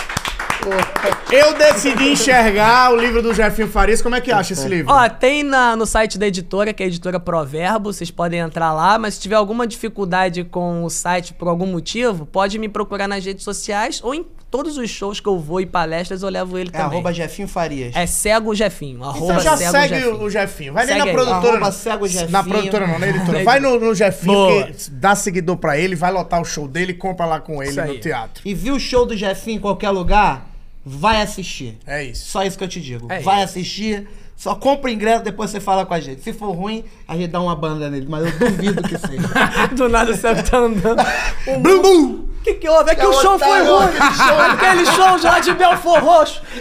Eu 1.32 1.58
decidi 1.58 2.10
enxergar 2.10 2.92
o 2.92 2.98
livro 2.98 3.22
do 3.22 3.34
Jefinho 3.34 3.70
Farias. 3.70 4.02
Como 4.02 4.16
é 4.16 4.22
que 4.22 4.34
acha 4.34 4.52
esse 4.52 4.68
livro? 4.68 4.92
Ó, 4.92 5.08
tem 5.08 5.44
na, 5.44 5.78
no 5.78 5.86
site 5.86 6.18
da 6.18 6.28
editora, 6.28 6.74
que 6.74 6.84
é 6.84 6.86
a 6.86 6.88
editora 6.88 7.22
Proverbo, 7.22 7.94
vocês 7.94 8.12
podem 8.12 8.42
entrar 8.42 8.74
lá, 8.74 9.00
mas 9.00 9.14
se 9.14 9.22
tiver 9.22 9.36
alguma 9.36 9.66
dificuldade 9.66 10.44
com 10.44 10.84
o 10.84 10.90
site 10.90 11.34
por 11.34 11.48
algum 11.48 11.68
motivo, 11.68 12.26
pode 12.26 12.60
me 12.60 12.68
procurar 12.68 13.08
nas 13.08 13.24
redes 13.24 13.46
sociais 13.46 14.02
ou 14.04 14.14
em 14.14 14.26
todos 14.50 14.78
os 14.78 14.90
shows 14.90 15.20
que 15.20 15.28
eu 15.28 15.38
vou 15.40 15.60
e 15.62 15.66
palestras 15.66 16.22
eu 16.24 16.30
levo 16.30 16.58
ele 16.58 16.70
É 16.70 16.72
também. 16.72 16.86
arroba 16.88 17.14
Jefinho 17.14 17.48
Farias. 17.48 17.96
É 17.96 18.06
cego 18.06 18.56
Jefinho. 18.56 19.04
Arroba 19.04 19.34
Então 19.34 19.40
já 19.44 19.58
cego 19.58 19.72
segue 19.72 19.96
Jefinho. 19.96 20.22
o 20.24 20.30
Jefinho. 20.30 20.74
Vai 20.74 20.86
nem 20.86 20.96
Segue 20.96 21.06
na 21.08 21.14
produtora. 21.14 21.52
Arroba 21.52 21.66
não. 21.66 21.72
cego 21.72 22.08
Jefinho. 22.08 22.32
Na 22.32 22.44
produtora 22.44 22.88
não, 22.88 23.00
na 23.00 23.08
editora. 23.08 23.44
Vai 23.46 23.60
no, 23.60 23.80
no 23.80 23.94
Jefinho, 23.96 24.68
que 24.74 24.90
dá 24.92 25.16
seguidor 25.16 25.58
pra 25.58 25.78
ele, 25.78 25.96
vai 25.96 26.12
lotar 26.12 26.42
o 26.42 26.46
show 26.46 26.68
dele, 26.68 26.94
compra 26.94 27.26
lá 27.26 27.40
com 27.40 27.62
ele 27.62 27.72
Isso 27.72 27.82
no 27.86 28.00
teatro. 28.00 28.42
E 28.46 28.54
viu 28.54 28.76
o 28.76 28.80
show 28.80 29.06
do 29.06 29.16
Jefinho 29.16 29.58
em 29.58 29.62
qualquer 29.62 29.90
lugar? 29.90 30.48
Vai 30.86 31.22
assistir. 31.22 31.78
É 31.86 32.04
isso. 32.04 32.30
Só 32.30 32.44
isso 32.46 32.58
que 32.58 32.64
eu 32.64 32.68
te 32.68 32.80
digo. 32.80 33.08
É 33.12 33.20
Vai 33.20 33.44
assistir. 33.44 34.08
Só 34.38 34.54
compra 34.54 34.90
o 34.90 34.94
ingresso, 34.94 35.24
depois 35.24 35.50
você 35.50 35.60
fala 35.60 35.84
com 35.84 35.96
a 35.96 36.00
gente. 36.00 36.22
Se 36.22 36.32
for 36.32 36.52
ruim, 36.52 36.86
a 37.08 37.16
gente 37.18 37.30
dá 37.32 37.42
uma 37.42 37.56
banda 37.56 37.90
nele, 37.90 38.06
mas 38.08 38.24
eu 38.24 38.32
duvido 38.38 38.84
que 38.84 38.96
seja. 38.96 39.28
Do 39.76 39.90
nada 39.90 40.16
você 40.16 40.36
tá 40.44 40.58
andando. 40.60 41.02
Blum, 41.62 41.82
blum. 41.82 42.28
O 42.38 42.42
que, 42.44 42.54
que 42.54 42.70
houve? 42.70 42.92
É 42.92 42.96
que 42.96 43.02
É 43.02 43.08
o 43.08 43.14
show 43.14 43.38
foi 43.40 43.62
ruim. 43.64 43.84
aquele 43.84 44.14
show. 44.14 44.40
Aquele 44.40 44.86
show 44.86 45.18
já 45.18 45.40
de 45.40 45.54
Belfor 45.54 46.00
Roxo. 46.04 46.42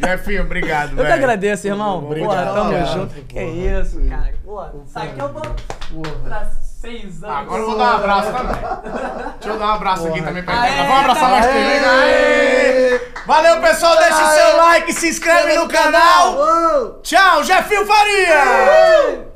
Jefinho, 0.00 0.42
obrigado, 0.42 0.90
Eu 0.90 0.96
velho. 0.96 1.06
que 1.08 1.12
agradeço, 1.12 1.66
irmão. 1.66 2.04
Obrigado, 2.04 2.54
Porra, 2.54 2.70
tamo 2.70 2.86
junto. 2.86 3.14
Que 3.26 3.42
isso, 3.42 4.00
cara. 4.08 4.34
Porra, 4.44 4.72
isso 4.86 4.98
aqui 4.98 5.18
eu 5.20 5.32
vou 5.32 5.42
pra 6.24 6.44
seis 6.84 7.24
anos. 7.24 7.36
Agora 7.36 7.60
eu 7.62 7.66
vou 7.66 7.78
dar 7.78 7.84
um 7.84 7.96
abraço 7.96 8.30
também. 8.30 8.56
Deixa 9.40 9.48
eu 9.48 9.58
dar 9.58 9.66
um 9.66 9.74
abraço 9.74 10.06
aqui 10.06 10.22
também 10.22 10.42
pra 10.42 10.68
ele. 10.68 10.76
Vamos 10.76 11.00
abraçar 11.00 11.30
mais 11.30 11.46
aê. 11.46 11.52
três. 11.52 11.84
Aê! 11.88 13.00
Valeu, 13.26 13.60
pessoal. 13.60 13.96
Deixa 13.96 14.22
o 14.22 14.28
seu 14.28 14.56
like, 14.58 14.92
se 14.92 15.08
inscreve 15.08 15.54
no 15.54 15.66
canal. 15.66 17.00
Tchau, 17.02 17.42
Jefinho 17.42 17.86
Faria! 17.86 19.33